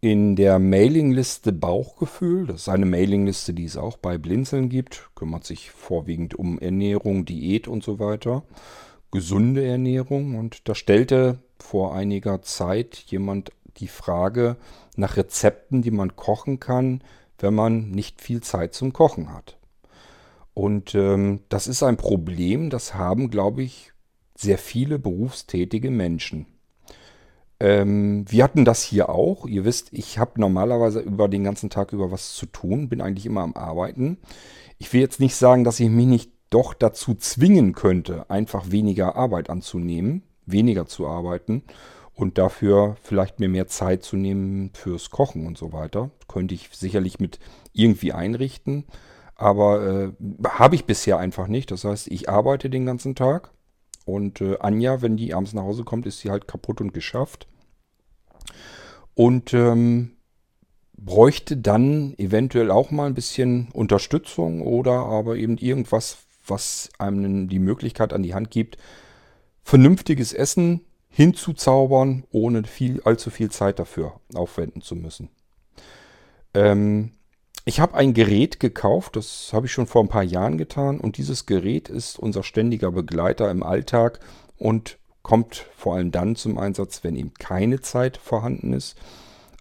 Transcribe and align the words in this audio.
in 0.00 0.34
der 0.34 0.58
Mailingliste 0.58 1.52
Bauchgefühl, 1.52 2.46
das 2.46 2.62
ist 2.62 2.68
eine 2.68 2.86
Mailingliste, 2.86 3.52
die 3.52 3.66
es 3.66 3.76
auch 3.76 3.98
bei 3.98 4.16
Blinzeln 4.16 4.70
gibt, 4.70 5.10
kümmert 5.14 5.44
sich 5.44 5.70
vorwiegend 5.70 6.34
um 6.34 6.58
Ernährung, 6.58 7.26
Diät 7.26 7.68
und 7.68 7.84
so 7.84 7.98
weiter, 7.98 8.42
gesunde 9.10 9.64
Ernährung. 9.64 10.36
Und 10.38 10.68
da 10.68 10.74
stellte 10.74 11.38
vor 11.58 11.94
einiger 11.94 12.40
Zeit 12.40 12.96
jemand 13.08 13.52
die 13.76 13.88
Frage 13.88 14.56
nach 14.96 15.18
Rezepten, 15.18 15.82
die 15.82 15.90
man 15.90 16.16
kochen 16.16 16.60
kann, 16.60 17.02
wenn 17.38 17.54
man 17.54 17.90
nicht 17.90 18.22
viel 18.22 18.40
Zeit 18.40 18.74
zum 18.74 18.94
Kochen 18.94 19.32
hat. 19.32 19.58
Und 20.54 20.94
ähm, 20.94 21.40
das 21.50 21.66
ist 21.66 21.82
ein 21.82 21.96
Problem, 21.96 22.70
das 22.70 22.94
haben, 22.94 23.30
glaube 23.30 23.62
ich, 23.62 23.92
sehr 24.34 24.58
viele 24.58 24.98
berufstätige 24.98 25.90
Menschen. 25.90 26.46
Ähm, 27.60 28.24
wir 28.28 28.42
hatten 28.42 28.64
das 28.64 28.82
hier 28.82 29.10
auch. 29.10 29.46
Ihr 29.46 29.64
wisst, 29.64 29.92
ich 29.92 30.18
habe 30.18 30.40
normalerweise 30.40 31.00
über 31.00 31.28
den 31.28 31.44
ganzen 31.44 31.70
Tag 31.70 31.92
über 31.92 32.10
was 32.10 32.34
zu 32.34 32.46
tun, 32.46 32.88
bin 32.88 33.00
eigentlich 33.00 33.26
immer 33.26 33.42
am 33.42 33.54
Arbeiten. 33.54 34.18
Ich 34.78 34.92
will 34.92 35.00
jetzt 35.00 35.20
nicht 35.20 35.36
sagen, 35.36 35.62
dass 35.62 35.78
ich 35.78 35.90
mich 35.90 36.06
nicht 36.06 36.32
doch 36.48 36.74
dazu 36.74 37.14
zwingen 37.14 37.74
könnte, 37.74 38.28
einfach 38.30 38.70
weniger 38.70 39.14
Arbeit 39.14 39.50
anzunehmen, 39.50 40.22
weniger 40.46 40.86
zu 40.86 41.06
arbeiten 41.06 41.62
und 42.14 42.38
dafür 42.38 42.96
vielleicht 43.02 43.40
mir 43.40 43.48
mehr 43.48 43.68
Zeit 43.68 44.02
zu 44.02 44.16
nehmen 44.16 44.70
fürs 44.74 45.10
Kochen 45.10 45.46
und 45.46 45.56
so 45.56 45.72
weiter. 45.72 46.10
Könnte 46.28 46.54
ich 46.54 46.70
sicherlich 46.72 47.20
mit 47.20 47.38
irgendwie 47.72 48.12
einrichten, 48.12 48.84
aber 49.36 49.86
äh, 49.86 50.12
habe 50.48 50.74
ich 50.74 50.86
bisher 50.86 51.18
einfach 51.18 51.46
nicht. 51.46 51.70
Das 51.70 51.84
heißt, 51.84 52.08
ich 52.08 52.28
arbeite 52.28 52.68
den 52.68 52.86
ganzen 52.86 53.14
Tag 53.14 53.52
und 54.04 54.40
äh, 54.40 54.58
Anja, 54.58 55.02
wenn 55.02 55.16
die 55.16 55.34
abends 55.34 55.52
nach 55.52 55.62
Hause 55.62 55.84
kommt, 55.84 56.06
ist 56.06 56.20
sie 56.20 56.30
halt 56.30 56.48
kaputt 56.48 56.80
und 56.80 56.92
geschafft. 56.92 57.46
Und 59.14 59.52
ähm, 59.54 60.12
bräuchte 60.96 61.56
dann 61.56 62.14
eventuell 62.18 62.70
auch 62.70 62.90
mal 62.90 63.06
ein 63.06 63.14
bisschen 63.14 63.68
Unterstützung 63.72 64.62
oder 64.62 64.92
aber 64.92 65.36
eben 65.36 65.56
irgendwas, 65.56 66.18
was 66.46 66.90
einem 66.98 67.48
die 67.48 67.58
Möglichkeit 67.58 68.12
an 68.12 68.22
die 68.22 68.34
Hand 68.34 68.50
gibt, 68.50 68.76
vernünftiges 69.62 70.32
Essen 70.32 70.82
hinzuzaubern, 71.08 72.24
ohne 72.30 72.64
viel, 72.64 73.02
allzu 73.02 73.30
viel 73.30 73.50
Zeit 73.50 73.78
dafür 73.78 74.20
aufwenden 74.34 74.80
zu 74.82 74.94
müssen. 74.94 75.28
Ähm, 76.54 77.12
ich 77.64 77.80
habe 77.80 77.94
ein 77.94 78.14
Gerät 78.14 78.60
gekauft, 78.60 79.16
das 79.16 79.52
habe 79.52 79.66
ich 79.66 79.72
schon 79.72 79.86
vor 79.86 80.02
ein 80.02 80.08
paar 80.08 80.22
Jahren 80.22 80.56
getan 80.56 80.98
und 81.00 81.18
dieses 81.18 81.46
Gerät 81.46 81.88
ist 81.88 82.18
unser 82.18 82.42
ständiger 82.42 82.90
Begleiter 82.90 83.50
im 83.50 83.62
Alltag 83.62 84.20
und 84.56 84.98
kommt 85.22 85.66
vor 85.76 85.96
allem 85.96 86.10
dann 86.10 86.36
zum 86.36 86.58
Einsatz, 86.58 87.04
wenn 87.04 87.16
eben 87.16 87.34
keine 87.34 87.80
Zeit 87.80 88.16
vorhanden 88.16 88.72
ist. 88.72 88.96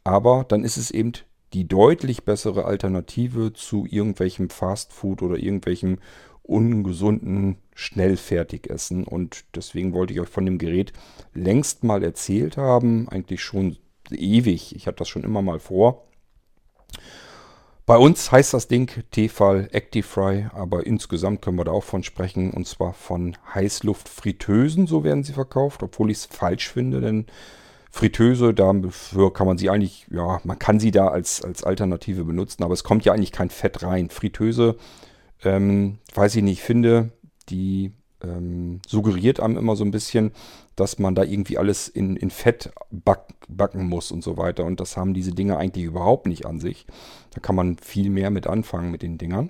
Aber 0.03 0.45
dann 0.47 0.63
ist 0.63 0.77
es 0.77 0.91
eben 0.91 1.13
die 1.53 1.67
deutlich 1.67 2.23
bessere 2.23 2.65
Alternative 2.65 3.53
zu 3.53 3.87
irgendwelchem 3.89 4.49
Fastfood 4.49 5.21
oder 5.21 5.37
irgendwelchem 5.37 5.99
ungesunden 6.43 7.57
Schnellfertigessen. 7.75 9.03
Und 9.03 9.45
deswegen 9.55 9.93
wollte 9.93 10.13
ich 10.13 10.19
euch 10.19 10.29
von 10.29 10.45
dem 10.45 10.57
Gerät 10.57 10.93
längst 11.33 11.83
mal 11.83 12.03
erzählt 12.03 12.57
haben. 12.57 13.07
Eigentlich 13.09 13.41
schon 13.43 13.77
ewig. 14.11 14.75
Ich 14.75 14.87
hatte 14.87 14.97
das 14.97 15.09
schon 15.09 15.23
immer 15.23 15.41
mal 15.41 15.59
vor. 15.59 16.05
Bei 17.89 17.97
uns 17.97 18.31
heißt 18.31 18.53
das 18.53 18.67
Ding 18.67 18.91
Tefal 19.09 19.67
Actifry, 19.71 20.45
aber 20.53 20.85
insgesamt 20.85 21.41
können 21.41 21.57
wir 21.57 21.63
da 21.63 21.71
auch 21.71 21.83
von 21.83 22.03
sprechen, 22.03 22.51
und 22.51 22.67
zwar 22.67 22.93
von 22.93 23.35
Heißluftfritteusen, 23.55 24.85
so 24.85 25.03
werden 25.03 25.23
sie 25.23 25.33
verkauft, 25.33 25.81
obwohl 25.81 26.11
ich 26.11 26.19
es 26.19 26.25
falsch 26.27 26.69
finde, 26.69 27.01
denn 27.01 27.25
Fritteuse, 27.89 28.53
dafür 28.53 29.33
kann 29.33 29.47
man 29.47 29.57
sie 29.57 29.71
eigentlich, 29.71 30.05
ja, 30.11 30.39
man 30.43 30.59
kann 30.59 30.79
sie 30.79 30.91
da 30.91 31.07
als, 31.07 31.43
als 31.43 31.63
Alternative 31.63 32.25
benutzen, 32.25 32.61
aber 32.61 32.75
es 32.75 32.83
kommt 32.83 33.05
ja 33.05 33.13
eigentlich 33.13 33.31
kein 33.31 33.49
Fett 33.49 33.81
rein. 33.81 34.11
Fritteuse, 34.11 34.75
ähm, 35.43 35.97
weiß 36.13 36.35
ich 36.35 36.43
nicht, 36.43 36.61
finde, 36.61 37.09
die 37.49 37.93
ähm, 38.23 38.81
suggeriert 38.87 39.39
einem 39.39 39.57
immer 39.57 39.75
so 39.75 39.83
ein 39.83 39.91
bisschen, 39.91 40.31
dass 40.75 40.99
man 40.99 41.15
da 41.15 41.23
irgendwie 41.23 41.57
alles 41.57 41.87
in, 41.87 42.15
in 42.15 42.29
Fett 42.29 42.71
back, 42.91 43.21
backen 43.47 43.85
muss 43.87 44.11
und 44.11 44.23
so 44.23 44.37
weiter. 44.37 44.65
Und 44.65 44.79
das 44.79 44.97
haben 44.97 45.13
diese 45.13 45.31
Dinger 45.31 45.57
eigentlich 45.57 45.85
überhaupt 45.85 46.27
nicht 46.27 46.45
an 46.45 46.59
sich. 46.59 46.85
Da 47.33 47.39
kann 47.39 47.55
man 47.55 47.77
viel 47.77 48.09
mehr 48.09 48.29
mit 48.29 48.47
anfangen 48.47 48.91
mit 48.91 49.01
den 49.01 49.17
Dingern. 49.17 49.49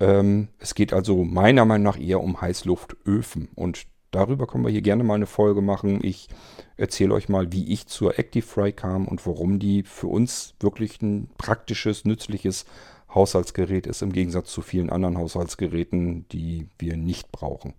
Ähm, 0.00 0.48
es 0.58 0.74
geht 0.74 0.92
also 0.92 1.24
meiner 1.24 1.64
Meinung 1.64 1.84
nach 1.84 2.00
eher 2.00 2.20
um 2.20 2.40
Heißluftöfen. 2.40 3.48
Und 3.54 3.86
darüber 4.10 4.46
können 4.46 4.64
wir 4.64 4.70
hier 4.70 4.82
gerne 4.82 5.04
mal 5.04 5.14
eine 5.14 5.26
Folge 5.26 5.62
machen. 5.62 6.00
Ich 6.02 6.28
erzähle 6.76 7.14
euch 7.14 7.28
mal, 7.28 7.52
wie 7.52 7.72
ich 7.72 7.86
zur 7.86 8.18
ActiveFry 8.18 8.72
kam 8.72 9.06
und 9.06 9.26
warum 9.26 9.58
die 9.58 9.82
für 9.84 10.08
uns 10.08 10.54
wirklich 10.60 11.00
ein 11.02 11.28
praktisches, 11.38 12.04
nützliches 12.04 12.66
Haushaltsgerät 13.14 13.86
ist, 13.86 14.02
im 14.02 14.12
Gegensatz 14.12 14.50
zu 14.52 14.62
vielen 14.62 14.90
anderen 14.90 15.18
Haushaltsgeräten, 15.18 16.26
die 16.28 16.68
wir 16.78 16.96
nicht 16.96 17.30
brauchen. 17.30 17.74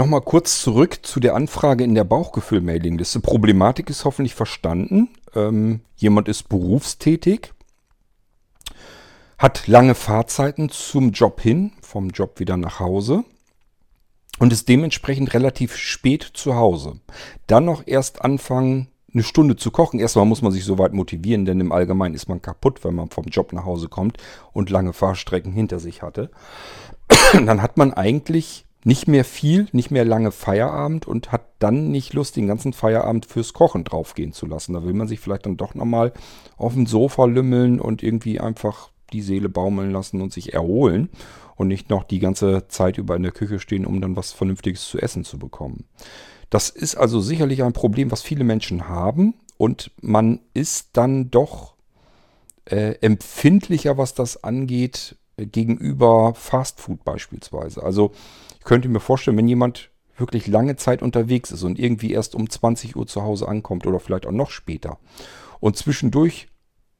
Nochmal 0.00 0.22
kurz 0.22 0.62
zurück 0.62 1.00
zu 1.02 1.20
der 1.20 1.34
Anfrage 1.34 1.84
in 1.84 1.94
der 1.94 2.04
Bauchgefühl-Mailingliste. 2.04 3.20
Problematik 3.20 3.90
ist 3.90 4.06
hoffentlich 4.06 4.34
verstanden. 4.34 5.10
Ähm, 5.34 5.80
jemand 5.94 6.26
ist 6.26 6.48
berufstätig, 6.48 7.52
hat 9.36 9.66
lange 9.66 9.94
Fahrzeiten 9.94 10.70
zum 10.70 11.10
Job 11.10 11.42
hin, 11.42 11.72
vom 11.82 12.08
Job 12.08 12.40
wieder 12.40 12.56
nach 12.56 12.80
Hause 12.80 13.24
und 14.38 14.54
ist 14.54 14.70
dementsprechend 14.70 15.34
relativ 15.34 15.76
spät 15.76 16.22
zu 16.32 16.54
Hause. 16.54 16.98
Dann 17.46 17.66
noch 17.66 17.82
erst 17.84 18.22
anfangen, 18.22 18.88
eine 19.12 19.22
Stunde 19.22 19.56
zu 19.56 19.70
kochen. 19.70 20.00
Erstmal 20.00 20.24
muss 20.24 20.40
man 20.40 20.52
sich 20.52 20.64
so 20.64 20.78
weit 20.78 20.94
motivieren, 20.94 21.44
denn 21.44 21.60
im 21.60 21.72
Allgemeinen 21.72 22.14
ist 22.14 22.26
man 22.26 22.40
kaputt, 22.40 22.84
wenn 22.84 22.94
man 22.94 23.10
vom 23.10 23.26
Job 23.26 23.52
nach 23.52 23.66
Hause 23.66 23.90
kommt 23.90 24.16
und 24.54 24.70
lange 24.70 24.94
Fahrstrecken 24.94 25.52
hinter 25.52 25.78
sich 25.78 26.00
hatte. 26.00 26.30
Dann 27.34 27.60
hat 27.60 27.76
man 27.76 27.92
eigentlich 27.92 28.64
nicht 28.84 29.08
mehr 29.08 29.24
viel, 29.24 29.68
nicht 29.72 29.90
mehr 29.90 30.04
lange 30.04 30.32
Feierabend 30.32 31.06
und 31.06 31.32
hat 31.32 31.42
dann 31.58 31.90
nicht 31.90 32.14
Lust, 32.14 32.36
den 32.36 32.46
ganzen 32.46 32.72
Feierabend 32.72 33.26
fürs 33.26 33.52
Kochen 33.52 33.84
draufgehen 33.84 34.32
zu 34.32 34.46
lassen. 34.46 34.72
Da 34.72 34.84
will 34.84 34.94
man 34.94 35.08
sich 35.08 35.20
vielleicht 35.20 35.46
dann 35.46 35.56
doch 35.56 35.74
nochmal 35.74 36.12
auf 36.56 36.74
dem 36.74 36.86
Sofa 36.86 37.26
lümmeln 37.26 37.80
und 37.80 38.02
irgendwie 38.02 38.40
einfach 38.40 38.90
die 39.12 39.22
Seele 39.22 39.48
baumeln 39.48 39.90
lassen 39.90 40.22
und 40.22 40.32
sich 40.32 40.54
erholen 40.54 41.10
und 41.56 41.68
nicht 41.68 41.90
noch 41.90 42.04
die 42.04 42.20
ganze 42.20 42.68
Zeit 42.68 42.96
über 42.96 43.16
in 43.16 43.22
der 43.22 43.32
Küche 43.32 43.58
stehen, 43.58 43.84
um 43.84 44.00
dann 44.00 44.16
was 44.16 44.32
Vernünftiges 44.32 44.88
zu 44.88 44.98
essen 44.98 45.24
zu 45.24 45.38
bekommen. 45.38 45.84
Das 46.48 46.70
ist 46.70 46.96
also 46.96 47.20
sicherlich 47.20 47.62
ein 47.62 47.72
Problem, 47.72 48.10
was 48.10 48.22
viele 48.22 48.44
Menschen 48.44 48.88
haben 48.88 49.34
und 49.58 49.90
man 50.00 50.40
ist 50.54 50.90
dann 50.94 51.30
doch 51.30 51.74
äh, 52.64 52.94
empfindlicher, 53.00 53.98
was 53.98 54.14
das 54.14 54.42
angeht, 54.42 55.16
gegenüber 55.46 56.34
Fastfood 56.34 57.04
beispielsweise. 57.04 57.82
Also 57.82 58.12
ich 58.58 58.64
könnte 58.64 58.88
mir 58.88 59.00
vorstellen, 59.00 59.36
wenn 59.36 59.48
jemand 59.48 59.90
wirklich 60.16 60.46
lange 60.46 60.76
Zeit 60.76 61.02
unterwegs 61.02 61.50
ist 61.50 61.62
und 61.62 61.78
irgendwie 61.78 62.12
erst 62.12 62.34
um 62.34 62.48
20 62.48 62.96
Uhr 62.96 63.06
zu 63.06 63.22
Hause 63.22 63.48
ankommt 63.48 63.86
oder 63.86 64.00
vielleicht 64.00 64.26
auch 64.26 64.32
noch 64.32 64.50
später 64.50 64.98
und 65.60 65.76
zwischendurch 65.76 66.48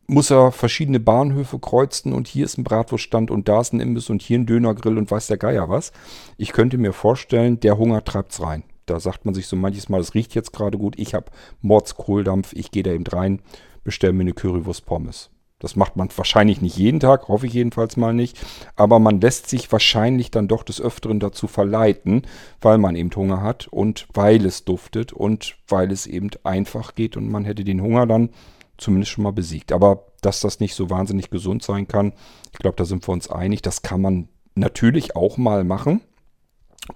muss 0.07 0.31
er 0.31 0.51
verschiedene 0.51 0.99
Bahnhöfe 0.99 1.59
kreuzen 1.59 2.13
und 2.13 2.27
hier 2.27 2.45
ist 2.45 2.59
ein 2.59 2.65
Bratwurststand 2.65 3.31
und 3.31 3.49
da 3.49 3.61
ist 3.61 3.73
ein 3.73 3.81
Imbiss 3.81 4.11
und 4.11 4.23
hier 4.23 4.39
ein 4.39 4.47
Dönergrill 4.47 4.99
und 4.99 5.11
weiß 5.11 5.29
der 5.29 5.39
Geier 5.39 5.69
was. 5.69 5.93
Ich 6.37 6.53
könnte 6.53 6.79
mir 6.79 6.93
vorstellen, 6.93 7.61
der 7.61 7.79
Hunger 7.79 8.03
treibt's 8.03 8.43
rein. 8.43 8.65
Da 8.87 8.99
sagt 8.99 9.25
man 9.25 9.35
sich 9.35 9.47
so 9.47 9.55
manches 9.55 9.89
Mal, 9.89 10.01
es 10.01 10.15
riecht 10.15 10.35
jetzt 10.35 10.53
gerade 10.53 10.79
gut, 10.79 10.99
ich 10.99 11.15
habe 11.15 11.27
Mordskohldampf, 11.61 12.53
ich 12.55 12.73
gehe 12.73 12.83
da 12.83 12.91
eben 12.91 13.07
rein, 13.07 13.41
bestelle 13.85 14.13
mir 14.13 14.23
eine 14.23 14.33
Currywurst 14.33 14.85
Pommes. 14.85 15.31
Das 15.61 15.77
macht 15.77 15.95
man 15.95 16.09
wahrscheinlich 16.17 16.61
nicht 16.61 16.77
jeden 16.77 17.01
Tag, 17.01 17.29
hoffe 17.29 17.47
ich 17.47 17.53
jedenfalls 17.53 17.97
mal 17.97 18.15
nicht. 18.15 18.39
Aber 18.77 18.99
man 18.99 19.21
lässt 19.21 19.49
sich 19.49 19.71
wahrscheinlich 19.71 20.31
dann 20.31 20.49
doch 20.49 20.65
des 20.65 20.81
Öfteren 20.81 21.21
dazu 21.21 21.47
verleiten, 21.47 22.23
weil 22.61 22.79
man 22.79 22.97
eben 22.97 23.15
Hunger 23.15 23.43
hat 23.43 23.69
und 23.69 24.09
weil 24.13 24.45
es 24.47 24.65
duftet 24.65 25.13
und 25.13 25.57
weil 25.69 25.93
es 25.93 26.07
eben 26.07 26.31
einfach 26.43 26.95
geht 26.95 27.17
und 27.17 27.31
man 27.31 27.45
hätte 27.45 27.63
den 27.63 27.83
Hunger 27.83 28.07
dann 28.07 28.31
zumindest 28.79 29.13
schon 29.13 29.25
mal 29.25 29.33
besiegt. 29.33 29.71
Aber 29.71 30.07
dass 30.23 30.41
das 30.41 30.61
nicht 30.61 30.75
so 30.75 30.91
wahnsinnig 30.91 31.31
gesund 31.31 31.63
sein 31.63 31.87
kann, 31.87 32.15
ich 32.53 32.59
glaube, 32.59 32.77
da 32.77 32.87
sind 32.87 33.07
wir 33.07 33.13
uns 33.13 33.31
einig. 33.31 33.61
Das 33.63 33.83
kann 33.83 34.01
man 34.01 34.29
natürlich 34.55 35.15
auch 35.15 35.37
mal 35.37 35.63
machen. 35.65 36.01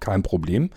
Kein 0.01 0.23
Problem. 0.23 0.71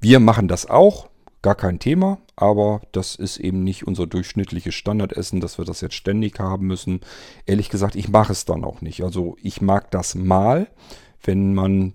Wir 0.00 0.20
machen 0.20 0.48
das 0.48 0.68
auch 0.68 1.08
gar 1.46 1.54
kein 1.54 1.78
Thema, 1.78 2.18
aber 2.34 2.80
das 2.90 3.14
ist 3.14 3.38
eben 3.38 3.62
nicht 3.62 3.86
unser 3.86 4.08
durchschnittliches 4.08 4.74
Standardessen, 4.74 5.40
dass 5.40 5.58
wir 5.58 5.64
das 5.64 5.80
jetzt 5.80 5.94
ständig 5.94 6.40
haben 6.40 6.66
müssen. 6.66 7.02
Ehrlich 7.46 7.70
gesagt, 7.70 7.94
ich 7.94 8.08
mache 8.08 8.32
es 8.32 8.46
dann 8.46 8.64
auch 8.64 8.80
nicht. 8.80 9.04
Also 9.04 9.36
ich 9.40 9.60
mag 9.60 9.92
das 9.92 10.16
mal, 10.16 10.66
wenn 11.22 11.54
man 11.54 11.94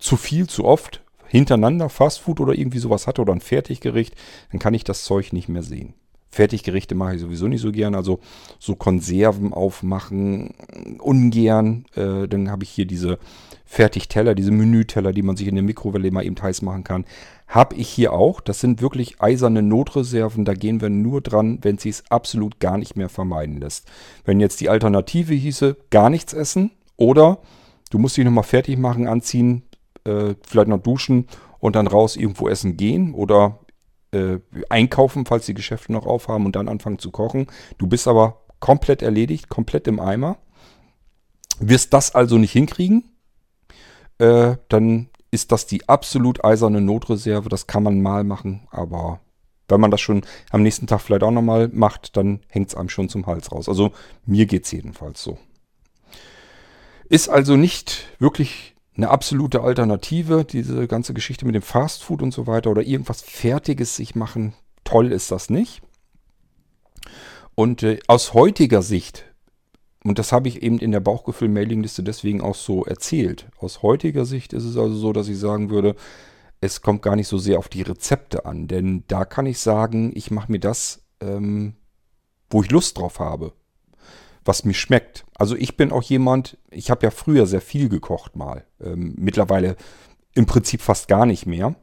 zu 0.00 0.16
viel, 0.16 0.48
zu 0.48 0.64
oft 0.64 1.00
hintereinander 1.28 1.90
Fastfood 1.90 2.40
oder 2.40 2.58
irgendwie 2.58 2.80
sowas 2.80 3.06
hat 3.06 3.20
oder 3.20 3.32
ein 3.32 3.40
Fertiggericht, 3.40 4.16
dann 4.50 4.58
kann 4.58 4.74
ich 4.74 4.82
das 4.82 5.04
Zeug 5.04 5.32
nicht 5.32 5.48
mehr 5.48 5.62
sehen. 5.62 5.94
Fertiggerichte 6.32 6.96
mache 6.96 7.14
ich 7.14 7.20
sowieso 7.20 7.46
nicht 7.46 7.60
so 7.60 7.70
gern. 7.70 7.94
Also 7.94 8.18
so 8.58 8.74
Konserven 8.74 9.52
aufmachen, 9.52 10.54
ungern. 10.98 11.84
Äh, 11.94 12.26
dann 12.26 12.50
habe 12.50 12.64
ich 12.64 12.70
hier 12.70 12.86
diese 12.86 13.20
Fertigteller, 13.64 14.34
diese 14.34 14.50
Menüteller, 14.50 15.12
die 15.12 15.22
man 15.22 15.36
sich 15.36 15.46
in 15.46 15.54
der 15.54 15.62
Mikrowelle 15.62 16.10
mal 16.10 16.24
eben 16.26 16.40
heiß 16.40 16.62
machen 16.62 16.84
kann. 16.84 17.04
Habe 17.52 17.76
ich 17.76 17.90
hier 17.90 18.14
auch. 18.14 18.40
Das 18.40 18.60
sind 18.60 18.80
wirklich 18.80 19.20
eiserne 19.20 19.60
Notreserven. 19.60 20.46
Da 20.46 20.54
gehen 20.54 20.80
wir 20.80 20.88
nur 20.88 21.20
dran, 21.20 21.58
wenn 21.60 21.76
sie 21.76 21.90
es 21.90 22.10
absolut 22.10 22.60
gar 22.60 22.78
nicht 22.78 22.96
mehr 22.96 23.10
vermeiden 23.10 23.60
lässt. 23.60 23.86
Wenn 24.24 24.40
jetzt 24.40 24.62
die 24.62 24.70
Alternative 24.70 25.34
hieße, 25.34 25.76
gar 25.90 26.08
nichts 26.08 26.32
essen 26.32 26.70
oder 26.96 27.40
du 27.90 27.98
musst 27.98 28.16
dich 28.16 28.24
nochmal 28.24 28.44
fertig 28.44 28.78
machen, 28.78 29.06
anziehen, 29.06 29.64
äh, 30.04 30.34
vielleicht 30.46 30.68
noch 30.68 30.82
duschen 30.82 31.26
und 31.58 31.76
dann 31.76 31.88
raus 31.88 32.16
irgendwo 32.16 32.48
essen 32.48 32.78
gehen 32.78 33.12
oder 33.12 33.58
äh, 34.12 34.38
einkaufen, 34.70 35.26
falls 35.26 35.44
die 35.44 35.52
Geschäfte 35.52 35.92
noch 35.92 36.06
aufhaben 36.06 36.46
und 36.46 36.56
dann 36.56 36.68
anfangen 36.68 36.98
zu 36.98 37.10
kochen. 37.10 37.48
Du 37.76 37.86
bist 37.86 38.08
aber 38.08 38.40
komplett 38.60 39.02
erledigt, 39.02 39.50
komplett 39.50 39.86
im 39.88 40.00
Eimer. 40.00 40.38
Wirst 41.60 41.92
das 41.92 42.14
also 42.14 42.38
nicht 42.38 42.52
hinkriegen, 42.52 43.12
äh, 44.16 44.56
dann 44.70 45.10
ist 45.32 45.50
das 45.50 45.66
die 45.66 45.88
absolut 45.88 46.44
eiserne 46.44 46.80
Notreserve. 46.80 47.48
Das 47.48 47.66
kann 47.66 47.82
man 47.82 48.00
mal 48.00 48.22
machen, 48.22 48.68
aber 48.70 49.18
wenn 49.68 49.80
man 49.80 49.90
das 49.90 50.00
schon 50.00 50.22
am 50.50 50.62
nächsten 50.62 50.86
Tag 50.86 51.00
vielleicht 51.00 51.22
auch 51.22 51.30
nochmal 51.30 51.68
macht, 51.72 52.16
dann 52.16 52.40
hängt 52.48 52.68
es 52.68 52.74
einem 52.76 52.90
schon 52.90 53.08
zum 53.08 53.26
Hals 53.26 53.50
raus. 53.50 53.68
Also 53.68 53.92
mir 54.26 54.46
geht 54.46 54.66
es 54.66 54.70
jedenfalls 54.70 55.22
so. 55.22 55.38
Ist 57.08 57.28
also 57.28 57.56
nicht 57.56 58.08
wirklich 58.18 58.74
eine 58.94 59.08
absolute 59.08 59.62
Alternative, 59.62 60.44
diese 60.44 60.86
ganze 60.86 61.14
Geschichte 61.14 61.46
mit 61.46 61.54
dem 61.54 61.62
Fastfood 61.62 62.22
und 62.22 62.32
so 62.32 62.46
weiter 62.46 62.70
oder 62.70 62.82
irgendwas 62.82 63.22
Fertiges 63.22 63.96
sich 63.96 64.14
machen. 64.14 64.52
Toll 64.84 65.10
ist 65.10 65.30
das 65.30 65.48
nicht. 65.48 65.80
Und 67.54 67.82
äh, 67.82 68.00
aus 68.06 68.34
heutiger 68.34 68.82
Sicht 68.82 69.24
und 70.04 70.18
das 70.18 70.32
habe 70.32 70.48
ich 70.48 70.62
eben 70.62 70.78
in 70.78 70.90
der 70.90 71.00
Bauchgefühl-Mailingliste 71.00 72.02
deswegen 72.02 72.40
auch 72.40 72.56
so 72.56 72.84
erzählt. 72.84 73.46
Aus 73.58 73.82
heutiger 73.82 74.24
Sicht 74.24 74.52
ist 74.52 74.64
es 74.64 74.76
also 74.76 74.94
so, 74.94 75.12
dass 75.12 75.28
ich 75.28 75.38
sagen 75.38 75.70
würde, 75.70 75.94
es 76.60 76.80
kommt 76.80 77.02
gar 77.02 77.16
nicht 77.16 77.28
so 77.28 77.38
sehr 77.38 77.58
auf 77.58 77.68
die 77.68 77.82
Rezepte 77.82 78.44
an. 78.44 78.66
Denn 78.66 79.04
da 79.06 79.24
kann 79.24 79.46
ich 79.46 79.58
sagen, 79.58 80.12
ich 80.14 80.30
mache 80.30 80.50
mir 80.50 80.60
das, 80.60 81.02
ähm, 81.20 81.74
wo 82.50 82.62
ich 82.62 82.70
Lust 82.70 82.98
drauf 82.98 83.20
habe. 83.20 83.52
Was 84.44 84.64
mir 84.64 84.74
schmeckt. 84.74 85.24
Also 85.34 85.54
ich 85.54 85.76
bin 85.76 85.92
auch 85.92 86.02
jemand, 86.02 86.58
ich 86.70 86.90
habe 86.90 87.04
ja 87.04 87.12
früher 87.12 87.46
sehr 87.46 87.60
viel 87.60 87.88
gekocht 87.88 88.34
mal. 88.34 88.64
Ähm, 88.80 89.14
mittlerweile 89.16 89.76
im 90.34 90.46
Prinzip 90.46 90.80
fast 90.80 91.06
gar 91.06 91.26
nicht 91.26 91.46
mehr. 91.46 91.76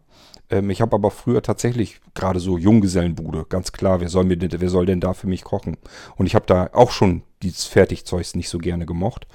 Ähm, 0.50 0.70
ich 0.70 0.82
habe 0.82 0.96
aber 0.96 1.12
früher 1.12 1.42
tatsächlich 1.42 2.00
gerade 2.14 2.40
so 2.40 2.58
Junggesellenbude, 2.58 3.46
ganz 3.48 3.72
klar, 3.72 4.02
wer 4.02 4.10
soll, 4.10 4.26
mir, 4.26 4.38
wer 4.40 4.70
soll 4.70 4.86
denn 4.86 5.00
da 5.00 5.14
für 5.14 5.28
mich 5.28 5.44
kochen? 5.44 5.78
Und 6.16 6.26
ich 6.26 6.36
habe 6.36 6.46
da 6.46 6.70
auch 6.74 6.92
schon 6.92 7.24
dieses 7.42 7.66
Fertigzeugs 7.66 8.36
nicht 8.36 8.50
so 8.50 8.58
gerne 8.58 8.86
gemocht. 8.86 9.28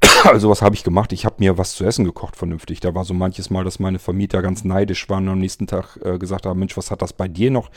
Also 0.24 0.48
was 0.48 0.62
habe 0.62 0.74
ich 0.74 0.84
gemacht? 0.84 1.12
Ich 1.12 1.24
habe 1.26 1.36
mir 1.38 1.58
was 1.58 1.74
zu 1.74 1.84
essen 1.84 2.04
gekocht 2.04 2.36
vernünftig. 2.36 2.80
Da 2.80 2.94
war 2.94 3.04
so 3.04 3.14
manches 3.14 3.50
Mal, 3.50 3.64
dass 3.64 3.78
meine 3.78 3.98
Vermieter 3.98 4.42
ganz 4.42 4.64
neidisch 4.64 5.08
waren 5.08 5.24
und 5.24 5.34
am 5.34 5.38
nächsten 5.38 5.66
Tag 5.66 5.98
äh, 6.02 6.18
gesagt 6.18 6.46
haben, 6.46 6.58
Mensch, 6.58 6.76
was 6.76 6.90
hat 6.90 7.02
das 7.02 7.12
bei 7.12 7.28
dir 7.28 7.50
noch 7.50 7.70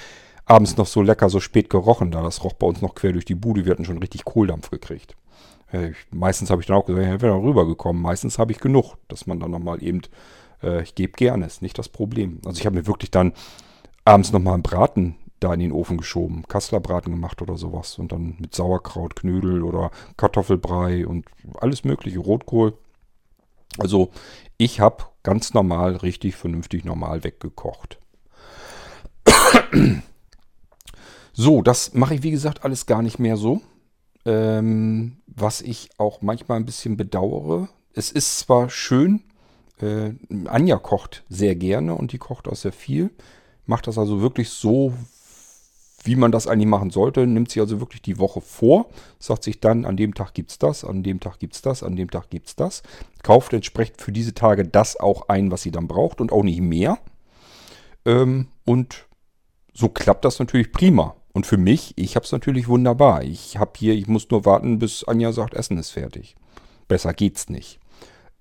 abends 0.45 0.77
noch 0.77 0.87
so 0.87 1.01
lecker, 1.01 1.29
so 1.29 1.39
spät 1.39 1.69
gerochen 1.69 2.11
da? 2.11 2.21
Das 2.21 2.43
roch 2.43 2.53
bei 2.53 2.67
uns 2.67 2.81
noch 2.81 2.95
quer 2.95 3.11
durch 3.11 3.25
die 3.25 3.35
Bude. 3.35 3.65
Wir 3.65 3.71
hatten 3.71 3.85
schon 3.85 3.97
richtig 3.97 4.23
Kohldampf 4.23 4.69
gekriegt. 4.69 5.15
Äh, 5.71 5.91
meistens 6.11 6.49
habe 6.49 6.61
ich 6.61 6.67
dann 6.67 6.77
auch 6.77 6.85
gesagt, 6.85 7.05
ich 7.05 7.21
wäre 7.21 7.41
rübergekommen. 7.41 8.01
Meistens 8.01 8.39
habe 8.39 8.51
ich 8.51 8.59
genug, 8.59 8.95
dass 9.07 9.27
man 9.27 9.39
dann 9.39 9.51
nochmal 9.51 9.83
eben 9.83 10.01
äh, 10.61 10.81
ich 10.83 10.95
gebe 10.95 11.13
gerne, 11.13 11.45
ist 11.45 11.61
nicht 11.61 11.77
das 11.77 11.89
Problem. 11.89 12.39
Also 12.45 12.59
ich 12.59 12.65
habe 12.65 12.77
mir 12.77 12.87
wirklich 12.87 13.11
dann 13.11 13.33
abends 14.05 14.31
nochmal 14.31 14.55
einen 14.55 14.63
Braten 14.63 15.15
da 15.39 15.53
in 15.53 15.59
den 15.59 15.71
Ofen 15.71 15.97
geschoben, 15.97 16.43
Kasslerbraten 16.47 17.11
gemacht 17.11 17.41
oder 17.41 17.57
sowas 17.57 17.99
und 17.99 18.11
dann 18.11 18.35
mit 18.39 18.55
Sauerkraut, 18.55 19.15
Knödel 19.15 19.61
oder 19.61 19.91
Kartoffelbrei 20.17 21.05
und 21.05 21.25
alles 21.59 21.83
mögliche, 21.83 22.19
Rotkohl. 22.19 22.73
Also 23.77 24.09
ich 24.57 24.79
habe 24.79 25.05
ganz 25.21 25.53
normal, 25.53 25.97
richtig 25.97 26.35
vernünftig 26.35 26.85
normal 26.85 27.23
weggekocht. 27.23 27.99
So, 31.39 31.61
das 31.61 31.93
mache 31.93 32.15
ich 32.15 32.23
wie 32.23 32.31
gesagt 32.31 32.63
alles 32.63 32.87
gar 32.87 33.03
nicht 33.03 33.19
mehr 33.19 33.37
so. 33.37 33.61
Ähm, 34.25 35.17
was 35.27 35.61
ich 35.61 35.91
auch 35.99 36.23
manchmal 36.23 36.57
ein 36.57 36.65
bisschen 36.65 36.97
bedauere. 36.97 37.69
Es 37.93 38.11
ist 38.11 38.39
zwar 38.39 38.71
schön, 38.71 39.21
äh, 39.81 40.11
Anja 40.45 40.77
kocht 40.77 41.23
sehr 41.29 41.55
gerne 41.55 41.95
und 41.95 42.11
die 42.11 42.17
kocht 42.17 42.47
auch 42.47 42.55
sehr 42.55 42.71
viel. 42.71 43.11
Macht 43.65 43.87
das 43.87 43.97
also 43.97 44.21
wirklich 44.21 44.49
so, 44.49 44.93
wie 46.03 46.15
man 46.15 46.31
das 46.31 46.47
eigentlich 46.47 46.67
machen 46.67 46.89
sollte. 46.89 47.27
Nimmt 47.27 47.51
sie 47.51 47.59
also 47.59 47.79
wirklich 47.79 48.01
die 48.01 48.17
Woche 48.17 48.41
vor, 48.41 48.89
sagt 49.19 49.43
sich 49.43 49.59
dann, 49.59 49.85
an 49.85 49.97
dem 49.97 50.13
Tag 50.13 50.33
gibt 50.33 50.51
es 50.51 50.57
das, 50.57 50.83
an 50.83 51.03
dem 51.03 51.19
Tag 51.19 51.39
gibt 51.39 51.55
es 51.55 51.61
das, 51.61 51.83
an 51.83 51.95
dem 51.95 52.09
Tag 52.09 52.29
gibt 52.29 52.47
es 52.47 52.55
das. 52.55 52.83
Kauft 53.23 53.53
entsprechend 53.53 54.01
für 54.01 54.11
diese 54.11 54.33
Tage 54.33 54.65
das 54.65 54.99
auch 54.99 55.29
ein, 55.29 55.51
was 55.51 55.61
sie 55.61 55.71
dann 55.71 55.87
braucht 55.87 56.21
und 56.21 56.31
auch 56.31 56.43
nicht 56.43 56.61
mehr. 56.61 56.97
Ähm, 58.05 58.47
und 58.65 59.05
so 59.73 59.89
klappt 59.89 60.25
das 60.25 60.39
natürlich 60.39 60.71
prima. 60.71 61.15
Und 61.33 61.45
für 61.45 61.57
mich, 61.57 61.93
ich 61.97 62.15
habe 62.15 62.25
es 62.25 62.31
natürlich 62.31 62.67
wunderbar. 62.67 63.21
Ich 63.23 63.57
habe 63.57 63.73
hier, 63.77 63.93
ich 63.93 64.07
muss 64.07 64.29
nur 64.31 64.43
warten, 64.45 64.79
bis 64.79 65.03
Anja 65.03 65.31
sagt, 65.33 65.53
Essen 65.53 65.77
ist 65.77 65.91
fertig. 65.91 66.35
Besser 66.87 67.13
geht's 67.13 67.49
nicht. 67.49 67.79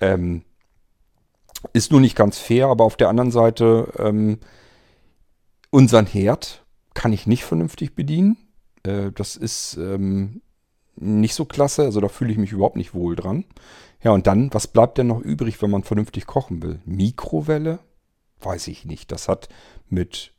Ähm, 0.00 0.44
ist 1.72 1.92
nur 1.92 2.00
nicht 2.00 2.16
ganz 2.16 2.38
fair, 2.38 2.66
aber 2.68 2.84
auf 2.84 2.96
der 2.96 3.08
anderen 3.08 3.30
Seite, 3.30 3.92
ähm, 3.98 4.38
unseren 5.70 6.06
Herd 6.06 6.64
kann 6.94 7.12
ich 7.12 7.26
nicht 7.26 7.44
vernünftig 7.44 7.94
bedienen. 7.94 8.36
Äh, 8.82 9.12
das 9.12 9.36
ist 9.36 9.76
ähm, 9.76 10.40
nicht 10.96 11.34
so 11.34 11.44
klasse, 11.44 11.82
also 11.82 12.00
da 12.00 12.08
fühle 12.08 12.32
ich 12.32 12.38
mich 12.38 12.52
überhaupt 12.52 12.76
nicht 12.76 12.94
wohl 12.94 13.16
dran. 13.16 13.44
Ja, 14.02 14.12
und 14.12 14.26
dann, 14.26 14.52
was 14.52 14.66
bleibt 14.66 14.98
denn 14.98 15.08
noch 15.08 15.20
übrig, 15.20 15.60
wenn 15.62 15.70
man 15.70 15.82
vernünftig 15.82 16.26
kochen 16.26 16.62
will? 16.62 16.80
Mikrowelle? 16.84 17.80
Weiß 18.40 18.68
ich 18.68 18.84
nicht. 18.84 19.10
Das 19.12 19.28
hat 19.28 19.48
mit, 19.88 20.32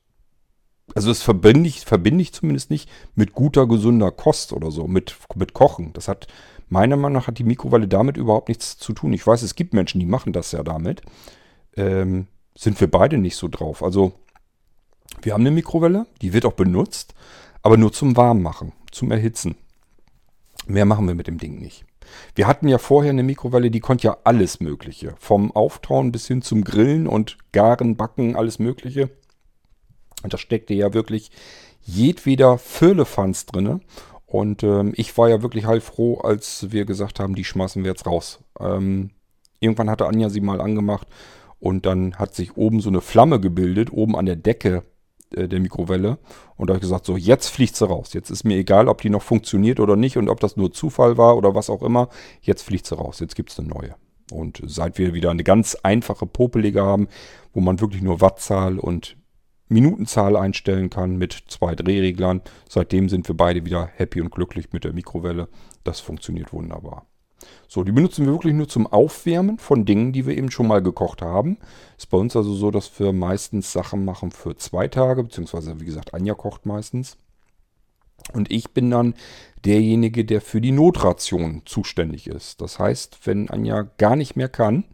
also 0.95 1.09
das 1.09 1.21
verbinde 1.21 1.67
ich, 1.67 1.81
verbinde 1.81 2.21
ich 2.21 2.33
zumindest 2.33 2.69
nicht 2.69 2.89
mit 3.15 3.33
guter, 3.33 3.67
gesunder 3.67 4.11
Kost 4.11 4.53
oder 4.53 4.71
so, 4.71 4.87
mit, 4.87 5.17
mit 5.35 5.53
Kochen. 5.53 5.93
Das 5.93 6.07
hat 6.07 6.27
Meiner 6.69 6.97
Meinung 6.97 7.19
nach 7.19 7.27
hat 7.27 7.37
die 7.37 7.43
Mikrowelle 7.43 7.87
damit 7.87 8.17
überhaupt 8.17 8.49
nichts 8.49 8.77
zu 8.77 8.93
tun. 8.93 9.13
Ich 9.13 9.25
weiß, 9.25 9.41
es 9.41 9.55
gibt 9.55 9.73
Menschen, 9.73 9.99
die 9.99 10.05
machen 10.05 10.33
das 10.33 10.51
ja 10.51 10.63
damit. 10.63 11.01
Ähm, 11.75 12.27
sind 12.55 12.79
wir 12.81 12.89
beide 12.89 13.17
nicht 13.17 13.35
so 13.35 13.47
drauf. 13.47 13.83
Also, 13.83 14.13
wir 15.21 15.33
haben 15.33 15.41
eine 15.41 15.51
Mikrowelle, 15.51 16.07
die 16.21 16.33
wird 16.33 16.45
auch 16.45 16.53
benutzt, 16.53 17.13
aber 17.61 17.77
nur 17.77 17.93
zum 17.93 18.17
Warmmachen, 18.17 18.73
zum 18.91 19.11
Erhitzen. 19.11 19.55
Mehr 20.67 20.85
machen 20.85 21.07
wir 21.07 21.15
mit 21.15 21.27
dem 21.27 21.37
Ding 21.37 21.59
nicht. 21.59 21.85
Wir 22.35 22.47
hatten 22.47 22.67
ja 22.67 22.77
vorher 22.77 23.11
eine 23.11 23.23
Mikrowelle, 23.23 23.71
die 23.71 23.79
konnte 23.79 24.07
ja 24.07 24.17
alles 24.23 24.59
Mögliche. 24.59 25.15
Vom 25.17 25.51
Auftauen 25.51 26.11
bis 26.11 26.27
hin 26.27 26.41
zum 26.41 26.63
Grillen 26.63 27.07
und 27.07 27.37
Garen, 27.51 27.95
Backen, 27.95 28.35
alles 28.35 28.59
Mögliche. 28.59 29.09
Und 30.23 30.33
da 30.33 30.37
steckte 30.37 30.73
ja 30.73 30.93
wirklich 30.93 31.31
jedweder 31.83 32.57
Firlefanz 32.57 33.45
drinne. 33.45 33.79
Und 34.27 34.61
ähm, 34.61 34.93
ich 34.95 35.17
war 35.17 35.29
ja 35.29 35.41
wirklich 35.41 35.65
heilfroh, 35.65 36.19
als 36.19 36.71
wir 36.71 36.85
gesagt 36.85 37.19
haben, 37.19 37.33
die 37.33 37.45
schmeißen 37.45 37.83
wir 37.83 37.91
jetzt 37.91 38.05
raus. 38.05 38.39
Ähm, 38.59 39.11
irgendwann 39.61 39.89
hatte 39.89 40.05
Anja 40.05 40.29
sie 40.29 40.41
mal 40.41 40.59
angemacht 40.59 41.07
und 41.59 41.85
dann 41.85 42.15
hat 42.15 42.35
sich 42.35 42.57
oben 42.57 42.81
so 42.81 42.89
eine 42.89 43.01
Flamme 43.01 43.39
gebildet, 43.39 43.91
oben 43.91 44.17
an 44.17 44.25
der 44.25 44.35
Decke 44.35 44.83
äh, 45.33 45.47
der 45.47 45.61
Mikrowelle. 45.61 46.17
Und 46.57 46.67
da 46.67 46.73
habe 46.73 46.79
ich 46.79 46.89
gesagt, 46.89 47.05
so 47.05 47.15
jetzt 47.15 47.47
fliegt 47.47 47.77
sie 47.77 47.87
raus. 47.87 48.13
Jetzt 48.13 48.29
ist 48.29 48.43
mir 48.43 48.57
egal, 48.57 48.89
ob 48.89 49.01
die 49.01 49.09
noch 49.09 49.23
funktioniert 49.23 49.79
oder 49.79 49.95
nicht 49.95 50.17
und 50.17 50.27
ob 50.27 50.41
das 50.41 50.57
nur 50.57 50.73
Zufall 50.73 51.17
war 51.17 51.37
oder 51.37 51.55
was 51.55 51.69
auch 51.69 51.81
immer. 51.81 52.09
Jetzt 52.41 52.63
fliegt 52.63 52.85
sie 52.85 52.97
raus. 52.97 53.21
Jetzt 53.21 53.35
gibt 53.35 53.51
es 53.51 53.59
eine 53.59 53.69
neue. 53.69 53.95
Und 54.31 54.61
seit 54.65 54.97
wir 54.97 55.13
wieder 55.13 55.31
eine 55.31 55.45
ganz 55.45 55.75
einfache 55.83 56.25
Popelige 56.25 56.83
haben, 56.83 57.07
wo 57.53 57.61
man 57.61 57.79
wirklich 57.79 58.01
nur 58.01 58.19
Wattzahl 58.19 58.77
und 58.77 59.15
Minutenzahl 59.69 60.35
einstellen 60.35 60.89
kann 60.89 61.17
mit 61.17 61.43
zwei 61.47 61.75
Drehreglern. 61.75 62.41
Seitdem 62.69 63.09
sind 63.09 63.27
wir 63.27 63.35
beide 63.35 63.65
wieder 63.65 63.89
happy 63.95 64.21
und 64.21 64.31
glücklich 64.31 64.71
mit 64.71 64.83
der 64.83 64.93
Mikrowelle. 64.93 65.47
Das 65.83 65.99
funktioniert 65.99 66.53
wunderbar. 66.53 67.05
So, 67.67 67.83
die 67.83 67.91
benutzen 67.91 68.25
wir 68.25 68.33
wirklich 68.33 68.53
nur 68.53 68.67
zum 68.67 68.87
Aufwärmen 68.87 69.59
von 69.59 69.85
Dingen, 69.85 70.13
die 70.13 70.25
wir 70.25 70.37
eben 70.37 70.51
schon 70.51 70.67
mal 70.67 70.81
gekocht 70.81 71.21
haben. 71.21 71.57
Ist 71.97 72.09
bei 72.09 72.17
uns 72.17 72.35
also 72.35 72.53
so, 72.53 72.71
dass 72.71 72.99
wir 72.99 73.13
meistens 73.13 73.71
Sachen 73.71 74.05
machen 74.05 74.31
für 74.31 74.55
zwei 74.55 74.87
Tage, 74.87 75.23
beziehungsweise 75.23 75.79
wie 75.79 75.85
gesagt, 75.85 76.13
Anja 76.13 76.33
kocht 76.33 76.65
meistens. 76.65 77.17
Und 78.33 78.51
ich 78.51 78.71
bin 78.71 78.89
dann 78.89 79.13
derjenige, 79.65 80.25
der 80.25 80.41
für 80.41 80.61
die 80.61 80.71
Notration 80.71 81.61
zuständig 81.65 82.27
ist. 82.27 82.61
Das 82.61 82.79
heißt, 82.79 83.19
wenn 83.25 83.49
Anja 83.49 83.83
gar 83.97 84.15
nicht 84.15 84.35
mehr 84.35 84.49
kann 84.49 84.85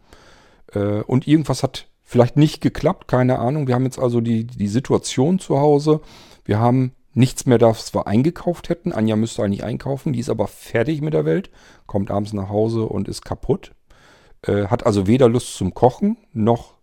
äh, 0.72 1.00
und 1.02 1.26
irgendwas 1.26 1.62
hat 1.62 1.86
vielleicht 2.04 2.36
nicht 2.36 2.60
geklappt, 2.60 3.08
keine 3.08 3.38
Ahnung. 3.38 3.66
Wir 3.66 3.74
haben 3.74 3.84
jetzt 3.84 3.98
also 3.98 4.20
die, 4.20 4.46
die 4.46 4.68
Situation 4.68 5.38
zu 5.38 5.58
Hause. 5.58 6.00
Wir 6.44 6.60
haben 6.60 6.92
nichts 7.14 7.46
mehr, 7.46 7.58
das 7.58 7.94
wir 7.94 8.06
eingekauft 8.06 8.68
hätten. 8.68 8.92
Anja 8.92 9.16
müsste 9.16 9.42
eigentlich 9.42 9.64
einkaufen, 9.64 10.12
die 10.12 10.20
ist 10.20 10.30
aber 10.30 10.46
fertig 10.46 11.00
mit 11.00 11.14
der 11.14 11.24
Welt, 11.24 11.50
kommt 11.86 12.10
abends 12.10 12.32
nach 12.32 12.48
Hause 12.48 12.84
und 12.84 13.08
ist 13.08 13.24
kaputt. 13.24 13.72
Äh, 14.42 14.66
hat 14.66 14.84
also 14.84 15.06
weder 15.06 15.28
Lust 15.28 15.54
zum 15.54 15.74
Kochen, 15.74 16.18
noch 16.32 16.74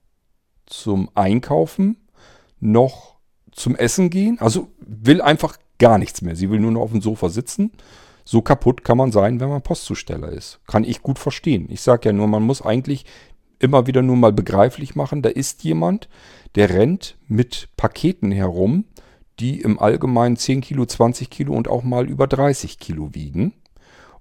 zum 0.66 1.10
Einkaufen, 1.16 1.98
noch 2.60 3.16
zum 3.51 3.75
Essen 3.75 4.10
gehen. 4.10 4.40
Also 4.40 4.70
will 4.80 5.22
einfach 5.22 5.58
gar 5.78 5.98
nichts 5.98 6.22
mehr. 6.22 6.36
Sie 6.36 6.50
will 6.50 6.60
nur 6.60 6.72
noch 6.72 6.82
auf 6.82 6.92
dem 6.92 7.01
Sofa 7.01 7.30
sitzen. 7.30 7.72
So 8.24 8.42
kaputt 8.42 8.84
kann 8.84 8.98
man 8.98 9.12
sein, 9.12 9.40
wenn 9.40 9.50
man 9.50 9.62
Postzusteller 9.62 10.30
ist. 10.30 10.60
Kann 10.68 10.84
ich 10.84 11.01
gut 11.01 11.20
verstehen. 11.20 11.68
Ich 11.70 11.82
sage 11.82 12.10
ja 12.10 12.13
nur, 12.13 12.28
man 12.28 12.44
muss 12.44 12.62
eigentlich 12.62 13.06
immer 13.62 13.88
wieder 13.88 14.01
nur 14.01 14.15
mal 14.15 14.34
begreiflich 14.34 14.96
machen, 14.96 15.22
da 15.22 15.30
ist 15.30 15.63
jemand, 15.63 16.10
der 16.56 16.70
rennt 16.70 17.18
mit 17.27 17.70
Paketen 17.77 18.32
herum, 18.32 18.86
die 19.39 19.62
im 19.62 19.80
Allgemeinen 19.80 20.38
10 20.38 20.62
Kilo, 20.62 20.86
20 20.86 21.30
Kilo 21.30 21.53
und 21.53 21.68
auch 21.68 21.84
mal 21.84 22.08
über 22.08 22.27
30 22.27 22.80
Kilo 22.80 23.13
wiegen. 23.13 23.53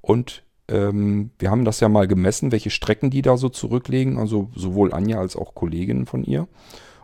Und 0.01 0.45
ähm, 0.69 1.31
wir 1.39 1.51
haben 1.51 1.65
das 1.65 1.81
ja 1.81 1.89
mal 1.89 2.07
gemessen, 2.07 2.53
welche 2.53 2.71
Strecken 2.71 3.11
die 3.11 3.23
da 3.23 3.37
so 3.37 3.49
zurücklegen, 3.49 4.19
also 4.19 4.51
sowohl 4.55 4.95
Anja 4.95 5.19
als 5.19 5.37
auch 5.37 5.55
Kolleginnen 5.55 6.07
von 6.07 6.25
ihr. 6.25 6.49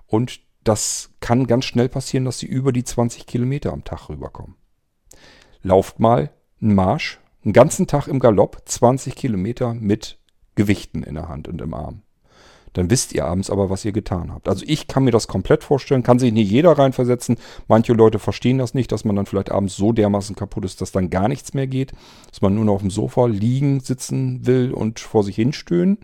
Und 0.07 0.40
das 0.64 1.11
kann 1.21 1.47
ganz 1.47 1.64
schnell 1.64 1.88
passieren, 1.88 2.25
dass 2.25 2.38
sie 2.38 2.47
über 2.47 2.73
die 2.73 2.85
20 2.85 3.26
Kilometer 3.26 3.73
am 3.73 3.85
Tag 3.85 4.09
rüberkommen. 4.09 4.57
Lauft 5.62 6.00
mal 6.00 6.31
einen 6.61 6.75
Marsch, 6.75 7.21
einen 7.45 7.52
ganzen 7.52 7.87
Tag 7.87 8.09
im 8.09 8.19
Galopp, 8.19 8.62
20 8.64 9.14
Kilometer 9.14 9.75
mit 9.75 10.19
Gewichten 10.55 11.02
in 11.02 11.14
der 11.14 11.28
Hand 11.28 11.49
und 11.49 11.61
im 11.61 11.75
Arm. 11.75 12.02
Dann 12.76 12.90
wisst 12.90 13.14
ihr 13.14 13.25
abends 13.25 13.49
aber, 13.49 13.71
was 13.71 13.87
ihr 13.87 13.92
getan 13.92 14.30
habt. 14.30 14.50
Also 14.50 14.62
ich 14.68 14.87
kann 14.87 15.04
mir 15.04 15.11
das 15.11 15.28
komplett 15.28 15.64
vorstellen, 15.64 16.02
kann 16.02 16.18
sich 16.18 16.30
nicht 16.30 16.50
jeder 16.50 16.73
reinversetzen. 16.73 17.38
Manche 17.68 17.95
Leute 17.95 18.18
verstehen 18.18 18.59
das 18.59 18.75
nicht, 18.75 18.92
dass 18.92 19.06
man 19.06 19.16
dann 19.16 19.25
vielleicht 19.25 19.50
abends 19.50 19.76
so 19.76 19.92
dermaßen 19.92 20.37
kaputt 20.37 20.66
ist, 20.66 20.83
dass 20.83 20.92
dann 20.92 21.09
gar 21.09 21.26
nichts 21.28 21.54
mehr 21.54 21.66
geht, 21.66 21.92
dass 22.28 22.42
man 22.42 22.54
nur 22.54 22.66
noch 22.66 22.75
auf 22.75 22.80
dem 22.83 22.90
Sofa 22.90 23.26
liegen, 23.26 23.80
sitzen 23.80 24.47
will 24.47 24.73
und 24.73 25.00
vor 25.00 25.25
sich 25.25 25.37
hinstöhnen. 25.37 25.97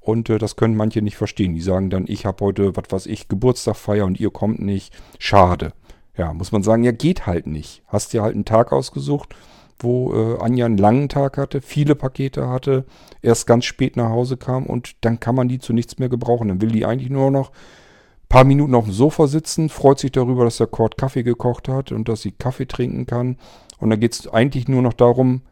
Und 0.00 0.28
äh, 0.28 0.38
das 0.38 0.56
können 0.56 0.76
manche 0.76 1.00
nicht 1.00 1.16
verstehen. 1.16 1.54
Die 1.54 1.60
sagen 1.60 1.90
dann, 1.90 2.06
ich 2.08 2.26
habe 2.26 2.44
heute, 2.44 2.74
was 2.74 2.90
weiß 2.90 3.06
ich, 3.06 3.28
Geburtstag 3.28 3.76
feier 3.76 4.04
und 4.04 4.18
ihr 4.18 4.30
kommt 4.30 4.60
nicht. 4.60 4.92
Schade. 5.20 5.74
Ja, 6.16 6.32
muss 6.32 6.50
man 6.50 6.64
sagen, 6.64 6.82
ja, 6.82 6.90
geht 6.90 7.26
halt 7.26 7.46
nicht. 7.46 7.84
Hast 7.86 8.12
dir 8.12 8.22
halt 8.22 8.34
einen 8.34 8.44
Tag 8.44 8.72
ausgesucht 8.72 9.36
wo 9.78 10.14
äh, 10.14 10.38
Anja 10.40 10.66
einen 10.66 10.78
langen 10.78 11.08
Tag 11.08 11.36
hatte, 11.38 11.60
viele 11.60 11.94
Pakete 11.94 12.48
hatte, 12.48 12.84
erst 13.22 13.46
ganz 13.46 13.64
spät 13.64 13.96
nach 13.96 14.10
Hause 14.10 14.36
kam 14.36 14.66
und 14.66 15.04
dann 15.04 15.20
kann 15.20 15.34
man 15.34 15.48
die 15.48 15.58
zu 15.58 15.72
nichts 15.72 15.98
mehr 15.98 16.08
gebrauchen. 16.08 16.48
Dann 16.48 16.60
will 16.60 16.70
die 16.70 16.86
eigentlich 16.86 17.10
nur 17.10 17.30
noch 17.30 17.50
ein 17.50 18.28
paar 18.28 18.44
Minuten 18.44 18.74
auf 18.74 18.84
dem 18.84 18.92
Sofa 18.92 19.26
sitzen, 19.26 19.68
freut 19.68 19.98
sich 19.98 20.12
darüber, 20.12 20.44
dass 20.44 20.56
der 20.56 20.66
Kord 20.66 20.96
Kaffee 20.96 21.22
gekocht 21.22 21.68
hat 21.68 21.92
und 21.92 22.08
dass 22.08 22.22
sie 22.22 22.32
Kaffee 22.32 22.66
trinken 22.66 23.06
kann. 23.06 23.36
Und 23.78 23.90
dann 23.90 24.00
geht 24.00 24.14
es 24.14 24.28
eigentlich 24.28 24.68
nur 24.68 24.82
noch 24.82 24.94
darum, 24.94 25.42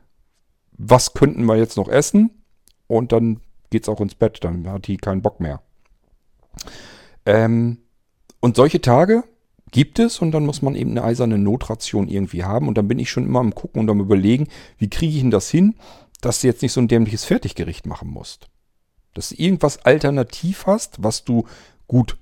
was 0.73 1.15
könnten 1.15 1.45
wir 1.45 1.57
jetzt 1.57 1.77
noch 1.77 1.89
essen? 1.89 2.31
Und 2.87 3.13
dann 3.13 3.41
geht 3.71 3.85
es 3.85 3.89
auch 3.89 4.01
ins 4.01 4.15
Bett, 4.15 4.43
dann 4.43 4.69
hat 4.69 4.87
die 4.87 4.97
keinen 4.97 5.23
Bock 5.23 5.41
mehr. 5.41 5.61
Ähm, 7.27 7.79
und 8.41 8.57
solche 8.57 8.81
Tage, 8.81 9.25
gibt 9.71 9.99
es 9.99 10.21
und 10.21 10.33
dann 10.33 10.47
muss 10.47 10.63
man 10.63 10.75
eben 10.75 10.91
eine 10.91 11.05
eiserne 11.05 11.39
Notration 11.39 12.09
irgendwie 12.09 12.45
haben. 12.45 12.69
Und 12.69 12.79
dann 12.79 12.89
bin 12.89 12.99
ich 12.99 13.11
schon 13.11 13.27
immer 13.27 13.41
am 13.41 13.55
Gucken 13.55 13.81
und 13.81 13.91
am 13.91 14.01
Überlegen, 14.01 14.49
wie 14.79 14.91
kriege 14.91 15.15
ich 15.15 15.21
denn 15.21 15.31
das 15.31 15.51
hin, 15.51 15.75
dass 16.21 16.41
du 16.41 16.47
jetzt 16.47 16.63
nicht 16.63 16.73
so 16.73 16.81
ein 16.81 16.89
dämliches 16.89 17.25
Fertiggericht 17.25 17.87
machen 17.87 18.09
musst. 18.09 18.49
Dass 19.15 19.31
du 19.31 19.37
irgendwas 19.37 19.85
alternativ 19.85 20.67
hast, 20.67 21.03
was 21.03 21.25
du 21.25 21.45
gut 21.87 22.17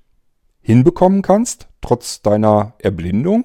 hinbekommen 0.61 1.23
kannst, 1.23 1.69
trotz 1.81 2.23
deiner 2.23 2.75
Erblindung. 2.79 3.45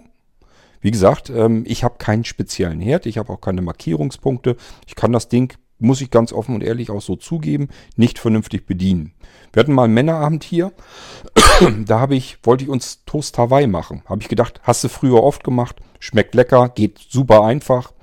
Wie 0.79 0.91
gesagt, 0.91 1.29
ähm, 1.29 1.63
ich 1.67 1.83
habe 1.83 1.97
keinen 1.97 2.23
speziellen 2.23 2.79
Herd, 2.79 3.05
ich 3.05 3.17
habe 3.17 3.33
auch 3.33 3.41
keine 3.41 3.61
Markierungspunkte. 3.61 4.55
Ich 4.85 4.95
kann 4.95 5.11
das 5.11 5.27
Ding, 5.27 5.53
muss 5.79 6.01
ich 6.01 6.11
ganz 6.11 6.33
offen 6.33 6.55
und 6.55 6.63
ehrlich 6.63 6.89
auch 6.89 7.01
so 7.01 7.15
zugeben, 7.15 7.69
nicht 7.95 8.19
vernünftig 8.19 8.65
bedienen. 8.65 9.13
Wir 9.53 9.61
hatten 9.61 9.73
mal 9.73 9.85
einen 9.85 9.93
Männerabend 9.93 10.43
hier. 10.43 10.71
da 11.85 11.99
habe 11.99 12.15
ich, 12.15 12.37
wollte 12.43 12.63
ich 12.63 12.69
uns 12.69 13.03
Toast 13.05 13.37
Hawaii 13.37 13.67
machen. 13.67 14.03
Habe 14.05 14.21
ich 14.21 14.27
gedacht, 14.27 14.61
hast 14.63 14.83
du 14.83 14.89
früher 14.89 15.23
oft 15.23 15.43
gemacht, 15.43 15.77
schmeckt 15.99 16.35
lecker, 16.35 16.69
geht 16.69 16.99
super 17.09 17.43
einfach. 17.43 17.93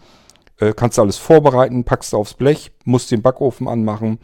Äh, 0.59 0.73
kannst 0.75 0.99
du 0.99 1.03
alles 1.03 1.19
vorbereiten, 1.19 1.85
packst 1.85 2.13
du 2.13 2.17
aufs 2.17 2.35
Blech, 2.35 2.73
musst 2.85 3.11
den 3.11 3.23
Backofen 3.23 3.69
anmachen, 3.69 4.19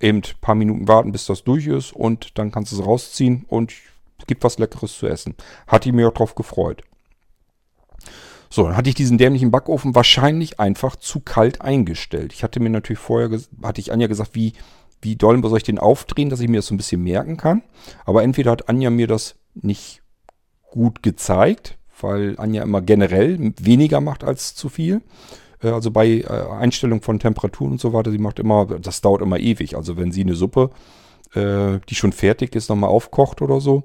eben 0.00 0.18
ein 0.18 0.40
paar 0.40 0.54
Minuten 0.54 0.88
warten, 0.88 1.12
bis 1.12 1.26
das 1.26 1.44
durch 1.44 1.66
ist 1.66 1.92
und 1.92 2.38
dann 2.38 2.50
kannst 2.50 2.72
du 2.72 2.76
es 2.76 2.86
rausziehen 2.86 3.44
und 3.48 3.72
gibt 4.26 4.44
was 4.44 4.58
Leckeres 4.58 4.98
zu 4.98 5.06
essen. 5.06 5.34
Hat 5.66 5.86
ich 5.86 5.92
mir 5.92 6.08
auch 6.08 6.14
drauf 6.14 6.34
gefreut. 6.34 6.82
So, 8.50 8.64
dann 8.64 8.76
hatte 8.76 8.88
ich 8.88 8.94
diesen 8.94 9.18
dämlichen 9.18 9.50
Backofen 9.50 9.94
wahrscheinlich 9.94 10.60
einfach 10.60 10.96
zu 10.96 11.20
kalt 11.20 11.60
eingestellt. 11.60 12.32
Ich 12.32 12.42
hatte 12.42 12.60
mir 12.60 12.70
natürlich 12.70 13.00
vorher, 13.00 13.30
hatte 13.62 13.80
ich 13.80 13.92
Anja 13.92 14.06
gesagt, 14.06 14.34
wie 14.34 14.52
wie 15.02 15.16
doll 15.16 15.40
soll 15.42 15.58
ich 15.58 15.64
den 15.64 15.78
aufdrehen, 15.78 16.30
dass 16.30 16.40
ich 16.40 16.48
mir 16.48 16.56
das 16.56 16.66
so 16.66 16.74
ein 16.74 16.78
bisschen 16.78 17.02
merken 17.02 17.36
kann. 17.36 17.62
Aber 18.04 18.22
entweder 18.22 18.50
hat 18.50 18.68
Anja 18.68 18.90
mir 18.90 19.06
das 19.06 19.36
nicht 19.54 20.02
gut 20.70 21.02
gezeigt, 21.02 21.78
weil 22.00 22.34
Anja 22.38 22.62
immer 22.62 22.82
generell 22.82 23.52
weniger 23.60 24.00
macht 24.00 24.24
als 24.24 24.54
zu 24.54 24.68
viel. 24.68 25.02
Äh, 25.62 25.68
also 25.68 25.90
bei 25.90 26.08
äh, 26.08 26.26
Einstellung 26.26 27.02
von 27.02 27.18
Temperaturen 27.18 27.72
und 27.72 27.80
so 27.80 27.92
weiter, 27.92 28.10
sie 28.10 28.18
macht 28.18 28.38
immer, 28.38 28.66
das 28.66 29.00
dauert 29.00 29.22
immer 29.22 29.38
ewig. 29.38 29.76
Also 29.76 29.96
wenn 29.96 30.12
sie 30.12 30.22
eine 30.22 30.34
Suppe, 30.34 30.70
äh, 31.34 31.78
die 31.88 31.94
schon 31.94 32.12
fertig 32.12 32.54
ist, 32.54 32.68
nochmal 32.68 32.90
aufkocht 32.90 33.42
oder 33.42 33.60
so, 33.60 33.84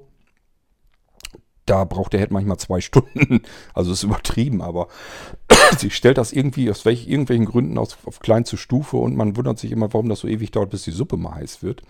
da 1.66 1.84
braucht 1.84 2.12
der 2.12 2.20
Herd 2.20 2.30
manchmal 2.30 2.58
zwei 2.58 2.80
Stunden. 2.80 3.42
Also 3.74 3.92
ist 3.92 4.02
übertrieben, 4.02 4.62
aber 4.62 4.88
sie 5.78 5.90
stellt 5.90 6.18
das 6.18 6.32
irgendwie 6.32 6.70
aus 6.70 6.84
welch, 6.84 7.08
irgendwelchen 7.08 7.46
Gründen 7.46 7.78
aus, 7.78 7.96
auf 8.04 8.20
kleinste 8.20 8.56
Stufe 8.56 8.96
und 8.96 9.16
man 9.16 9.36
wundert 9.36 9.58
sich 9.58 9.72
immer, 9.72 9.92
warum 9.92 10.08
das 10.08 10.20
so 10.20 10.28
ewig 10.28 10.50
dauert, 10.50 10.70
bis 10.70 10.82
die 10.82 10.90
Suppe 10.90 11.16
mal 11.16 11.36
heiß 11.36 11.62
wird. 11.62 11.82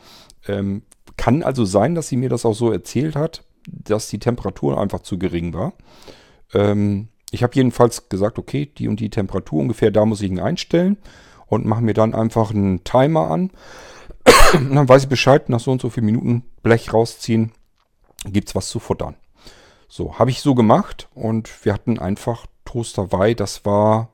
Ähm, 0.46 0.82
kann 1.16 1.42
also 1.42 1.64
sein, 1.64 1.94
dass 1.94 2.08
sie 2.08 2.16
mir 2.16 2.28
das 2.28 2.44
auch 2.44 2.54
so 2.54 2.70
erzählt 2.70 3.16
hat, 3.16 3.44
dass 3.66 4.08
die 4.08 4.18
Temperatur 4.18 4.80
einfach 4.80 5.00
zu 5.00 5.18
gering 5.18 5.54
war. 5.54 5.74
Ähm, 6.54 7.08
ich 7.30 7.42
habe 7.42 7.54
jedenfalls 7.54 8.08
gesagt, 8.08 8.38
okay, 8.38 8.66
die 8.66 8.88
und 8.88 9.00
die 9.00 9.10
Temperatur 9.10 9.60
ungefähr, 9.60 9.90
da 9.90 10.04
muss 10.04 10.20
ich 10.20 10.30
ihn 10.30 10.40
einstellen 10.40 10.98
und 11.46 11.64
mache 11.64 11.82
mir 11.82 11.94
dann 11.94 12.14
einfach 12.14 12.50
einen 12.50 12.84
Timer 12.84 13.30
an. 13.30 13.50
und 14.54 14.74
dann 14.74 14.88
weiß 14.88 15.04
ich 15.04 15.08
Bescheid, 15.08 15.48
nach 15.48 15.60
so 15.60 15.72
und 15.72 15.80
so 15.80 15.90
vielen 15.90 16.06
Minuten 16.06 16.44
Blech 16.62 16.92
rausziehen, 16.92 17.52
gibt 18.24 18.48
es 18.48 18.54
was 18.54 18.68
zu 18.68 18.78
futtern. 18.78 19.16
So, 19.94 20.18
habe 20.18 20.30
ich 20.30 20.40
so 20.40 20.54
gemacht 20.54 21.10
und 21.12 21.66
wir 21.66 21.74
hatten 21.74 21.98
einfach 21.98 22.46
Toast 22.64 22.96
Hawaii. 22.96 23.34
Das 23.34 23.66
war 23.66 24.08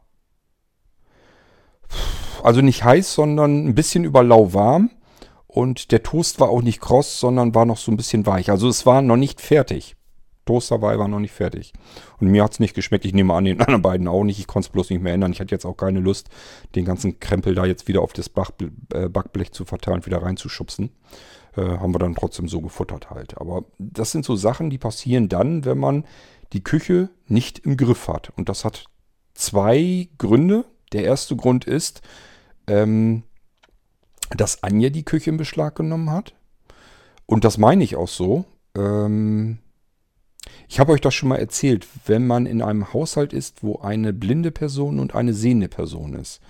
also 2.42 2.62
nicht 2.62 2.82
heiß, 2.82 3.14
sondern 3.14 3.64
ein 3.64 3.76
bisschen 3.76 4.02
über 4.02 4.24
lauwarm. 4.24 4.90
Und 5.46 5.92
der 5.92 6.02
Toast 6.02 6.40
war 6.40 6.48
auch 6.48 6.62
nicht 6.62 6.80
kross, 6.80 7.20
sondern 7.20 7.54
war 7.54 7.64
noch 7.64 7.76
so 7.76 7.92
ein 7.92 7.96
bisschen 7.96 8.26
weich. 8.26 8.50
Also 8.50 8.68
es 8.68 8.86
war 8.86 9.02
noch 9.02 9.16
nicht 9.16 9.40
fertig. 9.40 9.94
Toast 10.46 10.72
Hawaii 10.72 10.98
war 10.98 11.06
noch 11.06 11.20
nicht 11.20 11.30
fertig. 11.32 11.72
Und 12.18 12.26
mir 12.26 12.42
hat 12.42 12.54
es 12.54 12.58
nicht 12.58 12.74
geschmeckt. 12.74 13.04
Ich 13.04 13.14
nehme 13.14 13.34
an, 13.34 13.44
den 13.44 13.60
anderen 13.60 13.82
beiden 13.82 14.08
auch 14.08 14.24
nicht. 14.24 14.40
Ich 14.40 14.48
konnte 14.48 14.66
es 14.66 14.72
bloß 14.72 14.90
nicht 14.90 15.00
mehr 15.00 15.14
ändern. 15.14 15.30
Ich 15.30 15.38
hatte 15.38 15.54
jetzt 15.54 15.64
auch 15.64 15.76
keine 15.76 16.00
Lust, 16.00 16.28
den 16.74 16.86
ganzen 16.86 17.20
Krempel 17.20 17.54
da 17.54 17.64
jetzt 17.64 17.86
wieder 17.86 18.02
auf 18.02 18.12
das 18.12 18.32
äh, 18.94 19.08
Backblech 19.08 19.52
zu 19.52 19.64
verteilen, 19.64 20.04
wieder 20.06 20.24
reinzuschubsen. 20.24 20.90
Äh, 21.56 21.62
haben 21.62 21.94
wir 21.94 21.98
dann 21.98 22.14
trotzdem 22.14 22.48
so 22.48 22.60
gefuttert 22.60 23.10
halt. 23.10 23.38
Aber 23.38 23.64
das 23.78 24.12
sind 24.12 24.24
so 24.24 24.36
Sachen, 24.36 24.70
die 24.70 24.78
passieren 24.78 25.28
dann, 25.28 25.64
wenn 25.64 25.78
man 25.78 26.04
die 26.52 26.64
Küche 26.64 27.10
nicht 27.26 27.60
im 27.60 27.76
Griff 27.76 28.08
hat. 28.08 28.30
Und 28.36 28.48
das 28.48 28.64
hat 28.64 28.86
zwei 29.34 30.08
Gründe. 30.18 30.64
Der 30.92 31.04
erste 31.04 31.36
Grund 31.36 31.64
ist, 31.64 32.00
ähm, 32.66 33.22
dass 34.30 34.62
Anja 34.62 34.90
die 34.90 35.04
Küche 35.04 35.30
in 35.30 35.36
Beschlag 35.36 35.76
genommen 35.76 36.10
hat. 36.10 36.34
Und 37.26 37.44
das 37.44 37.58
meine 37.58 37.84
ich 37.84 37.96
auch 37.96 38.08
so. 38.08 38.46
Ähm, 38.76 39.58
ich 40.68 40.80
habe 40.80 40.92
euch 40.92 41.00
das 41.00 41.14
schon 41.14 41.28
mal 41.28 41.36
erzählt, 41.36 41.86
wenn 42.06 42.26
man 42.26 42.46
in 42.46 42.62
einem 42.62 42.92
Haushalt 42.92 43.32
ist, 43.32 43.62
wo 43.62 43.78
eine 43.78 44.12
blinde 44.12 44.50
Person 44.50 44.98
und 44.98 45.14
eine 45.14 45.34
sehende 45.34 45.68
Person 45.68 46.14
ist, 46.14 46.40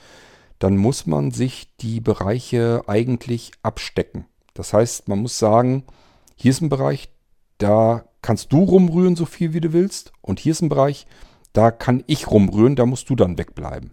dann 0.58 0.76
muss 0.76 1.06
man 1.06 1.30
sich 1.30 1.76
die 1.78 2.00
Bereiche 2.00 2.82
eigentlich 2.86 3.52
abstecken. 3.62 4.26
Das 4.58 4.72
heißt, 4.72 5.06
man 5.06 5.20
muss 5.20 5.38
sagen, 5.38 5.84
hier 6.34 6.50
ist 6.50 6.62
ein 6.62 6.68
Bereich, 6.68 7.10
da 7.58 8.04
kannst 8.22 8.52
du 8.52 8.64
rumrühren, 8.64 9.14
so 9.14 9.24
viel 9.24 9.52
wie 9.52 9.60
du 9.60 9.72
willst. 9.72 10.12
Und 10.20 10.40
hier 10.40 10.50
ist 10.50 10.62
ein 10.62 10.68
Bereich, 10.68 11.06
da 11.52 11.70
kann 11.70 12.02
ich 12.08 12.28
rumrühren, 12.28 12.74
da 12.74 12.84
musst 12.84 13.08
du 13.08 13.14
dann 13.14 13.38
wegbleiben. 13.38 13.92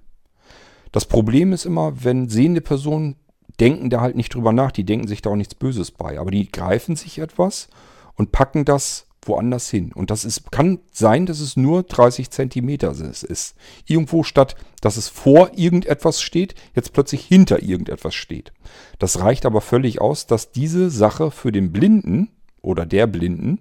Das 0.92 1.06
Problem 1.06 1.54
ist 1.54 1.66
immer, 1.66 2.04
wenn 2.04 2.30
sehende 2.30 2.62
Personen 2.62 3.16
denken 3.60 3.92
da 3.92 4.02
halt 4.02 4.16
nicht 4.16 4.34
drüber 4.34 4.54
nach, 4.54 4.72
die 4.72 4.86
denken 4.86 5.08
sich 5.08 5.22
da 5.22 5.30
auch 5.30 5.36
nichts 5.36 5.54
Böses 5.54 5.92
bei, 5.92 6.20
aber 6.20 6.32
die 6.32 6.52
greifen 6.52 6.96
sich 6.96 7.20
etwas 7.20 7.68
und 8.16 8.32
packen 8.32 8.66
das 8.66 9.05
woanders 9.28 9.70
hin. 9.70 9.92
Und 9.94 10.12
das 10.12 10.26
ist, 10.26 10.52
kann 10.52 10.80
sein, 10.92 11.26
dass 11.26 11.40
es 11.40 11.58
nur 11.58 11.84
30 11.84 12.30
Zentimeter 12.30 12.92
ist. 12.92 13.56
Irgendwo 13.86 14.24
statt, 14.24 14.56
dass 14.82 14.98
es 14.98 15.08
vor 15.08 15.52
irgendetwas 15.56 16.22
steht, 16.22 16.56
jetzt 16.76 16.94
plötzlich 16.94 17.26
hinter 17.26 17.64
irgendetwas 17.64 18.16
steht. 18.16 18.54
Das 19.00 19.20
reicht 19.20 19.46
aber 19.46 19.62
völlig 19.62 20.02
aus, 20.02 20.28
dass 20.28 20.52
diese 20.52 20.90
Sache 20.90 21.32
für 21.32 21.52
den 21.52 21.72
Blinden 21.72 22.32
oder 22.62 22.86
der 22.86 23.08
Blinden 23.08 23.60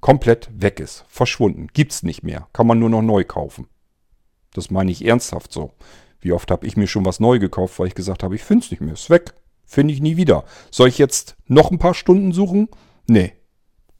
komplett 0.00 0.48
weg 0.54 0.80
ist. 0.80 1.04
Verschwunden. 1.08 1.68
Gibt's 1.72 2.02
nicht 2.02 2.22
mehr. 2.22 2.48
Kann 2.52 2.66
man 2.66 2.78
nur 2.78 2.90
noch 2.90 3.02
neu 3.02 3.24
kaufen. 3.24 3.68
Das 4.52 4.70
meine 4.70 4.90
ich 4.90 5.04
ernsthaft 5.04 5.52
so. 5.52 5.72
Wie 6.20 6.32
oft 6.32 6.50
habe 6.50 6.66
ich 6.66 6.76
mir 6.76 6.86
schon 6.86 7.04
was 7.04 7.20
neu 7.20 7.38
gekauft, 7.38 7.78
weil 7.78 7.88
ich 7.88 7.94
gesagt 7.94 8.22
habe, 8.22 8.34
ich 8.34 8.42
finde 8.42 8.64
es 8.64 8.70
nicht 8.70 8.80
mehr. 8.80 8.94
Ist 8.94 9.10
weg. 9.10 9.34
Finde 9.64 9.92
ich 9.92 10.00
nie 10.00 10.16
wieder. 10.16 10.44
Soll 10.70 10.88
ich 10.88 10.98
jetzt 10.98 11.36
noch 11.46 11.70
ein 11.70 11.78
paar 11.78 11.94
Stunden 11.94 12.32
suchen? 12.32 12.68
Nee. 13.06 13.32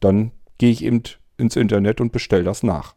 Dann 0.00 0.32
gehe 0.58 0.70
ich 0.70 0.84
eben 0.84 1.02
ins 1.36 1.56
Internet 1.56 2.00
und 2.00 2.12
bestelle 2.12 2.44
das 2.44 2.62
nach. 2.62 2.94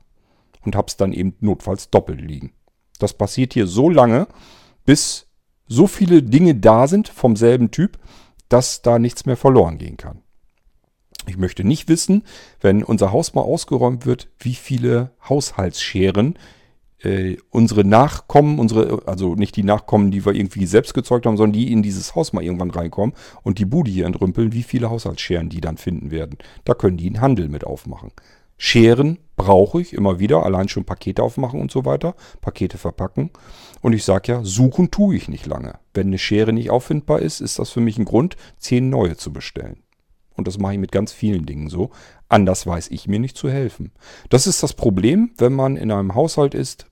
und 0.66 0.76
habe 0.76 0.88
es 0.88 0.98
dann 0.98 1.14
eben 1.14 1.36
notfalls 1.40 1.90
doppelt 1.90 2.20
liegen. 2.20 2.52
Das 3.00 3.14
passiert 3.14 3.54
hier 3.54 3.66
so 3.66 3.90
lange, 3.90 4.28
bis 4.86 5.28
so 5.68 5.88
viele 5.88 6.22
Dinge 6.22 6.56
da 6.56 6.88
sind 6.88 7.08
vom 7.08 7.38
selben 7.38 7.72
Typ, 7.72 7.98
dass 8.50 8.82
da 8.82 9.00
nichts 9.00 9.26
mehr 9.26 9.38
verloren 9.38 9.78
gehen 9.78 9.96
kann. 9.96 10.22
Ich 11.28 11.38
möchte 11.38 11.64
nicht 11.64 11.88
wissen, 11.88 12.24
wenn 12.60 12.84
unser 12.84 13.12
Haus 13.12 13.36
mal 13.36 13.42
ausgeräumt 13.42 14.06
wird, 14.06 14.30
wie 14.40 14.56
viele 14.56 15.12
Haushaltsscheren 15.28 16.38
äh, 17.04 17.38
unsere 17.50 17.84
Nachkommen, 17.84 18.60
unsere, 18.60 19.04
also 19.06 19.36
nicht 19.36 19.56
die 19.56 19.64
Nachkommen, 19.64 20.12
die 20.12 20.26
wir 20.26 20.34
irgendwie 20.34 20.66
selbst 20.66 20.94
gezeugt 20.94 21.26
haben, 21.26 21.38
sondern 21.38 21.54
die 21.54 21.72
in 21.72 21.84
dieses 21.84 22.16
Haus 22.16 22.34
mal 22.34 22.44
irgendwann 22.44 22.72
reinkommen 22.72 23.16
und 23.44 23.60
die 23.60 23.66
Bude 23.66 23.92
hier 23.92 24.06
entrümpeln, 24.06 24.54
wie 24.54 24.64
viele 24.64 24.90
Haushaltsscheren 24.90 25.50
die 25.50 25.62
dann 25.62 25.78
finden 25.78 26.12
werden. 26.12 26.38
Da 26.66 26.74
können 26.74 26.98
die 26.98 27.08
einen 27.08 27.22
Handel 27.22 27.50
mit 27.50 27.64
aufmachen. 27.64 28.12
Scheren 28.62 29.20
brauche 29.38 29.80
ich 29.80 29.94
immer 29.94 30.20
wieder, 30.20 30.44
allein 30.44 30.68
schon 30.68 30.84
Pakete 30.84 31.24
aufmachen 31.24 31.62
und 31.62 31.72
so 31.72 31.86
weiter, 31.86 32.16
Pakete 32.42 32.78
verpacken. 32.78 33.32
Und 33.82 33.94
ich 33.94 34.04
sage 34.04 34.34
ja, 34.34 34.44
suchen 34.44 34.92
tue 34.92 35.16
ich 35.16 35.30
nicht 35.30 35.46
lange. 35.46 35.80
Wenn 35.94 36.08
eine 36.08 36.18
Schere 36.18 36.52
nicht 36.52 36.70
auffindbar 36.70 37.20
ist, 37.20 37.40
ist 37.40 37.58
das 37.58 37.70
für 37.70 37.80
mich 37.80 37.98
ein 37.98 38.04
Grund, 38.04 38.36
zehn 38.58 38.90
neue 38.90 39.16
zu 39.16 39.32
bestellen. 39.32 39.78
Und 40.40 40.48
das 40.48 40.58
mache 40.58 40.74
ich 40.74 40.80
mit 40.80 40.92
ganz 40.92 41.12
vielen 41.12 41.46
Dingen 41.46 41.70
so. 41.70 41.92
Anders 42.28 42.66
weiß 42.66 42.90
ich 42.90 43.08
mir 43.08 43.20
nicht 43.20 43.38
zu 43.38 43.50
helfen. 43.50 43.92
Das 44.30 44.48
ist 44.48 44.64
das 44.64 44.74
Problem, 44.74 45.32
wenn 45.38 45.54
man 45.54 45.76
in 45.76 45.92
einem 45.92 46.16
Haushalt 46.16 46.56
ist, 46.56 46.88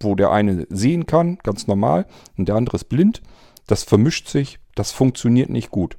wo 0.00 0.14
der 0.14 0.32
eine 0.32 0.66
sehen 0.70 1.06
kann, 1.06 1.38
ganz 1.42 1.66
normal, 1.66 2.06
und 2.36 2.48
der 2.48 2.56
andere 2.56 2.76
ist 2.76 2.88
blind. 2.88 3.22
Das 3.66 3.84
vermischt 3.84 4.28
sich, 4.28 4.58
das 4.74 4.90
funktioniert 4.90 5.50
nicht 5.50 5.70
gut. 5.70 5.96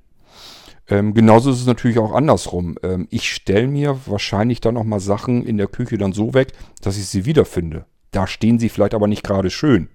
Ähm, 0.89 1.13
genauso 1.13 1.51
ist 1.51 1.61
es 1.61 1.67
natürlich 1.67 1.99
auch 1.99 2.13
andersrum. 2.13 2.75
Ähm, 2.83 3.07
ich 3.11 3.31
stelle 3.31 3.67
mir 3.67 3.97
wahrscheinlich 4.07 4.59
dann 4.59 4.75
auch 4.75 4.83
mal 4.83 4.99
Sachen 4.99 5.45
in 5.45 5.57
der 5.57 5.67
Küche 5.67 5.97
dann 5.97 6.11
so 6.11 6.33
weg, 6.33 6.51
dass 6.81 6.97
ich 6.97 7.07
sie 7.07 7.25
wiederfinde. 7.25 7.85
Da 8.11 8.27
stehen 8.27 8.59
sie 8.59 8.69
vielleicht 8.69 8.93
aber 8.93 9.07
nicht 9.07 9.23
gerade 9.23 9.49
schön. 9.49 9.87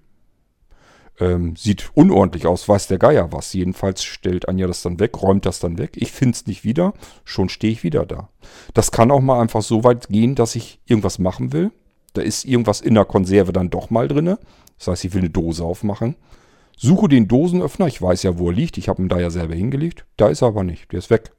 Ähm, 1.19 1.55
sieht 1.55 1.89
unordentlich 1.95 2.45
aus, 2.45 2.69
weiß 2.69 2.87
der 2.87 2.99
Geier 2.99 3.31
was. 3.31 3.53
Jedenfalls 3.53 4.03
stellt 4.03 4.47
Anja 4.47 4.67
das 4.67 4.83
dann 4.83 4.99
weg, 4.99 5.21
räumt 5.21 5.45
das 5.45 5.59
dann 5.59 5.77
weg. 5.77 5.91
Ich 5.95 6.11
finde 6.11 6.35
es 6.35 6.45
nicht 6.45 6.63
wieder, 6.63 6.93
schon 7.23 7.49
stehe 7.49 7.73
ich 7.73 7.83
wieder 7.83 8.05
da. 8.05 8.29
Das 8.73 8.91
kann 8.91 9.09
auch 9.09 9.21
mal 9.21 9.41
einfach 9.41 9.63
so 9.63 9.83
weit 9.83 10.09
gehen, 10.09 10.35
dass 10.35 10.55
ich 10.55 10.79
irgendwas 10.85 11.17
machen 11.17 11.53
will. 11.53 11.71
Da 12.13 12.21
ist 12.21 12.45
irgendwas 12.45 12.81
in 12.81 12.93
der 12.93 13.05
Konserve 13.05 13.51
dann 13.51 13.69
doch 13.69 13.89
mal 13.89 14.07
drin. 14.07 14.37
Das 14.77 14.87
heißt, 14.87 15.05
ich 15.05 15.13
will 15.13 15.21
eine 15.21 15.29
Dose 15.29 15.63
aufmachen. 15.63 16.15
Suche 16.75 17.07
den 17.07 17.27
Dosenöffner, 17.27 17.87
ich 17.87 17.99
weiß 17.99 18.21
ja, 18.21 18.37
wo 18.37 18.49
er 18.49 18.55
liegt. 18.55 18.77
Ich 18.77 18.87
habe 18.87 19.01
ihn 19.01 19.09
da 19.09 19.19
ja 19.19 19.31
selber 19.31 19.55
hingelegt. 19.55 20.05
Da 20.17 20.27
ist 20.27 20.43
er 20.43 20.49
aber 20.49 20.63
nicht, 20.63 20.91
der 20.91 20.99
ist 20.99 21.09
weg. 21.09 21.31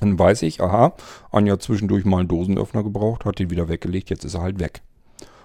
Dann 0.00 0.18
weiß 0.18 0.42
ich, 0.42 0.60
aha, 0.60 0.94
Anja 1.30 1.58
zwischendurch 1.58 2.04
mal 2.04 2.18
einen 2.18 2.28
Dosenöffner 2.28 2.82
gebraucht, 2.82 3.24
hat 3.24 3.38
den 3.38 3.50
wieder 3.50 3.68
weggelegt, 3.68 4.10
jetzt 4.10 4.24
ist 4.24 4.34
er 4.34 4.42
halt 4.42 4.58
weg. 4.58 4.82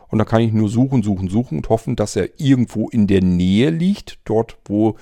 Und 0.10 0.20
da 0.20 0.26
kann 0.26 0.42
ich 0.42 0.54
nur 0.54 0.70
suchen, 0.70 1.04
suchen, 1.04 1.28
suchen 1.28 1.58
und 1.58 1.70
hoffen, 1.70 1.96
dass 1.96 2.16
er 2.16 2.40
irgendwo 2.40 2.90
in 2.90 3.08
der 3.08 3.22
Nähe 3.22 3.70
liegt, 3.70 4.20
dort, 4.26 4.58
wo, 4.66 4.96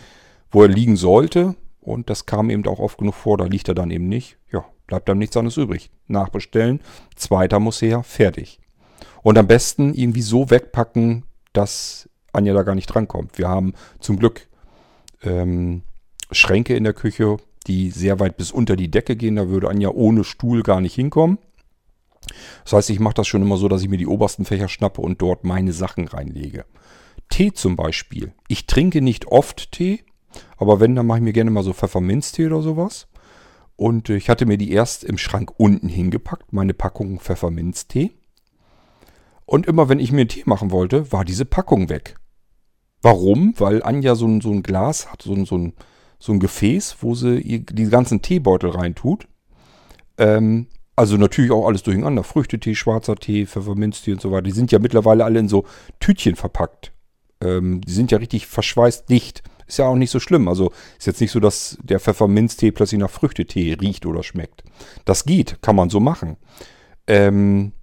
wo 0.51 0.63
er 0.63 0.67
liegen 0.67 0.95
sollte. 0.95 1.55
Und 1.79 2.09
das 2.09 2.25
kam 2.25 2.49
eben 2.49 2.65
auch 2.67 2.79
oft 2.79 2.97
genug 2.97 3.13
vor, 3.13 3.37
da 3.37 3.45
liegt 3.45 3.67
er 3.67 3.75
dann 3.75 3.91
eben 3.91 4.07
nicht. 4.07 4.37
Ja, 4.51 4.65
bleibt 4.87 5.07
dann 5.07 5.19
nichts 5.19 5.37
anderes 5.37 5.57
übrig. 5.57 5.91
Nachbestellen, 6.07 6.79
zweiter 7.15 7.59
muss 7.59 7.81
her, 7.81 8.03
fertig. 8.03 8.59
Und 9.21 9.37
am 9.37 9.47
besten 9.47 9.93
irgendwie 9.93 10.21
so 10.21 10.49
wegpacken, 10.49 11.23
dass 11.53 12.09
Anja 12.31 12.53
da 12.53 12.63
gar 12.63 12.75
nicht 12.75 12.87
drankommt. 12.87 13.37
Wir 13.37 13.47
haben 13.47 13.73
zum 13.99 14.17
Glück 14.17 14.47
ähm, 15.23 15.83
Schränke 16.31 16.75
in 16.75 16.83
der 16.83 16.93
Küche, 16.93 17.37
die 17.67 17.89
sehr 17.91 18.19
weit 18.19 18.37
bis 18.37 18.51
unter 18.51 18.75
die 18.75 18.91
Decke 18.91 19.15
gehen. 19.15 19.35
Da 19.35 19.49
würde 19.49 19.69
Anja 19.69 19.89
ohne 19.89 20.23
Stuhl 20.23 20.63
gar 20.63 20.81
nicht 20.81 20.95
hinkommen. 20.95 21.37
Das 22.63 22.73
heißt, 22.73 22.89
ich 22.89 22.99
mache 22.99 23.15
das 23.15 23.27
schon 23.27 23.41
immer 23.41 23.57
so, 23.57 23.67
dass 23.67 23.81
ich 23.81 23.89
mir 23.89 23.97
die 23.97 24.07
obersten 24.07 24.45
Fächer 24.45 24.67
schnappe 24.67 25.01
und 25.01 25.21
dort 25.21 25.43
meine 25.43 25.73
Sachen 25.73 26.07
reinlege. 26.07 26.65
Tee 27.29 27.53
zum 27.53 27.75
Beispiel. 27.75 28.33
Ich 28.47 28.67
trinke 28.67 29.01
nicht 29.01 29.27
oft 29.27 29.71
Tee, 29.71 30.03
aber 30.57 30.79
wenn, 30.79 30.95
dann 30.95 31.07
mache 31.07 31.19
ich 31.19 31.23
mir 31.23 31.33
gerne 31.33 31.51
mal 31.51 31.63
so 31.63 31.73
Pfefferminztee 31.73 32.47
oder 32.47 32.61
sowas. 32.61 33.07
Und 33.75 34.09
ich 34.09 34.29
hatte 34.29 34.45
mir 34.45 34.57
die 34.57 34.71
erst 34.71 35.03
im 35.03 35.17
Schrank 35.17 35.51
unten 35.57 35.89
hingepackt, 35.89 36.53
meine 36.53 36.73
Packung 36.73 37.19
Pfefferminztee. 37.19 38.11
Und 39.45 39.67
immer 39.67 39.89
wenn 39.89 39.99
ich 39.99 40.11
mir 40.11 40.27
Tee 40.27 40.43
machen 40.45 40.71
wollte, 40.71 41.11
war 41.11 41.25
diese 41.25 41.45
Packung 41.45 41.89
weg. 41.89 42.15
Warum? 43.01 43.53
Weil 43.57 43.83
Anja 43.83 44.15
so 44.15 44.27
ein, 44.27 44.41
so 44.41 44.51
ein 44.51 44.63
Glas 44.63 45.11
hat, 45.11 45.21
so 45.21 45.33
ein, 45.33 45.45
so, 45.45 45.57
ein, 45.57 45.73
so 46.19 46.31
ein 46.31 46.39
Gefäß, 46.39 46.97
wo 47.01 47.13
sie 47.13 47.63
die 47.63 47.89
ganzen 47.89 48.21
Teebeutel 48.21 48.71
reintut. 48.71 49.27
Ähm, 50.17 50.67
also 50.95 51.17
natürlich 51.17 51.51
auch 51.51 51.67
alles 51.67 51.83
durcheinander. 51.83 52.23
Früchtetee, 52.23 52.75
schwarzer 52.75 53.15
Tee, 53.15 53.45
Pfefferminztee 53.45 54.13
und 54.13 54.21
so 54.21 54.31
weiter. 54.31 54.43
Die 54.43 54.51
sind 54.51 54.71
ja 54.71 54.79
mittlerweile 54.79 55.25
alle 55.25 55.39
in 55.39 55.49
so 55.49 55.65
Tütchen 55.99 56.35
verpackt. 56.35 56.93
Ähm, 57.41 57.81
die 57.81 57.91
sind 57.91 58.11
ja 58.11 58.17
richtig 58.17 58.47
verschweißt 58.47 59.09
dicht. 59.09 59.43
Ist 59.67 59.79
ja 59.79 59.85
auch 59.85 59.95
nicht 59.95 60.11
so 60.11 60.19
schlimm. 60.19 60.47
Also 60.47 60.71
ist 60.97 61.07
jetzt 61.07 61.21
nicht 61.21 61.31
so, 61.31 61.39
dass 61.39 61.77
der 61.81 61.99
Pfefferminztee 61.99 62.71
plötzlich 62.71 62.99
nach 62.99 63.09
Früchtetee 63.09 63.77
riecht 63.79 64.05
oder 64.05 64.23
schmeckt. 64.23 64.63
Das 65.03 65.25
geht, 65.25 65.61
kann 65.61 65.75
man 65.75 65.89
so 65.89 65.99
machen. 65.99 66.37
Ähm, 67.07 67.73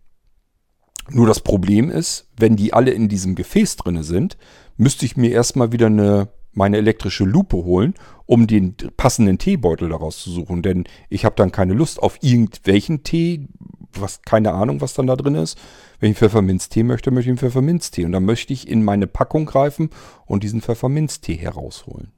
nur 1.11 1.27
das 1.27 1.41
Problem 1.41 1.91
ist, 1.91 2.29
wenn 2.37 2.57
die 2.57 2.73
alle 2.73 2.93
in 2.93 3.09
diesem 3.09 3.35
Gefäß 3.35 3.77
drinne 3.77 4.05
sind, 4.05 4.39
müsste 4.77 5.05
ich 5.05 5.17
mir 5.17 5.33
erstmal 5.33 5.73
wieder 5.73 5.87
eine 5.87 6.29
meine 6.53 6.77
elektrische 6.77 7.25
Lupe 7.25 7.57
holen, 7.57 7.95
um 8.33 8.47
den 8.47 8.75
passenden 8.97 9.37
Teebeutel 9.37 9.91
daraus 9.91 10.23
zu 10.23 10.31
suchen. 10.31 10.63
Denn 10.63 10.85
ich 11.11 11.27
habe 11.27 11.37
dann 11.37 11.53
keine 11.53 11.75
Lust 11.75 12.03
auf 12.03 12.17
irgendwelchen 12.23 13.03
Tee, 13.03 13.47
was 13.93 14.23
keine 14.23 14.53
Ahnung, 14.55 14.81
was 14.81 14.95
dann 14.95 15.07
da 15.07 15.17
drin 15.17 15.35
ist. 15.35 15.59
Wenn 16.01 16.13
ich 16.13 16.17
Pfefferminztee 16.17 16.83
möchte, 16.83 17.11
möchte 17.11 17.29
ich 17.29 17.33
einen 17.33 17.39
Pfefferminztee. 17.39 18.07
Und 18.07 18.13
dann 18.13 18.25
möchte 18.25 18.55
ich 18.55 18.67
in 18.67 18.85
meine 18.85 19.07
Packung 19.07 19.45
greifen 19.45 19.91
und 20.25 20.45
diesen 20.45 20.63
Pfefferminztee 20.63 21.35
herausholen. 21.35 22.11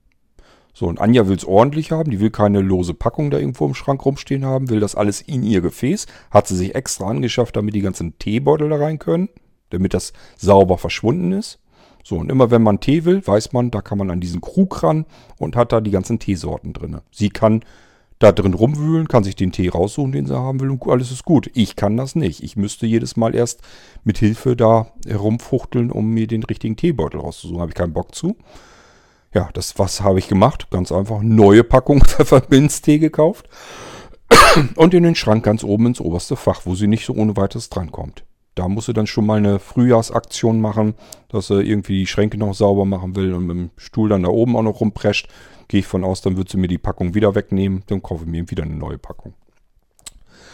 So, 0.72 0.87
und 0.87 1.00
Anja 1.00 1.27
will 1.27 1.37
es 1.37 1.44
ordentlich 1.44 1.90
haben. 1.90 2.12
Die 2.12 2.20
will 2.20 2.31
keine 2.31 2.61
lose 2.61 2.94
Packung 2.94 3.33
da 3.33 3.38
irgendwo 3.38 3.66
im 3.66 3.74
Schrank 3.74 4.05
rumstehen 4.05 4.44
haben, 4.44 4.70
will 4.70 4.79
das 4.79 4.94
alles 4.94 5.20
in 5.20 5.42
ihr 5.42 5.62
Gefäß. 5.62 6.07
Hat 6.31 6.46
sie 6.46 6.57
sich 6.57 6.77
extra 6.77 7.09
angeschafft, 7.09 7.57
damit 7.57 7.74
die 7.74 7.81
ganzen 7.81 8.20
Teebeutel 8.20 8.68
da 8.68 8.77
rein 8.77 9.00
können, 9.00 9.31
damit 9.70 9.94
das 9.94 10.12
sauber 10.37 10.79
verschwunden 10.79 11.33
ist. 11.33 11.59
So, 12.06 12.16
und 12.16 12.30
immer 12.30 12.50
wenn 12.50 12.62
man 12.62 12.80
Tee 12.80 13.04
will, 13.06 13.26
weiß 13.26 13.54
man, 13.54 13.70
da 13.70 13.80
kann 13.80 13.96
man 13.96 14.10
an 14.10 14.20
diesen 14.20 14.42
Krug 14.42 14.82
ran 14.82 15.06
und 15.38 15.56
hat 15.56 15.72
da 15.72 15.80
die 15.80 15.90
ganzen 15.90 16.18
Teesorten 16.18 16.74
drin. 16.74 17.00
Sie 17.10 17.30
kann 17.30 17.64
da 18.18 18.30
drin 18.30 18.52
rumwühlen, 18.52 19.08
kann 19.08 19.24
sich 19.24 19.36
den 19.36 19.52
Tee 19.52 19.70
raussuchen, 19.70 20.12
den 20.12 20.26
sie 20.26 20.38
haben 20.38 20.60
will 20.60 20.70
und 20.70 20.86
alles 20.86 21.10
ist 21.10 21.24
gut. 21.24 21.50
Ich 21.54 21.76
kann 21.76 21.96
das 21.96 22.14
nicht. 22.14 22.42
Ich 22.42 22.56
müsste 22.56 22.86
jedes 22.86 23.16
Mal 23.16 23.34
erst 23.34 23.62
mit 24.04 24.18
Hilfe 24.18 24.54
da 24.54 24.88
herumfuchteln, 25.06 25.90
um 25.90 26.10
mir 26.10 26.26
den 26.26 26.44
richtigen 26.44 26.76
Teebeutel 26.76 27.20
rauszusuchen. 27.20 27.60
Habe 27.60 27.70
ich 27.70 27.76
keinen 27.76 27.94
Bock 27.94 28.14
zu. 28.14 28.36
Ja, 29.32 29.48
das 29.54 29.78
was 29.78 30.02
habe 30.02 30.18
ich 30.18 30.28
gemacht? 30.28 30.68
Ganz 30.70 30.92
einfach 30.92 31.22
neue 31.22 31.64
Packung 31.64 32.00
Pfefferminztee 32.04 32.98
gekauft 32.98 33.48
und 34.76 34.92
in 34.92 35.02
den 35.02 35.14
Schrank 35.14 35.42
ganz 35.42 35.64
oben 35.64 35.86
ins 35.86 36.00
oberste 36.00 36.36
Fach, 36.36 36.62
wo 36.64 36.74
sie 36.74 36.86
nicht 36.86 37.06
so 37.06 37.14
ohne 37.14 37.36
weiteres 37.36 37.70
drankommt. 37.70 38.24
Da 38.54 38.68
muss 38.68 38.86
sie 38.86 38.92
dann 38.92 39.06
schon 39.06 39.26
mal 39.26 39.38
eine 39.38 39.58
Frühjahrsaktion 39.58 40.60
machen, 40.60 40.94
dass 41.28 41.48
sie 41.48 41.62
irgendwie 41.62 42.00
die 42.00 42.06
Schränke 42.06 42.38
noch 42.38 42.54
sauber 42.54 42.84
machen 42.84 43.16
will 43.16 43.34
und 43.34 43.46
mit 43.46 43.56
dem 43.56 43.70
Stuhl 43.76 44.08
dann 44.08 44.22
da 44.22 44.28
oben 44.28 44.56
auch 44.56 44.62
noch 44.62 44.80
rumprescht. 44.80 45.28
Gehe 45.68 45.80
ich 45.80 45.86
von 45.86 46.04
aus, 46.04 46.20
dann 46.20 46.36
wird 46.36 46.48
sie 46.48 46.58
mir 46.58 46.68
die 46.68 46.78
Packung 46.78 47.14
wieder 47.14 47.34
wegnehmen, 47.34 47.82
dann 47.86 48.02
kaufe 48.02 48.24
ich 48.24 48.30
mir 48.30 48.48
wieder 48.50 48.62
eine 48.62 48.76
neue 48.76 48.98
Packung. 48.98 49.34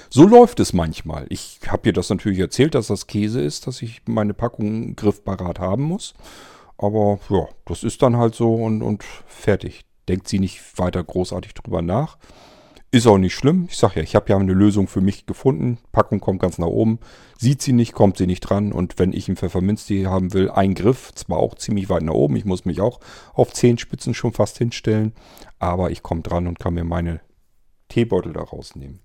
So 0.09 0.27
läuft 0.27 0.59
es 0.59 0.73
manchmal. 0.73 1.27
Ich 1.29 1.61
habe 1.69 1.89
ihr 1.89 1.93
das 1.93 2.11
natürlich 2.11 2.41
erzählt, 2.41 2.75
dass 2.75 2.89
das 2.89 3.07
Käse 3.07 3.41
ist, 3.41 3.67
dass 3.67 3.81
ich 3.81 4.03
meine 4.07 4.35
Packung 4.35 4.97
griffparat 4.97 5.61
haben 5.61 5.85
muss. 5.85 6.15
Aber 6.79 7.21
ja, 7.29 7.47
das 7.67 7.85
ist 7.85 8.03
dann 8.03 8.17
halt 8.17 8.35
so 8.35 8.55
und, 8.55 8.83
und 8.83 9.05
fertig. 9.27 9.85
Denkt 10.09 10.27
sie 10.27 10.41
nicht 10.41 10.79
weiter 10.79 11.05
großartig 11.05 11.55
drüber 11.55 11.83
nach. 11.83 12.19
Ist 12.93 13.07
auch 13.07 13.19
nicht 13.19 13.35
schlimm. 13.35 13.67
Ich 13.71 13.77
sage 13.77 13.97
ja, 13.97 14.03
ich 14.03 14.17
habe 14.17 14.31
ja 14.31 14.37
eine 14.37 14.53
Lösung 14.53 14.89
für 14.89 15.01
mich 15.01 15.25
gefunden. 15.25 15.79
Packung 15.93 16.19
kommt 16.19 16.43
ganz 16.43 16.59
nach 16.59 16.67
oben. 16.67 16.99
Sieht 17.39 17.63
sie 17.63 17.73
nicht, 17.73 17.93
kommt 17.93 18.17
sie 18.17 18.27
nicht 18.27 18.41
dran. 18.41 18.73
Und 18.73 18.99
wenn 18.99 19.13
ich 19.13 19.29
einen 19.29 19.37
Pfefferminztee 19.37 20.07
haben 20.07 20.33
will, 20.33 20.51
ein 20.51 20.75
Griff, 20.75 21.13
zwar 21.15 21.39
auch 21.39 21.55
ziemlich 21.55 21.89
weit 21.89 22.03
nach 22.03 22.15
oben. 22.15 22.35
Ich 22.35 22.45
muss 22.45 22.65
mich 22.65 22.81
auch 22.81 22.99
auf 23.33 23.53
Zehenspitzen 23.53 24.13
schon 24.13 24.33
fast 24.33 24.59
hinstellen. 24.59 25.13
Aber 25.61 25.93
ich 25.93 26.03
komme 26.03 26.23
dran 26.23 26.49
und 26.49 26.59
kann 26.59 26.75
mir 26.75 26.83
meine 26.83 27.21
Teebeutel 27.89 28.33
da 28.33 28.43
rausnehmen. 28.43 28.99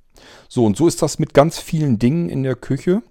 So, 0.50 0.66
und 0.66 0.78
so 0.78 0.88
ist 0.88 1.04
das 1.04 1.20
mit 1.20 1.36
ganz 1.36 1.60
vielen 1.60 2.00
Dingen 2.00 2.30
in 2.30 2.42
der 2.42 2.56
Küche. 2.56 3.04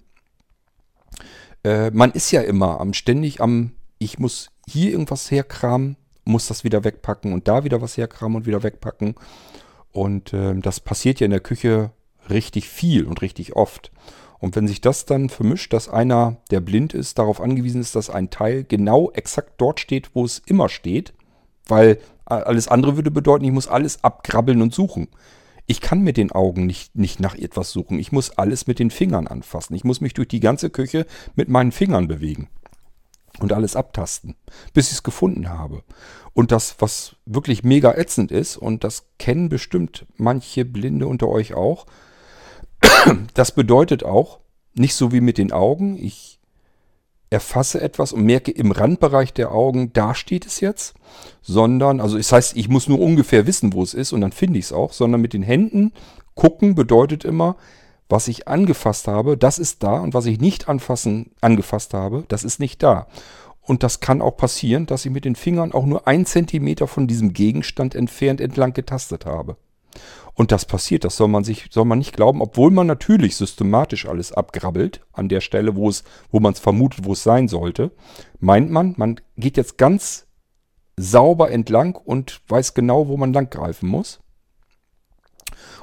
Äh, 1.63 1.93
man 1.93 2.11
ist 2.11 2.33
ja 2.33 2.41
immer 2.41 2.81
am 2.81 2.95
ständig 2.95 3.41
am, 3.41 3.73
ich 3.99 4.19
muss 4.19 4.51
hier 4.67 4.91
irgendwas 4.91 5.31
herkramen, 5.31 5.97
muss 6.25 6.49
das 6.49 6.65
wieder 6.65 6.83
wegpacken 6.83 7.33
und 7.33 7.47
da 7.47 7.63
wieder 7.63 7.81
was 7.81 7.97
herkramen 7.97 8.39
und 8.39 8.47
wieder 8.47 8.65
wegpacken. 8.65 9.15
Und 9.95 10.33
äh, 10.33 10.55
das 10.57 10.81
passiert 10.81 11.21
ja 11.21 11.27
in 11.27 11.31
der 11.31 11.39
Küche 11.39 11.93
richtig 12.29 12.69
viel 12.69 13.05
und 13.05 13.23
richtig 13.23 13.55
oft. 13.55 13.93
Und 14.41 14.57
wenn 14.57 14.67
sich 14.67 14.81
das 14.81 15.07
dann 15.07 15.29
vermischt, 15.29 15.73
dass 15.73 15.89
einer, 15.89 16.37
der 16.51 16.61
blind 16.61 16.95
ist, 16.95 17.19
darauf 17.19 17.41
angewiesen 17.41 17.81
ist, 17.81 17.95
dass 17.95 18.11
ein 18.11 18.29
Teil 18.29 18.65
genau 18.65 19.13
exakt 19.13 19.53
dort 19.59 19.79
steht, 19.79 20.11
wo 20.13 20.25
es 20.25 20.43
immer 20.47 20.69
steht, 20.69 21.15
weil 21.69 21.99
alles 22.27 22.67
andere 22.67 22.97
würde 22.97 23.13
bedeuten, 23.13 23.45
ich 23.45 23.53
muss 23.53 23.69
alles 23.69 24.03
abkrabbeln 24.03 24.63
und 24.63 24.75
suchen. 24.75 25.07
Ich 25.67 25.81
kann 25.81 26.03
mit 26.03 26.17
den 26.17 26.33
Augen 26.33 26.67
nicht, 26.67 26.97
nicht 26.97 27.21
nach 27.21 27.37
etwas 27.37 27.71
suchen. 27.71 28.01
Ich 28.01 28.11
muss 28.11 28.37
alles 28.37 28.67
mit 28.67 28.81
den 28.81 28.91
Fingern 28.91 29.29
anfassen. 29.29 29.77
Ich 29.77 29.85
muss 29.85 30.01
mich 30.01 30.13
durch 30.13 30.29
die 30.29 30.41
ganze 30.41 30.71
Küche 30.71 31.07
mit 31.37 31.49
meinen 31.49 31.73
Fingern 31.73 32.09
bewegen 32.09 32.49
und 33.41 33.53
alles 33.53 33.77
abtasten, 33.77 34.37
bis 34.73 34.89
ich 34.89 34.95
es 34.95 35.03
gefunden 35.03 35.49
habe. 35.49 35.83
Und 36.33 36.51
das, 36.53 36.77
was 36.79 37.17
wirklich 37.27 37.63
mega 37.63 37.93
ätzend 37.93 38.33
ist, 38.33 38.57
und 38.57 38.85
das 38.85 39.07
kennen 39.19 39.49
bestimmt 39.49 40.07
manche 40.17 40.65
Blinde 40.65 41.07
unter 41.07 41.29
euch 41.29 41.55
auch, 41.55 41.87
das 43.35 43.53
bedeutet 43.53 44.05
auch, 44.05 44.41
nicht 44.75 44.95
so 44.95 45.13
wie 45.13 45.21
mit 45.21 45.39
den 45.39 45.53
Augen, 45.53 45.97
ich 45.97 46.41
erfasse 47.31 47.81
etwas 47.81 48.13
und 48.13 48.25
merke 48.25 48.51
im 48.51 48.71
Randbereich 48.71 49.33
der 49.33 49.53
Augen, 49.53 49.93
da 49.93 50.15
steht 50.15 50.47
es 50.47 50.61
jetzt, 50.61 50.95
sondern, 51.43 52.01
also 52.01 52.17
das 52.17 52.33
heißt, 52.33 52.57
ich 52.57 52.69
muss 52.69 52.89
nur 52.89 53.01
ungefähr 53.01 53.47
wissen, 53.47 53.73
wo 53.73 53.83
es 53.83 53.95
ist 53.95 54.13
und 54.13 54.21
dann 54.21 54.33
finde 54.33 54.59
ich 54.59 54.67
es 54.67 54.73
auch, 54.73 54.93
sondern 54.93 55.21
mit 55.21 55.33
den 55.33 55.43
Händen 55.43 55.93
gucken 56.35 56.75
bedeutet 56.75 57.25
immer, 57.25 57.57
was 58.15 58.29
ich 58.29 58.47
angefasst 58.47 59.09
habe, 59.09 59.37
das 59.37 59.59
ist 59.59 59.83
da 59.83 59.99
und 59.99 60.15
was 60.15 60.27
ich 60.27 60.41
nicht 60.41 60.69
anfassen, 60.69 61.33
angefasst 61.41 61.95
habe, 61.95 62.25
das 62.29 62.45
ist 62.45 62.61
nicht 62.61 62.81
da. 62.81 63.09
Und 63.61 63.83
das 63.83 63.99
kann 63.99 64.23
auch 64.23 64.37
passieren, 64.37 64.87
dass 64.87 65.05
ich 65.05 65.11
mit 65.11 65.25
den 65.25 65.35
Fingern 65.35 65.73
auch 65.73 65.85
nur 65.85 66.07
ein 66.07 66.25
Zentimeter 66.25 66.87
von 66.87 67.09
diesem 67.09 67.33
Gegenstand 67.33 67.97
entfernt 67.97 68.41
entlang 68.41 68.73
getastet 68.73 69.27
habe. 69.27 69.57
Und 70.33 70.53
das 70.53 70.65
passiert, 70.65 71.03
das 71.03 71.17
soll 71.17 71.27
man 71.27 71.43
sich, 71.43 71.67
soll 71.73 71.87
man 71.87 71.99
nicht 71.99 72.15
glauben, 72.15 72.41
obwohl 72.41 72.71
man 72.71 72.87
natürlich 72.87 73.35
systematisch 73.35 74.07
alles 74.07 74.31
abgrabbelt, 74.31 75.01
an 75.13 75.29
der 75.29 75.41
Stelle, 75.41 75.75
wo 75.75 75.89
es, 75.89 76.05
wo 76.31 76.39
man 76.39 76.53
es 76.53 76.61
vermutet, 76.61 77.05
wo 77.05 77.15
es 77.15 77.25
sein 77.25 77.49
sollte, 77.49 77.91
meint 78.39 78.71
man, 78.71 78.95
man 78.97 79.21
geht 79.37 79.57
jetzt 79.57 79.77
ganz 79.77 80.29
sauber 80.97 81.51
entlang 81.51 81.97
und 81.97 82.43
weiß 82.47 82.75
genau, 82.75 83.09
wo 83.09 83.17
man 83.17 83.33
lang 83.33 83.51
greifen 83.51 83.89
muss. 83.89 84.21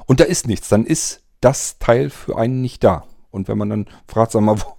Und 0.06 0.20
da 0.20 0.24
ist 0.24 0.46
nichts, 0.46 0.70
dann 0.70 0.86
ist 0.86 1.21
das 1.44 1.78
Teil 1.78 2.10
für 2.10 2.36
einen 2.36 2.60
nicht 2.60 2.82
da. 2.84 3.04
Und 3.30 3.48
wenn 3.48 3.58
man 3.58 3.70
dann 3.70 3.86
fragt, 4.06 4.32
sag 4.32 4.42
mal, 4.42 4.60
wo, 4.60 4.76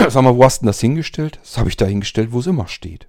sag 0.08 0.22
mal, 0.22 0.36
wo 0.36 0.44
hast 0.44 0.58
du 0.58 0.64
denn 0.64 0.68
das 0.68 0.80
hingestellt? 0.80 1.38
Das 1.42 1.58
habe 1.58 1.68
ich 1.68 1.76
da 1.76 1.86
hingestellt, 1.86 2.32
wo 2.32 2.40
es 2.40 2.46
immer 2.46 2.68
steht. 2.68 3.08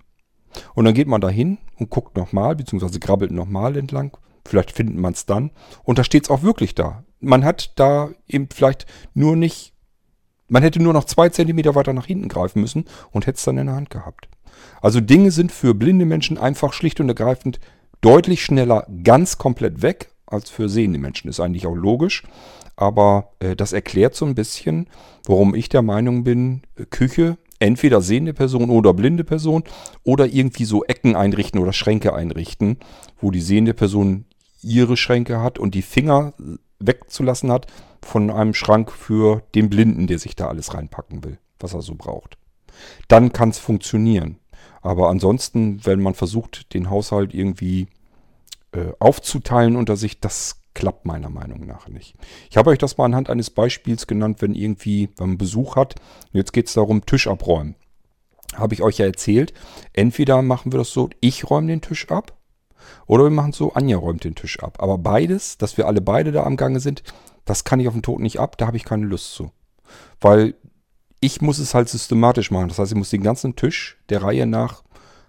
Und 0.74 0.86
dann 0.86 0.94
geht 0.94 1.08
man 1.08 1.22
da 1.22 1.30
hin 1.30 1.60
und 1.78 1.90
guckt 1.90 2.18
nochmal, 2.18 2.56
beziehungsweise 2.56 3.00
grabbelt 3.00 3.32
nochmal 3.32 3.78
entlang 3.78 4.18
Vielleicht 4.48 4.72
findet 4.72 4.96
man 4.96 5.14
es 5.14 5.26
dann. 5.26 5.52
Und 5.84 6.00
da 6.00 6.04
steht 6.04 6.24
es 6.24 6.30
auch 6.30 6.42
wirklich 6.42 6.74
da. 6.74 7.04
Man 7.20 7.44
hat 7.44 7.74
da 7.76 8.10
eben 8.28 8.48
vielleicht 8.52 8.86
nur 9.14 9.36
nicht, 9.36 9.74
man 10.48 10.64
hätte 10.64 10.82
nur 10.82 10.94
noch 10.94 11.04
zwei 11.04 11.30
Zentimeter 11.30 11.76
weiter 11.76 11.94
nach 11.94 12.06
hinten 12.06 12.30
greifen 12.30 12.62
müssen 12.62 12.86
und 13.12 13.28
hätte 13.28 13.38
es 13.38 13.44
dann 13.44 13.58
in 13.58 13.68
der 13.68 13.76
Hand 13.76 13.90
gehabt. 13.90 14.30
Also 14.82 15.02
Dinge 15.02 15.32
sind 15.32 15.52
für 15.52 15.74
blinde 15.74 16.06
Menschen 16.06 16.38
einfach 16.38 16.74
schlicht 16.74 17.00
und 17.00 17.10
ergreifend 17.10 17.60
deutlich 18.02 18.44
schneller 18.44 18.88
ganz 19.04 19.38
komplett 19.38 19.82
weg 19.82 20.12
als 20.28 20.50
für 20.50 20.70
sehende 20.70 21.00
Menschen. 21.00 21.30
Ist 21.30 21.40
eigentlich 21.40 21.66
auch 21.66 21.76
logisch. 21.76 22.24
Aber 22.76 23.32
äh, 23.40 23.56
das 23.56 23.74
erklärt 23.74 24.16
so 24.16 24.26
ein 24.26 24.36
bisschen, 24.36 24.88
warum 25.26 25.56
ich 25.56 25.70
der 25.70 25.82
Meinung 25.82 26.24
bin, 26.24 26.62
Küche 26.90 27.38
entweder 27.60 28.02
sehende 28.02 28.34
Person 28.34 28.70
oder 28.70 28.94
blinde 28.94 29.24
Person 29.24 29.64
oder 30.04 30.28
irgendwie 30.28 30.66
so 30.66 30.84
Ecken 30.84 31.16
einrichten 31.16 31.60
oder 31.60 31.74
Schränke 31.74 32.14
einrichten, 32.14 32.78
wo 33.20 33.32
die 33.32 33.42
sehende 33.42 33.74
Person 33.74 34.26
ihre 34.62 34.96
Schränke 34.96 35.42
hat 35.42 35.58
und 35.58 35.74
die 35.74 35.82
Finger 35.82 36.34
wegzulassen 36.80 37.52
hat 37.52 37.68
von 38.04 38.30
einem 38.30 38.54
Schrank 38.54 38.92
für 38.92 39.42
den 39.56 39.70
Blinden, 39.70 40.08
der 40.08 40.20
sich 40.20 40.36
da 40.36 40.48
alles 40.48 40.74
reinpacken 40.74 41.24
will, 41.24 41.40
was 41.60 41.74
er 41.74 41.82
so 41.82 41.96
braucht. 41.96 42.38
Dann 43.08 43.34
kann 43.34 43.50
es 43.50 43.58
funktionieren. 43.58 44.38
Aber 44.82 45.10
ansonsten, 45.10 45.84
wenn 45.86 46.02
man 46.02 46.14
versucht, 46.14 46.74
den 46.74 46.90
Haushalt 46.90 47.34
irgendwie 47.34 47.88
äh, 48.72 48.92
aufzuteilen 49.00 49.76
unter 49.76 49.98
sich, 49.98 50.20
das 50.20 50.62
klappt 50.74 51.06
meiner 51.06 51.30
Meinung 51.30 51.66
nach 51.66 51.88
nicht. 51.88 52.16
Ich 52.52 52.58
habe 52.58 52.70
euch 52.70 52.78
das 52.78 52.98
mal 52.98 53.06
anhand 53.06 53.30
eines 53.30 53.50
Beispiels 53.50 54.06
genannt, 54.06 54.42
wenn 54.42 54.54
irgendwie, 54.54 55.10
wenn 55.18 55.30
man 55.30 55.38
Besuch 55.38 55.76
hat, 55.76 55.96
jetzt 56.34 56.54
geht 56.54 56.68
es 56.68 56.74
darum, 56.74 57.06
Tisch 57.06 57.28
abräumen. 57.28 57.76
Habe 58.56 58.76
ich 58.76 58.84
euch 58.84 59.00
ja 59.00 59.06
erzählt, 59.06 59.54
entweder 59.94 60.42
machen 60.42 60.72
wir 60.72 60.78
das 60.78 60.92
so, 60.92 61.10
ich 61.20 61.50
räume 61.50 61.68
den 61.68 61.82
Tisch 61.82 62.10
ab 62.10 62.38
oder 63.08 63.24
wir 63.24 63.32
machen 63.32 63.52
es 63.52 63.58
so, 63.58 63.74
Anja 63.74 63.98
räumt 63.98 64.24
den 64.24 64.36
Tisch 64.36 64.60
ab. 64.60 64.78
Aber 64.80 64.98
beides, 64.98 65.58
dass 65.58 65.78
wir 65.78 65.88
alle 65.88 66.02
beide 66.02 66.32
da 66.32 66.44
am 66.44 66.58
Gange 66.58 66.80
sind, 66.80 67.04
das 67.46 67.64
kann 67.64 67.80
ich 67.80 67.88
auf 67.88 67.94
den 67.94 68.04
Tod 68.04 68.20
nicht 68.20 68.40
ab, 68.40 68.58
da 68.58 68.68
habe 68.68 68.78
ich 68.78 68.86
keine 68.86 69.06
Lust 69.06 69.34
zu. 69.34 69.52
Weil 70.22 70.56
ich 71.20 71.42
muss 71.42 71.58
es 71.58 71.74
halt 71.74 71.90
systematisch 71.90 72.52
machen. 72.52 72.68
Das 72.68 72.80
heißt, 72.80 72.92
ich 72.92 72.98
muss 72.98 73.10
den 73.10 73.24
ganzen 73.24 73.56
Tisch 73.56 73.98
der 74.10 74.22
Reihe 74.22 74.46
nach 74.46 74.84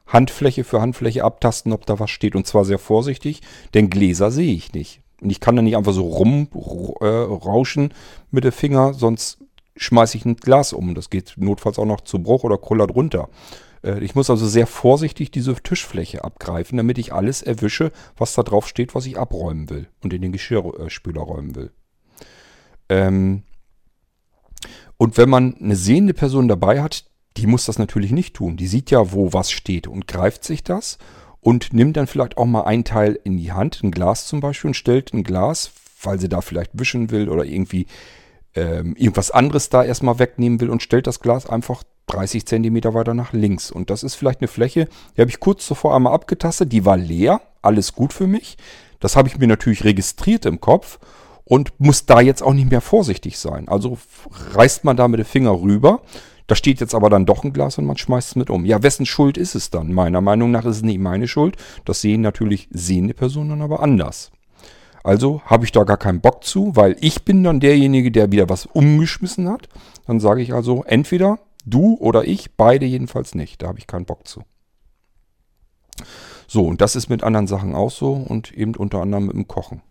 Handfläche 0.09 0.65
für 0.65 0.81
Handfläche 0.81 1.25
abtasten, 1.25 1.73
ob 1.73 1.87
da 1.87 1.99
was 1.99 2.11
steht. 2.11 2.35
Und 2.35 2.47
zwar 2.47 2.65
sehr 2.65 2.79
vorsichtig, 2.79 3.43
denn 3.75 3.91
Gläser 3.91 4.31
sehe 4.31 4.55
ich 4.55 4.73
nicht. 4.73 5.03
Und 5.21 5.31
ich 5.31 5.41
kann 5.41 5.57
da 5.57 5.63
nicht 5.63 5.77
einfach 5.77 5.93
so 5.93 6.09
rumrauschen 6.09 7.91
äh, 7.91 7.95
mit 8.31 8.45
dem 8.45 8.53
Finger, 8.53 8.95
sonst 8.95 9.39
schmeiße 9.77 10.17
ich 10.17 10.25
ein 10.25 10.37
Glas 10.37 10.73
um. 10.73 10.95
Das 10.95 11.11
geht 11.11 11.35
notfalls 11.37 11.79
auch 11.79 11.87
noch 11.87 12.01
zu 12.01 12.21
Bruch 12.21 12.45
oder 12.45 12.59
kullert 12.59 12.95
runter. 12.95 13.29
Äh, 13.83 14.03
ich 14.05 14.15
muss 14.15 14.31
also 14.31 14.47
sehr 14.47 14.67
vorsichtig 14.67 15.31
diese 15.31 15.55
Tischfläche 15.55 16.25
abgreifen, 16.25 16.77
damit 16.77 16.99
ich 16.99 17.13
alles 17.13 17.43
erwische, 17.43 17.93
was 18.17 18.35
da 18.35 18.43
drauf 18.43 18.69
steht, 18.69 18.95
was 18.95 19.07
ich 19.07 19.19
abräumen 19.19 19.71
will 19.71 19.89
und 20.03 20.13
in 20.13 20.23
den 20.23 20.33
Geschirrspüler 20.33 21.23
räumen 21.23 21.55
will. 21.55 21.71
Ähm 22.89 23.43
und 24.97 25.17
wenn 25.17 25.29
man 25.29 25.55
eine 25.61 25.77
sehende 25.77 26.15
Person 26.15 26.49
dabei 26.49 26.83
hat, 26.83 27.05
die 27.39 27.47
muss 27.47 27.67
das 27.67 27.79
natürlich 27.79 28.13
nicht 28.13 28.35
tun. 28.35 28.57
Die 28.57 28.67
sieht 28.67 28.91
ja, 28.91 29.13
wo 29.13 29.33
was 29.33 29.51
steht 29.51 29.87
und 29.87 30.07
greift 30.07 30.45
sich 30.45 30.65
das 30.65 30.99
und 31.41 31.73
nimmt 31.73 31.97
dann 31.97 32.07
vielleicht 32.07 32.37
auch 32.37 32.47
mal 32.47 32.63
ein 32.63 32.85
Teil 32.85 33.19
in 33.25 33.37
die 33.37 33.53
Hand, 33.53 33.81
ein 33.83 33.91
Glas 33.91 34.27
zum 34.27 34.41
Beispiel, 34.41 34.69
und 34.69 34.75
stellt 34.75 35.13
ein 35.13 35.25
Glas, 35.25 35.71
weil 36.03 36.19
sie 36.19 36.29
da 36.29 36.41
vielleicht 36.41 36.73
wischen 36.75 37.11
will 37.11 37.29
oder 37.29 37.45
irgendwie 37.45 37.87
ähm, 38.55 38.97
irgendwas 38.97 39.31
anderes 39.31 39.69
da 39.69 39.85
erstmal 39.85 40.19
wegnehmen 40.19 40.61
will 40.61 40.71
und 40.71 40.83
stellt 40.83 41.07
das 41.07 41.21
Glas 41.21 41.49
einfach 41.49 41.85
30 42.09 42.47
Zentimeter 42.47 42.95
weiter 42.95 43.15
nach 43.15 43.33
links. 43.33 43.71
Und 43.71 43.91
das 43.91 44.03
ist 44.03 44.15
vielleicht 44.15 44.41
eine 44.41 44.49
Fläche, 44.49 44.89
die 45.17 45.21
habe 45.21 45.31
ich 45.31 45.41
kurz 45.41 45.67
zuvor 45.67 45.95
einmal 45.95 46.15
abgetastet, 46.15 46.73
die 46.73 46.85
war 46.85 46.97
leer, 46.97 47.41
alles 47.63 47.95
gut 47.95 48.13
für 48.13 48.27
mich. 48.27 48.57
Das 49.01 49.15
habe 49.15 49.29
ich 49.29 49.39
mir 49.39 49.47
natürlich 49.47 49.85
registriert 49.85 50.45
im 50.45 50.61
Kopf 50.61 50.99
und 51.45 51.73
muss 51.79 52.07
da 52.07 52.21
jetzt 52.21 52.43
auch 52.43 52.53
nicht 52.53 52.71
mehr 52.71 52.81
vorsichtig 52.81 53.39
sein. 53.39 53.69
Also 53.69 53.99
reißt 54.55 54.85
man 54.85 54.97
da 54.97 55.09
mit 55.09 55.21
dem 55.21 55.27
Finger 55.27 55.53
rüber. 55.53 56.03
Da 56.49 56.55
steht 56.55 56.81
jetzt 56.81 56.95
aber 56.95 57.11
dann 57.11 57.27
doch 57.27 57.45
ein 57.45 57.53
Glas 57.53 57.79
und 57.79 57.85
man 57.85 57.99
schmeißt 57.99 58.31
es 58.31 58.37
mit 58.37 58.51
um. 58.51 58.65
Ja, 58.65 58.83
wessen 58.83 59.07
Schuld 59.07 59.37
ist 59.37 59.55
es 59.55 59.71
dann? 59.71 59.93
Meiner 59.93 60.23
Meinung 60.23 60.51
nach 60.51 60.65
ist 60.65 60.77
es 60.77 60.83
nicht 60.83 60.99
meine 60.99 61.29
Schuld. 61.29 61.57
Das 61.85 62.01
sehen 62.01 62.23
natürlich 62.23 62.69
sehende 62.73 63.15
Personen 63.15 63.61
aber 63.61 63.81
anders. 63.81 64.33
Also 65.05 65.43
habe 65.45 65.67
ich 65.67 65.73
da 65.73 65.85
gar 65.85 65.99
keinen 65.99 66.23
Bock 66.23 66.45
zu, 66.45 66.75
weil 66.75 66.97
ich 67.01 67.23
bin 67.25 67.45
dann 67.45 67.61
derjenige, 67.61 68.11
der 68.11 68.33
wieder 68.33 68.49
was 68.49 68.65
umgeschmissen 68.65 69.49
hat. 69.49 69.69
Dann 70.07 70.21
sage 70.21 70.41
ich 70.41 70.55
also, 70.55 70.85
entweder 70.85 71.39
du 71.67 71.97
oder 72.01 72.25
ich, 72.25 72.57
beide 72.57 72.87
jedenfalls 72.87 73.35
nicht. 73.35 73.63
Da 73.63 73.69
habe 73.69 73.79
ich 73.79 73.87
keinen 73.87 74.07
Bock 74.07 74.27
zu. 74.27 74.43
So, 76.47 76.65
und 76.67 76.81
das 76.81 76.97
ist 76.97 77.11
mit 77.11 77.23
anderen 77.23 77.47
Sachen 77.47 77.75
auch 77.75 77.91
so 77.91 78.15
und 78.15 78.53
eben 78.53 78.75
unter 78.75 79.03
anderem 79.03 79.27
mit 79.27 79.37
dem 79.37 79.49
Kochen. 79.49 79.83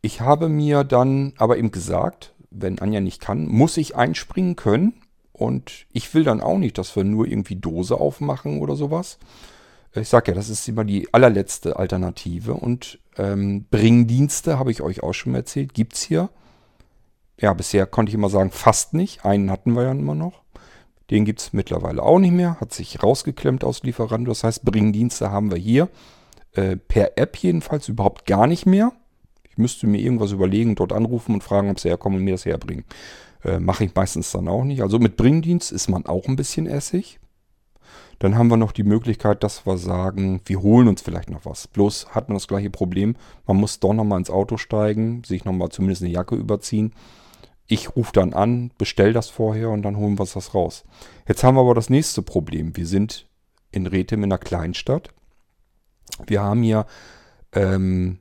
Ich 0.00 0.22
habe 0.22 0.48
mir 0.48 0.84
dann 0.84 1.34
aber 1.36 1.58
eben 1.58 1.70
gesagt, 1.70 2.34
wenn 2.50 2.78
Anja 2.78 3.00
nicht 3.00 3.20
kann, 3.20 3.46
muss 3.46 3.76
ich 3.76 3.94
einspringen 3.94 4.56
können. 4.56 4.94
Und 5.36 5.84
ich 5.92 6.14
will 6.14 6.24
dann 6.24 6.40
auch 6.40 6.56
nicht, 6.56 6.78
dass 6.78 6.96
wir 6.96 7.04
nur 7.04 7.26
irgendwie 7.26 7.56
Dose 7.56 8.00
aufmachen 8.00 8.60
oder 8.60 8.74
sowas. 8.74 9.18
Ich 9.94 10.08
sage 10.08 10.30
ja, 10.30 10.34
das 10.34 10.48
ist 10.48 10.66
immer 10.66 10.82
die 10.82 11.12
allerletzte 11.12 11.76
Alternative. 11.78 12.54
Und 12.54 12.98
ähm, 13.18 13.66
Bringdienste, 13.70 14.58
habe 14.58 14.70
ich 14.70 14.80
euch 14.80 15.02
auch 15.02 15.12
schon 15.12 15.32
mal 15.32 15.38
erzählt, 15.38 15.74
gibt 15.74 15.92
es 15.92 16.02
hier. 16.02 16.30
Ja, 17.38 17.52
bisher 17.52 17.86
konnte 17.86 18.08
ich 18.08 18.14
immer 18.14 18.30
sagen, 18.30 18.50
fast 18.50 18.94
nicht. 18.94 19.26
Einen 19.26 19.50
hatten 19.50 19.72
wir 19.72 19.82
ja 19.82 19.92
immer 19.92 20.14
noch. 20.14 20.42
Den 21.10 21.26
gibt 21.26 21.40
es 21.40 21.52
mittlerweile 21.52 22.02
auch 22.02 22.18
nicht 22.18 22.32
mehr. 22.32 22.58
Hat 22.58 22.72
sich 22.72 23.02
rausgeklemmt 23.02 23.62
aus 23.62 23.82
Lieferando. 23.82 24.30
Das 24.30 24.42
heißt, 24.42 24.64
Bringdienste 24.64 25.30
haben 25.30 25.50
wir 25.50 25.58
hier. 25.58 25.90
Äh, 26.52 26.76
per 26.76 27.18
App 27.18 27.36
jedenfalls 27.36 27.88
überhaupt 27.88 28.24
gar 28.24 28.46
nicht 28.46 28.64
mehr. 28.64 28.92
Ich 29.50 29.58
müsste 29.58 29.86
mir 29.86 30.00
irgendwas 30.00 30.32
überlegen, 30.32 30.76
dort 30.76 30.94
anrufen 30.94 31.34
und 31.34 31.44
fragen, 31.44 31.68
ob 31.68 31.78
sie 31.78 31.90
herkommen 31.90 32.18
und 32.18 32.24
mir 32.24 32.32
das 32.32 32.46
herbringen. 32.46 32.84
Äh, 33.46 33.60
Mache 33.60 33.84
ich 33.84 33.94
meistens 33.94 34.32
dann 34.32 34.48
auch 34.48 34.64
nicht. 34.64 34.82
Also 34.82 34.98
mit 34.98 35.16
Bringdienst 35.16 35.70
ist 35.70 35.88
man 35.88 36.04
auch 36.06 36.26
ein 36.26 36.36
bisschen 36.36 36.66
Essig. 36.66 37.20
Dann 38.18 38.36
haben 38.36 38.48
wir 38.48 38.56
noch 38.56 38.72
die 38.72 38.82
Möglichkeit, 38.82 39.44
dass 39.44 39.66
wir 39.66 39.76
sagen, 39.78 40.40
wir 40.46 40.62
holen 40.62 40.88
uns 40.88 41.02
vielleicht 41.02 41.30
noch 41.30 41.44
was. 41.44 41.68
Bloß 41.68 42.08
hat 42.14 42.28
man 42.28 42.36
das 42.36 42.48
gleiche 42.48 42.70
Problem. 42.70 43.14
Man 43.46 43.58
muss 43.58 43.78
doch 43.78 43.92
nochmal 43.92 44.18
ins 44.18 44.30
Auto 44.30 44.56
steigen, 44.56 45.22
sich 45.22 45.44
nochmal 45.44 45.68
zumindest 45.68 46.02
eine 46.02 46.10
Jacke 46.10 46.34
überziehen. 46.34 46.92
Ich 47.68 47.94
rufe 47.94 48.12
dann 48.12 48.32
an, 48.32 48.72
bestell 48.78 49.12
das 49.12 49.28
vorher 49.28 49.70
und 49.70 49.82
dann 49.82 49.96
holen 49.96 50.16
wir 50.16 50.22
uns 50.22 50.32
das 50.32 50.54
raus. 50.54 50.84
Jetzt 51.28 51.44
haben 51.44 51.56
wir 51.56 51.60
aber 51.60 51.74
das 51.74 51.90
nächste 51.90 52.22
Problem. 52.22 52.76
Wir 52.76 52.86
sind 52.86 53.28
in 53.70 53.86
Rethem 53.86 54.24
in 54.24 54.32
einer 54.32 54.38
Kleinstadt. 54.38 55.10
Wir 56.26 56.42
haben 56.42 56.62
hier 56.62 56.86
ähm, 57.52 58.18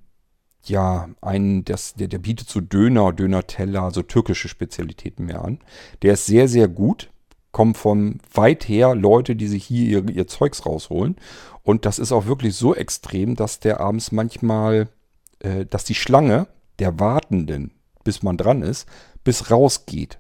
ja 0.70 1.10
einen, 1.22 1.66
das, 1.66 1.96
der, 1.96 2.08
der 2.08 2.20
bietet 2.20 2.50
so 2.50 2.62
Döner, 2.62 3.14
Döner-Teller, 3.14 3.84
also 3.84 4.02
türkische 4.02 4.48
Spezialitäten 4.48 5.26
mehr 5.26 5.44
an. 5.44 5.60
Der 6.02 6.14
ist 6.14 6.26
sehr, 6.26 6.48
sehr 6.48 6.68
gut 6.68 7.10
kommen 7.56 7.74
von 7.74 8.20
weit 8.34 8.68
her 8.68 8.96
Leute, 8.96 9.34
die 9.38 9.48
sich 9.48 9.64
hier 9.64 10.04
ihr, 10.04 10.10
ihr 10.10 10.28
Zeugs 10.28 10.66
rausholen. 10.66 11.16
Und 11.64 11.86
das 11.86 12.00
ist 12.00 12.12
auch 12.12 12.26
wirklich 12.26 12.54
so 12.58 12.76
extrem, 12.76 13.36
dass 13.36 13.62
der 13.62 13.80
abends 13.80 14.12
manchmal, 14.12 14.90
äh, 15.40 15.66
dass 15.66 15.86
die 15.86 15.96
Schlange 15.96 16.48
der 16.80 17.00
Wartenden, 17.00 17.72
bis 18.04 18.24
man 18.24 18.36
dran 18.36 18.62
ist, 18.62 18.90
bis 19.24 19.52
rausgeht. 19.52 20.20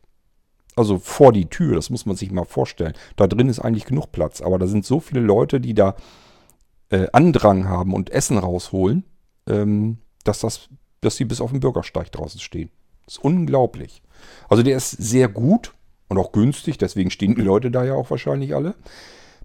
Also 0.77 0.97
vor 0.97 1.34
die 1.34 1.47
Tür, 1.49 1.75
das 1.75 1.89
muss 1.89 2.05
man 2.05 2.15
sich 2.15 2.31
mal 2.31 2.45
vorstellen. 2.45 2.93
Da 3.17 3.27
drin 3.27 3.49
ist 3.49 3.60
eigentlich 3.60 3.86
genug 3.86 4.13
Platz, 4.13 4.39
aber 4.39 4.58
da 4.58 4.65
sind 4.65 4.86
so 4.86 5.01
viele 5.01 5.19
Leute, 5.19 5.60
die 5.60 5.73
da 5.73 5.97
äh, 6.89 7.08
Andrang 7.12 7.67
haben 7.67 7.93
und 7.93 8.12
Essen 8.12 8.38
rausholen, 8.38 9.03
ähm, 9.45 9.97
dass 10.25 10.39
das, 10.39 10.69
dass 11.01 11.15
sie 11.15 11.25
bis 11.25 11.39
auf 11.39 11.51
den 11.51 11.61
Bürgersteig 11.61 12.11
draußen 12.11 12.41
stehen. 12.41 12.69
Das 13.05 13.15
ist 13.15 13.23
unglaublich. 13.23 14.01
Also 14.49 14.63
der 14.63 14.75
ist 14.75 14.91
sehr 14.91 15.27
gut 15.29 15.73
und 16.09 16.17
auch 16.17 16.31
günstig, 16.31 16.77
deswegen 16.77 17.11
stehen 17.11 17.35
die 17.35 17.41
Leute 17.41 17.71
da 17.71 17.83
ja 17.83 17.93
auch 17.93 18.09
wahrscheinlich 18.09 18.53
alle. 18.53 18.75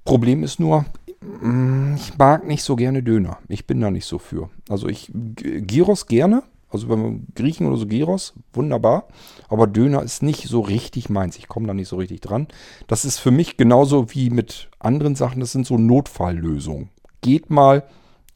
Problem 0.04 0.42
ist 0.42 0.58
nur, 0.58 0.86
mm, 1.20 1.94
ich 1.96 2.16
mag 2.18 2.46
nicht 2.46 2.62
so 2.62 2.76
gerne 2.76 3.02
Döner. 3.02 3.38
Ich 3.48 3.66
bin 3.66 3.80
da 3.80 3.90
nicht 3.90 4.06
so 4.06 4.18
für. 4.18 4.50
Also 4.68 4.88
ich 4.88 5.10
Gyros 5.12 6.06
gerne, 6.06 6.42
also 6.70 6.86
beim 6.86 7.26
Griechen 7.34 7.66
oder 7.66 7.76
so 7.76 7.86
Gyros, 7.86 8.34
wunderbar. 8.52 9.08
Aber 9.48 9.66
Döner 9.66 10.02
ist 10.02 10.22
nicht 10.22 10.48
so 10.48 10.60
richtig 10.60 11.10
meins. 11.10 11.36
Ich 11.36 11.48
komme 11.48 11.66
da 11.66 11.74
nicht 11.74 11.88
so 11.88 11.96
richtig 11.96 12.20
dran. 12.20 12.48
Das 12.86 13.04
ist 13.04 13.18
für 13.18 13.30
mich 13.30 13.56
genauso 13.56 14.14
wie 14.14 14.30
mit 14.30 14.70
anderen 14.78 15.16
Sachen. 15.16 15.40
Das 15.40 15.52
sind 15.52 15.66
so 15.66 15.76
Notfalllösungen. 15.76 16.90
Geht 17.20 17.50
mal, 17.50 17.84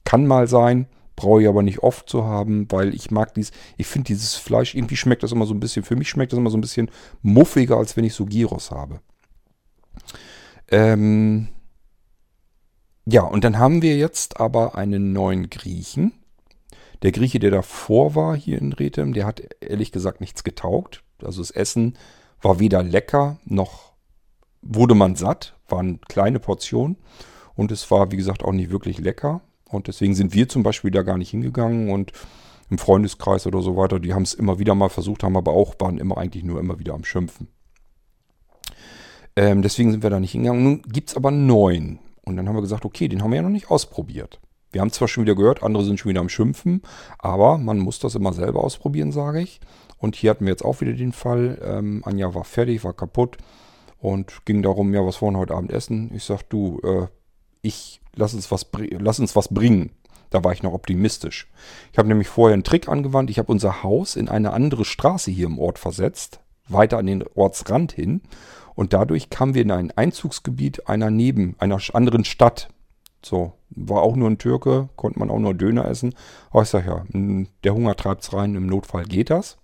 kann 0.05 0.27
mal 0.27 0.49
sein, 0.49 0.87
brauche 1.17 1.43
ich 1.43 1.49
aber 1.49 1.63
nicht 1.63 1.81
oft 1.81 2.09
zu 2.09 2.25
haben, 2.25 2.67
weil 2.71 2.95
ich 2.95 3.11
mag 3.11 3.35
dies, 3.35 3.53
ich 3.77 3.87
finde 3.87 4.09
dieses 4.09 4.35
Fleisch, 4.35 4.75
irgendwie 4.75 4.97
schmeckt 4.97 5.23
das 5.23 5.33
immer 5.33 5.47
so 5.47 5.55
ein 5.55 5.61
bisschen, 5.61 5.85
für 5.85 5.97
mich 5.97 6.09
schmeckt 6.09 6.33
das 6.33 6.39
immer 6.39 6.51
so 6.51 6.57
ein 6.57 6.63
bisschen 6.63 6.91
muffiger, 7.23 7.77
als 7.77 7.97
wenn 7.97 8.05
ich 8.05 8.15
so 8.15 8.27
Gyros 8.27 8.71
habe. 8.71 9.01
Ähm, 10.69 11.49
ja, 13.07 13.23
und 13.23 13.45
dann 13.45 13.59
haben 13.59 13.83
wir 13.83 13.97
jetzt 13.97 14.41
aber 14.41 14.77
einen 14.77 15.13
neuen 15.13 15.51
Griechen. 15.51 16.13
Der 17.03 17.13
Grieche, 17.13 17.39
der 17.39 17.51
davor 17.51 18.15
war 18.15 18.37
hier 18.37 18.59
in 18.59 18.73
Rethem, 18.73 19.13
der 19.13 19.27
hat 19.27 19.43
ehrlich 19.61 19.93
gesagt 19.93 20.21
nichts 20.21 20.43
getaugt. 20.43 21.03
Also 21.23 21.43
das 21.43 21.51
Essen 21.51 21.99
war 22.41 22.61
weder 22.61 22.83
lecker, 22.83 23.39
noch 23.45 23.93
wurde 24.63 24.95
man 24.95 25.15
satt, 25.15 25.55
waren 25.69 26.01
kleine 26.01 26.41
Portionen. 26.41 26.97
Und 27.55 27.71
es 27.71 27.91
war, 27.91 28.11
wie 28.11 28.17
gesagt, 28.17 28.43
auch 28.43 28.53
nicht 28.53 28.71
wirklich 28.71 28.99
lecker. 28.99 29.43
Und 29.75 29.89
deswegen 29.89 30.15
sind 30.15 30.35
wir 30.35 30.49
zum 30.49 30.63
Beispiel 30.63 30.91
da 30.91 31.03
gar 31.03 31.19
nicht 31.19 31.31
hingegangen 31.31 31.91
und 31.91 32.13
im 32.71 32.79
Freundeskreis 32.79 33.47
oder 33.47 33.61
so 33.61 33.77
weiter, 33.77 34.01
die 34.01 34.15
haben 34.15 34.23
es 34.23 34.35
immer 34.35 34.59
wieder 34.59 34.75
mal 34.75 34.89
versucht, 34.89 35.23
haben 35.23 35.37
aber 35.37 35.53
auch, 35.53 35.75
waren 35.79 35.99
immer 35.99 36.17
eigentlich 36.17 36.45
nur 36.45 36.61
immer 36.61 36.79
wieder 36.79 36.95
am 36.95 37.05
Schimpfen. 37.05 37.49
Ähm, 39.37 39.63
deswegen 39.63 39.91
sind 39.91 40.03
wir 40.03 40.11
da 40.11 40.21
nicht 40.21 40.33
hingegangen. 40.33 40.63
Nun 40.63 40.83
gibt 40.83 41.11
es 41.11 41.17
aber 41.17 41.31
neuen. 41.31 41.99
Und 42.25 42.37
dann 42.37 42.49
haben 42.49 42.57
wir 42.57 42.63
gesagt, 42.63 42.85
okay, 42.85 43.09
den 43.09 43.23
haben 43.23 43.31
wir 43.31 43.37
ja 43.37 43.43
noch 43.43 43.51
nicht 43.51 43.71
ausprobiert. 43.71 44.41
Wir 44.73 44.81
haben 44.81 44.91
zwar 44.91 45.09
schon 45.09 45.25
wieder 45.25 45.37
gehört, 45.37 45.63
andere 45.63 45.85
sind 45.85 46.01
schon 46.01 46.11
wieder 46.11 46.21
am 46.21 46.29
Schimpfen, 46.29 46.83
aber 47.19 47.59
man 47.59 47.79
muss 47.79 48.01
das 48.01 48.17
immer 48.17 48.33
selber 48.33 48.65
ausprobieren, 48.65 49.13
sage 49.13 49.41
ich. 49.41 49.61
Und 49.99 50.17
hier 50.17 50.31
hatten 50.31 50.47
wir 50.47 50.51
jetzt 50.51 50.65
auch 50.65 50.81
wieder 50.81 50.95
den 50.95 51.13
Fall. 51.13 51.61
Ähm, 51.63 52.03
Anja 52.05 52.35
war 52.35 52.43
fertig, 52.43 52.83
war 52.83 52.93
kaputt 52.93 53.37
und 53.99 54.45
ging 54.47 54.63
darum, 54.63 54.93
ja, 54.93 55.07
was 55.07 55.23
wollen 55.23 55.35
wir 55.35 55.39
heute 55.39 55.55
Abend 55.55 55.71
essen? 55.71 56.11
Ich 56.13 56.25
sag, 56.25 56.43
du, 56.49 56.81
äh, 56.83 57.07
ich 57.65 58.01
lass 58.15 58.35
uns 58.35 58.51
was, 58.51 58.67
lass 58.91 59.19
uns 59.19 59.35
was 59.35 59.49
bringen. 59.49 59.91
Da 60.31 60.45
war 60.45 60.53
ich 60.53 60.63
noch 60.63 60.73
optimistisch. 60.73 61.49
Ich 61.93 61.99
habe 61.99 62.09
nämlich 62.09 62.29
vorher 62.29 62.55
einen 62.55 62.65
Trick 62.65 62.89
angewandt. 62.89 63.31
Ich 63.31 63.39
habe 63.39 63.53
unser 63.53 63.83
Haus 63.83 64.17
in 64.17 64.29
eine 64.29 64.53
andere 64.53 64.85
Straße 64.85 65.31
hier 65.31 65.47
im 65.47 65.59
Ort 65.59 65.79
versetzt, 65.79 66.41
weiter 66.69 66.99
an 66.99 67.07
den 67.07 67.25
Ortsrand 67.35 67.93
hin. 67.93 68.21
Und 68.75 68.93
dadurch 68.93 69.31
kamen 69.31 69.55
wir 69.55 69.63
in 69.63 69.71
ein 69.71 69.93
Einzugsgebiet 69.93 70.89
einer 70.89 71.11
neben, 71.11 71.55
einer 71.59 71.79
anderen 71.93 72.25
Stadt. 72.25 72.69
So, 73.25 73.53
war 73.71 74.03
auch 74.03 74.17
nur 74.17 74.29
ein 74.29 74.39
Türke, 74.39 74.89
konnte 74.97 75.19
man 75.19 75.31
auch 75.31 75.39
nur 75.39 75.55
Döner 75.55 75.87
essen. 75.87 76.15
Aber 76.51 76.63
ich 76.63 76.69
sage 76.69 76.89
ja, 76.89 77.05
der 77.63 77.75
Hunger 77.75 77.95
treibt's 77.95 78.33
rein, 78.33 78.57
im 78.57 78.67
Notfall 78.67 79.05
geht 79.05 79.31
das. 79.31 79.57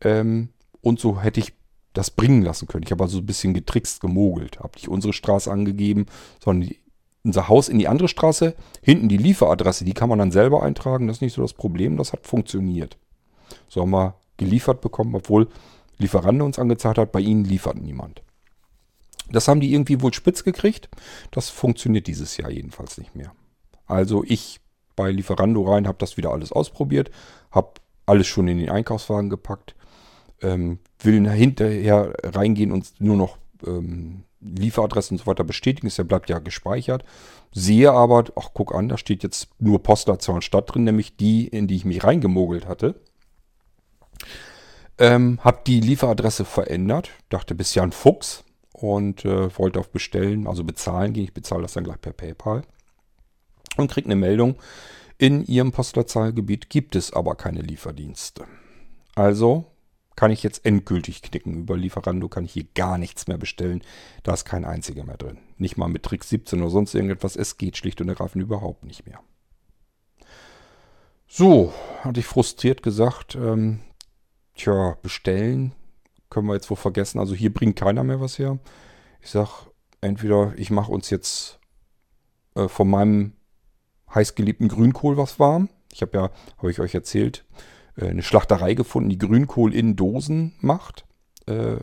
Ähm, 0.00 0.50
und 0.80 1.00
so 1.00 1.20
hätte 1.20 1.40
ich 1.40 1.52
das 1.92 2.12
bringen 2.12 2.42
lassen 2.42 2.68
können. 2.68 2.84
Ich 2.84 2.92
habe 2.92 3.02
also 3.02 3.18
ein 3.18 3.26
bisschen 3.26 3.52
getrickst, 3.52 4.00
gemogelt. 4.00 4.60
Habe 4.60 4.76
nicht 4.76 4.88
unsere 4.88 5.12
Straße 5.12 5.50
angegeben, 5.50 6.06
sondern 6.42 6.68
die, 6.68 6.78
unser 7.24 7.48
Haus 7.48 7.68
in 7.68 7.78
die 7.78 7.88
andere 7.88 8.08
Straße. 8.08 8.54
Hinten 8.82 9.08
die 9.08 9.16
Lieferadresse, 9.16 9.84
die 9.84 9.94
kann 9.94 10.08
man 10.08 10.18
dann 10.18 10.30
selber 10.30 10.62
eintragen. 10.62 11.06
Das 11.06 11.18
ist 11.18 11.22
nicht 11.22 11.34
so 11.34 11.42
das 11.42 11.52
Problem, 11.52 11.96
das 11.96 12.12
hat 12.12 12.26
funktioniert. 12.26 12.96
So 13.68 13.82
haben 13.82 13.90
wir 13.90 14.14
geliefert 14.36 14.80
bekommen, 14.80 15.14
obwohl 15.14 15.48
Lieferando 15.98 16.44
uns 16.44 16.58
angezeigt 16.58 16.98
hat, 16.98 17.12
bei 17.12 17.20
ihnen 17.20 17.44
liefert 17.44 17.76
niemand. 17.76 18.22
Das 19.30 19.48
haben 19.48 19.60
die 19.60 19.72
irgendwie 19.72 20.00
wohl 20.00 20.14
spitz 20.14 20.44
gekriegt. 20.44 20.88
Das 21.30 21.50
funktioniert 21.50 22.06
dieses 22.06 22.36
Jahr 22.36 22.50
jedenfalls 22.50 22.98
nicht 22.98 23.14
mehr. 23.14 23.32
Also 23.86 24.22
ich 24.24 24.60
bei 24.96 25.10
Lieferando 25.10 25.62
rein, 25.62 25.86
habe 25.86 25.98
das 25.98 26.16
wieder 26.16 26.30
alles 26.30 26.52
ausprobiert, 26.52 27.10
habe 27.50 27.72
alles 28.06 28.26
schon 28.26 28.48
in 28.48 28.58
den 28.58 28.70
Einkaufswagen 28.70 29.30
gepackt, 29.30 29.74
ähm, 30.40 30.78
will 31.00 31.28
hinterher 31.30 32.14
reingehen 32.24 32.72
und 32.72 33.00
nur 33.00 33.16
noch 33.16 33.38
ähm, 33.66 34.24
Lieferadressen 34.40 35.16
und 35.16 35.24
so 35.24 35.26
weiter 35.26 35.44
bestätigen. 35.44 35.86
Ist 35.86 35.98
ja 35.98 36.04
bleibt 36.04 36.30
ja 36.30 36.38
gespeichert. 36.38 37.04
Sehe 37.52 37.92
aber, 37.92 38.24
ach 38.36 38.50
guck 38.54 38.74
an, 38.74 38.88
da 38.88 38.98
steht 38.98 39.22
jetzt 39.22 39.48
nur 39.58 39.82
Postleitzahl 39.82 40.42
Stadt 40.42 40.72
drin, 40.72 40.84
nämlich 40.84 41.16
die, 41.16 41.46
in 41.46 41.66
die 41.66 41.76
ich 41.76 41.84
mich 41.84 42.04
reingemogelt 42.04 42.66
hatte. 42.66 42.94
Ähm, 44.98 45.38
hab 45.42 45.64
die 45.64 45.80
Lieferadresse 45.80 46.44
verändert, 46.44 47.10
dachte 47.28 47.54
bis 47.54 47.74
Jan 47.74 47.92
Fuchs, 47.92 48.44
und 48.72 49.24
äh, 49.24 49.56
wollte 49.58 49.80
auf 49.80 49.90
Bestellen, 49.90 50.46
also 50.46 50.64
bezahlen 50.64 51.12
gehen. 51.12 51.24
Ich 51.24 51.34
bezahle 51.34 51.62
das 51.62 51.72
dann 51.72 51.84
gleich 51.84 52.00
per 52.00 52.12
PayPal. 52.12 52.62
Und 53.76 53.90
kriege 53.90 54.06
eine 54.06 54.16
Meldung, 54.16 54.56
in 55.18 55.44
Ihrem 55.44 55.72
Postleitzahlgebiet 55.72 56.70
gibt 56.70 56.94
es 56.94 57.12
aber 57.12 57.34
keine 57.34 57.60
Lieferdienste. 57.60 58.44
Also 59.14 59.66
kann 60.18 60.32
ich 60.32 60.42
jetzt 60.42 60.66
endgültig 60.66 61.22
knicken. 61.22 61.54
Über 61.54 61.76
Lieferando 61.76 62.28
kann 62.28 62.44
ich 62.44 62.52
hier 62.52 62.66
gar 62.74 62.98
nichts 62.98 63.28
mehr 63.28 63.38
bestellen. 63.38 63.84
Da 64.24 64.34
ist 64.34 64.44
kein 64.44 64.64
einziger 64.64 65.04
mehr 65.04 65.16
drin. 65.16 65.38
Nicht 65.58 65.76
mal 65.76 65.86
mit 65.86 66.02
Trick 66.02 66.24
17 66.24 66.60
oder 66.60 66.70
sonst 66.70 66.92
irgendetwas. 66.96 67.36
Es 67.36 67.56
geht 67.56 67.76
schlicht 67.76 68.00
und 68.00 68.08
ergreifend 68.08 68.42
überhaupt 68.42 68.82
nicht 68.82 69.06
mehr. 69.06 69.20
So, 71.28 71.72
hatte 72.00 72.18
ich 72.18 72.26
frustriert 72.26 72.82
gesagt, 72.82 73.36
ähm, 73.36 73.78
tja, 74.56 74.98
bestellen 75.02 75.70
können 76.30 76.48
wir 76.48 76.54
jetzt 76.54 76.68
wohl 76.68 76.76
vergessen. 76.76 77.20
Also 77.20 77.36
hier 77.36 77.54
bringt 77.54 77.76
keiner 77.76 78.02
mehr 78.02 78.20
was 78.20 78.40
her. 78.40 78.58
Ich 79.22 79.30
sag, 79.30 79.68
entweder 80.00 80.52
ich 80.56 80.72
mache 80.72 80.90
uns 80.90 81.10
jetzt 81.10 81.60
äh, 82.56 82.66
von 82.66 82.90
meinem 82.90 83.34
heißgeliebten 84.12 84.66
Grünkohl 84.66 85.16
was 85.16 85.38
warm. 85.38 85.68
Ich 85.92 86.02
habe 86.02 86.18
ja, 86.18 86.30
habe 86.56 86.72
ich 86.72 86.80
euch 86.80 86.96
erzählt, 86.96 87.44
äh, 87.54 87.77
eine 88.06 88.22
Schlachterei 88.22 88.74
gefunden, 88.74 89.10
die 89.10 89.18
Grünkohl 89.18 89.74
in 89.74 89.96
Dosen 89.96 90.54
macht. 90.60 91.04
Äh, 91.46 91.78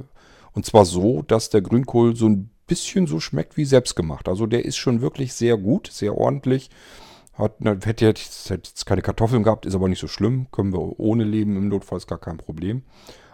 und 0.54 0.66
zwar 0.66 0.86
so, 0.86 1.22
dass 1.22 1.50
der 1.50 1.62
Grünkohl 1.62 2.16
so 2.16 2.28
ein 2.30 2.50
bisschen 2.68 3.08
so 3.08 3.20
schmeckt 3.20 3.58
wie 3.58 3.66
selbstgemacht. 3.66 4.28
Also 4.28 4.48
der 4.48 4.66
ist 4.66 4.78
schon 4.78 5.02
wirklich 5.02 5.34
sehr 5.34 5.58
gut, 5.58 5.88
sehr 5.92 6.18
ordentlich. 6.18 6.70
Hat, 7.34 7.58
hätte 7.60 8.06
jetzt 8.06 8.86
keine 8.86 9.02
Kartoffeln 9.02 9.44
gehabt, 9.44 9.66
ist 9.66 9.76
aber 9.76 9.90
nicht 9.90 10.00
so 10.00 10.08
schlimm. 10.08 10.48
Können 10.52 10.72
wir 10.74 11.00
ohne 11.00 11.26
leben, 11.26 11.58
im 11.58 11.68
Notfall 11.68 11.98
ist 11.98 12.08
gar 12.08 12.20
kein 12.20 12.38
Problem. 12.38 12.84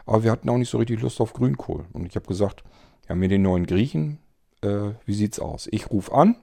Aber 0.06 0.24
wir 0.24 0.32
hatten 0.32 0.50
auch 0.50 0.58
nicht 0.58 0.70
so 0.70 0.80
richtig 0.80 1.02
Lust 1.02 1.22
auf 1.22 1.34
Grünkohl. 1.34 1.86
Und 1.94 2.08
ich 2.08 2.16
habe 2.16 2.28
gesagt, 2.28 2.64
wir 3.06 3.10
haben 3.10 3.20
hier 3.20 3.30
den 3.30 3.44
neuen 3.44 3.68
Griechen. 3.68 4.18
Äh, 4.62 4.92
wie 5.06 5.14
sieht's 5.14 5.40
aus? 5.40 5.68
Ich 5.72 5.92
rufe 5.92 6.14
an, 6.14 6.36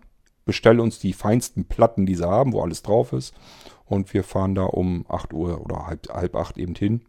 bestelle 0.44 0.83
uns 0.83 1.01
die 1.01 1.12
feinsten 1.12 1.64
Platten, 1.64 2.07
die 2.07 2.14
sie 2.14 2.29
haben, 2.29 2.53
wo 2.53 2.62
alles 2.62 2.83
drauf 2.83 3.12
ist. 3.12 3.35
Und 3.88 4.12
wir 4.12 4.22
fahren 4.22 4.55
da 4.55 4.64
um 4.64 5.07
8 5.09 5.33
Uhr 5.33 5.61
oder 5.61 5.87
halb, 5.87 6.09
halb 6.12 6.37
8 6.37 6.59
eben 6.59 6.74
hin. 6.74 7.03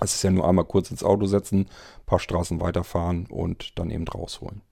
Es 0.00 0.14
ist 0.14 0.22
ja 0.22 0.30
nur 0.30 0.48
einmal 0.48 0.64
kurz 0.64 0.90
ins 0.90 1.04
Auto 1.04 1.26
setzen, 1.26 1.60
ein 1.60 2.06
paar 2.06 2.18
Straßen 2.18 2.60
weiterfahren 2.60 3.26
und 3.26 3.78
dann 3.78 3.90
eben 3.90 4.08
rausholen. 4.08 4.62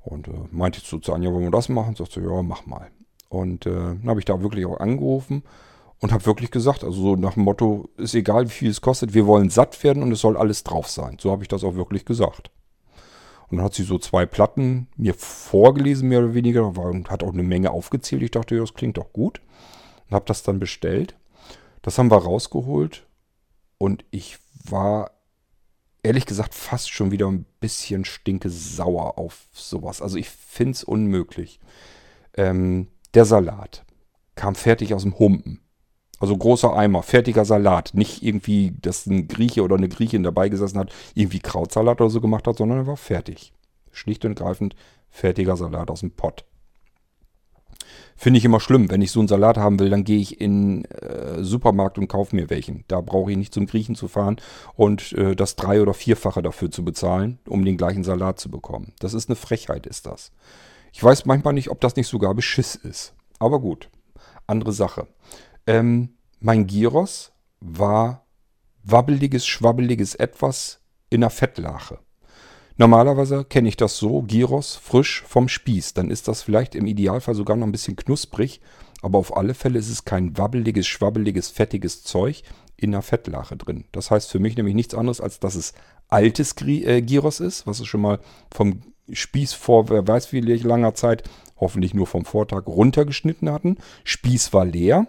Und 0.00 0.28
äh, 0.28 0.32
meinte 0.50 0.78
ich 0.78 0.84
zu 0.84 1.12
Anja, 1.12 1.32
wollen 1.32 1.44
wir 1.44 1.50
das 1.50 1.68
machen? 1.68 1.96
Sagte, 1.96 2.20
ja, 2.20 2.42
mach 2.42 2.66
mal. 2.66 2.90
Und 3.30 3.66
äh, 3.66 3.70
dann 3.70 4.06
habe 4.06 4.20
ich 4.20 4.26
da 4.26 4.42
wirklich 4.42 4.66
auch 4.66 4.78
angerufen 4.78 5.42
und 6.00 6.12
habe 6.12 6.26
wirklich 6.26 6.50
gesagt, 6.50 6.84
also 6.84 7.00
so 7.00 7.16
nach 7.16 7.34
dem 7.34 7.44
Motto, 7.44 7.88
ist 7.96 8.14
egal, 8.14 8.46
wie 8.46 8.52
viel 8.52 8.70
es 8.70 8.82
kostet, 8.82 9.14
wir 9.14 9.26
wollen 9.26 9.48
satt 9.48 9.82
werden 9.82 10.02
und 10.02 10.12
es 10.12 10.20
soll 10.20 10.36
alles 10.36 10.62
drauf 10.62 10.88
sein. 10.88 11.16
So 11.18 11.30
habe 11.30 11.42
ich 11.42 11.48
das 11.48 11.64
auch 11.64 11.74
wirklich 11.74 12.04
gesagt. 12.04 12.50
Und 13.48 13.58
dann 13.58 13.64
hat 13.64 13.74
sie 13.74 13.82
so 13.84 13.98
zwei 13.98 14.26
Platten 14.26 14.88
mir 14.96 15.14
vorgelesen, 15.14 16.08
mehr 16.08 16.20
oder 16.20 16.34
weniger, 16.34 16.66
und 16.66 17.10
hat 17.10 17.22
auch 17.22 17.32
eine 17.32 17.42
Menge 17.42 17.70
aufgezählt. 17.70 18.22
Ich 18.22 18.30
dachte, 18.30 18.54
ja, 18.54 18.60
das 18.60 18.74
klingt 18.74 18.98
doch 18.98 19.12
gut. 19.12 19.40
Und 20.08 20.14
habe 20.14 20.24
das 20.26 20.42
dann 20.42 20.58
bestellt. 20.58 21.16
Das 21.82 21.98
haben 21.98 22.10
wir 22.10 22.18
rausgeholt. 22.18 23.06
Und 23.78 24.04
ich 24.10 24.38
war 24.64 25.10
ehrlich 26.02 26.26
gesagt 26.26 26.54
fast 26.54 26.90
schon 26.90 27.10
wieder 27.10 27.26
ein 27.26 27.46
bisschen 27.60 28.04
stinke 28.04 28.50
sauer 28.50 29.18
auf 29.18 29.46
sowas. 29.52 30.02
Also 30.02 30.16
ich 30.16 30.28
finde 30.28 30.72
es 30.72 30.84
unmöglich. 30.84 31.60
Ähm, 32.36 32.88
der 33.14 33.24
Salat 33.24 33.84
kam 34.34 34.54
fertig 34.54 34.94
aus 34.94 35.02
dem 35.02 35.18
Humpen. 35.18 35.60
Also 36.20 36.36
großer 36.36 36.74
Eimer, 36.76 37.02
fertiger 37.02 37.44
Salat. 37.44 37.92
Nicht 37.94 38.22
irgendwie, 38.22 38.72
dass 38.80 39.06
ein 39.06 39.28
Grieche 39.28 39.62
oder 39.62 39.76
eine 39.76 39.88
Griechin 39.88 40.22
dabei 40.22 40.48
gesessen 40.48 40.78
hat, 40.78 40.92
irgendwie 41.14 41.40
Krautsalat 41.40 42.00
oder 42.00 42.10
so 42.10 42.20
gemacht 42.20 42.46
hat, 42.46 42.58
sondern 42.58 42.78
er 42.78 42.86
war 42.86 42.96
fertig. 42.96 43.52
Schlicht 43.90 44.24
und 44.24 44.38
ergreifend 44.38 44.76
fertiger 45.10 45.56
Salat 45.56 45.90
aus 45.90 46.00
dem 46.00 46.12
Pott. 46.12 46.44
Finde 48.16 48.38
ich 48.38 48.44
immer 48.44 48.60
schlimm. 48.60 48.90
Wenn 48.90 49.02
ich 49.02 49.10
so 49.10 49.20
einen 49.20 49.28
Salat 49.28 49.56
haben 49.56 49.78
will, 49.80 49.90
dann 49.90 50.04
gehe 50.04 50.18
ich 50.18 50.40
in 50.40 50.84
äh, 50.86 51.42
Supermarkt 51.42 51.98
und 51.98 52.08
kaufe 52.08 52.36
mir 52.36 52.50
welchen. 52.50 52.84
Da 52.88 53.00
brauche 53.00 53.30
ich 53.30 53.36
nicht 53.36 53.52
zum 53.52 53.66
Griechen 53.66 53.94
zu 53.94 54.08
fahren 54.08 54.36
und 54.74 55.12
äh, 55.12 55.34
das 55.34 55.56
drei- 55.56 55.82
oder 55.82 55.94
vierfache 55.94 56.42
dafür 56.42 56.70
zu 56.70 56.84
bezahlen, 56.84 57.38
um 57.48 57.64
den 57.64 57.76
gleichen 57.76 58.04
Salat 58.04 58.38
zu 58.38 58.50
bekommen. 58.50 58.92
Das 59.00 59.14
ist 59.14 59.28
eine 59.28 59.36
Frechheit, 59.36 59.86
ist 59.86 60.06
das. 60.06 60.32
Ich 60.92 61.02
weiß 61.02 61.26
manchmal 61.26 61.54
nicht, 61.54 61.70
ob 61.70 61.80
das 61.80 61.96
nicht 61.96 62.06
sogar 62.06 62.34
Beschiss 62.34 62.76
ist. 62.76 63.14
Aber 63.38 63.60
gut, 63.60 63.90
andere 64.46 64.72
Sache. 64.72 65.08
Ähm, 65.66 66.10
mein 66.40 66.66
Gyros 66.66 67.32
war 67.60 68.26
wabbeliges, 68.84 69.46
schwabbeliges 69.46 70.14
Etwas 70.14 70.80
in 71.10 71.22
der 71.22 71.30
Fettlache. 71.30 71.98
Normalerweise 72.76 73.44
kenne 73.44 73.68
ich 73.68 73.76
das 73.76 73.98
so, 73.98 74.22
Gyros 74.22 74.74
frisch 74.74 75.22
vom 75.26 75.48
Spieß. 75.48 75.94
Dann 75.94 76.10
ist 76.10 76.26
das 76.26 76.42
vielleicht 76.42 76.74
im 76.74 76.86
Idealfall 76.86 77.34
sogar 77.34 77.56
noch 77.56 77.66
ein 77.66 77.72
bisschen 77.72 77.94
knusprig, 77.94 78.60
aber 79.00 79.18
auf 79.18 79.36
alle 79.36 79.54
Fälle 79.54 79.78
ist 79.78 79.90
es 79.90 80.04
kein 80.04 80.36
wabbeliges, 80.36 80.86
schwabbeliges, 80.86 81.50
fettiges 81.50 82.02
Zeug 82.02 82.42
in 82.76 82.90
der 82.90 83.02
Fettlache 83.02 83.56
drin. 83.56 83.84
Das 83.92 84.10
heißt 84.10 84.30
für 84.30 84.40
mich 84.40 84.56
nämlich 84.56 84.74
nichts 84.74 84.94
anderes, 84.94 85.20
als 85.20 85.38
dass 85.38 85.54
es 85.54 85.72
altes 86.08 86.54
äh, 86.62 87.00
Gyros 87.02 87.38
ist, 87.40 87.66
was 87.66 87.78
es 87.78 87.86
schon 87.86 88.00
mal 88.00 88.18
vom 88.52 88.82
Spieß 89.12 89.52
vor, 89.52 89.88
wer 89.90 90.06
weiß 90.06 90.32
wie 90.32 90.40
langer 90.40 90.94
Zeit, 90.94 91.28
hoffentlich 91.58 91.94
nur 91.94 92.06
vom 92.06 92.24
Vortag, 92.24 92.66
runtergeschnitten 92.66 93.50
hatten. 93.50 93.76
Spieß 94.02 94.52
war 94.52 94.64
leer. 94.64 95.06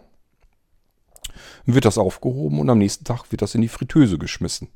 Wird 1.66 1.86
das 1.86 1.98
aufgehoben 1.98 2.60
und 2.60 2.70
am 2.70 2.78
nächsten 2.78 3.06
Tag 3.06 3.32
wird 3.32 3.42
das 3.42 3.56
in 3.56 3.62
die 3.62 3.68
Fritteuse 3.70 4.20
geschmissen. 4.20 4.68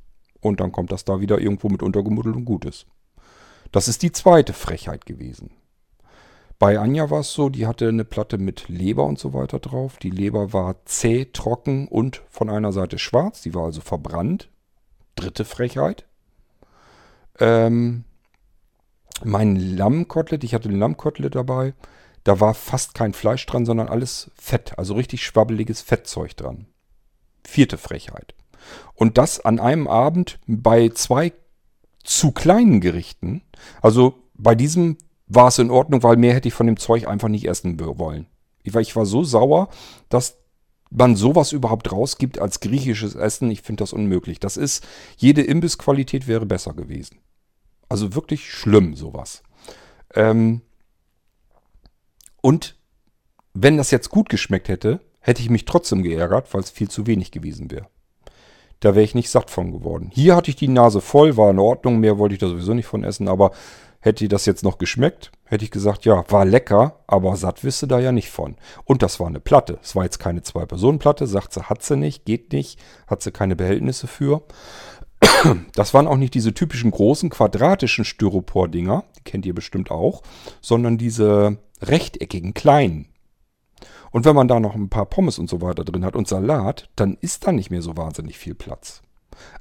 Und 0.41 0.59
dann 0.59 0.71
kommt 0.71 0.91
das 0.91 1.05
da 1.05 1.19
wieder 1.19 1.39
irgendwo 1.39 1.69
mit 1.69 1.83
untergemuddelt 1.83 2.35
und 2.35 2.45
gut 2.45 2.65
ist. 2.65 2.85
Das 3.71 3.87
ist 3.87 4.01
die 4.01 4.11
zweite 4.11 4.53
Frechheit 4.53 5.05
gewesen. 5.05 5.51
Bei 6.57 6.77
Anja 6.77 7.09
war 7.09 7.21
es 7.21 7.31
so, 7.31 7.49
die 7.49 7.67
hatte 7.67 7.87
eine 7.87 8.03
Platte 8.03 8.37
mit 8.37 8.67
Leber 8.67 9.05
und 9.05 9.17
so 9.17 9.33
weiter 9.33 9.59
drauf. 9.59 9.97
Die 9.97 10.09
Leber 10.09 10.51
war 10.51 10.83
zäh, 10.85 11.25
trocken 11.31 11.87
und 11.87 12.21
von 12.29 12.49
einer 12.49 12.73
Seite 12.73 12.99
schwarz. 12.99 13.41
Die 13.41 13.53
war 13.53 13.63
also 13.63 13.79
verbrannt. 13.79 14.49
Dritte 15.15 15.45
Frechheit. 15.45 16.05
Ähm, 17.39 18.03
mein 19.23 19.55
Lammkotelett, 19.55 20.43
ich 20.43 20.53
hatte 20.53 20.67
ein 20.67 20.77
Lammkotelett 20.77 21.35
dabei. 21.35 21.73
Da 22.25 22.41
war 22.41 22.53
fast 22.53 22.93
kein 22.93 23.13
Fleisch 23.13 23.45
dran, 23.45 23.65
sondern 23.65 23.87
alles 23.87 24.29
Fett. 24.35 24.77
Also 24.77 24.95
richtig 24.95 25.23
schwabbeliges 25.23 25.81
Fettzeug 25.81 26.35
dran. 26.35 26.67
Vierte 27.45 27.77
Frechheit. 27.77 28.35
Und 28.95 29.17
das 29.17 29.39
an 29.39 29.59
einem 29.59 29.87
Abend 29.87 30.39
bei 30.47 30.89
zwei 30.89 31.33
zu 32.03 32.31
kleinen 32.31 32.81
Gerichten. 32.81 33.41
Also 33.81 34.15
bei 34.33 34.55
diesem 34.55 34.97
war 35.27 35.47
es 35.47 35.59
in 35.59 35.69
Ordnung, 35.69 36.03
weil 36.03 36.17
mehr 36.17 36.33
hätte 36.33 36.47
ich 36.47 36.53
von 36.53 36.65
dem 36.65 36.77
Zeug 36.77 37.07
einfach 37.07 37.27
nicht 37.27 37.47
essen 37.47 37.79
wollen. 37.79 38.25
Ich 38.63 38.95
war, 38.95 39.05
so 39.05 39.23
sauer, 39.23 39.69
dass 40.09 40.37
man 40.91 41.15
sowas 41.15 41.51
überhaupt 41.51 41.91
rausgibt 41.91 42.39
als 42.39 42.59
griechisches 42.59 43.15
Essen. 43.15 43.49
Ich 43.51 43.61
finde 43.61 43.83
das 43.83 43.93
unmöglich. 43.93 44.39
Das 44.39 44.57
ist, 44.57 44.85
jede 45.17 45.41
Imbissqualität 45.41 46.27
wäre 46.27 46.45
besser 46.45 46.73
gewesen. 46.73 47.19
Also 47.87 48.15
wirklich 48.15 48.51
schlimm 48.51 48.95
sowas. 48.95 49.43
Ähm 50.13 50.61
und 52.41 52.75
wenn 53.53 53.77
das 53.77 53.91
jetzt 53.91 54.09
gut 54.09 54.29
geschmeckt 54.29 54.67
hätte, 54.67 54.99
hätte 55.19 55.41
ich 55.41 55.49
mich 55.49 55.65
trotzdem 55.65 56.03
geärgert, 56.03 56.53
weil 56.53 56.61
es 56.61 56.69
viel 56.69 56.89
zu 56.89 57.07
wenig 57.07 57.31
gewesen 57.31 57.71
wäre. 57.71 57.87
Da 58.79 58.95
wäre 58.95 59.03
ich 59.03 59.15
nicht 59.15 59.29
satt 59.29 59.49
von 59.49 59.71
geworden. 59.71 60.09
Hier 60.13 60.35
hatte 60.35 60.49
ich 60.49 60.55
die 60.55 60.67
Nase 60.67 61.01
voll, 61.01 61.35
war 61.35 61.49
in 61.49 61.59
Ordnung, 61.59 61.99
mehr 61.99 62.17
wollte 62.17 62.33
ich 62.33 62.39
da 62.39 62.47
sowieso 62.47 62.73
nicht 62.73 62.85
von 62.85 63.03
essen, 63.03 63.27
aber 63.27 63.51
hätte 63.99 64.27
das 64.27 64.45
jetzt 64.45 64.63
noch 64.63 64.77
geschmeckt, 64.77 65.31
hätte 65.45 65.65
ich 65.65 65.71
gesagt, 65.71 66.05
ja, 66.05 66.23
war 66.29 66.45
lecker, 66.45 66.99
aber 67.05 67.35
satt 67.35 67.63
wisse 67.63 67.87
da 67.87 67.99
ja 67.99 68.11
nicht 68.11 68.29
von. 68.29 68.55
Und 68.85 69.03
das 69.03 69.19
war 69.19 69.27
eine 69.27 69.41
Platte. 69.41 69.79
Es 69.81 69.95
war 69.95 70.03
jetzt 70.03 70.19
keine 70.19 70.41
Zwei-Personen-Platte, 70.41 71.27
sagt 71.27 71.53
sie, 71.53 71.63
hat 71.63 71.83
sie 71.83 71.97
nicht, 71.97 72.25
geht 72.25 72.53
nicht, 72.53 72.79
hat 73.07 73.21
sie 73.21 73.31
keine 73.31 73.55
Behältnisse 73.55 74.07
für. 74.07 74.43
Das 75.73 75.93
waren 75.93 76.07
auch 76.07 76.17
nicht 76.17 76.33
diese 76.33 76.53
typischen 76.53 76.91
großen 76.91 77.29
quadratischen 77.29 78.05
Styropor-Dinger, 78.05 79.03
die 79.17 79.23
kennt 79.23 79.45
ihr 79.45 79.55
bestimmt 79.55 79.91
auch, 79.91 80.21
sondern 80.61 80.97
diese 80.97 81.57
rechteckigen 81.81 82.53
kleinen. 82.53 83.07
Und 84.11 84.25
wenn 84.25 84.35
man 84.35 84.47
da 84.47 84.59
noch 84.59 84.75
ein 84.75 84.89
paar 84.89 85.05
Pommes 85.05 85.39
und 85.39 85.49
so 85.49 85.61
weiter 85.61 85.83
drin 85.83 86.05
hat 86.05 86.15
und 86.15 86.27
Salat, 86.27 86.89
dann 86.95 87.17
ist 87.21 87.45
da 87.45 87.51
nicht 87.51 87.71
mehr 87.71 87.81
so 87.81 87.97
wahnsinnig 87.97 88.37
viel 88.37 88.55
Platz. 88.55 89.01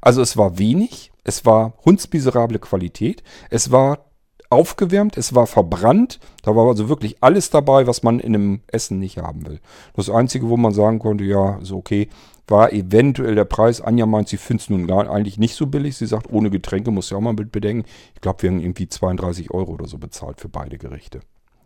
Also 0.00 0.22
es 0.22 0.36
war 0.36 0.58
wenig, 0.58 1.12
es 1.24 1.44
war 1.44 1.74
hundsmiserable 1.84 2.58
Qualität, 2.58 3.22
es 3.50 3.70
war 3.70 4.06
aufgewärmt, 4.50 5.16
es 5.16 5.34
war 5.34 5.46
verbrannt, 5.46 6.20
da 6.42 6.56
war 6.56 6.66
also 6.66 6.88
wirklich 6.88 7.18
alles 7.20 7.50
dabei, 7.50 7.86
was 7.86 8.02
man 8.02 8.18
in 8.18 8.34
einem 8.34 8.60
Essen 8.66 8.98
nicht 8.98 9.18
haben 9.18 9.46
will. 9.46 9.60
Das 9.94 10.08
Einzige, 10.08 10.48
wo 10.48 10.56
man 10.56 10.72
sagen 10.72 10.98
konnte, 10.98 11.24
ja, 11.24 11.58
ist 11.58 11.72
okay, 11.72 12.08
war 12.46 12.72
eventuell 12.72 13.34
der 13.34 13.44
Preis. 13.44 13.82
Anja 13.82 14.06
meint, 14.06 14.28
sie 14.28 14.38
findet 14.38 14.62
es 14.62 14.70
nun 14.70 14.86
gar, 14.86 15.10
eigentlich 15.10 15.38
nicht 15.38 15.54
so 15.54 15.66
billig. 15.66 15.98
Sie 15.98 16.06
sagt, 16.06 16.32
ohne 16.32 16.48
Getränke 16.48 16.90
muss 16.90 17.10
ja 17.10 17.18
auch 17.18 17.22
mal 17.22 17.34
mit 17.34 17.52
bedenken. 17.52 17.86
Ich 18.14 18.22
glaube, 18.22 18.42
wir 18.42 18.50
haben 18.50 18.60
irgendwie 18.60 18.88
32 18.88 19.50
Euro 19.50 19.72
oder 19.72 19.86
so 19.86 19.98
bezahlt 19.98 20.40
für 20.40 20.48
beide 20.48 20.78
Gerichte 20.78 21.20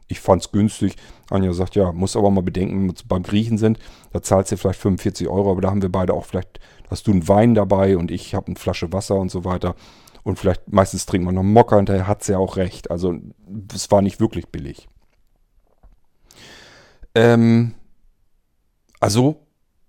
ich 0.08 0.20
fand 0.20 0.42
es 0.42 0.52
günstig. 0.52 0.96
Anja 1.30 1.52
sagt, 1.52 1.74
ja, 1.74 1.92
muss 1.92 2.16
aber 2.16 2.30
mal 2.30 2.42
bedenken, 2.42 2.76
wenn 2.76 2.88
wir 2.88 2.94
beim 3.06 3.22
Griechen 3.22 3.58
sind, 3.58 3.78
da 4.12 4.22
zahlst 4.22 4.52
du 4.52 4.56
vielleicht 4.56 4.80
45 4.80 5.28
Euro, 5.28 5.50
aber 5.50 5.60
da 5.60 5.70
haben 5.70 5.82
wir 5.82 5.90
beide 5.90 6.14
auch 6.14 6.26
vielleicht, 6.26 6.60
hast 6.90 7.06
du 7.06 7.12
einen 7.12 7.28
Wein 7.28 7.54
dabei 7.54 7.96
und 7.96 8.10
ich 8.10 8.34
habe 8.34 8.48
eine 8.48 8.56
Flasche 8.56 8.92
Wasser 8.92 9.16
und 9.16 9.30
so 9.30 9.44
weiter. 9.44 9.74
Und 10.24 10.38
vielleicht 10.38 10.70
meistens 10.72 11.06
trinkt 11.06 11.24
man 11.24 11.34
noch 11.34 11.42
einen 11.42 11.52
Mokka 11.52 11.76
hinterher, 11.76 12.06
hat 12.06 12.22
sie 12.22 12.32
ja 12.32 12.38
auch 12.38 12.56
recht. 12.56 12.90
Also 12.90 13.14
es 13.74 13.90
war 13.90 14.02
nicht 14.02 14.20
wirklich 14.20 14.48
billig. 14.48 14.88
Ähm, 17.14 17.74
also 19.00 19.46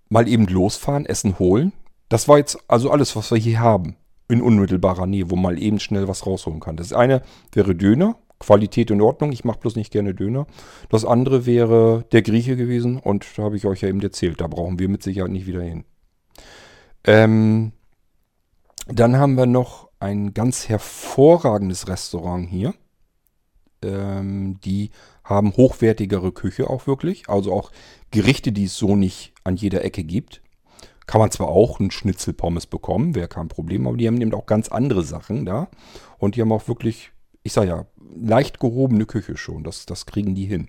mal 0.08 0.28
eben 0.28 0.46
losfahren, 0.46 1.06
Essen 1.06 1.38
holen. 1.38 1.72
Das 2.08 2.28
war 2.28 2.38
jetzt 2.38 2.58
also 2.68 2.90
alles, 2.90 3.14
was 3.16 3.30
wir 3.30 3.38
hier 3.38 3.60
haben. 3.60 3.96
In 4.28 4.40
unmittelbarer 4.40 5.06
Nähe, 5.06 5.30
wo 5.30 5.36
man 5.36 5.58
eben 5.58 5.78
schnell 5.78 6.08
was 6.08 6.26
rausholen 6.26 6.60
kann. 6.60 6.76
Das 6.76 6.92
eine 6.92 7.22
wäre 7.52 7.74
Döner, 7.74 8.16
Qualität 8.38 8.90
in 8.90 9.00
Ordnung. 9.00 9.32
Ich 9.32 9.44
mache 9.44 9.58
bloß 9.60 9.76
nicht 9.76 9.92
gerne 9.92 10.14
Döner. 10.14 10.46
Das 10.88 11.04
andere 11.04 11.46
wäre 11.46 12.04
der 12.12 12.22
Grieche 12.22 12.56
gewesen 12.56 12.98
und 12.98 13.26
da 13.36 13.44
habe 13.44 13.56
ich 13.56 13.66
euch 13.66 13.82
ja 13.82 13.88
eben 13.88 14.00
erzählt. 14.00 14.40
Da 14.40 14.46
brauchen 14.46 14.78
wir 14.78 14.88
mit 14.88 15.02
Sicherheit 15.02 15.30
nicht 15.30 15.46
wieder 15.46 15.62
hin. 15.62 15.84
Ähm, 17.04 17.72
dann 18.86 19.16
haben 19.16 19.36
wir 19.36 19.46
noch 19.46 19.88
ein 20.00 20.34
ganz 20.34 20.68
hervorragendes 20.68 21.88
Restaurant 21.88 22.48
hier. 22.48 22.74
Ähm, 23.82 24.58
die 24.64 24.90
haben 25.22 25.56
hochwertigere 25.56 26.32
Küche 26.32 26.68
auch 26.68 26.86
wirklich. 26.86 27.28
Also 27.28 27.52
auch 27.52 27.70
Gerichte, 28.10 28.52
die 28.52 28.64
es 28.64 28.76
so 28.76 28.96
nicht 28.96 29.32
an 29.44 29.56
jeder 29.56 29.84
Ecke 29.84 30.04
gibt. 30.04 30.42
Kann 31.06 31.20
man 31.20 31.30
zwar 31.30 31.48
auch 31.48 31.80
einen 31.80 31.90
Schnitzelpommes 31.90 32.66
bekommen, 32.66 33.14
wäre 33.14 33.28
kein 33.28 33.48
Problem, 33.48 33.86
aber 33.86 33.98
die 33.98 34.06
haben 34.06 34.20
eben 34.20 34.32
auch 34.32 34.46
ganz 34.46 34.68
andere 34.68 35.02
Sachen 35.02 35.44
da. 35.44 35.68
Und 36.18 36.34
die 36.34 36.40
haben 36.40 36.52
auch 36.52 36.66
wirklich 36.66 37.12
ich 37.44 37.52
sage 37.52 37.68
ja, 37.68 37.86
leicht 38.14 38.60
gehobene 38.60 39.06
Küche 39.06 39.36
schon. 39.36 39.64
Das, 39.64 39.86
das 39.86 40.06
kriegen 40.06 40.34
die 40.34 40.46
hin. 40.46 40.68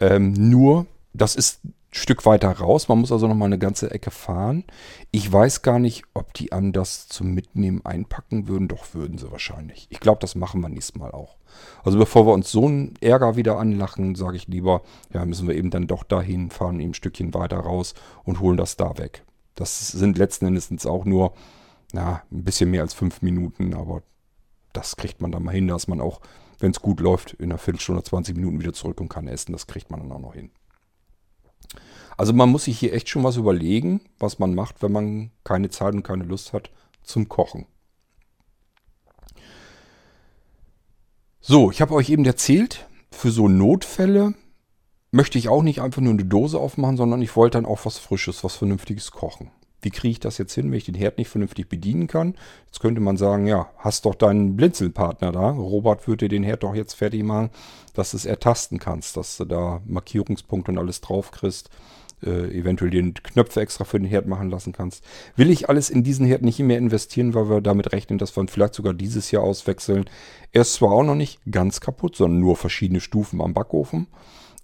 Ähm, 0.00 0.32
nur, 0.32 0.86
das 1.12 1.36
ist 1.36 1.64
ein 1.64 1.74
Stück 1.90 2.24
weiter 2.24 2.50
raus. 2.50 2.88
Man 2.88 2.98
muss 2.98 3.12
also 3.12 3.28
noch 3.28 3.34
mal 3.34 3.46
eine 3.46 3.58
ganze 3.58 3.90
Ecke 3.90 4.10
fahren. 4.10 4.64
Ich 5.10 5.30
weiß 5.30 5.62
gar 5.62 5.78
nicht, 5.78 6.04
ob 6.14 6.32
die 6.34 6.52
einem 6.52 6.72
das 6.72 7.08
zum 7.08 7.34
Mitnehmen 7.34 7.84
einpacken 7.84 8.48
würden. 8.48 8.68
Doch, 8.68 8.94
würden 8.94 9.18
sie 9.18 9.30
wahrscheinlich. 9.30 9.86
Ich 9.90 10.00
glaube, 10.00 10.20
das 10.20 10.34
machen 10.34 10.60
wir 10.60 10.68
nächstes 10.68 10.96
Mal 10.96 11.10
auch. 11.10 11.36
Also 11.84 11.98
bevor 11.98 12.26
wir 12.26 12.32
uns 12.32 12.50
so 12.50 12.66
einen 12.66 12.94
Ärger 13.00 13.36
wieder 13.36 13.58
anlachen, 13.58 14.14
sage 14.14 14.36
ich 14.36 14.48
lieber, 14.48 14.82
ja, 15.12 15.24
müssen 15.24 15.48
wir 15.48 15.54
eben 15.54 15.70
dann 15.70 15.86
doch 15.86 16.02
dahin 16.02 16.50
fahren, 16.50 16.80
eben 16.80 16.90
ein 16.90 16.94
Stückchen 16.94 17.34
weiter 17.34 17.58
raus 17.58 17.94
und 18.24 18.40
holen 18.40 18.56
das 18.56 18.76
da 18.76 18.96
weg. 18.98 19.24
Das 19.54 19.88
sind 19.88 20.16
letzten 20.16 20.46
Endes 20.46 20.86
auch 20.86 21.04
nur, 21.04 21.34
na, 21.92 22.22
ein 22.32 22.44
bisschen 22.44 22.70
mehr 22.70 22.82
als 22.82 22.94
fünf 22.94 23.20
Minuten, 23.20 23.74
aber 23.74 24.02
das 24.72 24.96
kriegt 24.96 25.20
man 25.20 25.30
dann 25.30 25.42
mal 25.42 25.54
hin, 25.54 25.68
dass 25.68 25.88
man 25.88 26.00
auch, 26.00 26.20
wenn 26.62 26.70
es 26.70 26.80
gut 26.80 27.00
läuft, 27.00 27.34
in 27.34 27.46
einer 27.46 27.58
Viertelstunde, 27.58 28.02
20 28.02 28.36
Minuten 28.36 28.60
wieder 28.60 28.72
zurück 28.72 29.00
und 29.00 29.08
kann 29.08 29.26
essen. 29.26 29.52
Das 29.52 29.66
kriegt 29.66 29.90
man 29.90 30.00
dann 30.00 30.12
auch 30.12 30.20
noch 30.20 30.34
hin. 30.34 30.50
Also 32.16 32.32
man 32.32 32.50
muss 32.50 32.64
sich 32.64 32.78
hier 32.78 32.92
echt 32.92 33.08
schon 33.08 33.24
was 33.24 33.36
überlegen, 33.36 34.00
was 34.18 34.38
man 34.38 34.54
macht, 34.54 34.82
wenn 34.82 34.92
man 34.92 35.30
keine 35.44 35.70
Zeit 35.70 35.94
und 35.94 36.02
keine 36.02 36.24
Lust 36.24 36.52
hat 36.52 36.70
zum 37.02 37.28
Kochen. 37.28 37.66
So, 41.40 41.70
ich 41.70 41.80
habe 41.80 41.94
euch 41.94 42.10
eben 42.10 42.24
erzählt, 42.24 42.86
für 43.10 43.30
so 43.30 43.48
Notfälle 43.48 44.34
möchte 45.10 45.38
ich 45.38 45.48
auch 45.48 45.62
nicht 45.62 45.80
einfach 45.80 46.00
nur 46.00 46.12
eine 46.12 46.24
Dose 46.24 46.58
aufmachen, 46.58 46.96
sondern 46.96 47.20
ich 47.22 47.34
wollte 47.34 47.58
dann 47.58 47.66
auch 47.66 47.84
was 47.84 47.98
Frisches, 47.98 48.44
was 48.44 48.56
Vernünftiges 48.56 49.10
kochen. 49.10 49.50
Wie 49.82 49.90
kriege 49.90 50.12
ich 50.12 50.20
das 50.20 50.38
jetzt 50.38 50.54
hin, 50.54 50.70
wenn 50.70 50.78
ich 50.78 50.84
den 50.84 50.94
Herd 50.94 51.18
nicht 51.18 51.28
vernünftig 51.28 51.68
bedienen 51.68 52.06
kann? 52.06 52.36
Jetzt 52.66 52.80
könnte 52.80 53.00
man 53.00 53.16
sagen, 53.16 53.46
ja, 53.46 53.70
hast 53.76 54.06
doch 54.06 54.14
deinen 54.14 54.56
Blinzelpartner 54.56 55.32
da. 55.32 55.50
Robert 55.50 56.06
würde 56.06 56.28
den 56.28 56.44
Herd 56.44 56.62
doch 56.62 56.74
jetzt 56.74 56.94
fertig 56.94 57.24
machen, 57.24 57.50
dass 57.92 58.12
du 58.12 58.16
es 58.16 58.24
ertasten 58.24 58.78
kannst, 58.78 59.16
dass 59.16 59.36
du 59.36 59.44
da 59.44 59.82
Markierungspunkte 59.84 60.70
und 60.70 60.78
alles 60.78 61.00
drauf 61.00 61.32
kriegst. 61.32 61.68
Äh, 62.24 62.56
eventuell 62.56 62.92
den 62.92 63.14
Knöpfe 63.14 63.60
extra 63.60 63.82
für 63.82 63.98
den 63.98 64.08
Herd 64.08 64.28
machen 64.28 64.48
lassen 64.48 64.72
kannst. 64.72 65.02
Will 65.34 65.50
ich 65.50 65.68
alles 65.68 65.90
in 65.90 66.04
diesen 66.04 66.24
Herd 66.24 66.42
nicht 66.42 66.60
mehr 66.60 66.78
investieren, 66.78 67.34
weil 67.34 67.50
wir 67.50 67.60
damit 67.60 67.92
rechnen, 67.92 68.18
dass 68.18 68.36
wir 68.36 68.44
ihn 68.44 68.48
vielleicht 68.48 68.74
sogar 68.74 68.94
dieses 68.94 69.32
Jahr 69.32 69.42
auswechseln. 69.42 70.04
Er 70.52 70.62
ist 70.62 70.74
zwar 70.74 70.92
auch 70.92 71.02
noch 71.02 71.16
nicht 71.16 71.40
ganz 71.50 71.80
kaputt, 71.80 72.14
sondern 72.14 72.38
nur 72.38 72.54
verschiedene 72.54 73.00
Stufen 73.00 73.40
am 73.40 73.54
Backofen. 73.54 74.06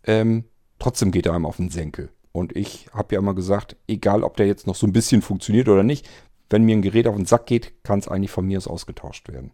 Ähm, 0.05 0.45
trotzdem 0.79 1.11
geht 1.11 1.27
er 1.27 1.35
einem 1.35 1.47
auf 1.47 1.57
den 1.57 1.71
Senkel. 1.71 2.11
Und 2.39 2.57
ich 2.57 2.89
habe 2.93 3.15
ja 3.15 3.21
immer 3.21 3.35
gesagt, 3.35 3.77
egal 3.87 4.23
ob 4.23 4.37
der 4.37 4.47
jetzt 4.47 4.67
noch 4.67 4.77
so 4.77 4.87
ein 4.87 4.93
bisschen 4.93 5.23
funktioniert 5.23 5.69
oder 5.69 5.83
nicht, 5.83 6.09
wenn 6.51 6.65
mir 6.65 6.77
ein 6.77 6.83
Gerät 6.83 7.07
auf 7.07 7.17
den 7.17 7.27
Sack 7.27 7.47
geht, 7.47 7.85
kann 7.85 7.99
es 7.99 8.09
eigentlich 8.09 8.31
von 8.31 8.47
mir 8.47 8.59
aus 8.59 8.69
ausgetauscht 8.69 9.29
werden. 9.29 9.51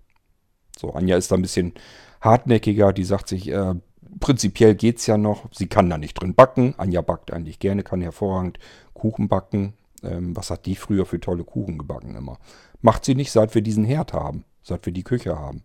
So, 0.78 0.92
Anja 0.92 1.16
ist 1.16 1.30
da 1.30 1.36
ein 1.36 1.42
bisschen 1.42 1.72
hartnäckiger, 2.20 2.92
die 2.92 3.04
sagt 3.04 3.28
sich, 3.28 3.48
äh, 3.48 3.74
prinzipiell 4.20 4.74
geht 4.74 4.98
es 4.98 5.06
ja 5.06 5.16
noch, 5.16 5.46
sie 5.52 5.66
kann 5.66 5.88
da 5.90 5.98
nicht 5.98 6.14
drin 6.14 6.34
backen. 6.34 6.74
Anja 6.76 7.00
backt 7.00 7.32
eigentlich 7.32 7.58
gerne, 7.58 7.82
kann 7.82 8.00
hervorragend 8.00 8.58
Kuchen 8.92 9.28
backen. 9.28 9.74
Ähm, 10.02 10.36
was 10.36 10.50
hat 10.50 10.66
die 10.66 10.76
früher 10.76 11.06
für 11.06 11.20
tolle 11.20 11.44
Kuchen 11.44 11.78
gebacken 11.78 12.14
immer? 12.14 12.38
Macht 12.82 13.04
sie 13.04 13.14
nicht, 13.14 13.32
seit 13.32 13.54
wir 13.54 13.62
diesen 13.62 13.84
Herd 13.84 14.12
haben, 14.12 14.44
seit 14.62 14.84
wir 14.84 14.92
die 14.92 15.04
Küche 15.04 15.38
haben. 15.38 15.62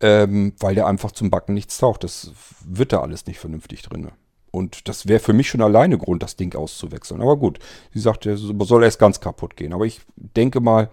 Ähm, 0.00 0.54
weil 0.58 0.74
der 0.74 0.86
einfach 0.86 1.12
zum 1.12 1.30
Backen 1.30 1.54
nichts 1.54 1.78
taucht. 1.78 2.04
Das 2.04 2.32
wird 2.64 2.92
da 2.92 3.00
alles 3.00 3.26
nicht 3.26 3.38
vernünftig 3.38 3.82
drin. 3.82 4.10
Und 4.50 4.88
das 4.88 5.06
wäre 5.06 5.20
für 5.20 5.32
mich 5.32 5.48
schon 5.48 5.60
alleine 5.60 5.98
Grund, 5.98 6.22
das 6.22 6.36
Ding 6.36 6.54
auszuwechseln. 6.54 7.20
Aber 7.20 7.36
gut, 7.36 7.58
sie 7.92 8.00
sagt, 8.00 8.26
er 8.26 8.36
soll 8.36 8.84
erst 8.84 8.98
ganz 8.98 9.20
kaputt 9.20 9.56
gehen. 9.56 9.72
Aber 9.72 9.84
ich 9.84 10.00
denke 10.16 10.60
mal, 10.60 10.90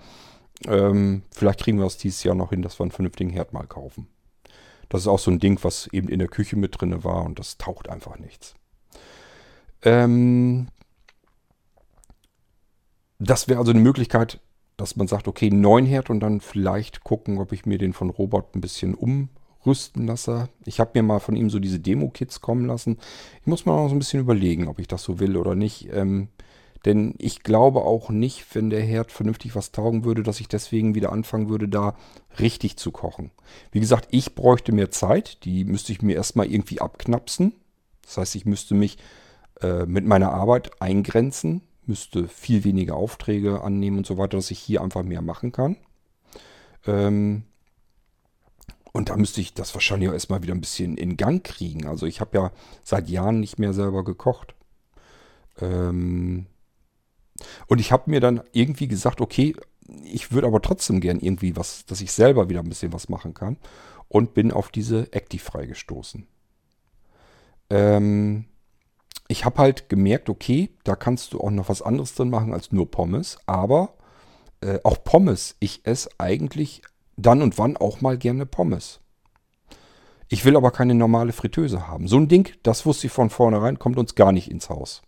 ähm, 0.67 1.23
vielleicht 1.31 1.61
kriegen 1.61 1.79
wir 1.79 1.85
es 1.85 1.97
dieses 1.97 2.23
Jahr 2.23 2.35
noch 2.35 2.49
hin, 2.49 2.61
dass 2.61 2.79
wir 2.79 2.83
einen 2.83 2.91
vernünftigen 2.91 3.29
Herd 3.29 3.53
mal 3.53 3.67
kaufen. 3.67 4.07
Das 4.89 5.01
ist 5.01 5.07
auch 5.07 5.19
so 5.19 5.31
ein 5.31 5.39
Ding, 5.39 5.59
was 5.63 5.87
eben 5.87 6.09
in 6.09 6.19
der 6.19 6.27
Küche 6.27 6.55
mit 6.55 6.79
drin 6.79 7.03
war 7.03 7.25
und 7.25 7.39
das 7.39 7.57
taucht 7.57 7.89
einfach 7.89 8.17
nichts. 8.19 8.55
Ähm, 9.81 10.67
das 13.19 13.47
wäre 13.47 13.59
also 13.59 13.71
eine 13.71 13.79
Möglichkeit, 13.79 14.39
dass 14.77 14.95
man 14.95 15.07
sagt, 15.07 15.27
okay, 15.27 15.49
neuen 15.49 15.85
Herd 15.85 16.09
und 16.09 16.19
dann 16.19 16.41
vielleicht 16.41 17.03
gucken, 17.03 17.39
ob 17.39 17.51
ich 17.51 17.65
mir 17.65 17.77
den 17.77 17.93
von 17.93 18.09
Robot 18.09 18.55
ein 18.55 18.61
bisschen 18.61 18.93
lasse. 19.95 20.49
Ich 20.65 20.79
habe 20.79 20.91
mir 20.93 21.03
mal 21.03 21.19
von 21.19 21.35
ihm 21.35 21.49
so 21.49 21.59
diese 21.59 21.79
Demo-Kits 21.79 22.41
kommen 22.41 22.65
lassen. 22.65 22.97
Ich 23.41 23.47
muss 23.47 23.65
mal 23.65 23.75
noch 23.75 23.89
so 23.89 23.95
ein 23.95 23.99
bisschen 23.99 24.19
überlegen, 24.19 24.67
ob 24.67 24.79
ich 24.79 24.87
das 24.87 25.03
so 25.03 25.19
will 25.19 25.37
oder 25.37 25.55
nicht. 25.55 25.89
Ähm, 25.91 26.29
denn 26.85 27.15
ich 27.17 27.41
glaube 27.41 27.81
auch 27.81 28.09
nicht, 28.09 28.45
wenn 28.53 28.69
der 28.69 28.81
Herd 28.81 29.11
vernünftig 29.11 29.55
was 29.55 29.71
taugen 29.71 30.05
würde, 30.05 30.21
dass 30.21 30.39
ich 30.39 30.47
deswegen 30.47 30.93
wieder 30.93 31.11
anfangen 31.11 31.49
würde, 31.49 31.67
da 31.67 31.95
richtig 32.39 32.77
zu 32.77 32.91
kochen. 32.91 33.31
Wie 33.71 33.79
gesagt, 33.79 34.07
ich 34.11 34.35
bräuchte 34.35 34.71
mehr 34.71 34.91
Zeit. 34.91 35.43
Die 35.45 35.65
müsste 35.65 35.91
ich 35.91 36.01
mir 36.01 36.15
erstmal 36.15 36.45
irgendwie 36.45 36.81
abknapsen. 36.81 37.53
Das 38.03 38.17
heißt, 38.17 38.35
ich 38.35 38.45
müsste 38.45 38.75
mich 38.75 38.97
äh, 39.61 39.85
mit 39.85 40.05
meiner 40.05 40.31
Arbeit 40.31 40.79
eingrenzen 40.81 41.61
müsste 41.87 42.27
viel 42.27 42.63
weniger 42.63 42.95
Aufträge 42.95 43.61
annehmen 43.61 43.97
und 43.97 44.07
so 44.07 44.17
weiter, 44.17 44.37
dass 44.37 44.51
ich 44.51 44.59
hier 44.59 44.81
einfach 44.81 45.03
mehr 45.03 45.21
machen 45.21 45.51
kann. 45.51 45.77
Ähm, 46.85 47.43
und 48.95 49.09
da 49.09 49.17
müsste 49.17 49.41
ich 49.41 49.53
das 49.53 49.73
wahrscheinlich 49.73 50.07
auch 50.07 50.13
erstmal 50.13 50.41
wieder 50.41 50.53
ein 50.53 50.61
bisschen 50.61 50.95
in 50.95 51.17
Gang 51.17 51.43
kriegen. 51.43 51.85
Also 51.85 52.05
ich 52.05 52.21
habe 52.21 52.37
ja 52.37 52.51
seit 52.81 53.09
Jahren 53.09 53.41
nicht 53.41 53.59
mehr 53.59 53.73
selber 53.73 54.05
gekocht. 54.05 54.55
Ähm, 55.59 56.45
und 57.67 57.79
ich 57.79 57.91
habe 57.91 58.09
mir 58.09 58.21
dann 58.21 58.41
irgendwie 58.53 58.87
gesagt, 58.87 59.19
okay, 59.19 59.53
ich 60.05 60.31
würde 60.31 60.47
aber 60.47 60.61
trotzdem 60.61 61.01
gern 61.01 61.19
irgendwie 61.19 61.57
was, 61.57 61.85
dass 61.85 61.99
ich 61.99 62.13
selber 62.13 62.47
wieder 62.47 62.61
ein 62.61 62.69
bisschen 62.69 62.93
was 62.93 63.09
machen 63.09 63.33
kann. 63.33 63.57
Und 64.07 64.33
bin 64.33 64.53
auf 64.53 64.69
diese 64.69 65.11
Actifry 65.11 65.67
gestoßen. 65.67 66.25
Ähm, 67.71 68.45
ich 69.27 69.43
habe 69.43 69.57
halt 69.57 69.89
gemerkt, 69.89 70.29
okay, 70.29 70.69
da 70.85 70.95
kannst 70.95 71.33
du 71.33 71.41
auch 71.41 71.51
noch 71.51 71.67
was 71.67 71.81
anderes 71.81 72.15
drin 72.15 72.29
machen 72.29 72.53
als 72.53 72.71
nur 72.71 72.89
Pommes. 72.89 73.39
Aber 73.45 73.95
äh, 74.61 74.79
auch 74.85 75.03
Pommes, 75.03 75.57
ich 75.59 75.85
esse 75.85 76.09
eigentlich 76.17 76.81
dann 77.17 77.41
und 77.41 77.57
wann 77.57 77.77
auch 77.77 78.01
mal 78.01 78.17
gerne 78.17 78.45
Pommes. 78.45 79.01
Ich 80.27 80.43
will 80.43 80.57
aber 80.57 80.71
keine 80.71 80.95
normale 80.95 81.33
Fritteuse 81.33 81.87
haben. 81.87 82.07
So 82.07 82.17
ein 82.17 82.27
Ding, 82.27 82.51
das 82.63 82.85
wusste 82.85 83.07
ich 83.07 83.13
von 83.13 83.29
vornherein, 83.29 83.79
kommt 83.79 83.97
uns 83.97 84.15
gar 84.15 84.31
nicht 84.31 84.49
ins 84.49 84.69
Haus. 84.69 85.03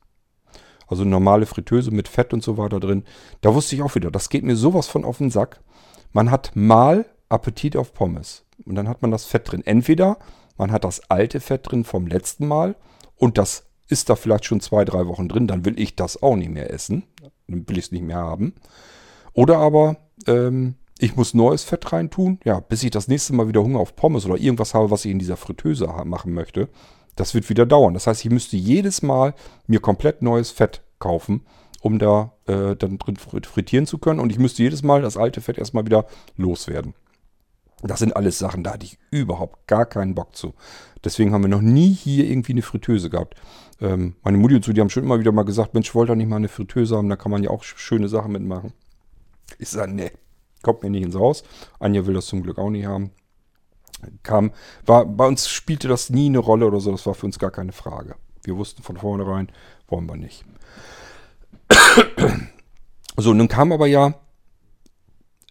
Also 0.88 1.04
normale 1.04 1.46
Fritteuse 1.46 1.92
mit 1.92 2.08
Fett 2.08 2.34
und 2.34 2.44
so 2.44 2.58
weiter 2.58 2.80
drin. 2.80 3.04
Da 3.42 3.54
wusste 3.54 3.76
ich 3.76 3.82
auch 3.82 3.96
wieder, 3.96 4.12
das 4.12 4.30
geht 4.30 4.44
mir 4.44 4.56
sowas 4.56 4.88
von 4.88 5.04
auf 5.04 5.18
den 5.18 5.32
Sack. 5.32 5.60
Man 6.14 6.32
hat 6.32 6.52
mal 6.56 7.06
Appetit 7.30 7.76
auf 7.76 7.94
Pommes. 7.94 8.46
Und 8.66 8.76
dann 8.76 8.88
hat 8.88 9.02
man 9.02 9.12
das 9.12 9.26
Fett 9.26 9.52
drin. 9.52 9.66
Entweder 9.66 10.18
man 10.58 10.72
hat 10.72 10.84
das 10.84 11.10
alte 11.10 11.40
Fett 11.40 11.70
drin 11.70 11.84
vom 11.84 12.08
letzten 12.08 12.48
Mal 12.48 12.76
und 13.16 13.38
das 13.38 13.66
ist 13.90 14.10
da 14.10 14.16
vielleicht 14.16 14.46
schon 14.46 14.60
zwei, 14.60 14.86
drei 14.86 15.08
Wochen 15.08 15.30
drin, 15.30 15.48
dann 15.48 15.66
will 15.66 15.80
ich 15.80 15.96
das 15.96 16.22
auch 16.22 16.36
nicht 16.36 16.50
mehr 16.50 16.72
essen. 16.72 17.04
Dann 17.48 17.68
will 17.68 17.78
ich 17.78 17.86
es 17.86 17.92
nicht 17.92 18.04
mehr 18.04 18.18
haben. 18.18 18.54
Oder 19.34 19.58
aber 19.58 19.98
ähm, 20.26 20.76
ich 21.00 21.16
muss 21.16 21.34
neues 21.34 21.64
Fett 21.64 21.92
reintun, 21.92 22.40
ja, 22.44 22.60
bis 22.60 22.84
ich 22.84 22.92
das 22.92 23.08
nächste 23.08 23.34
Mal 23.34 23.48
wieder 23.48 23.64
Hunger 23.64 23.80
auf 23.80 23.96
Pommes 23.96 24.26
oder 24.26 24.38
irgendwas 24.38 24.74
habe, 24.74 24.90
was 24.90 25.06
ich 25.06 25.12
in 25.12 25.20
dieser 25.20 25.38
Fritteuse 25.38 25.88
machen 26.06 26.34
möchte. 26.34 26.70
Das 27.16 27.34
wird 27.34 27.50
wieder 27.50 27.66
dauern. 27.66 27.94
Das 27.94 28.08
heißt, 28.08 28.26
ich 28.26 28.32
müsste 28.32 28.58
jedes 28.58 29.02
Mal 29.02 29.34
mir 29.68 29.80
komplett 29.80 30.22
neues 30.22 30.52
Fett 30.52 30.84
kaufen, 31.00 31.46
um 31.82 32.00
da 32.00 32.34
äh, 32.46 32.76
dann 32.76 32.98
drin 32.98 33.18
frittieren 33.18 33.86
zu 33.86 33.98
können. 33.98 34.20
Und 34.20 34.32
ich 34.32 34.40
müsste 34.40 34.64
jedes 34.64 34.84
Mal 34.84 35.02
das 35.02 35.18
alte 35.18 35.42
Fett 35.42 35.58
erstmal 35.58 35.86
wieder 35.86 36.06
loswerden. 36.36 36.94
Das 37.84 38.00
sind 38.00 38.16
alles 38.16 38.40
Sachen, 38.40 38.64
da 38.64 38.74
hatte 38.74 38.86
ich 38.86 38.98
überhaupt 39.12 39.68
gar 39.68 39.86
keinen 39.86 40.16
Bock 40.16 40.36
zu. 40.36 40.56
Deswegen 41.04 41.32
haben 41.32 41.44
wir 41.44 41.50
noch 41.50 41.62
nie 41.62 41.94
hier 41.94 42.26
irgendwie 42.26 42.54
eine 42.54 42.64
Fritteuse 42.64 43.12
gehabt. 43.12 43.36
Ähm, 43.80 44.16
meine 44.24 44.38
Mutti 44.38 44.56
und 44.56 44.66
so, 44.66 44.74
die 44.74 44.82
haben 44.82 44.90
schon 44.90 45.04
immer 45.04 45.20
wieder 45.20 45.32
mal 45.32 45.44
gesagt, 45.44 45.76
Mensch, 45.76 45.94
wollt 45.94 46.10
ihr 46.10 46.16
nicht 46.16 46.28
mal 46.28 46.38
eine 46.38 46.48
Fritteuse 46.48 46.98
haben, 46.98 47.10
da 47.10 47.16
kann 47.16 47.32
man 47.32 47.44
ja 47.44 47.52
auch 47.52 47.64
schöne 47.64 48.10
Sachen 48.10 48.32
mitmachen. 48.32 48.74
Ich 49.60 49.70
sage, 49.70 49.92
nee, 49.92 50.12
kommt 50.68 50.84
mir 50.84 50.90
nicht 50.90 51.04
ins 51.04 51.16
Haus. 51.16 51.44
Anja 51.80 52.06
will 52.06 52.14
das 52.14 52.26
zum 52.26 52.44
Glück 52.44 52.58
auch 52.58 52.70
nicht 52.70 52.86
haben. 52.86 53.12
Kam, 54.22 54.52
war, 54.86 55.06
bei 55.06 55.26
uns 55.26 55.48
spielte 55.48 55.88
das 55.88 56.10
nie 56.10 56.26
eine 56.26 56.40
Rolle 56.40 56.68
oder 56.68 56.82
so, 56.82 56.92
das 56.92 57.06
war 57.06 57.16
für 57.16 57.26
uns 57.26 57.40
gar 57.40 57.52
keine 57.52 57.72
Frage. 57.72 58.16
Wir 58.44 58.58
wussten 58.58 58.84
von 58.84 58.98
vornherein, 58.98 59.48
wollen 59.88 60.08
wir 60.08 60.18
nicht. 60.18 60.44
so, 63.18 63.34
nun 63.34 63.48
kam 63.48 63.72
aber 63.72 63.88
ja 63.88 64.16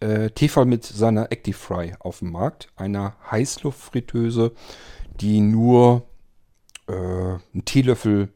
äh, 0.01 0.29
Tefal 0.31 0.67
mit 0.67 0.85
seiner 0.85 1.33
Actifry 1.33 1.95
auf 1.99 2.19
den 2.19 2.31
Markt, 2.31 2.69
einer 2.77 3.17
Heißluftfritteuse, 3.31 4.53
die 5.19 5.41
nur 5.41 6.07
äh, 6.89 6.93
einen 6.93 7.65
Teelöffel 7.65 8.29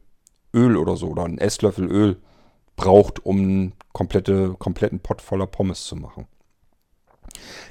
Öl 0.51 0.77
oder 0.77 0.97
so 0.97 1.09
oder 1.09 1.25
einen 1.25 1.37
Esslöffel 1.37 1.85
Öl 1.85 2.17
braucht, 2.75 3.23
um 3.23 3.37
einen 3.37 3.73
komplette, 3.93 4.55
kompletten 4.57 4.99
Pot 4.99 5.21
voller 5.21 5.45
Pommes 5.45 5.85
zu 5.85 5.95
machen. 5.95 6.27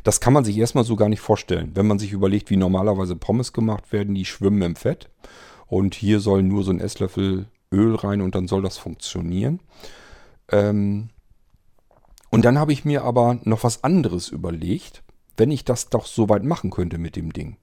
Das 0.05 0.21
kann 0.21 0.33
man 0.33 0.45
sich 0.45 0.57
erstmal 0.57 0.85
so 0.85 0.97
gar 0.97 1.09
nicht 1.09 1.21
vorstellen. 1.21 1.73
Wenn 1.75 1.87
man 1.87 1.99
sich 1.99 2.13
überlegt, 2.13 2.51
wie 2.51 2.57
normalerweise 2.57 3.17
Pommes 3.17 3.53
gemacht 3.53 3.93
werden, 3.93 4.15
die 4.15 4.25
schwimmen 4.25 4.63
im 4.63 4.77
Fett. 4.77 5.11
Und 5.67 5.95
hier 5.95 6.21
soll 6.21 6.43
nur 6.43 6.65
so 6.65 6.71
ein 6.73 6.81
Esslöffel 6.81 7.47
Öl 7.73 7.95
rein 7.95 8.21
und 8.21 8.35
dann 8.35 8.49
soll 8.49 8.63
das 8.63 8.79
funktionieren. 8.79 9.61
Ähm 10.51 11.11
und 12.31 12.45
dann 12.45 12.59
habe 12.59 12.73
ich 12.73 12.85
mir 12.85 13.03
aber 13.05 13.39
noch 13.45 13.65
was 13.65 13.83
anderes 13.83 14.29
überlegt, 14.29 15.03
wenn 15.37 15.51
ich 15.51 15.65
das 15.65 15.89
doch 15.89 16.07
so 16.07 16.29
weit 16.29 16.45
machen 16.45 16.71
könnte 16.71 16.99
mit 16.99 17.17
dem 17.17 17.33
Ding. 17.33 17.57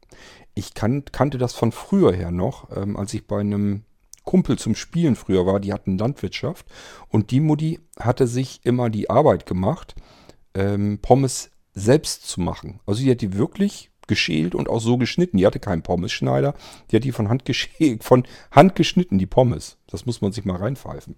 Ich 0.55 0.73
kan 0.73 1.05
kannte 1.05 1.37
das 1.37 1.53
von 1.53 1.71
früher 1.71 2.13
her 2.13 2.31
noch, 2.31 2.75
ähm, 2.75 2.97
als 2.97 3.13
ich 3.13 3.27
bei 3.27 3.39
einem 3.39 3.83
Kumpel 4.23 4.57
zum 4.57 4.75
Spielen 4.75 5.15
früher 5.15 5.45
war, 5.45 5.59
die 5.59 5.71
hatten 5.71 5.97
Landwirtschaft 5.97 6.65
und 7.07 7.31
die 7.31 7.39
Mutti 7.39 7.79
hatte 7.97 8.27
sich 8.27 8.59
immer 8.63 8.89
die 8.89 9.09
Arbeit 9.09 9.45
gemacht, 9.45 9.95
ähm, 10.53 10.99
Pommes 11.01 11.51
selbst 11.77 12.27
zu 12.27 12.41
machen. 12.41 12.79
Also 12.85 13.03
die 13.03 13.11
hat 13.11 13.21
die 13.21 13.33
wirklich 13.33 13.91
geschält 14.07 14.55
und 14.55 14.69
auch 14.69 14.79
so 14.79 14.97
geschnitten. 14.97 15.37
Die 15.37 15.45
hatte 15.45 15.59
keinen 15.59 15.83
Pommesschneider, 15.83 16.55
die 16.89 16.95
hat 16.95 17.03
die 17.03 17.11
von 17.11 17.29
Hand, 17.29 17.43
von 18.01 18.23
Hand 18.51 18.75
geschnitten, 18.75 19.19
die 19.19 19.25
Pommes. 19.25 19.77
Das 19.87 20.05
muss 20.05 20.21
man 20.21 20.31
sich 20.31 20.45
mal 20.45 20.57
reinpfeifen. 20.57 21.15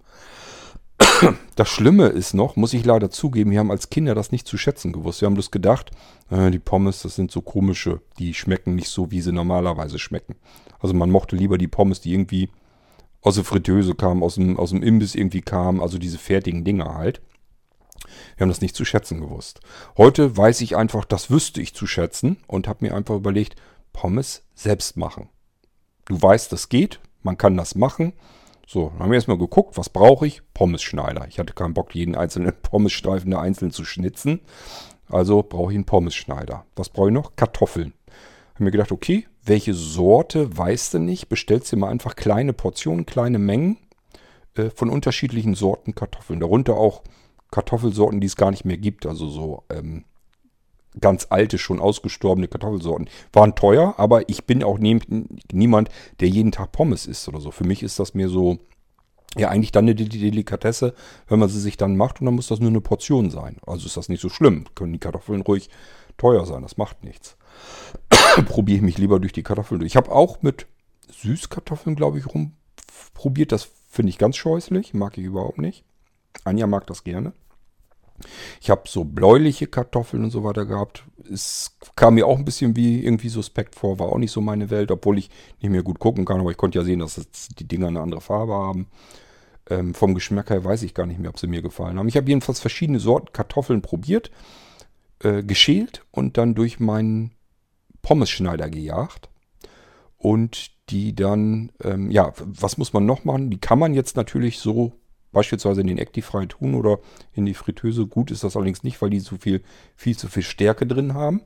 Das 1.56 1.68
Schlimme 1.68 2.06
ist 2.06 2.32
noch, 2.32 2.56
muss 2.56 2.72
ich 2.72 2.84
leider 2.84 3.10
zugeben, 3.10 3.50
wir 3.50 3.58
haben 3.58 3.70
als 3.70 3.90
Kinder 3.90 4.14
das 4.14 4.32
nicht 4.32 4.46
zu 4.46 4.56
schätzen 4.56 4.92
gewusst. 4.92 5.20
Wir 5.20 5.26
haben 5.26 5.36
das 5.36 5.50
gedacht, 5.50 5.90
äh, 6.30 6.50
die 6.50 6.58
Pommes, 6.58 7.02
das 7.02 7.16
sind 7.16 7.30
so 7.30 7.42
komische, 7.42 8.00
die 8.18 8.32
schmecken 8.32 8.74
nicht 8.74 8.88
so, 8.88 9.10
wie 9.10 9.20
sie 9.20 9.32
normalerweise 9.32 9.98
schmecken. 9.98 10.36
Also 10.78 10.94
man 10.94 11.10
mochte 11.10 11.36
lieber 11.36 11.58
die 11.58 11.68
Pommes, 11.68 12.00
die 12.00 12.12
irgendwie 12.14 12.48
aus 13.20 13.34
der 13.34 13.44
Fritteuse 13.44 13.94
kamen, 13.94 14.22
aus 14.22 14.36
dem, 14.36 14.58
aus 14.58 14.70
dem 14.70 14.82
Imbiss 14.82 15.14
irgendwie 15.14 15.42
kamen, 15.42 15.80
also 15.80 15.98
diese 15.98 16.18
fertigen 16.18 16.64
Dinger 16.64 16.94
halt. 16.94 17.20
Wir 18.36 18.44
haben 18.44 18.50
das 18.50 18.60
nicht 18.60 18.76
zu 18.76 18.84
schätzen 18.84 19.20
gewusst. 19.20 19.60
Heute 19.96 20.36
weiß 20.36 20.60
ich 20.62 20.76
einfach, 20.76 21.04
das 21.04 21.30
wüsste 21.30 21.60
ich 21.60 21.74
zu 21.74 21.86
schätzen 21.86 22.38
und 22.46 22.68
habe 22.68 22.86
mir 22.86 22.94
einfach 22.94 23.16
überlegt, 23.16 23.56
Pommes 23.92 24.42
selbst 24.54 24.96
machen. 24.96 25.28
Du 26.06 26.20
weißt, 26.20 26.52
das 26.52 26.68
geht, 26.68 27.00
man 27.22 27.38
kann 27.38 27.56
das 27.56 27.74
machen. 27.74 28.12
So, 28.66 28.90
dann 28.90 29.00
haben 29.00 29.10
wir 29.10 29.16
erstmal 29.16 29.38
geguckt, 29.38 29.76
was 29.76 29.88
brauche 29.88 30.26
ich? 30.26 30.42
Pommesschneider. 30.54 31.26
Ich 31.28 31.38
hatte 31.38 31.54
keinen 31.54 31.74
Bock, 31.74 31.94
jeden 31.94 32.14
einzelnen 32.14 32.52
Pommesstreifen 32.62 33.30
da 33.30 33.40
einzeln 33.40 33.72
zu 33.72 33.84
schnitzen. 33.84 34.40
Also 35.08 35.42
brauche 35.42 35.72
ich 35.72 35.76
einen 35.76 35.86
Pommesschneider. 35.86 36.64
Was 36.76 36.88
brauche 36.88 37.08
ich 37.08 37.14
noch? 37.14 37.34
Kartoffeln. 37.34 37.92
Haben 38.54 38.64
mir 38.64 38.70
gedacht, 38.70 38.92
okay, 38.92 39.26
welche 39.44 39.74
Sorte 39.74 40.56
weißt 40.56 40.94
du 40.94 40.98
nicht? 41.00 41.28
Bestellst 41.28 41.72
dir 41.72 41.78
mal 41.78 41.88
einfach 41.88 42.14
kleine 42.14 42.52
Portionen, 42.52 43.06
kleine 43.06 43.38
Mengen 43.38 43.78
äh, 44.54 44.70
von 44.70 44.90
unterschiedlichen 44.90 45.54
Sorten 45.54 45.94
Kartoffeln. 45.94 46.40
Darunter 46.40 46.74
auch 46.74 47.02
Kartoffelsorten, 47.50 48.20
die 48.20 48.26
es 48.26 48.36
gar 48.36 48.50
nicht 48.50 48.64
mehr 48.64 48.78
gibt. 48.78 49.06
Also 49.06 49.28
so 49.28 49.64
ähm, 49.70 50.04
ganz 50.98 51.28
alte, 51.30 51.58
schon 51.58 51.80
ausgestorbene 51.80 52.48
Kartoffelsorten. 52.48 53.08
Waren 53.32 53.54
teuer, 53.54 53.94
aber 53.98 54.28
ich 54.28 54.44
bin 54.44 54.64
auch 54.64 54.78
nie, 54.78 54.98
niemand, 55.52 55.88
der 56.20 56.28
jeden 56.28 56.52
Tag 56.52 56.72
Pommes 56.72 57.06
isst 57.06 57.28
oder 57.28 57.40
so. 57.40 57.50
Für 57.50 57.64
mich 57.64 57.82
ist 57.82 57.98
das 57.98 58.14
mehr 58.14 58.28
so, 58.28 58.58
ja, 59.36 59.48
eigentlich 59.48 59.72
dann 59.72 59.84
eine 59.84 59.94
Delikatesse, 59.94 60.94
wenn 61.28 61.38
man 61.38 61.48
sie 61.48 61.60
sich 61.60 61.76
dann 61.76 61.96
macht 61.96 62.20
und 62.20 62.26
dann 62.26 62.34
muss 62.34 62.48
das 62.48 62.60
nur 62.60 62.70
eine 62.70 62.80
Portion 62.80 63.30
sein. 63.30 63.56
Also 63.66 63.86
ist 63.86 63.96
das 63.96 64.08
nicht 64.08 64.20
so 64.20 64.28
schlimm. 64.28 64.64
Können 64.74 64.92
die 64.92 64.98
Kartoffeln 64.98 65.42
ruhig 65.42 65.70
teuer 66.16 66.44
sein, 66.46 66.62
das 66.62 66.76
macht 66.76 67.04
nichts. 67.04 67.36
Probiere 68.46 68.76
ich 68.76 68.82
mich 68.82 68.98
lieber 68.98 69.20
durch 69.20 69.32
die 69.32 69.42
Kartoffeln 69.42 69.78
durch. 69.80 69.92
Ich 69.92 69.96
habe 69.96 70.10
auch 70.10 70.42
mit 70.42 70.66
Süßkartoffeln, 71.12 71.96
glaube 71.96 72.18
ich, 72.18 72.26
rumprobiert. 72.26 73.52
Das 73.52 73.68
finde 73.88 74.10
ich 74.10 74.18
ganz 74.18 74.36
scheußlich, 74.36 74.94
mag 74.94 75.16
ich 75.18 75.24
überhaupt 75.24 75.58
nicht. 75.58 75.84
Anja 76.44 76.66
mag 76.66 76.86
das 76.86 77.04
gerne. 77.04 77.32
Ich 78.60 78.70
habe 78.70 78.82
so 78.86 79.04
bläuliche 79.04 79.66
Kartoffeln 79.66 80.24
und 80.24 80.30
so 80.30 80.44
weiter 80.44 80.66
gehabt. 80.66 81.04
Es 81.32 81.78
kam 81.96 82.14
mir 82.14 82.26
auch 82.26 82.38
ein 82.38 82.44
bisschen 82.44 82.76
wie 82.76 83.04
irgendwie 83.04 83.28
suspekt 83.28 83.74
vor, 83.74 83.98
war 83.98 84.08
auch 84.08 84.18
nicht 84.18 84.32
so 84.32 84.40
meine 84.40 84.70
Welt, 84.70 84.90
obwohl 84.90 85.18
ich 85.18 85.30
nicht 85.60 85.70
mehr 85.70 85.82
gut 85.82 85.98
gucken 85.98 86.24
kann, 86.24 86.40
aber 86.40 86.50
ich 86.50 86.56
konnte 86.56 86.78
ja 86.78 86.84
sehen, 86.84 86.98
dass 86.98 87.20
die 87.58 87.68
Dinger 87.68 87.88
eine 87.88 88.00
andere 88.00 88.20
Farbe 88.20 88.52
haben. 88.52 88.88
Ähm, 89.68 89.94
vom 89.94 90.14
Geschmack 90.14 90.50
her 90.50 90.64
weiß 90.64 90.82
ich 90.82 90.94
gar 90.94 91.06
nicht 91.06 91.20
mehr, 91.20 91.30
ob 91.30 91.38
sie 91.38 91.46
mir 91.46 91.62
gefallen 91.62 91.98
haben. 91.98 92.08
Ich 92.08 92.16
habe 92.16 92.28
jedenfalls 92.28 92.60
verschiedene 92.60 93.00
Sorten 93.00 93.32
Kartoffeln 93.32 93.82
probiert, 93.82 94.30
äh, 95.22 95.42
geschält 95.42 96.04
und 96.10 96.36
dann 96.36 96.54
durch 96.54 96.80
meinen 96.80 97.32
Pommesschneider 98.02 98.68
gejagt. 98.68 99.28
Und 100.16 100.72
die 100.90 101.14
dann, 101.14 101.72
ähm, 101.82 102.10
ja, 102.10 102.32
was 102.36 102.76
muss 102.76 102.92
man 102.92 103.06
noch 103.06 103.24
machen? 103.24 103.48
Die 103.48 103.60
kann 103.60 103.78
man 103.78 103.94
jetzt 103.94 104.16
natürlich 104.16 104.58
so 104.58 104.92
beispielsweise 105.32 105.80
in 105.80 105.86
den 105.86 105.98
Actifry 105.98 106.46
tun 106.46 106.74
oder 106.74 106.98
in 107.34 107.46
die 107.46 107.54
Fritteuse. 107.54 108.06
Gut 108.06 108.30
ist 108.30 108.44
das 108.44 108.56
allerdings 108.56 108.82
nicht, 108.82 109.00
weil 109.00 109.10
die 109.10 109.20
zu 109.20 109.36
viel, 109.36 109.62
viel 109.96 110.16
zu 110.16 110.28
viel 110.28 110.42
Stärke 110.42 110.86
drin 110.86 111.14
haben. 111.14 111.42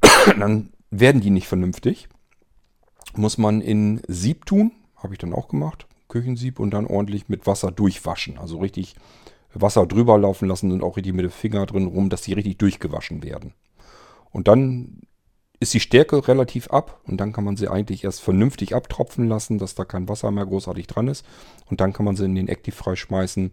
dann 0.38 0.70
werden 0.90 1.20
die 1.20 1.30
nicht 1.30 1.48
vernünftig. 1.48 2.08
Muss 3.14 3.38
man 3.38 3.60
in 3.60 4.00
Sieb 4.08 4.46
tun, 4.46 4.72
habe 4.96 5.14
ich 5.14 5.18
dann 5.18 5.32
auch 5.32 5.48
gemacht, 5.48 5.86
Küchensieb 6.08 6.58
und 6.58 6.70
dann 6.70 6.86
ordentlich 6.86 7.28
mit 7.28 7.46
Wasser 7.46 7.70
durchwaschen. 7.70 8.38
Also 8.38 8.58
richtig 8.58 8.94
Wasser 9.54 9.86
drüber 9.86 10.18
laufen 10.18 10.48
lassen 10.48 10.72
und 10.72 10.82
auch 10.82 10.96
richtig 10.96 11.14
mit 11.14 11.24
dem 11.24 11.30
Finger 11.30 11.66
drin 11.66 11.86
rum, 11.86 12.10
dass 12.10 12.22
die 12.22 12.32
richtig 12.32 12.58
durchgewaschen 12.58 13.22
werden. 13.22 13.54
Und 14.30 14.48
dann 14.48 15.00
ist 15.60 15.74
die 15.74 15.80
Stärke 15.80 16.28
relativ 16.28 16.68
ab 16.68 17.00
und 17.04 17.16
dann 17.18 17.32
kann 17.32 17.44
man 17.44 17.56
sie 17.56 17.68
eigentlich 17.68 18.04
erst 18.04 18.20
vernünftig 18.20 18.74
abtropfen 18.74 19.28
lassen, 19.28 19.58
dass 19.58 19.74
da 19.74 19.84
kein 19.84 20.08
Wasser 20.08 20.30
mehr 20.30 20.46
großartig 20.46 20.86
dran 20.86 21.08
ist. 21.08 21.26
Und 21.66 21.80
dann 21.80 21.92
kann 21.92 22.04
man 22.04 22.16
sie 22.16 22.24
in 22.24 22.36
den 22.36 22.48
Active 22.48 22.96
schmeißen 22.96 23.52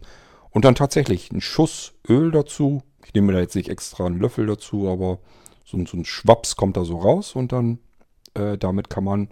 und 0.50 0.64
dann 0.64 0.76
tatsächlich 0.76 1.30
einen 1.30 1.40
Schuss 1.40 1.94
Öl 2.08 2.30
dazu. 2.30 2.82
Ich 3.04 3.14
nehme 3.14 3.32
da 3.32 3.40
jetzt 3.40 3.56
nicht 3.56 3.68
extra 3.68 4.06
einen 4.06 4.20
Löffel 4.20 4.46
dazu, 4.46 4.88
aber 4.88 5.18
so, 5.64 5.84
so 5.84 5.96
ein 5.96 6.04
Schwaps 6.04 6.54
kommt 6.54 6.76
da 6.76 6.84
so 6.84 6.98
raus 6.98 7.34
und 7.34 7.50
dann 7.50 7.80
äh, 8.36 8.58
damit 8.58 8.90
kann 8.90 9.04
man 9.04 9.28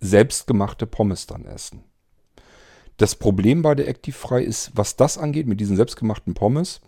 selbstgemachte 0.00 0.86
Pommes 0.86 1.26
dann 1.26 1.44
essen. 1.44 1.82
Das 2.98 3.14
Problem 3.14 3.62
bei 3.62 3.74
der 3.74 3.88
Active 3.88 4.40
ist, 4.40 4.72
was 4.74 4.96
das 4.96 5.18
angeht 5.18 5.46
mit 5.46 5.60
diesen 5.60 5.76
selbstgemachten 5.76 6.34
Pommes, 6.34 6.80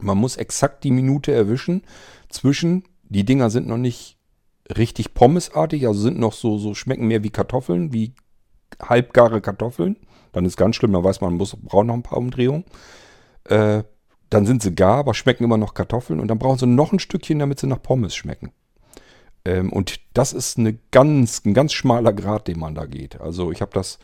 man 0.00 0.18
muss 0.18 0.36
exakt 0.36 0.84
die 0.84 0.90
Minute 0.90 1.32
erwischen 1.32 1.82
zwischen 2.28 2.84
die 3.12 3.24
Dinger 3.24 3.50
sind 3.50 3.68
noch 3.68 3.78
nicht 3.78 4.18
richtig 4.76 5.14
pommesartig, 5.14 5.86
also 5.86 6.00
sind 6.00 6.18
noch 6.18 6.32
so, 6.32 6.58
so 6.58 6.74
schmecken 6.74 7.06
mehr 7.06 7.22
wie 7.22 7.30
Kartoffeln, 7.30 7.92
wie 7.92 8.14
halbgare 8.80 9.40
Kartoffeln. 9.40 9.96
Dann 10.32 10.44
ist 10.44 10.56
ganz 10.56 10.76
schlimm, 10.76 10.92
dann 10.92 11.04
weiß 11.04 11.20
man, 11.20 11.36
man 11.36 11.48
braucht 11.62 11.86
noch 11.86 11.94
ein 11.94 12.02
paar 12.02 12.18
Umdrehungen. 12.18 12.64
Äh, 13.44 13.82
dann 14.30 14.46
sind 14.46 14.62
sie 14.62 14.74
gar, 14.74 14.98
aber 14.98 15.12
schmecken 15.12 15.44
immer 15.44 15.58
noch 15.58 15.74
Kartoffeln. 15.74 16.20
Und 16.20 16.28
dann 16.28 16.38
brauchen 16.38 16.58
sie 16.58 16.66
noch 16.66 16.92
ein 16.92 16.98
Stückchen, 16.98 17.38
damit 17.38 17.60
sie 17.60 17.66
nach 17.66 17.82
Pommes 17.82 18.14
schmecken. 18.14 18.52
Ähm, 19.44 19.70
und 19.72 20.00
das 20.14 20.32
ist 20.32 20.58
eine 20.58 20.78
ganz, 20.90 21.44
ein 21.44 21.52
ganz 21.52 21.72
schmaler 21.74 22.14
Grad, 22.14 22.48
den 22.48 22.58
man 22.58 22.74
da 22.74 22.86
geht. 22.86 23.20
Also 23.20 23.52
ich 23.52 23.60
habe 23.60 23.72
das 23.74 23.98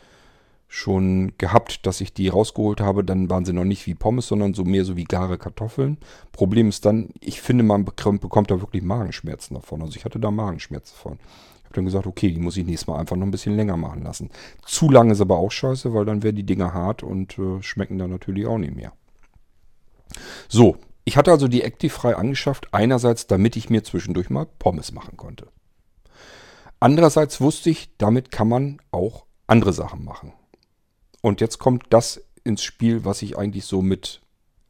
schon 0.71 1.33
gehabt, 1.39 1.87
dass 1.87 1.99
ich 1.99 2.13
die 2.13 2.29
rausgeholt 2.29 2.79
habe. 2.79 3.03
Dann 3.03 3.29
waren 3.29 3.43
sie 3.43 3.53
noch 3.53 3.65
nicht 3.65 3.87
wie 3.87 3.95
Pommes, 3.95 4.27
sondern 4.27 4.53
so 4.53 4.63
mehr 4.63 4.85
so 4.85 4.95
wie 4.95 5.03
gare 5.03 5.39
Kartoffeln. 5.39 5.97
Problem 6.31 6.69
ist 6.69 6.85
dann, 6.85 7.09
ich 7.19 7.41
finde, 7.41 7.63
man 7.63 7.83
bekommt 7.83 8.51
da 8.51 8.61
wirklich 8.61 8.83
Magenschmerzen 8.83 9.55
davon. 9.55 9.81
Also 9.81 9.97
ich 9.97 10.05
hatte 10.05 10.19
da 10.19 10.29
Magenschmerzen 10.29 10.93
davon. 10.95 11.19
Ich 11.23 11.65
habe 11.65 11.75
dann 11.75 11.85
gesagt, 11.85 12.05
okay, 12.05 12.31
die 12.31 12.39
muss 12.39 12.55
ich 12.55 12.65
nächstes 12.65 12.87
Mal 12.87 12.99
einfach 12.99 13.15
noch 13.15 13.25
ein 13.25 13.31
bisschen 13.31 13.55
länger 13.55 13.77
machen 13.77 14.03
lassen. 14.03 14.29
Zu 14.63 14.89
lange 14.91 15.11
ist 15.13 15.21
aber 15.21 15.37
auch 15.37 15.51
scheiße, 15.51 15.93
weil 15.93 16.05
dann 16.05 16.21
werden 16.21 16.35
die 16.35 16.45
Dinger 16.45 16.73
hart 16.73 17.01
und 17.01 17.37
äh, 17.39 17.61
schmecken 17.63 17.97
dann 17.97 18.11
natürlich 18.11 18.45
auch 18.45 18.59
nicht 18.59 18.75
mehr. 18.75 18.93
So, 20.47 20.77
ich 21.03 21.17
hatte 21.17 21.31
also 21.31 21.47
die 21.47 21.63
Actifrei 21.63 22.15
angeschafft, 22.15 22.73
einerseits, 22.75 23.25
damit 23.25 23.55
ich 23.55 23.71
mir 23.71 23.83
zwischendurch 23.83 24.29
mal 24.29 24.45
Pommes 24.45 24.91
machen 24.91 25.17
konnte. 25.17 25.47
Andererseits 26.79 27.41
wusste 27.41 27.71
ich, 27.71 27.97
damit 27.97 28.31
kann 28.31 28.47
man 28.47 28.79
auch 28.91 29.25
andere 29.47 29.73
Sachen 29.73 30.05
machen. 30.05 30.33
Und 31.21 31.41
jetzt 31.41 31.59
kommt 31.59 31.83
das 31.89 32.21
ins 32.43 32.63
Spiel, 32.63 33.05
was 33.05 33.21
ich 33.21 33.37
eigentlich 33.37 33.65
so 33.65 33.81
mit 33.81 34.21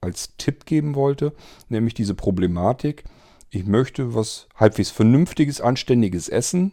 als 0.02 0.36
Tipp 0.38 0.66
geben 0.66 0.96
wollte, 0.96 1.34
nämlich 1.68 1.94
diese 1.94 2.16
Problematik. 2.16 3.04
Ich 3.50 3.66
möchte 3.66 4.16
was 4.16 4.48
halbwegs 4.56 4.92
Vernünftiges, 4.92 5.62
Anständiges 5.62 6.30
essen. 6.30 6.72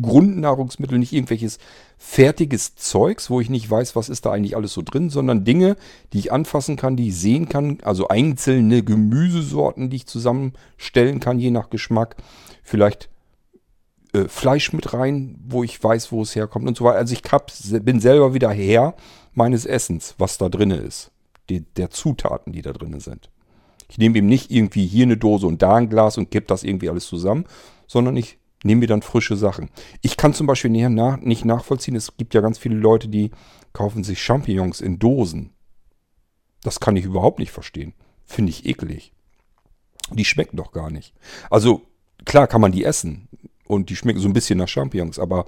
Grundnahrungsmittel, 0.00 0.98
nicht 0.98 1.14
irgendwelches 1.14 1.58
fertiges 1.96 2.74
Zeugs, 2.76 3.30
wo 3.30 3.40
ich 3.40 3.48
nicht 3.48 3.70
weiß, 3.70 3.96
was 3.96 4.10
ist 4.10 4.26
da 4.26 4.32
eigentlich 4.32 4.54
alles 4.54 4.74
so 4.74 4.82
drin, 4.82 5.08
sondern 5.08 5.44
Dinge, 5.44 5.76
die 6.12 6.18
ich 6.18 6.32
anfassen 6.32 6.76
kann, 6.76 6.96
die 6.96 7.08
ich 7.08 7.16
sehen 7.16 7.48
kann, 7.48 7.78
also 7.82 8.08
einzelne 8.08 8.82
Gemüsesorten, 8.82 9.88
die 9.88 9.96
ich 9.96 10.06
zusammenstellen 10.06 11.18
kann, 11.18 11.38
je 11.38 11.50
nach 11.50 11.70
Geschmack. 11.70 12.16
Vielleicht 12.62 13.08
äh, 14.16 14.28
Fleisch 14.28 14.72
mit 14.72 14.92
rein, 14.92 15.38
wo 15.46 15.62
ich 15.62 15.82
weiß, 15.82 16.12
wo 16.12 16.22
es 16.22 16.34
herkommt 16.34 16.66
und 16.66 16.76
so 16.76 16.84
weiter. 16.84 16.98
Also 16.98 17.14
ich 17.14 17.22
hab, 17.30 17.52
bin 17.84 18.00
selber 18.00 18.34
wieder 18.34 18.50
Herr 18.50 18.94
meines 19.34 19.66
Essens, 19.66 20.14
was 20.18 20.38
da 20.38 20.48
drin 20.48 20.70
ist. 20.70 21.10
Die, 21.48 21.60
der 21.60 21.90
Zutaten, 21.90 22.52
die 22.52 22.62
da 22.62 22.72
drin 22.72 22.98
sind. 22.98 23.30
Ich 23.88 23.98
nehme 23.98 24.18
ihm 24.18 24.26
nicht 24.26 24.50
irgendwie 24.50 24.86
hier 24.86 25.04
eine 25.04 25.16
Dose 25.16 25.46
und 25.46 25.62
da 25.62 25.76
ein 25.76 25.88
Glas 25.88 26.18
und 26.18 26.30
kipp 26.30 26.48
das 26.48 26.64
irgendwie 26.64 26.88
alles 26.88 27.06
zusammen, 27.06 27.44
sondern 27.86 28.16
ich 28.16 28.38
nehme 28.64 28.80
mir 28.80 28.88
dann 28.88 29.02
frische 29.02 29.36
Sachen. 29.36 29.70
Ich 30.02 30.16
kann 30.16 30.34
zum 30.34 30.46
Beispiel 30.46 30.70
nicht 30.70 31.44
nachvollziehen, 31.44 31.94
es 31.94 32.16
gibt 32.16 32.34
ja 32.34 32.40
ganz 32.40 32.58
viele 32.58 32.76
Leute, 32.76 33.08
die 33.08 33.30
kaufen 33.72 34.02
sich 34.02 34.22
Champignons 34.22 34.80
in 34.80 34.98
Dosen. 34.98 35.52
Das 36.62 36.80
kann 36.80 36.96
ich 36.96 37.04
überhaupt 37.04 37.38
nicht 37.38 37.52
verstehen. 37.52 37.92
Finde 38.24 38.50
ich 38.50 38.66
eklig. 38.66 39.12
Die 40.12 40.24
schmecken 40.24 40.56
doch 40.56 40.72
gar 40.72 40.90
nicht. 40.90 41.14
Also 41.48 41.82
klar 42.24 42.46
kann 42.48 42.60
man 42.60 42.72
die 42.72 42.84
essen. 42.84 43.28
Und 43.66 43.90
die 43.90 43.96
schmecken 43.96 44.20
so 44.20 44.28
ein 44.28 44.32
bisschen 44.32 44.58
nach 44.58 44.68
Champignons. 44.68 45.18
Aber 45.18 45.46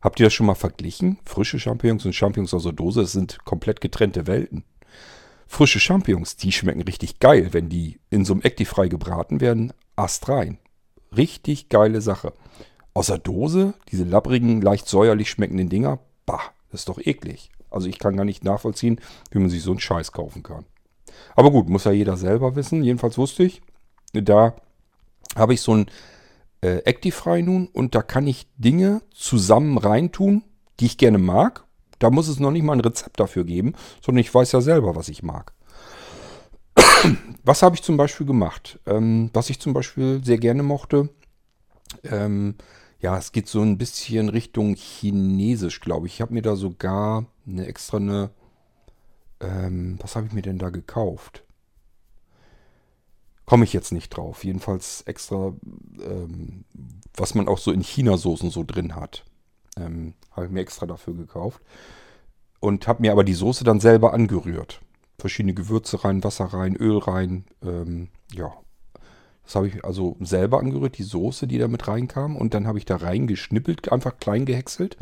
habt 0.00 0.20
ihr 0.20 0.26
das 0.26 0.34
schon 0.34 0.46
mal 0.46 0.54
verglichen? 0.54 1.18
Frische 1.24 1.58
Champignons 1.58 2.04
und 2.04 2.14
Champignons 2.14 2.54
aus 2.54 2.64
der 2.64 2.72
Dose, 2.72 3.02
das 3.02 3.12
sind 3.12 3.44
komplett 3.44 3.80
getrennte 3.80 4.26
Welten. 4.26 4.64
Frische 5.46 5.80
Champignons, 5.80 6.36
die 6.36 6.52
schmecken 6.52 6.82
richtig 6.82 7.18
geil, 7.18 7.48
wenn 7.52 7.68
die 7.68 7.98
in 8.08 8.24
so 8.24 8.32
einem 8.32 8.42
Actifrei 8.42 8.88
gebraten 8.88 9.40
werden. 9.40 9.72
Astrein. 9.96 10.58
Richtig 11.16 11.68
geile 11.68 12.00
Sache. 12.00 12.32
Aus 12.94 13.08
der 13.08 13.18
Dose, 13.18 13.74
diese 13.90 14.04
labbrigen, 14.04 14.60
leicht 14.60 14.88
säuerlich 14.88 15.30
schmeckenden 15.30 15.68
Dinger, 15.68 15.98
bah, 16.24 16.40
das 16.70 16.82
ist 16.82 16.88
doch 16.88 16.98
eklig. 16.98 17.50
Also 17.68 17.88
ich 17.88 17.98
kann 17.98 18.16
gar 18.16 18.24
nicht 18.24 18.44
nachvollziehen, 18.44 19.00
wie 19.30 19.38
man 19.38 19.50
sich 19.50 19.62
so 19.62 19.70
einen 19.70 19.80
Scheiß 19.80 20.12
kaufen 20.12 20.42
kann. 20.42 20.66
Aber 21.34 21.50
gut, 21.50 21.68
muss 21.68 21.84
ja 21.84 21.92
jeder 21.92 22.16
selber 22.16 22.56
wissen. 22.56 22.82
Jedenfalls 22.82 23.18
wusste 23.18 23.44
ich, 23.44 23.62
da 24.12 24.54
habe 25.36 25.54
ich 25.54 25.60
so 25.60 25.74
ein 25.74 25.86
äh, 26.62 26.78
Actify 26.84 27.42
nun 27.42 27.68
und 27.68 27.94
da 27.94 28.02
kann 28.02 28.26
ich 28.26 28.48
Dinge 28.56 29.02
zusammen 29.12 29.78
reintun, 29.78 30.42
die 30.78 30.86
ich 30.86 30.98
gerne 30.98 31.18
mag. 31.18 31.64
Da 31.98 32.10
muss 32.10 32.28
es 32.28 32.40
noch 32.40 32.50
nicht 32.50 32.62
mal 32.62 32.74
ein 32.74 32.80
Rezept 32.80 33.20
dafür 33.20 33.44
geben, 33.44 33.74
sondern 34.04 34.20
ich 34.20 34.34
weiß 34.34 34.52
ja 34.52 34.60
selber, 34.60 34.96
was 34.96 35.08
ich 35.08 35.22
mag. 35.22 35.52
was 37.44 37.62
habe 37.62 37.76
ich 37.76 37.82
zum 37.82 37.96
Beispiel 37.96 38.26
gemacht? 38.26 38.78
Ähm, 38.86 39.30
was 39.32 39.50
ich 39.50 39.60
zum 39.60 39.72
Beispiel 39.72 40.22
sehr 40.24 40.38
gerne 40.38 40.62
mochte, 40.62 41.10
ähm, 42.04 42.54
ja, 43.00 43.16
es 43.16 43.32
geht 43.32 43.48
so 43.48 43.62
ein 43.62 43.78
bisschen 43.78 44.28
Richtung 44.28 44.74
Chinesisch, 44.74 45.80
glaube 45.80 46.06
ich. 46.06 46.14
Ich 46.14 46.20
habe 46.20 46.34
mir 46.34 46.42
da 46.42 46.54
sogar 46.56 47.26
eine 47.46 47.66
extra 47.66 47.96
eine, 47.96 48.30
ähm, 49.40 49.98
was 50.00 50.16
habe 50.16 50.26
ich 50.26 50.32
mir 50.32 50.42
denn 50.42 50.58
da 50.58 50.70
gekauft? 50.70 51.44
Komme 53.50 53.64
ich 53.64 53.72
jetzt 53.72 53.90
nicht 53.90 54.10
drauf. 54.10 54.44
Jedenfalls 54.44 55.02
extra, 55.06 55.52
ähm, 56.04 56.64
was 57.14 57.34
man 57.34 57.48
auch 57.48 57.58
so 57.58 57.72
in 57.72 57.82
China-Soßen 57.82 58.48
so 58.48 58.62
drin 58.62 58.94
hat. 58.94 59.24
Ähm, 59.76 60.14
habe 60.30 60.46
ich 60.46 60.52
mir 60.52 60.60
extra 60.60 60.86
dafür 60.86 61.14
gekauft. 61.14 61.60
Und 62.60 62.86
habe 62.86 63.02
mir 63.02 63.10
aber 63.10 63.24
die 63.24 63.34
Soße 63.34 63.64
dann 63.64 63.80
selber 63.80 64.14
angerührt. 64.14 64.80
Verschiedene 65.18 65.52
Gewürze 65.52 66.04
rein, 66.04 66.22
Wasser 66.22 66.44
rein, 66.44 66.76
Öl 66.76 66.98
rein. 66.98 67.44
Ähm, 67.60 68.10
ja, 68.32 68.52
das 69.42 69.56
habe 69.56 69.66
ich 69.66 69.84
also 69.84 70.16
selber 70.20 70.60
angerührt, 70.60 70.96
die 70.96 71.02
Soße, 71.02 71.48
die 71.48 71.58
da 71.58 71.66
mit 71.66 71.88
reinkam. 71.88 72.36
Und 72.36 72.54
dann 72.54 72.68
habe 72.68 72.78
ich 72.78 72.84
da 72.84 72.94
reingeschnippelt, 72.94 73.90
einfach 73.90 74.18
klein 74.18 74.44
gehäckselt. 74.44 74.96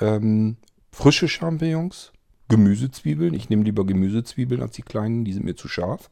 Ähm, 0.00 0.56
frische 0.92 1.26
Champignons, 1.26 2.12
Gemüsezwiebeln. 2.48 3.34
Ich 3.34 3.50
nehme 3.50 3.64
lieber 3.64 3.84
Gemüsezwiebeln 3.84 4.62
als 4.62 4.76
die 4.76 4.82
kleinen, 4.82 5.24
die 5.24 5.32
sind 5.32 5.44
mir 5.44 5.56
zu 5.56 5.66
scharf. 5.66 6.10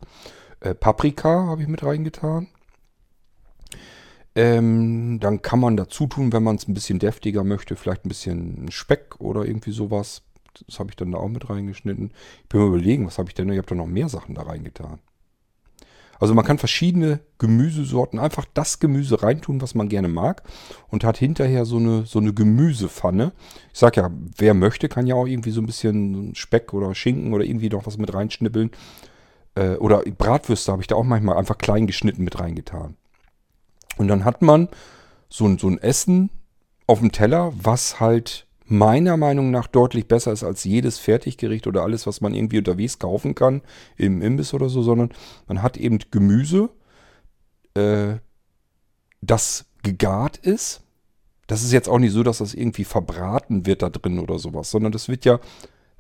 Äh, 0.61 0.75
Paprika 0.75 1.47
habe 1.47 1.63
ich 1.63 1.69
mit 1.69 1.83
reingetan. 1.83 2.49
Ähm, 4.35 5.19
dann 5.21 5.43
kann 5.43 5.59
man 5.59 5.77
dazu 5.77 6.07
tun, 6.07 6.33
wenn 6.33 6.43
man 6.43 6.57
es 6.57 6.69
ein 6.69 6.75
bisschen 6.75 6.99
deftiger 6.99 7.43
möchte, 7.43 7.75
vielleicht 7.75 8.05
ein 8.05 8.09
bisschen 8.09 8.71
Speck 8.71 9.17
oder 9.19 9.45
irgendwie 9.45 9.73
sowas. 9.73 10.23
Das 10.67 10.79
habe 10.79 10.91
ich 10.91 10.97
dann 10.97 11.13
da 11.13 11.19
auch 11.19 11.29
mit 11.29 11.51
reingeschnitten. 11.51 12.13
Ich 12.43 12.49
bin 12.49 12.61
mal 12.61 12.69
überlegen, 12.69 13.07
was 13.07 13.19
habe 13.19 13.29
ich 13.29 13.35
denn? 13.35 13.51
Ich 13.51 13.59
habe 13.59 13.67
da 13.67 13.75
noch 13.75 13.87
mehr 13.87 14.09
Sachen 14.09 14.35
da 14.35 14.43
reingetan. 14.43 15.01
Also 16.21 16.35
man 16.35 16.45
kann 16.45 16.59
verschiedene 16.59 17.21
Gemüsesorten, 17.39 18.19
einfach 18.19 18.45
das 18.53 18.79
Gemüse 18.79 19.23
reintun, 19.23 19.63
was 19.63 19.75
man 19.75 19.89
gerne 19.89 20.09
mag 20.09 20.43
und 20.89 21.03
hat 21.03 21.17
hinterher 21.17 21.65
so 21.65 21.79
eine, 21.79 22.05
so 22.05 22.19
eine 22.19 22.35
Gemüsepfanne. 22.35 23.33
Ich 23.73 23.79
sag 23.79 23.97
ja, 23.97 24.11
wer 24.37 24.53
möchte, 24.53 24.91
kann 24.91 25.07
ja 25.07 25.15
auch 25.15 25.27
irgendwie 25.27 25.51
so 25.51 25.63
ein 25.63 25.67
bisschen 25.67 26.35
Speck 26.35 26.75
oder 26.75 26.95
Schinken 26.95 27.33
oder 27.33 27.45
irgendwie 27.45 27.71
noch 27.71 27.87
was 27.87 27.97
mit 27.97 28.13
reinschnippeln. 28.13 28.71
Äh, 29.55 29.77
oder 29.77 30.03
Bratwürste 30.03 30.73
habe 30.73 30.83
ich 30.83 30.89
da 30.89 30.95
auch 30.97 31.05
manchmal 31.05 31.37
einfach 31.37 31.59
klein 31.59 31.87
geschnitten 31.87 32.25
mit 32.25 32.39
reingetan. 32.39 32.97
Und 33.97 34.09
dann 34.09 34.25
hat 34.25 34.43
man 34.43 34.69
so 35.29 35.47
ein, 35.47 35.59
so 35.59 35.69
ein 35.69 35.79
Essen 35.79 36.31
auf 36.87 37.01
dem 37.01 37.13
Teller, 37.13 37.53
was 37.55 38.01
halt 38.01 38.47
meiner 38.65 39.17
Meinung 39.17 39.51
nach 39.51 39.67
deutlich 39.67 40.07
besser 40.07 40.33
ist 40.33 40.45
als 40.45 40.63
jedes 40.65 40.99
Fertiggericht 40.99 41.67
oder 41.67 41.83
alles, 41.83 42.07
was 42.07 42.21
man 42.21 42.35
irgendwie 42.35 42.59
unterwegs 42.59 42.99
kaufen 42.99 43.35
kann 43.35 43.63
im 43.97 44.23
Imbiss 44.23 44.55
oder 44.55 44.69
so, 44.69 44.83
sondern 44.83 45.11
man 45.49 45.61
hat 45.61 45.77
eben 45.77 45.99
Gemüse, 46.11 46.71
äh, 47.75 48.15
das 49.21 49.67
gegart 49.83 50.37
ist. 50.37 50.83
Das 51.49 51.65
ist 51.65 51.73
jetzt 51.73 51.89
auch 51.89 51.99
nicht 51.99 52.13
so, 52.13 52.23
dass 52.23 52.39
das 52.39 52.55
irgendwie 52.55 52.85
verbraten 52.85 53.67
wird 53.67 53.83
da 53.83 53.91
drin 53.91 54.21
oder 54.21 54.39
sowas, 54.39 54.71
sondern 54.71 54.93
das 54.93 55.09
wird 55.09 55.25
ja 55.25 55.41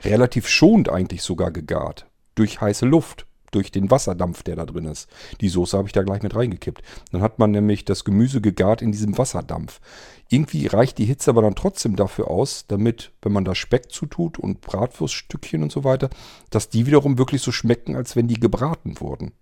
relativ 0.03 0.47
schonend 0.47 0.89
eigentlich 0.89 1.23
sogar 1.23 1.51
gegart 1.51 2.07
durch 2.37 2.61
heiße 2.61 2.87
Luft 2.87 3.27
durch 3.51 3.71
den 3.71 3.91
Wasserdampf, 3.91 4.43
der 4.43 4.57
da 4.57 4.67
drin 4.67 4.85
ist. 4.85 5.09
Die 5.41 5.49
Soße 5.49 5.77
habe 5.77 5.89
ich 5.89 5.93
da 5.93 6.03
gleich 6.03 6.23
mit 6.23 6.35
reingekippt. 6.35 6.83
Dann 7.13 7.23
hat 7.23 7.39
man 7.39 7.51
nämlich 7.51 7.85
das 7.85 8.05
Gemüse 8.05 8.41
gegart 8.41 8.83
in 8.83 8.93
diesem 8.93 9.17
Wasserdampf. 9.19 9.81
Irgendwie 10.29 10.67
reicht 10.67 10.99
die 10.99 11.05
Hitze 11.05 11.31
aber 11.31 11.43
dann 11.43 11.57
trotzdem 11.57 11.97
dafür 11.97 12.31
aus, 12.31 12.67
damit, 12.69 13.13
wenn 13.23 13.33
man 13.33 13.45
da 13.45 13.55
Speck 13.55 13.91
zutut 13.91 14.39
und 14.39 14.61
Bratwurststückchen 14.61 15.63
und 15.63 15.73
so 15.73 15.85
weiter, 15.85 16.09
dass 16.51 16.69
die 16.69 16.87
wiederum 16.87 17.19
wirklich 17.19 17.43
so 17.43 17.53
schmecken, 17.53 17.97
als 17.97 18.15
wenn 18.15 18.29
die 18.29 18.39
gebraten 18.39 19.01
wurden. 19.01 19.33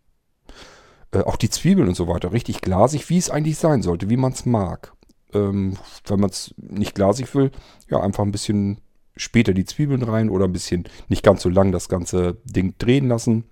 Äh, 1.11 1.21
auch 1.21 1.37
die 1.37 1.51
Zwiebeln 1.51 1.89
und 1.89 1.95
so 1.95 2.09
weiter, 2.09 2.33
richtig 2.33 2.61
glasig, 2.61 3.09
wie 3.11 3.19
es 3.19 3.31
eigentlich 3.31 3.59
sein 3.59 3.83
sollte, 3.83 4.09
wie 4.11 4.17
man 4.17 4.33
es 4.33 4.47
mag. 4.47 4.95
Ähm, 5.35 5.77
wenn 6.07 6.21
man 6.21 6.31
es 6.31 6.55
nicht 6.57 6.95
glasig 6.95 7.35
will, 7.35 7.51
ja, 7.91 8.01
einfach 8.01 8.25
ein 8.25 8.33
bisschen 8.33 8.81
später 9.17 9.53
die 9.53 9.65
Zwiebeln 9.65 10.03
rein 10.03 10.31
oder 10.31 10.47
ein 10.47 10.53
bisschen 10.53 10.85
nicht 11.09 11.23
ganz 11.23 11.43
so 11.43 11.49
lang 11.49 11.73
das 11.73 11.89
ganze 11.89 12.39
Ding 12.45 12.75
drehen 12.79 13.09
lassen 13.09 13.45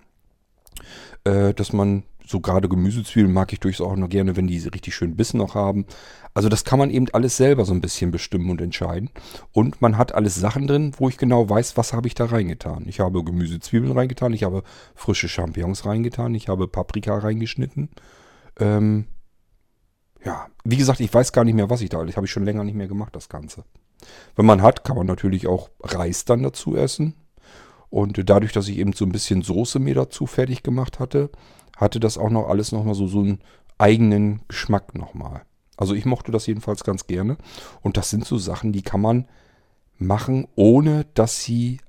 äh, 1.23 1.53
dass 1.53 1.73
man 1.73 2.03
so 2.25 2.41
gerade 2.41 2.67
Gemüsezwiebeln 2.67 3.33
mag 3.33 3.53
ich 3.53 3.59
durchaus 3.59 3.87
auch 3.87 3.95
noch 3.95 4.09
gerne, 4.09 4.35
wenn 4.35 4.47
die 4.47 4.57
richtig 4.57 4.93
schön 4.95 5.15
Bissen 5.15 5.37
noch 5.37 5.55
haben. 5.55 5.85
Also 6.33 6.49
das 6.49 6.65
kann 6.65 6.77
man 6.77 6.89
eben 6.89 7.07
alles 7.13 7.37
selber 7.37 7.65
so 7.65 7.73
ein 7.73 7.81
bisschen 7.81 8.11
bestimmen 8.11 8.49
und 8.49 8.61
entscheiden. 8.61 9.09
Und 9.53 9.81
man 9.81 9.97
hat 9.97 10.13
alles 10.13 10.35
Sachen 10.35 10.67
drin, 10.67 10.91
wo 10.97 11.09
ich 11.09 11.17
genau 11.17 11.49
weiß, 11.49 11.77
was 11.77 11.93
habe 11.93 12.07
ich 12.07 12.15
da 12.15 12.25
reingetan. 12.25 12.83
Ich 12.87 12.99
habe 12.99 13.23
Gemüsezwiebeln 13.23 13.93
reingetan, 13.93 14.33
ich 14.33 14.43
habe 14.43 14.63
frische 14.93 15.29
Champignons 15.29 15.85
reingetan, 15.85 16.35
ich 16.35 16.49
habe 16.49 16.67
Paprika 16.67 17.17
reingeschnitten. 17.17 17.89
Ähm, 18.59 19.05
ja, 20.23 20.47
wie 20.65 20.77
gesagt, 20.77 20.99
ich 20.99 21.13
weiß 21.13 21.31
gar 21.31 21.45
nicht 21.45 21.55
mehr, 21.55 21.69
was 21.69 21.81
ich 21.81 21.89
da. 21.89 22.03
Das 22.03 22.17
habe 22.17 22.25
ich 22.25 22.31
schon 22.31 22.45
länger 22.45 22.63
nicht 22.63 22.75
mehr 22.75 22.87
gemacht, 22.87 23.15
das 23.15 23.29
Ganze. 23.29 23.63
Wenn 24.35 24.45
man 24.45 24.61
hat, 24.61 24.83
kann 24.83 24.97
man 24.97 25.07
natürlich 25.07 25.47
auch 25.47 25.69
Reis 25.81 26.25
dann 26.25 26.43
dazu 26.43 26.75
essen. 26.75 27.15
Und 27.89 28.29
dadurch, 28.29 28.51
dass 28.51 28.67
ich 28.67 28.77
eben 28.77 28.93
so 28.93 29.05
ein 29.05 29.11
bisschen 29.11 29.41
Soße 29.41 29.79
mir 29.79 29.95
dazu 29.95 30.25
fertig 30.25 30.63
gemacht 30.63 30.99
hatte, 30.99 31.29
hatte 31.77 31.99
das 31.99 32.17
auch 32.17 32.29
noch 32.29 32.49
alles 32.49 32.71
nochmal 32.71 32.95
so, 32.95 33.07
so 33.07 33.19
einen 33.19 33.39
eigenen 33.77 34.41
Geschmack 34.47 34.95
nochmal. 34.95 35.43
Also 35.77 35.93
ich 35.93 36.05
mochte 36.05 36.31
das 36.31 36.47
jedenfalls 36.47 36.83
ganz 36.83 37.07
gerne. 37.07 37.37
Und 37.81 37.97
das 37.97 38.09
sind 38.09 38.25
so 38.25 38.37
Sachen, 38.37 38.73
die 38.73 38.81
kann 38.81 39.01
man 39.01 39.27
machen, 39.97 40.47
ohne 40.55 41.05
dass 41.13 41.43
sie 41.43 41.79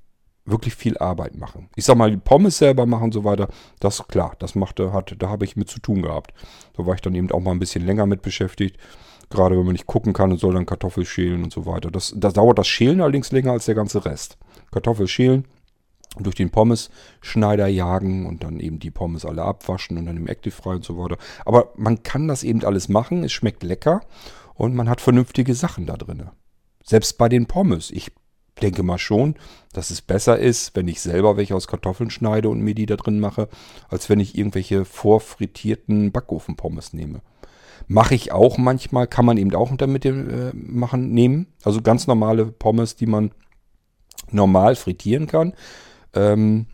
wirklich 0.45 0.75
viel 0.75 0.97
Arbeit 0.97 1.35
machen. 1.35 1.69
Ich 1.75 1.85
sag 1.85 1.97
mal, 1.97 2.11
die 2.11 2.17
Pommes 2.17 2.57
selber 2.57 2.85
machen 2.85 3.05
und 3.05 3.13
so 3.13 3.23
weiter, 3.23 3.49
das 3.79 4.07
klar, 4.07 4.35
das 4.39 4.55
machte, 4.55 4.93
hat, 4.93 5.15
da 5.19 5.29
habe 5.29 5.45
ich 5.45 5.55
mit 5.55 5.69
zu 5.69 5.79
tun 5.79 6.01
gehabt. 6.01 6.33
Da 6.75 6.85
war 6.85 6.95
ich 6.95 7.01
dann 7.01 7.15
eben 7.15 7.31
auch 7.31 7.39
mal 7.39 7.51
ein 7.51 7.59
bisschen 7.59 7.85
länger 7.85 8.05
mit 8.05 8.21
beschäftigt. 8.21 8.77
Gerade 9.29 9.55
wenn 9.57 9.65
man 9.65 9.73
nicht 9.73 9.85
gucken 9.85 10.13
kann 10.13 10.31
und 10.31 10.39
soll 10.39 10.55
dann 10.55 10.65
Kartoffel 10.65 11.05
schälen 11.05 11.43
und 11.43 11.53
so 11.53 11.67
weiter. 11.67 11.91
Das, 11.91 12.13
da 12.17 12.31
dauert 12.31 12.57
das 12.57 12.67
Schälen 12.67 12.99
allerdings 12.99 13.31
länger 13.31 13.51
als 13.51 13.65
der 13.65 13.75
ganze 13.75 14.03
Rest. 14.03 14.39
Kartoffel 14.71 15.07
schälen, 15.07 15.45
durch 16.17 16.35
den 16.35 16.49
Pommes-Schneider 16.49 17.67
jagen 17.67 18.25
und 18.25 18.43
dann 18.43 18.59
eben 18.59 18.79
die 18.79 18.91
Pommes 18.91 19.25
alle 19.25 19.43
abwaschen 19.43 19.97
und 19.97 20.05
dann 20.05 20.17
im 20.17 20.27
Active-Fry 20.27 20.75
und 20.75 20.83
so 20.83 20.97
weiter. 20.97 21.17
Aber 21.45 21.71
man 21.75 22.03
kann 22.03 22.27
das 22.27 22.43
eben 22.43 22.63
alles 22.63 22.89
machen, 22.89 23.23
es 23.23 23.31
schmeckt 23.31 23.63
lecker 23.63 24.01
und 24.55 24.75
man 24.75 24.89
hat 24.89 25.01
vernünftige 25.01 25.53
Sachen 25.53 25.85
da 25.85 25.97
drin. 25.97 26.29
Selbst 26.83 27.17
bei 27.17 27.29
den 27.29 27.45
Pommes. 27.45 27.91
Ich 27.91 28.11
denke 28.61 28.83
mal 28.83 28.97
schon, 28.97 29.35
dass 29.73 29.89
es 29.89 30.01
besser 30.01 30.37
ist, 30.37 30.75
wenn 30.75 30.87
ich 30.87 31.01
selber 31.01 31.37
welche 31.37 31.55
aus 31.55 31.67
Kartoffeln 31.67 32.09
schneide 32.09 32.49
und 32.49 32.61
mir 32.61 32.75
die 32.75 32.85
da 32.85 32.95
drin 32.95 33.19
mache, 33.19 33.47
als 33.87 34.09
wenn 34.09 34.19
ich 34.19 34.37
irgendwelche 34.37 34.85
vorfrittierten 34.85 36.11
Backofen-Pommes 36.11 36.93
nehme. 36.93 37.21
Mache 37.87 38.15
ich 38.15 38.31
auch 38.31 38.57
manchmal, 38.57 39.07
kann 39.07 39.25
man 39.25 39.37
eben 39.37 39.53
auch 39.55 39.75
damit 39.77 40.05
äh, 40.05 40.51
machen, 40.53 41.11
nehmen. 41.11 41.47
Also 41.63 41.81
ganz 41.81 42.07
normale 42.07 42.47
Pommes, 42.47 42.95
die 42.95 43.05
man 43.05 43.31
normal 44.31 44.75
frittieren 44.75 45.27
kann. 45.27 45.53
Ähm, 46.13 46.67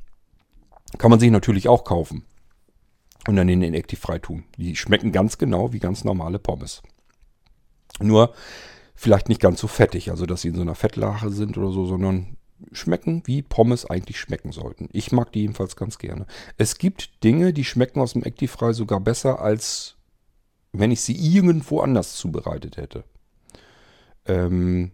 kann 0.98 1.12
man 1.12 1.20
sich 1.20 1.32
natürlich 1.32 1.68
auch 1.68 1.84
kaufen. 1.84 2.26
Und 3.28 3.36
dann 3.36 3.50
in 3.50 3.62
den 3.62 3.74
Active 3.74 4.22
tun. 4.22 4.44
Die 4.58 4.76
schmecken 4.76 5.12
ganz 5.12 5.38
genau 5.38 5.74
wie 5.74 5.80
ganz 5.80 6.04
normale 6.04 6.38
Pommes. 6.38 6.84
Nur 8.00 8.34
vielleicht 8.94 9.30
nicht 9.30 9.42
ganz 9.42 9.60
so 9.60 9.68
fettig, 9.68 10.12
also 10.12 10.26
dass 10.26 10.42
sie 10.42 10.50
in 10.50 10.56
so 10.56 10.62
einer 10.62 10.76
Fettlache 10.76 11.30
sind 11.30 11.58
oder 11.58 11.72
so, 11.72 11.86
sondern 11.86 12.38
schmecken, 12.72 13.24
wie 13.26 13.42
Pommes 13.42 13.86
eigentlich 13.86 14.20
schmecken 14.20 14.52
sollten. 14.52 14.90
Ich 14.92 15.12
mag 15.12 15.32
die 15.32 15.42
jedenfalls 15.42 15.76
ganz 15.76 15.98
gerne. 15.98 16.26
Es 16.58 16.78
gibt 16.78 17.24
Dinge, 17.24 17.52
die 17.52 17.66
schmecken 17.66 18.00
aus 18.00 18.14
dem 18.14 18.24
Active 18.24 18.74
sogar 18.74 19.00
besser, 19.00 19.42
als 19.42 19.96
wenn 20.72 20.92
ich 20.92 21.02
sie 21.02 21.16
irgendwo 21.16 21.82
anders 21.82 22.16
zubereitet 22.16 22.78
hätte. 22.78 23.04
Ähm, 24.26 24.92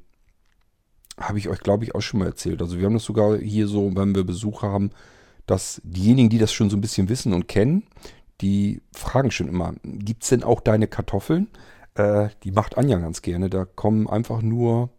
habe 1.21 1.39
ich 1.39 1.49
euch, 1.49 1.59
glaube 1.59 1.83
ich, 1.83 1.95
auch 1.95 2.01
schon 2.01 2.19
mal 2.19 2.27
erzählt. 2.27 2.61
Also 2.61 2.77
wir 2.77 2.85
haben 2.85 2.93
das 2.93 3.03
sogar 3.03 3.37
hier 3.37 3.67
so, 3.67 3.95
wenn 3.95 4.15
wir 4.15 4.23
Besuch 4.23 4.61
haben, 4.61 4.91
dass 5.45 5.81
diejenigen, 5.83 6.29
die 6.29 6.37
das 6.37 6.53
schon 6.53 6.69
so 6.69 6.77
ein 6.77 6.81
bisschen 6.81 7.09
wissen 7.09 7.33
und 7.33 7.47
kennen, 7.47 7.83
die 8.41 8.81
fragen 8.93 9.31
schon 9.31 9.47
immer, 9.47 9.73
gibt 9.83 10.23
es 10.23 10.29
denn 10.29 10.43
auch 10.43 10.61
deine 10.61 10.87
Kartoffeln? 10.87 11.47
Äh, 11.95 12.29
die 12.43 12.51
macht 12.51 12.77
Anja 12.77 12.97
ganz 12.97 13.21
gerne. 13.21 13.49
Da 13.49 13.65
kommen 13.65 14.07
einfach 14.07 14.41
nur 14.41 14.89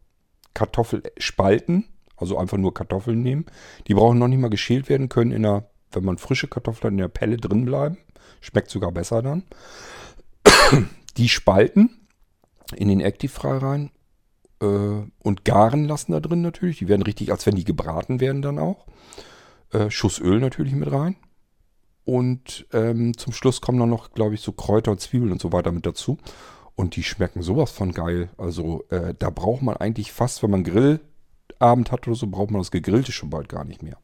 Kartoffelspalten, 0.54 1.84
also 2.16 2.38
einfach 2.38 2.58
nur 2.58 2.74
Kartoffeln 2.74 3.22
nehmen. 3.22 3.46
Die 3.88 3.94
brauchen 3.94 4.18
noch 4.18 4.28
nicht 4.28 4.38
mal 4.38 4.50
geschält 4.50 4.88
werden, 4.88 5.08
können 5.08 5.32
in 5.32 5.42
der, 5.42 5.70
wenn 5.90 6.04
man 6.04 6.18
frische 6.18 6.48
Kartoffeln 6.48 6.84
hat, 6.84 6.92
in 6.92 6.98
der 6.98 7.08
Pelle 7.08 7.36
drin 7.36 7.64
bleiben. 7.64 7.98
Schmeckt 8.40 8.70
sogar 8.70 8.92
besser 8.92 9.22
dann. 9.22 9.44
Die 11.16 11.28
Spalten 11.28 11.90
in 12.76 12.88
den 12.88 13.00
Active 13.00 13.62
rein 13.62 13.90
und 14.64 15.44
garen 15.44 15.84
lassen 15.84 16.12
da 16.12 16.20
drin 16.20 16.42
natürlich. 16.42 16.78
Die 16.78 16.88
werden 16.88 17.02
richtig, 17.02 17.30
als 17.30 17.46
wenn 17.46 17.56
die 17.56 17.64
gebraten 17.64 18.20
werden 18.20 18.42
dann 18.42 18.58
auch. 18.58 18.86
Äh, 19.72 19.90
Schuss 19.90 20.20
Öl 20.20 20.40
natürlich 20.40 20.74
mit 20.74 20.90
rein. 20.90 21.16
Und 22.04 22.66
ähm, 22.72 23.16
zum 23.16 23.32
Schluss 23.32 23.60
kommen 23.60 23.78
dann 23.78 23.90
noch, 23.90 24.12
glaube 24.12 24.34
ich, 24.34 24.40
so 24.40 24.52
Kräuter 24.52 24.90
und 24.90 25.00
Zwiebeln 25.00 25.32
und 25.32 25.40
so 25.40 25.52
weiter 25.52 25.72
mit 25.72 25.86
dazu. 25.86 26.18
Und 26.74 26.96
die 26.96 27.02
schmecken 27.02 27.42
sowas 27.42 27.70
von 27.70 27.92
geil. 27.92 28.30
Also 28.38 28.84
äh, 28.90 29.14
da 29.18 29.30
braucht 29.30 29.62
man 29.62 29.76
eigentlich 29.76 30.12
fast, 30.12 30.42
wenn 30.42 30.50
man 30.50 30.64
Grillabend 30.64 31.92
hat 31.92 32.06
oder 32.06 32.16
so, 32.16 32.26
braucht 32.26 32.50
man 32.50 32.60
das 32.60 32.70
Gegrillte 32.70 33.12
schon 33.12 33.30
bald 33.30 33.48
gar 33.48 33.64
nicht 33.64 33.82
mehr. 33.82 33.98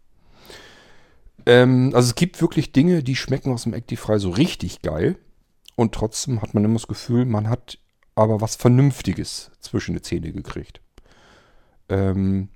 Ähm, 1.47 1.93
also 1.95 2.09
es 2.11 2.15
gibt 2.15 2.41
wirklich 2.41 2.73
Dinge, 2.73 3.03
die 3.03 3.17
schmecken 3.17 3.53
aus 3.53 3.65
dem 3.65 3.75
Actifry 3.75 4.21
so 4.21 4.31
richtig 4.31 4.83
geil. 4.83 5.17
Und 5.77 5.95
trotzdem 5.95 6.43
hat 6.43 6.55
man 6.55 6.65
immer 6.65 6.75
das 6.75 6.89
Gefühl, 6.89 7.25
man 7.25 7.49
hat 7.49 7.79
aber 8.19 8.41
was 8.41 8.57
Vernünftiges 8.57 9.53
zwischen 9.61 9.95
die 9.95 10.03
Zähne 10.03 10.33
gekriegt. 10.33 10.81
Ähm, 11.89 12.49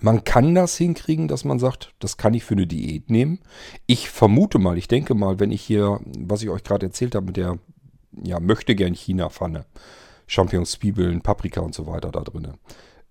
man 0.00 0.22
kann 0.24 0.54
das 0.54 0.76
hinkriegen, 0.76 1.28
dass 1.28 1.44
man 1.44 1.58
sagt, 1.58 1.94
das 1.98 2.18
kann 2.18 2.34
ich 2.34 2.44
für 2.44 2.54
eine 2.54 2.66
Diät 2.66 3.08
nehmen. 3.10 3.40
Ich 3.86 4.10
vermute 4.10 4.58
mal, 4.58 4.76
ich 4.76 4.86
denke 4.86 5.14
mal, 5.14 5.40
wenn 5.40 5.50
ich 5.50 5.62
hier, 5.62 5.98
was 6.18 6.42
ich 6.42 6.50
euch 6.50 6.62
gerade 6.62 6.86
erzählt 6.86 7.14
habe 7.14 7.26
mit 7.26 7.38
der, 7.38 7.58
ja, 8.22 8.38
möchte 8.38 8.74
gern 8.74 8.94
China-Pfanne, 8.94 9.64
Champignons, 10.26 10.72
Zwiebeln, 10.72 11.22
Paprika 11.22 11.62
und 11.62 11.74
so 11.74 11.86
weiter 11.86 12.12
da 12.12 12.20
drin. 12.20 12.54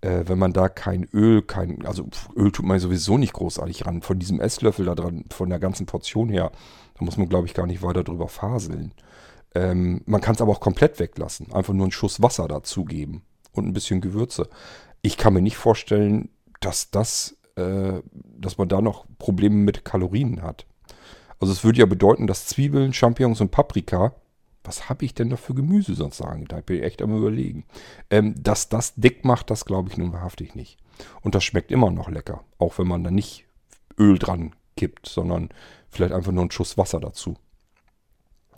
Äh, 0.01 0.25
wenn 0.27 0.37
man 0.37 0.53
da 0.53 0.69
kein 0.69 1.05
Öl, 1.13 1.41
kein, 1.41 1.83
also 1.83 2.07
Öl 2.35 2.51
tut 2.51 2.65
man 2.65 2.79
sowieso 2.79 3.17
nicht 3.17 3.33
großartig 3.33 3.87
ran. 3.87 4.03
Von 4.03 4.19
diesem 4.19 4.39
Esslöffel 4.39 4.85
da 4.85 4.93
dran, 4.93 5.25
von 5.31 5.49
der 5.49 5.59
ganzen 5.59 5.87
Portion 5.87 6.29
her, 6.29 6.51
da 6.97 7.05
muss 7.05 7.17
man, 7.17 7.27
glaube 7.27 7.47
ich, 7.47 7.55
gar 7.55 7.65
nicht 7.65 7.81
weiter 7.81 8.03
drüber 8.03 8.27
faseln. 8.27 8.93
Ähm, 9.55 10.01
man 10.05 10.21
kann 10.21 10.35
es 10.35 10.41
aber 10.41 10.51
auch 10.51 10.59
komplett 10.59 10.99
weglassen. 10.99 11.51
Einfach 11.53 11.73
nur 11.73 11.85
einen 11.85 11.91
Schuss 11.91 12.21
Wasser 12.21 12.47
dazugeben 12.47 13.23
und 13.51 13.67
ein 13.67 13.73
bisschen 13.73 14.01
Gewürze. 14.01 14.49
Ich 15.01 15.17
kann 15.17 15.33
mir 15.33 15.41
nicht 15.41 15.57
vorstellen, 15.57 16.29
dass 16.59 16.91
das, 16.91 17.37
äh, 17.55 18.01
dass 18.13 18.57
man 18.57 18.69
da 18.69 18.81
noch 18.81 19.05
Probleme 19.17 19.55
mit 19.55 19.85
Kalorien 19.85 20.41
hat. 20.41 20.65
Also 21.39 21.53
es 21.53 21.63
würde 21.63 21.79
ja 21.79 21.85
bedeuten, 21.85 22.27
dass 22.27 22.47
Zwiebeln, 22.47 22.93
Champignons 22.93 23.41
und 23.41 23.51
Paprika 23.51 24.13
was 24.63 24.89
habe 24.89 25.05
ich 25.05 25.13
denn 25.13 25.29
da 25.29 25.37
für 25.37 25.53
Gemüse 25.53 25.95
sonst 25.95 26.17
sagen? 26.17 26.45
Da 26.47 26.61
bin 26.61 26.77
ich 26.77 26.83
echt 26.83 27.01
am 27.01 27.15
überlegen. 27.15 27.65
Ähm, 28.09 28.35
dass 28.41 28.69
das 28.69 28.93
dick 28.95 29.25
macht, 29.25 29.49
das 29.49 29.65
glaube 29.65 29.89
ich 29.89 29.97
nun 29.97 30.13
wahrhaftig 30.13 30.55
nicht. 30.55 30.77
Und 31.21 31.35
das 31.35 31.43
schmeckt 31.43 31.71
immer 31.71 31.91
noch 31.91 32.09
lecker. 32.09 32.43
Auch 32.57 32.77
wenn 32.77 32.87
man 32.87 33.03
da 33.03 33.11
nicht 33.11 33.45
Öl 33.97 34.19
dran 34.19 34.55
kippt, 34.75 35.07
sondern 35.07 35.49
vielleicht 35.89 36.13
einfach 36.13 36.31
nur 36.31 36.41
einen 36.41 36.51
Schuss 36.51 36.77
Wasser 36.77 36.99
dazu. 36.99 37.35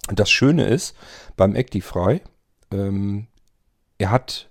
Das 0.08 0.30
Schöne 0.30 0.68
ist 0.68 0.96
beim 1.38 1.56
Actifry, 1.56 2.22
ähm, 2.72 3.28
er 3.98 4.10
hat 4.10 4.50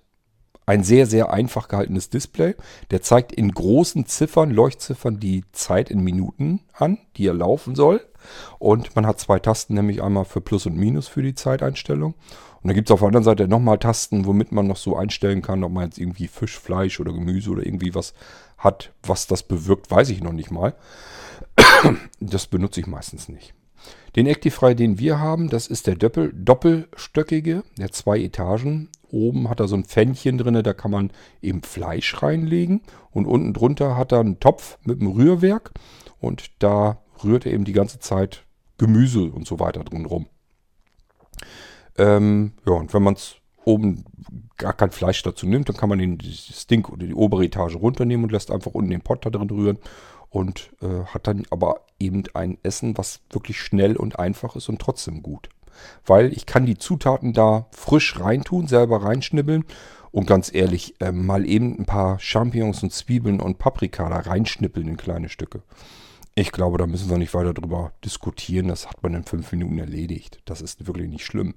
ein 0.67 0.85
sehr, 0.85 1.07
sehr 1.07 1.33
einfach 1.33 1.67
gehaltenes 1.67 2.11
Display. 2.11 2.55
Der 2.93 3.03
zeigt 3.03 3.33
in 3.33 3.51
großen 3.51 4.07
Ziffern, 4.07 4.51
Leuchtziffern, 4.51 5.19
die 5.19 5.45
Zeit 5.51 5.91
in 5.91 6.05
Minuten 6.05 6.61
an, 6.73 6.99
die 7.17 7.27
er 7.27 7.35
laufen 7.35 7.75
soll. 7.75 8.01
Und 8.61 8.95
man 8.95 9.07
hat 9.07 9.19
zwei 9.19 9.41
Tasten, 9.41 9.75
nämlich 9.75 10.03
einmal 10.03 10.25
für 10.25 10.41
Plus 10.41 10.67
und 10.67 10.77
Minus 10.77 11.09
für 11.09 11.23
die 11.23 11.35
Zeiteinstellung. 11.35 12.15
Und 12.15 12.69
dann 12.69 12.75
gibt 12.75 12.89
es 12.89 12.93
auf 12.93 13.01
der 13.01 13.09
anderen 13.09 13.25
Seite 13.25 13.49
nochmal 13.49 13.79
Tasten, 13.79 14.27
womit 14.27 14.53
man 14.53 14.69
noch 14.69 14.77
so 14.77 14.97
einstellen 14.97 15.43
kann, 15.43 15.65
ob 15.65 15.73
man 15.73 15.85
jetzt 15.85 15.99
irgendwie 15.99 16.29
Fisch, 16.29 16.59
Fleisch 16.59 17.01
oder 17.01 17.13
Gemüse 17.13 17.51
oder 17.51 17.67
irgendwie 17.67 17.95
was 17.95 18.15
hat. 18.59 18.93
Was 19.03 19.27
das 19.27 19.43
bewirkt, 19.43 19.91
weiß 19.91 20.11
ich 20.11 20.23
noch 20.23 20.33
nicht 20.33 20.51
mal. 20.51 20.75
Das 22.21 22.47
benutze 22.47 22.81
ich 22.81 22.87
meistens 22.87 23.29
nicht. 23.29 23.55
Den 24.17 24.27
Actifry, 24.27 24.75
den 24.75 24.99
wir 24.99 25.21
haben, 25.21 25.49
das 25.49 25.69
ist 25.69 25.87
der 25.87 25.95
Doppel 25.95 26.33
doppelstöckige, 26.35 27.63
der 27.79 27.93
zwei 27.93 28.19
Etagen. 28.19 28.89
Oben 29.11 29.49
hat 29.49 29.61
er 29.61 29.69
so 29.69 29.77
ein 29.77 29.85
Pfännchen 29.85 30.39
drin, 30.39 30.63
da 30.63 30.73
kann 30.73 30.91
man 30.91 31.13
eben 31.43 31.63
Fleisch 31.63 32.23
reinlegen. 32.23 32.83
Und 33.11 33.27
unten 33.27 33.55
drunter 33.55 33.97
hat 33.97 34.13
er 34.13 34.21
einen 34.21 34.41
Topf 34.41 34.79
mit 34.85 35.01
einem 35.01 35.13
Rührwerk. 35.13 35.73
Und 36.21 36.51
da 36.59 37.03
rührt 37.23 37.47
er 37.47 37.53
eben 37.53 37.65
die 37.65 37.73
ganze 37.73 37.99
Zeit 37.99 38.45
Gemüse 38.79 39.25
und 39.25 39.47
so 39.47 39.61
weiter 39.61 39.85
drin 39.85 40.07
rum. 40.07 40.27
Ähm, 41.99 42.53
ja, 42.67 42.73
und 42.73 42.93
wenn 42.95 43.03
man 43.03 43.15
es 43.15 43.37
oben 43.65 44.05
gar 44.57 44.73
kein 44.73 44.91
Fleisch 44.91 45.23
dazu 45.23 45.47
nimmt, 45.47 45.69
dann 45.69 45.77
kann 45.77 45.89
man 45.89 45.99
den 45.99 46.21
Stink 46.21 46.89
oder 46.89 47.07
die 47.07 47.15
obere 47.15 47.45
Etage 47.45 47.77
runternehmen 47.77 48.25
und 48.25 48.33
lässt 48.33 48.51
einfach 48.51 48.73
unten 48.73 48.91
den 48.91 49.03
Pot 49.03 49.25
da 49.25 49.31
drin 49.31 49.51
rühren 49.51 49.79
und 50.31 50.71
äh, 50.81 51.05
hat 51.07 51.27
dann 51.27 51.45
aber 51.51 51.83
eben 51.99 52.23
ein 52.35 52.59
Essen, 52.63 52.97
was 52.97 53.21
wirklich 53.31 53.61
schnell 53.61 53.97
und 53.97 54.19
einfach 54.19 54.57
ist 54.57 54.69
und 54.69 54.81
trotzdem 54.81 55.23
gut. 55.23 55.49
Weil 56.07 56.33
ich 56.33 56.47
kann 56.47 56.67
die 56.67 56.79
Zutaten 56.79 57.33
da 57.33 57.67
frisch 57.73 58.19
reintun, 58.19 58.67
selber 58.67 59.03
reinschnibbeln 59.03 59.65
und 60.13 60.27
ganz 60.27 60.53
ehrlich, 60.53 61.01
äh, 61.01 61.13
mal 61.13 61.47
eben 61.47 61.79
ein 61.79 61.87
paar 61.87 62.19
Champignons 62.19 62.83
und 62.83 62.93
Zwiebeln 62.93 63.41
und 63.41 63.59
Paprika 63.59 64.09
da 64.09 64.19
reinschnippeln 64.19 64.89
in 64.89 64.97
kleine 64.97 65.29
Stücke. 65.29 65.63
Ich 66.35 66.53
glaube, 66.53 66.79
da 66.79 66.87
müssen 66.87 67.11
wir 67.11 67.19
nicht 67.19 67.35
weiter 67.35 67.55
drüber 67.55 67.93
diskutieren. 68.05 68.69
Das 68.69 68.89
hat 68.89 69.03
man 69.03 69.15
in 69.15 69.25
fünf 69.25 69.51
Minuten 69.53 69.79
erledigt. 69.79 70.41
Das 70.45 70.63
ist 70.63 70.87
wirklich 70.87 71.09
nicht 71.09 71.25
schlimm. 71.25 71.55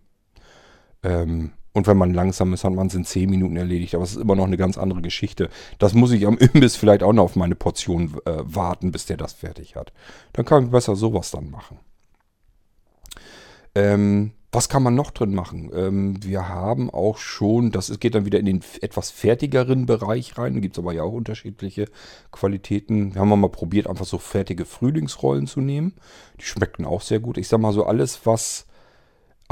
Ähm, 1.03 1.51
und 1.73 1.87
wenn 1.87 1.97
man 1.97 2.13
langsam 2.13 2.53
ist, 2.53 2.63
hat 2.63 2.73
man 2.73 2.87
es 2.87 2.93
in 2.93 3.03
10 3.03 3.29
Minuten 3.29 3.57
erledigt. 3.57 3.95
Aber 3.95 4.03
es 4.03 4.11
ist 4.11 4.21
immer 4.21 4.35
noch 4.35 4.45
eine 4.45 4.57
ganz 4.57 4.77
andere 4.77 5.01
Geschichte. 5.01 5.49
Das 5.79 5.93
muss 5.93 6.11
ich 6.11 6.27
am 6.27 6.37
Imbiss 6.53 6.75
vielleicht 6.75 7.03
auch 7.03 7.13
noch 7.13 7.23
auf 7.23 7.35
meine 7.35 7.55
Portion 7.55 8.15
äh, 8.25 8.37
warten, 8.43 8.91
bis 8.91 9.07
der 9.07 9.17
das 9.17 9.33
fertig 9.33 9.75
hat. 9.75 9.91
Dann 10.33 10.45
kann 10.45 10.65
ich 10.65 10.71
besser 10.71 10.95
sowas 10.95 11.31
dann 11.31 11.49
machen. 11.49 11.79
Ähm, 13.75 14.33
was 14.51 14.69
kann 14.69 14.83
man 14.83 14.93
noch 14.93 15.09
drin 15.09 15.33
machen? 15.33 15.71
Ähm, 15.73 16.23
wir 16.23 16.47
haben 16.47 16.91
auch 16.91 17.17
schon, 17.17 17.71
das 17.71 17.99
geht 17.99 18.13
dann 18.13 18.25
wieder 18.25 18.37
in 18.37 18.45
den 18.45 18.61
etwas 18.81 19.09
fertigeren 19.09 19.87
Bereich 19.87 20.37
rein. 20.37 20.61
Gibt 20.61 20.75
es 20.75 20.79
aber 20.79 20.93
ja 20.93 21.01
auch 21.01 21.13
unterschiedliche 21.13 21.87
Qualitäten. 22.31 23.15
Wir 23.15 23.21
haben 23.21 23.29
mal 23.29 23.49
probiert, 23.49 23.87
einfach 23.87 24.05
so 24.05 24.19
fertige 24.19 24.65
Frühlingsrollen 24.65 25.47
zu 25.47 25.59
nehmen. 25.59 25.93
Die 26.39 26.45
schmeckten 26.45 26.85
auch 26.85 27.01
sehr 27.01 27.19
gut. 27.19 27.39
Ich 27.39 27.47
sag 27.47 27.61
mal 27.61 27.73
so, 27.73 27.83
alles, 27.83 28.27
was 28.27 28.67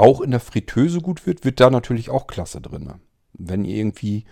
auch 0.02 0.20
in 0.20 0.32
der 0.32 0.40
Fritteuse 0.40 1.00
gut 1.00 1.26
wird, 1.26 1.44
wird 1.44 1.60
da 1.60 1.70
natürlich 1.70 2.10
auch 2.10 2.26
klasse 2.26 2.60
drin. 2.60 2.92
Wenn 3.32 3.64
ihr 3.64 3.76
irgendwie 3.76 4.24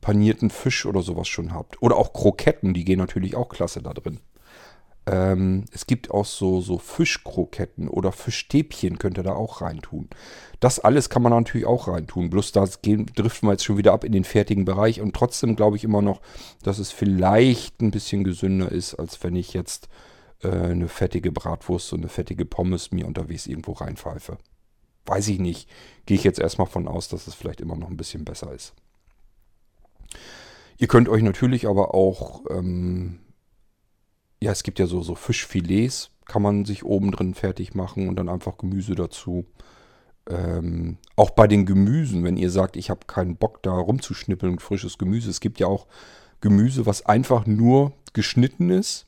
panierten 0.00 0.50
Fisch 0.50 0.86
oder 0.86 1.02
sowas 1.02 1.26
schon 1.26 1.52
habt. 1.52 1.82
Oder 1.82 1.96
auch 1.96 2.12
Kroketten, 2.12 2.74
die 2.74 2.84
gehen 2.84 3.00
natürlich 3.00 3.34
auch 3.34 3.48
klasse 3.48 3.82
da 3.82 3.92
drin. 3.92 4.20
Ähm, 5.04 5.64
es 5.72 5.88
gibt 5.88 6.12
auch 6.12 6.24
so, 6.24 6.60
so 6.60 6.78
Fischkroketten 6.78 7.88
oder 7.88 8.12
Fischstäbchen 8.12 9.00
könnt 9.00 9.18
ihr 9.18 9.24
da 9.24 9.32
auch 9.32 9.62
reintun. 9.62 10.08
Das 10.60 10.78
alles 10.78 11.10
kann 11.10 11.22
man 11.22 11.32
natürlich 11.32 11.66
auch 11.66 11.88
reintun. 11.88 12.30
Bloß 12.30 12.52
da 12.52 12.64
driften 12.64 13.48
wir 13.48 13.52
jetzt 13.52 13.64
schon 13.64 13.78
wieder 13.78 13.94
ab 13.94 14.04
in 14.04 14.12
den 14.12 14.24
fertigen 14.24 14.64
Bereich. 14.64 15.00
Und 15.00 15.16
trotzdem 15.16 15.56
glaube 15.56 15.76
ich 15.76 15.82
immer 15.82 16.02
noch, 16.02 16.20
dass 16.62 16.78
es 16.78 16.92
vielleicht 16.92 17.80
ein 17.82 17.90
bisschen 17.90 18.22
gesünder 18.22 18.70
ist, 18.70 18.94
als 18.94 19.24
wenn 19.24 19.34
ich 19.34 19.54
jetzt 19.54 19.88
äh, 20.44 20.50
eine 20.50 20.86
fettige 20.86 21.32
Bratwurst 21.32 21.92
und 21.92 22.02
eine 22.02 22.08
fettige 22.08 22.44
Pommes 22.44 22.92
mir 22.92 23.08
unterwegs 23.08 23.48
irgendwo 23.48 23.72
reinpfeife 23.72 24.38
weiß 25.06 25.28
ich 25.28 25.38
nicht. 25.38 25.68
Gehe 26.04 26.16
ich 26.16 26.24
jetzt 26.24 26.38
erstmal 26.38 26.66
von 26.66 26.88
aus, 26.88 27.08
dass 27.08 27.26
es 27.26 27.34
vielleicht 27.34 27.60
immer 27.60 27.76
noch 27.76 27.88
ein 27.88 27.96
bisschen 27.96 28.24
besser 28.24 28.52
ist. 28.52 28.74
Ihr 30.78 30.88
könnt 30.88 31.08
euch 31.08 31.22
natürlich 31.22 31.66
aber 31.66 31.94
auch, 31.94 32.44
ähm, 32.50 33.20
ja, 34.40 34.52
es 34.52 34.62
gibt 34.62 34.78
ja 34.78 34.86
so, 34.86 35.02
so 35.02 35.14
Fischfilets, 35.14 36.10
kann 36.26 36.42
man 36.42 36.64
sich 36.64 36.84
oben 36.84 37.12
drin 37.12 37.34
fertig 37.34 37.74
machen 37.74 38.08
und 38.08 38.16
dann 38.16 38.28
einfach 38.28 38.58
Gemüse 38.58 38.94
dazu. 38.94 39.46
Ähm, 40.28 40.98
auch 41.14 41.30
bei 41.30 41.46
den 41.46 41.66
Gemüsen, 41.66 42.24
wenn 42.24 42.36
ihr 42.36 42.50
sagt, 42.50 42.76
ich 42.76 42.90
habe 42.90 43.06
keinen 43.06 43.36
Bock 43.36 43.62
da 43.62 43.72
rumzuschnippeln, 43.72 44.58
frisches 44.58 44.98
Gemüse. 44.98 45.30
Es 45.30 45.40
gibt 45.40 45.60
ja 45.60 45.68
auch 45.68 45.86
Gemüse, 46.40 46.84
was 46.84 47.06
einfach 47.06 47.46
nur 47.46 47.92
geschnitten 48.12 48.70
ist 48.70 49.05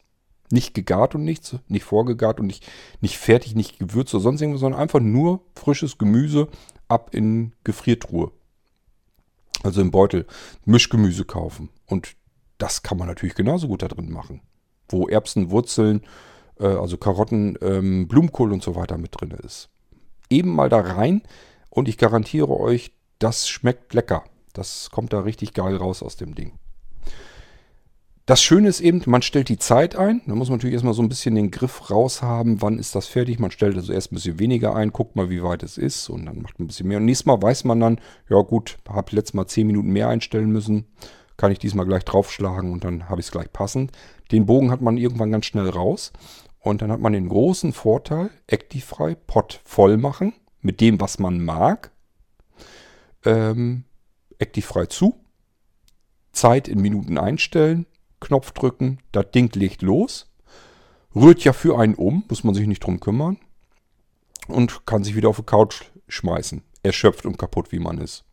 nicht 0.51 0.75
gegart 0.75 1.15
und 1.15 1.25
nichts, 1.25 1.57
nicht 1.69 1.85
vorgegart 1.85 2.41
und 2.41 2.47
nicht, 2.47 2.67
nicht 3.01 3.19
fertig, 3.19 3.55
nicht 3.55 3.79
gewürzt 3.79 4.15
oder 4.15 4.23
sonst 4.23 4.41
irgendwas, 4.41 4.61
sondern 4.61 4.81
einfach 4.81 5.01
nur 5.01 5.41
frisches 5.55 5.99
Gemüse 5.99 6.49
ab 6.89 7.15
in 7.15 7.53
Gefriertruhe. 7.65 8.33
Also 9.63 9.81
im 9.81 9.91
Beutel. 9.91 10.27
Mischgemüse 10.65 11.25
kaufen. 11.25 11.69
Und 11.87 12.15
das 12.59 12.83
kann 12.83 12.99
man 12.99 13.09
natürlich 13.09 13.35
genauso 13.35 13.69
gut 13.69 13.83
da 13.83 13.89
drin 13.89 14.11
machen. 14.11 14.41
Wo 14.89 15.09
Erbsen, 15.09 15.51
Wurzeln, 15.51 16.03
äh, 16.59 16.67
also 16.67 16.97
Karotten, 16.97 17.59
ähm, 17.61 18.09
Blumenkohl 18.09 18.53
und 18.53 18.63
so 18.63 18.75
weiter 18.75 18.99
mit 18.99 19.21
drin 19.21 19.31
ist. 19.31 19.69
Eben 20.31 20.55
mal 20.55 20.69
da 20.69 20.81
rein 20.81 21.23
und 21.71 21.89
ich 21.89 21.99
garantiere 21.99 22.59
euch, 22.59 22.93
das 23.19 23.49
schmeckt 23.49 23.95
lecker. 23.95 24.25
Das 24.53 24.91
kommt 24.91 25.13
da 25.13 25.21
richtig 25.21 25.55
geil 25.55 25.77
raus 25.77 26.03
aus 26.03 26.17
dem 26.17 26.35
Ding. 26.35 26.59
Das 28.29 28.43
Schöne 28.43 28.69
ist 28.69 28.83
eben, 28.83 29.01
man 29.07 29.23
stellt 29.23 29.49
die 29.49 29.57
Zeit 29.57 29.97
ein. 29.97 30.21
Da 30.27 30.35
muss 30.35 30.51
man 30.51 30.59
natürlich 30.59 30.75
erstmal 30.75 30.93
so 30.93 31.01
ein 31.01 31.09
bisschen 31.09 31.35
den 31.35 31.51
Griff 31.51 31.91
raus 31.91 32.21
haben, 32.21 32.61
wann 32.61 32.79
ist 32.79 32.95
das 32.95 33.07
fertig. 33.07 33.39
Man 33.39 33.51
stellt 33.51 33.75
also 33.75 33.91
erst 33.91 34.13
ein 34.13 34.17
bisschen 34.17 34.39
weniger 34.39 34.77
ein, 34.77 34.93
guckt 34.93 35.17
mal, 35.17 35.31
wie 35.31 35.43
weit 35.43 35.63
es 35.63 35.79
ist 35.79 36.11
und 36.11 36.27
dann 36.27 36.43
macht 36.43 36.59
man 36.59 36.67
ein 36.67 36.67
bisschen 36.67 36.89
mehr. 36.89 36.99
Und 36.99 37.07
nächstes 37.07 37.25
Mal 37.25 37.41
weiß 37.41 37.65
man 37.65 37.81
dann, 37.81 37.99
ja 38.29 38.39
gut, 38.43 38.77
habe 38.87 39.17
letztes 39.17 39.33
Mal 39.33 39.47
10 39.47 39.67
Minuten 39.67 39.89
mehr 39.89 40.11
einstellen 40.11 40.53
müssen. 40.53 40.85
Kann 41.39 41.53
ich 41.53 41.59
diesmal 41.59 41.87
gleich 41.87 42.05
draufschlagen 42.05 42.71
und 42.71 42.85
dann 42.85 43.09
habe 43.09 43.19
ich 43.19 43.29
es 43.29 43.33
gleich 43.33 43.51
passend. 43.51 43.93
Den 44.31 44.45
Bogen 44.45 44.71
hat 44.71 44.83
man 44.83 44.99
irgendwann 44.99 45.33
ganz 45.33 45.47
schnell 45.47 45.71
raus. 45.71 46.13
Und 46.61 46.83
dann 46.83 46.93
hat 46.93 47.01
man 47.01 47.15
den 47.15 47.31
großen 47.31 47.73
Vorteil, 47.73 48.29
Actifrei, 48.47 49.15
Pot 49.15 49.63
voll 49.65 49.97
machen 49.97 50.35
mit 50.61 50.83
dem, 50.83 51.01
was 51.01 51.19
man 51.19 51.43
mag. 51.43 51.93
Ähm, 53.25 53.85
Actifrei 54.39 54.85
zu. 54.85 55.19
Zeit 56.33 56.69
in 56.69 56.83
Minuten 56.83 57.17
einstellen 57.17 57.87
Knopf 58.21 58.53
drücken, 58.53 58.99
das 59.13 59.31
Ding 59.31 59.55
legt 59.55 59.83
los, 59.83 60.27
rührt 61.15 61.45
ja 61.45 61.53
für 61.53 61.79
einen 61.79 61.95
um, 61.95 62.25
muss 62.29 62.45
man 62.45 62.55
sich 62.55 62.67
nicht 62.67 62.85
drum 62.85 63.01
kümmern 63.01 63.39
und 64.47 64.87
kann 64.87 65.05
sich 65.05 65.15
wieder 65.15 65.29
auf 65.29 65.39
die 65.39 65.45
Couch 65.45 65.85
schmeißen. 66.09 66.63
Erschöpft 66.83 67.27
und 67.27 67.39
kaputt, 67.39 67.73
wie 67.73 67.81
man 67.81 67.99
ist. 67.99 68.25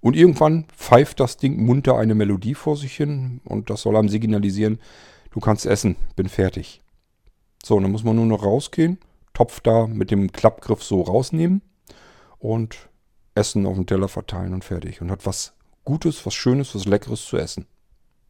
Und 0.00 0.14
irgendwann 0.14 0.66
pfeift 0.76 1.20
das 1.20 1.36
Ding 1.36 1.64
munter 1.64 1.96
eine 1.96 2.14
Melodie 2.14 2.54
vor 2.54 2.76
sich 2.76 2.94
hin 2.96 3.40
und 3.44 3.70
das 3.70 3.82
soll 3.82 3.96
einem 3.96 4.08
signalisieren, 4.08 4.78
du 5.30 5.40
kannst 5.40 5.66
essen, 5.66 5.96
bin 6.14 6.28
fertig. 6.28 6.82
So, 7.64 7.80
dann 7.80 7.90
muss 7.90 8.04
man 8.04 8.16
nur 8.16 8.26
noch 8.26 8.44
rausgehen, 8.44 8.98
Topf 9.34 9.60
da 9.60 9.86
mit 9.86 10.10
dem 10.10 10.32
Klappgriff 10.32 10.82
so 10.82 11.02
rausnehmen 11.02 11.62
und 12.38 12.88
Essen 13.34 13.66
auf 13.66 13.74
dem 13.74 13.86
Teller 13.86 14.08
verteilen 14.08 14.54
und 14.54 14.64
fertig. 14.64 15.02
Und 15.02 15.10
hat 15.10 15.26
was 15.26 15.54
Gutes, 15.84 16.24
was 16.24 16.34
Schönes, 16.34 16.74
was 16.74 16.84
Leckeres 16.84 17.26
zu 17.26 17.36
essen 17.36 17.66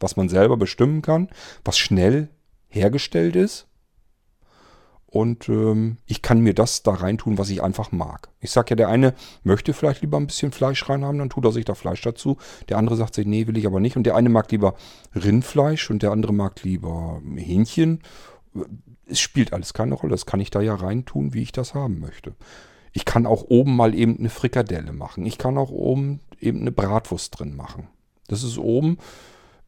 was 0.00 0.16
man 0.16 0.28
selber 0.28 0.56
bestimmen 0.56 1.02
kann, 1.02 1.28
was 1.64 1.78
schnell 1.78 2.28
hergestellt 2.68 3.36
ist. 3.36 3.66
Und 5.06 5.48
ähm, 5.48 5.98
ich 6.04 6.20
kann 6.20 6.40
mir 6.40 6.52
das 6.52 6.82
da 6.82 6.92
reintun, 6.92 7.38
was 7.38 7.48
ich 7.48 7.62
einfach 7.62 7.92
mag. 7.92 8.28
Ich 8.40 8.50
sage 8.50 8.70
ja, 8.70 8.76
der 8.76 8.88
eine 8.88 9.14
möchte 9.44 9.72
vielleicht 9.72 10.02
lieber 10.02 10.18
ein 10.18 10.26
bisschen 10.26 10.52
Fleisch 10.52 10.88
reinhaben, 10.88 11.18
dann 11.18 11.30
tut 11.30 11.44
er 11.44 11.52
sich 11.52 11.64
da 11.64 11.74
Fleisch 11.74 12.02
dazu. 12.02 12.36
Der 12.68 12.76
andere 12.76 12.96
sagt 12.96 13.14
sich, 13.14 13.24
nee, 13.26 13.46
will 13.46 13.56
ich 13.56 13.66
aber 13.66 13.80
nicht. 13.80 13.96
Und 13.96 14.02
der 14.02 14.16
eine 14.16 14.28
mag 14.28 14.50
lieber 14.50 14.74
Rindfleisch 15.14 15.90
und 15.90 16.02
der 16.02 16.10
andere 16.10 16.34
mag 16.34 16.62
lieber 16.64 17.22
Hähnchen. 17.34 18.00
Es 19.06 19.20
spielt 19.20 19.52
alles 19.52 19.72
keine 19.72 19.94
Rolle. 19.94 20.10
Das 20.10 20.26
kann 20.26 20.40
ich 20.40 20.50
da 20.50 20.60
ja 20.60 20.74
reintun, 20.74 21.32
wie 21.32 21.42
ich 21.42 21.52
das 21.52 21.72
haben 21.72 22.00
möchte. 22.00 22.34
Ich 22.92 23.04
kann 23.04 23.26
auch 23.26 23.44
oben 23.48 23.76
mal 23.76 23.94
eben 23.94 24.18
eine 24.18 24.30
Frikadelle 24.30 24.92
machen. 24.92 25.24
Ich 25.24 25.38
kann 25.38 25.56
auch 25.56 25.70
oben 25.70 26.20
eben 26.40 26.60
eine 26.60 26.72
Bratwurst 26.72 27.38
drin 27.38 27.54
machen. 27.54 27.88
Das 28.26 28.42
ist 28.42 28.58
oben 28.58 28.98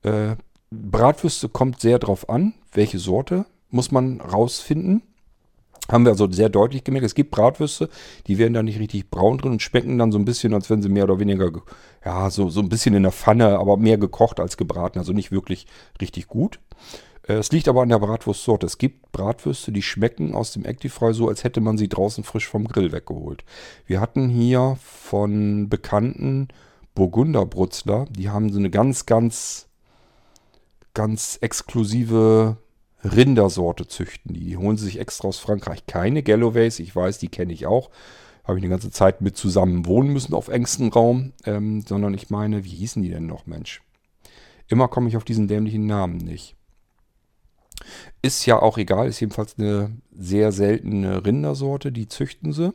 äh, 0.03 0.37
Bratwürste 0.71 1.49
kommt 1.49 1.81
sehr 1.81 1.99
drauf 1.99 2.29
an, 2.29 2.55
welche 2.73 2.99
Sorte 2.99 3.47
muss 3.71 3.91
man 3.91 4.21
rausfinden. 4.21 5.03
Haben 5.91 6.05
wir 6.05 6.13
also 6.13 6.31
sehr 6.31 6.51
deutlich 6.51 6.85
gemerkt, 6.85 7.07
es 7.07 7.15
gibt 7.15 7.31
Bratwürste, 7.31 7.89
die 8.27 8.37
werden 8.37 8.53
da 8.53 8.63
nicht 8.63 8.79
richtig 8.79 9.11
braun 9.11 9.39
drin 9.39 9.53
und 9.53 9.63
schmecken 9.63 9.97
dann 9.97 10.13
so 10.13 10.19
ein 10.19 10.27
bisschen, 10.27 10.53
als 10.53 10.69
wenn 10.69 10.83
sie 10.83 10.91
mehr 10.91 11.05
oder 11.05 11.19
weniger, 11.19 11.51
ja, 12.05 12.29
so, 12.29 12.51
so 12.51 12.61
ein 12.61 12.69
bisschen 12.69 12.95
in 12.95 13.05
der 13.05 13.13
Pfanne, 13.13 13.59
aber 13.59 13.79
mehr 13.79 13.97
gekocht 13.97 14.39
als 14.39 14.59
gebraten. 14.59 14.99
Also 14.99 15.15
nicht 15.15 15.33
wirklich 15.33 15.67
richtig 15.99 16.27
gut. 16.27 16.61
Äh, 17.29 17.35
es 17.35 17.53
liegt 17.53 17.69
aber 17.69 17.83
an 17.83 17.89
der 17.89 18.01
Bratwurstsorte. 18.01 18.67
Es 18.67 18.79
gibt 18.79 19.13
Bratwürste, 19.13 19.73
die 19.73 19.83
schmecken 19.83 20.35
aus 20.35 20.53
dem 20.53 20.65
Actifry 20.65 21.15
so, 21.15 21.29
als 21.29 21.45
hätte 21.45 21.61
man 21.61 21.79
sie 21.79 21.89
draußen 21.89 22.25
frisch 22.25 22.49
vom 22.49 22.67
Grill 22.67 22.93
weggeholt. 22.93 23.45
Wir 23.87 24.01
hatten 24.01 24.29
hier 24.29 24.77
von 24.83 25.69
bekannten 25.69 26.49
Burgunderbrutzler, 26.95 28.07
die 28.11 28.29
haben 28.29 28.53
so 28.53 28.59
eine 28.59 28.71
ganz, 28.71 29.07
ganz, 29.07 29.68
ganz 30.95 31.39
exklusive 31.41 32.57
Rindersorte 33.05 33.87
züchten. 33.87 34.35
Die 34.35 34.57
holen 34.57 34.77
sie 34.77 34.87
sich 34.87 34.99
extra 34.99 35.29
aus 35.29 35.39
Frankreich. 35.39 35.87
Keine 35.87 36.23
Galloways, 36.23 36.79
ich 36.79 36.95
weiß, 36.95 37.19
die 37.19 37.29
kenne 37.29 37.53
ich 37.53 37.67
auch. 37.67 37.91
Habe 38.45 38.59
ich 38.59 38.65
eine 38.65 38.71
ganze 38.71 38.91
Zeit 38.91 39.21
mit 39.21 39.37
zusammen 39.37 39.87
wohnen 39.87 40.13
müssen 40.13 40.35
auf 40.35 40.49
engstem 40.49 40.89
Raum. 40.89 41.33
Ähm, 41.45 41.83
sondern 41.83 42.15
ich 42.15 42.31
meine, 42.31 42.65
wie 42.65 42.71
hießen 42.71 43.03
die 43.03 43.11
denn 43.11 43.27
noch, 43.27 43.47
Mensch? 43.47 43.83
Immer 44.67 44.89
komme 44.89 45.09
ich 45.09 45.17
auf 45.17 45.25
diesen 45.25 45.49
dämlichen 45.49 45.87
Namen 45.87 46.19
nicht. 46.19 46.57
Ist 48.23 48.45
ja 48.47 48.61
auch 48.61 48.77
egal, 48.77 49.09
ist 49.09 49.21
jedenfalls 49.21 49.59
eine 49.59 49.97
sehr 50.11 50.51
seltene 50.53 51.25
Rindersorte, 51.25 51.93
die 51.93 52.09
züchten 52.09 52.53
sie 52.53 52.75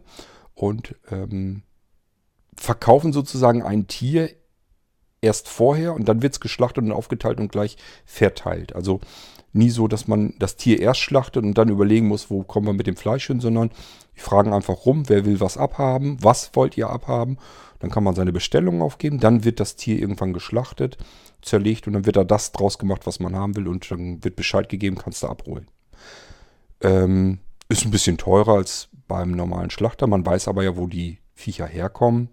und 0.56 0.96
ähm, 1.12 1.64
verkaufen 2.56 3.12
sozusagen 3.12 3.64
ein 3.64 3.88
Tier 3.88 4.30
erst 5.24 5.48
vorher 5.48 5.94
und 5.94 6.08
dann 6.08 6.22
wird 6.22 6.34
es 6.34 6.40
geschlachtet 6.40 6.84
und 6.84 6.92
aufgeteilt 6.92 7.40
und 7.40 7.52
gleich 7.52 7.78
verteilt. 8.06 8.76
Also 8.76 9.00
nie 9.54 9.70
so, 9.70 9.88
dass 9.88 10.08
man 10.08 10.34
das 10.40 10.58
Tier 10.58 10.80
erst 10.80 11.00
schlachtet 11.00 11.44
und 11.44 11.58
dann 11.58 11.70
überlegen 11.70 12.08
muss, 12.08 12.30
wo 12.30 12.44
kommen 12.44 12.68
wir 12.68 12.74
mit 12.74 12.88
dem 12.88 12.96
Fleisch 12.96 13.28
hin, 13.28 13.40
sondern 13.40 13.72
die 14.16 14.22
fragen 14.22 14.54
einfach 14.54 14.86
rum, 14.86 15.08
wer 15.08 15.26
will 15.26 15.40
was 15.40 15.58
abhaben, 15.58 16.18
was 16.22 16.52
wollt 16.56 16.78
ihr 16.78 16.90
abhaben. 16.90 17.38
Dann 17.80 17.92
kann 17.92 18.04
man 18.04 18.16
seine 18.16 18.32
Bestellung 18.32 18.82
aufgeben, 18.82 19.20
dann 19.20 19.44
wird 19.44 19.60
das 19.60 19.76
Tier 19.76 20.00
irgendwann 20.00 20.34
geschlachtet 20.34 20.98
zerlegt 21.42 21.88
und 21.88 21.94
dann 21.94 22.06
wird 22.06 22.16
da 22.16 22.24
das 22.24 22.52
draus 22.52 22.78
gemacht, 22.78 23.06
was 23.06 23.20
man 23.20 23.36
haben 23.36 23.56
will 23.56 23.68
und 23.68 23.90
dann 23.92 24.24
wird 24.24 24.36
Bescheid 24.36 24.70
gegeben, 24.70 24.98
kannst 24.98 25.24
du 25.24 25.28
abholen. 25.28 25.68
Ähm, 26.82 27.40
ist 27.70 27.86
ein 27.86 27.92
bisschen 27.92 28.18
teurer 28.18 28.56
als 28.56 28.90
beim 29.08 29.32
normalen 29.32 29.70
Schlachter. 29.70 30.08
Man 30.08 30.26
weiß 30.26 30.48
aber 30.48 30.64
ja, 30.64 30.78
wo 30.78 30.88
die 30.88 31.20
Viecher 31.34 31.66
herkommen. 31.66 32.30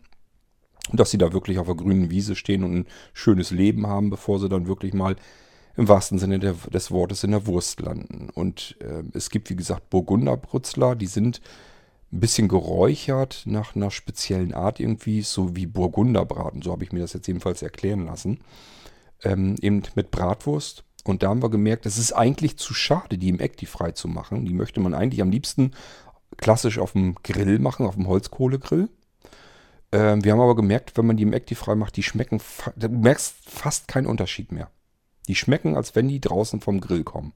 Und 0.90 1.00
dass 1.00 1.10
sie 1.10 1.18
da 1.18 1.32
wirklich 1.32 1.58
auf 1.58 1.66
der 1.66 1.76
grünen 1.76 2.10
Wiese 2.10 2.34
stehen 2.34 2.64
und 2.64 2.74
ein 2.74 2.86
schönes 3.12 3.50
Leben 3.50 3.86
haben, 3.86 4.10
bevor 4.10 4.40
sie 4.40 4.48
dann 4.48 4.66
wirklich 4.66 4.92
mal 4.92 5.16
im 5.76 5.88
wahrsten 5.88 6.18
Sinne 6.18 6.38
der, 6.38 6.54
des 6.72 6.90
Wortes 6.90 7.22
in 7.24 7.30
der 7.30 7.46
Wurst 7.46 7.80
landen. 7.80 8.28
Und 8.34 8.76
äh, 8.80 9.02
es 9.14 9.30
gibt, 9.30 9.50
wie 9.50 9.56
gesagt, 9.56 9.88
Burgunderbrutzler, 9.90 10.96
die 10.96 11.06
sind 11.06 11.40
ein 12.12 12.20
bisschen 12.20 12.48
geräuchert 12.48 13.42
nach 13.46 13.76
einer 13.76 13.90
speziellen 13.90 14.52
Art 14.52 14.80
irgendwie, 14.80 15.22
so 15.22 15.54
wie 15.54 15.66
Burgunderbraten. 15.66 16.60
So 16.62 16.72
habe 16.72 16.82
ich 16.82 16.92
mir 16.92 17.00
das 17.00 17.12
jetzt 17.12 17.28
jedenfalls 17.28 17.62
erklären 17.62 18.04
lassen 18.04 18.40
ähm, 19.24 19.56
eben 19.60 19.82
mit 19.94 20.10
Bratwurst. 20.10 20.84
Und 21.04 21.22
da 21.22 21.28
haben 21.28 21.42
wir 21.42 21.50
gemerkt, 21.50 21.86
es 21.86 21.98
ist 21.98 22.12
eigentlich 22.12 22.58
zu 22.58 22.74
schade, 22.74 23.16
die 23.16 23.28
im 23.28 23.40
Actifry 23.40 23.94
zu 23.94 24.08
machen. 24.08 24.44
Die 24.44 24.52
möchte 24.52 24.80
man 24.80 24.94
eigentlich 24.94 25.22
am 25.22 25.30
liebsten 25.30 25.72
klassisch 26.36 26.78
auf 26.78 26.92
dem 26.92 27.14
Grill 27.22 27.58
machen, 27.58 27.86
auf 27.86 27.94
dem 27.94 28.06
Holzkohlegrill. 28.06 28.88
Ähm, 29.92 30.24
wir 30.24 30.32
haben 30.32 30.40
aber 30.40 30.56
gemerkt, 30.56 30.96
wenn 30.96 31.06
man 31.06 31.16
die 31.16 31.24
im 31.24 31.32
Actifry 31.32 31.76
macht, 31.76 31.96
die 31.96 32.02
schmecken, 32.02 32.40
du 32.76 32.88
merkst 32.88 33.36
fast 33.48 33.88
keinen 33.88 34.06
Unterschied 34.06 34.52
mehr. 34.52 34.70
Die 35.28 35.34
schmecken, 35.34 35.76
als 35.76 35.94
wenn 35.94 36.08
die 36.08 36.20
draußen 36.20 36.60
vom 36.60 36.80
Grill 36.80 37.04
kommen. 37.04 37.32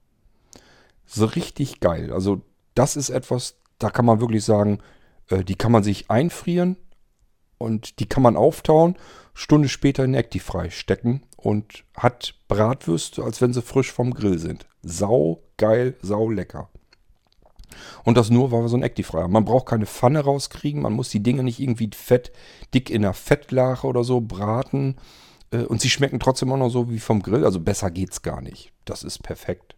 So 1.05 1.25
richtig 1.25 1.79
geil. 1.79 2.11
Also 2.11 2.41
das 2.73 2.95
ist 2.95 3.09
etwas, 3.09 3.57
da 3.79 3.89
kann 3.89 4.05
man 4.05 4.19
wirklich 4.19 4.43
sagen, 4.43 4.79
äh, 5.29 5.43
die 5.43 5.55
kann 5.55 5.71
man 5.71 5.83
sich 5.83 6.09
einfrieren 6.09 6.77
und 7.57 7.99
die 7.99 8.07
kann 8.07 8.23
man 8.23 8.37
auftauen, 8.37 8.95
Stunde 9.33 9.69
später 9.69 10.03
in 10.03 10.13
Actifry 10.13 10.71
stecken 10.71 11.23
und 11.35 11.83
hat 11.95 12.35
Bratwürste, 12.47 13.23
als 13.23 13.41
wenn 13.41 13.53
sie 13.53 13.61
frisch 13.61 13.91
vom 13.91 14.13
Grill 14.13 14.39
sind. 14.39 14.65
Sau 14.81 15.43
geil, 15.57 15.95
sau 16.01 16.29
lecker. 16.29 16.69
Und 18.03 18.17
das 18.17 18.29
nur, 18.29 18.51
weil 18.51 18.61
wir 18.61 18.69
so 18.69 18.77
ein 18.77 18.83
Actifry 18.83 19.21
haben. 19.21 19.33
Man 19.33 19.45
braucht 19.45 19.67
keine 19.67 19.85
Pfanne 19.85 20.21
rauskriegen, 20.21 20.81
man 20.81 20.93
muss 20.93 21.09
die 21.09 21.23
Dinge 21.23 21.43
nicht 21.43 21.59
irgendwie 21.59 21.89
fett, 21.93 22.31
dick 22.73 22.89
in 22.89 23.01
der 23.01 23.13
Fettlache 23.13 23.87
oder 23.87 24.03
so 24.03 24.21
braten. 24.21 24.95
Äh, 25.51 25.63
und 25.63 25.81
sie 25.81 25.89
schmecken 25.89 26.19
trotzdem 26.19 26.51
auch 26.51 26.57
noch 26.57 26.69
so 26.69 26.89
wie 26.89 26.99
vom 26.99 27.21
Grill. 27.21 27.45
Also 27.45 27.59
besser 27.59 27.91
geht's 27.91 28.21
gar 28.21 28.41
nicht. 28.41 28.71
Das 28.85 29.03
ist 29.03 29.23
perfekt. 29.23 29.75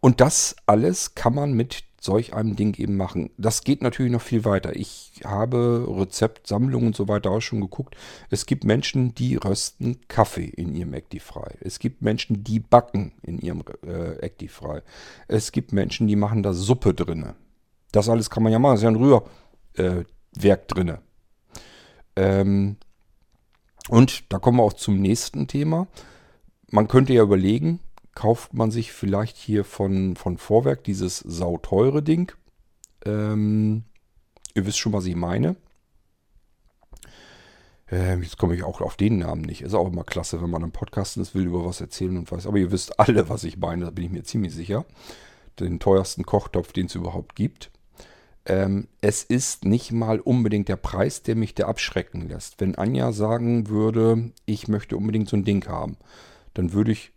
Und 0.00 0.20
das 0.20 0.56
alles 0.66 1.14
kann 1.14 1.34
man 1.34 1.52
mit 1.52 1.84
solch 2.02 2.34
einem 2.34 2.56
Ding 2.56 2.78
eben 2.78 2.96
machen. 2.96 3.30
Das 3.38 3.62
geht 3.62 3.80
natürlich 3.80 4.10
noch 4.10 4.22
viel 4.22 4.44
weiter. 4.44 4.74
Ich 4.74 5.20
habe 5.24 5.86
Rezeptsammlungen 5.88 6.88
und 6.88 6.96
so 6.96 7.06
weiter 7.06 7.30
auch 7.30 7.40
schon 7.40 7.60
geguckt. 7.60 7.96
Es 8.28 8.44
gibt 8.44 8.64
Menschen, 8.64 9.14
die 9.14 9.36
rösten 9.36 10.00
Kaffee 10.08 10.46
in 10.46 10.74
ihrem 10.74 10.94
Actifry. 10.94 11.54
Es 11.60 11.78
gibt 11.78 12.02
Menschen, 12.02 12.42
die 12.42 12.58
backen 12.58 13.12
in 13.22 13.38
ihrem 13.38 13.62
äh, 13.86 14.16
Actifry. 14.18 14.80
Es 15.28 15.52
gibt 15.52 15.72
Menschen, 15.72 16.08
die 16.08 16.16
machen 16.16 16.42
da 16.42 16.52
Suppe 16.52 16.92
drinne. 16.92 17.36
Das 17.92 18.08
alles 18.08 18.30
kann 18.30 18.42
man 18.42 18.52
ja 18.52 18.58
machen. 18.58 18.72
Das 18.72 18.80
ist 18.80 18.84
ja 18.84 18.90
ein 18.90 18.96
Rührwerk 18.96 20.62
äh, 20.62 20.66
drinne. 20.66 21.00
Ähm, 22.16 22.76
und 23.88 24.32
da 24.32 24.38
kommen 24.38 24.58
wir 24.58 24.64
auch 24.64 24.72
zum 24.72 25.00
nächsten 25.00 25.46
Thema. 25.46 25.86
Man 26.70 26.88
könnte 26.88 27.12
ja 27.12 27.22
überlegen, 27.22 27.78
kauft 28.14 28.54
man 28.54 28.70
sich 28.70 28.92
vielleicht 28.92 29.36
hier 29.36 29.64
von, 29.64 30.16
von 30.16 30.38
Vorwerk 30.38 30.84
dieses 30.84 31.18
sauteure 31.18 32.02
Ding. 32.02 32.32
Ähm, 33.04 33.84
ihr 34.54 34.66
wisst 34.66 34.78
schon, 34.78 34.92
was 34.92 35.06
ich 35.06 35.16
meine. 35.16 35.56
Ähm, 37.90 38.22
jetzt 38.22 38.38
komme 38.38 38.54
ich 38.54 38.62
auch 38.62 38.80
auf 38.80 38.96
den 38.96 39.18
Namen 39.18 39.42
nicht. 39.42 39.62
Ist 39.62 39.74
auch 39.74 39.88
immer 39.88 40.04
klasse, 40.04 40.42
wenn 40.42 40.50
man 40.50 40.64
am 40.64 40.72
Podcasten 40.72 41.22
ist, 41.22 41.34
will 41.34 41.46
über 41.46 41.64
was 41.64 41.80
erzählen 41.80 42.16
und 42.16 42.30
weiß. 42.30 42.46
Aber 42.46 42.58
ihr 42.58 42.72
wisst 42.72 42.98
alle, 42.98 43.28
was 43.28 43.44
ich 43.44 43.58
meine, 43.58 43.84
da 43.84 43.90
bin 43.90 44.04
ich 44.04 44.10
mir 44.10 44.24
ziemlich 44.24 44.54
sicher. 44.54 44.84
Den 45.60 45.78
teuersten 45.78 46.24
Kochtopf, 46.24 46.72
den 46.72 46.86
es 46.86 46.94
überhaupt 46.94 47.34
gibt. 47.34 47.70
Ähm, 48.44 48.88
es 49.00 49.22
ist 49.22 49.64
nicht 49.64 49.92
mal 49.92 50.20
unbedingt 50.20 50.68
der 50.68 50.76
Preis, 50.76 51.22
der 51.22 51.36
mich 51.36 51.54
da 51.54 51.66
abschrecken 51.66 52.28
lässt. 52.28 52.60
Wenn 52.60 52.74
Anja 52.74 53.12
sagen 53.12 53.68
würde, 53.68 54.32
ich 54.46 54.68
möchte 54.68 54.96
unbedingt 54.96 55.28
so 55.28 55.36
ein 55.36 55.44
Ding 55.44 55.66
haben, 55.68 55.96
dann 56.54 56.72
würde 56.72 56.92
ich 56.92 57.12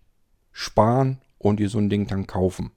sparen 0.57 1.19
und 1.37 1.59
ihr 1.59 1.69
so 1.69 1.77
ein 1.77 1.89
Ding 1.89 2.07
dann 2.07 2.27
kaufen. 2.27 2.71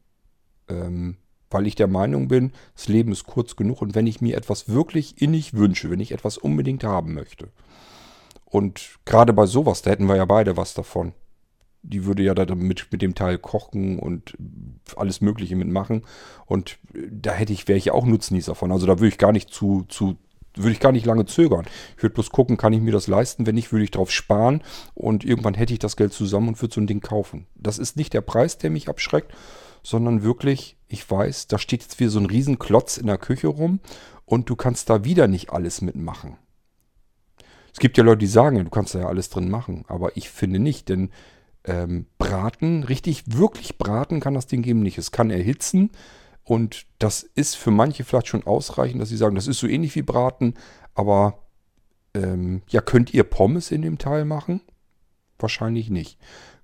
Ähm, 0.69 1.17
weil 1.49 1.67
ich 1.67 1.77
der 1.77 1.87
Meinung 1.87 2.29
bin, 2.29 2.53
das 2.75 2.89
Leben 2.89 3.13
ist 3.13 3.25
kurz 3.25 3.57
genug 3.57 3.81
und 3.81 3.95
wenn 3.95 4.07
ich 4.07 4.21
mir 4.21 4.37
etwas 4.37 4.69
wirklich 4.69 5.23
innig 5.23 5.55
wünsche, 5.55 5.89
wenn 5.89 6.01
ich 6.01 6.13
etwas 6.13 6.37
unbedingt 6.37 6.85
haben 6.85 7.15
möchte. 7.15 7.49
Und 8.45 8.99
gerade 9.05 9.33
bei 9.33 9.47
sowas, 9.47 9.81
da 9.83 9.91
hätten 9.91 10.07
wir 10.07 10.17
ja 10.17 10.25
beide 10.25 10.57
was 10.57 10.75
davon. 10.75 11.13
Die 11.83 12.05
würde 12.05 12.25
ja 12.25 12.35
damit 12.35 12.89
mit 12.91 13.01
dem 13.01 13.15
Teil 13.15 13.39
kochen 13.39 13.99
und 14.01 14.37
alles 14.97 15.21
Mögliche 15.21 15.55
mitmachen. 15.55 16.03
Und 16.45 16.79
da 16.93 17.33
hätte 17.33 17.53
ich, 17.53 17.69
wäre 17.69 17.79
ich 17.79 17.93
auch 17.93 18.05
Nutznießer 18.05 18.57
von. 18.57 18.73
Also 18.73 18.87
da 18.87 18.99
würde 18.99 19.09
ich 19.09 19.19
gar 19.19 19.33
nicht 19.33 19.51
zu, 19.51 19.85
zu 19.89 20.17
würde 20.59 20.73
ich 20.73 20.81
gar 20.81 20.93
nicht 20.93 21.07
lange 21.07 21.27
zögern. 21.27 21.67
Ich 21.97 22.03
würde 22.03 22.15
bloß 22.15 22.31
gucken, 22.31 22.57
kann 22.57 22.73
ich 22.73 22.81
mir 22.81 22.93
das 22.93 23.07
leisten? 23.07 23.47
Wenn 23.47 23.55
nicht, 23.55 23.73
würde 23.73 23.85
ich 23.85 23.91
darauf 23.91 24.11
sparen 24.11 24.63
und 24.95 25.25
irgendwann 25.25 25.55
hätte 25.55 25.73
ich 25.73 25.79
das 25.79 25.97
Geld 25.97 26.13
zusammen 26.13 26.49
und 26.49 26.61
würde 26.61 26.75
so 26.75 26.81
ein 26.81 26.87
Ding 26.87 27.01
kaufen. 27.01 27.47
Das 27.55 27.79
ist 27.79 27.97
nicht 27.97 28.15
der 28.15 28.21
Preis, 28.21 28.59
der 28.59 28.71
mich 28.71 28.89
abschreckt, 28.89 29.33
sondern 29.83 30.23
wirklich, 30.23 30.77
ich 30.89 31.09
weiß, 31.11 31.47
da 31.47 31.59
steht 31.59 31.83
jetzt 31.83 32.01
wieder 32.01 32.11
so 32.11 32.19
ein 32.19 32.27
Riesenklotz 32.27 32.97
in 32.97 33.07
der 33.07 33.19
Küche 33.19 33.49
rum 33.49 33.81
und 34.25 34.51
du 34.51 34.57
kannst 34.57 34.91
da 34.91 35.05
wieder 35.05 35.29
nicht 35.29 35.51
alles 35.51 35.81
mitmachen. 35.81 36.37
Es 37.73 37.81
gibt 37.81 37.97
ja 37.97 38.05
Leute, 38.05 38.19
die 38.19 38.27
sagen, 38.27 38.65
du 38.65 38.71
kannst 38.71 38.95
da 38.95 39.01
ja 39.01 39.07
alles 39.07 39.31
drin 39.31 39.51
machen, 39.51 39.85
aber 39.89 40.17
ich 40.17 40.31
finde 40.31 40.59
nicht, 40.59 40.89
denn 40.89 41.11
ähm, 41.65 42.07
braten, 42.19 42.83
richtig, 42.83 43.25
wirklich 43.27 43.79
braten 43.79 44.21
kann 44.21 44.35
das 44.35 44.47
Ding 44.47 44.65
eben 44.65 44.81
nicht. 44.81 44.99
Es 44.99 45.13
kann 45.13 45.31
erhitzen, 45.31 45.91
und 46.49 46.87
das 46.99 47.25
ist 47.35 47.57
für 47.57 47.71
manche 47.71 48.05
vielleicht 48.05 48.29
schon 48.29 48.47
ausreichend, 48.47 49.03
dass 49.03 49.11
sie 49.11 49.19
sagen, 49.19 49.35
das 49.35 49.47
ist 49.47 49.59
so 49.59 49.67
ähnlich 49.67 49.95
wie 49.97 50.03
Braten, 50.03 50.55
aber 50.95 51.43
ähm, 52.15 52.63
ja, 52.71 52.81
könnt 52.81 53.13
ihr 53.13 53.25
Pommes 53.25 53.71
in 53.71 53.83
dem 53.83 53.99
Teil 53.99 54.25
machen? 54.25 54.63
Wahrscheinlich 55.39 55.91
nicht. 55.91 56.19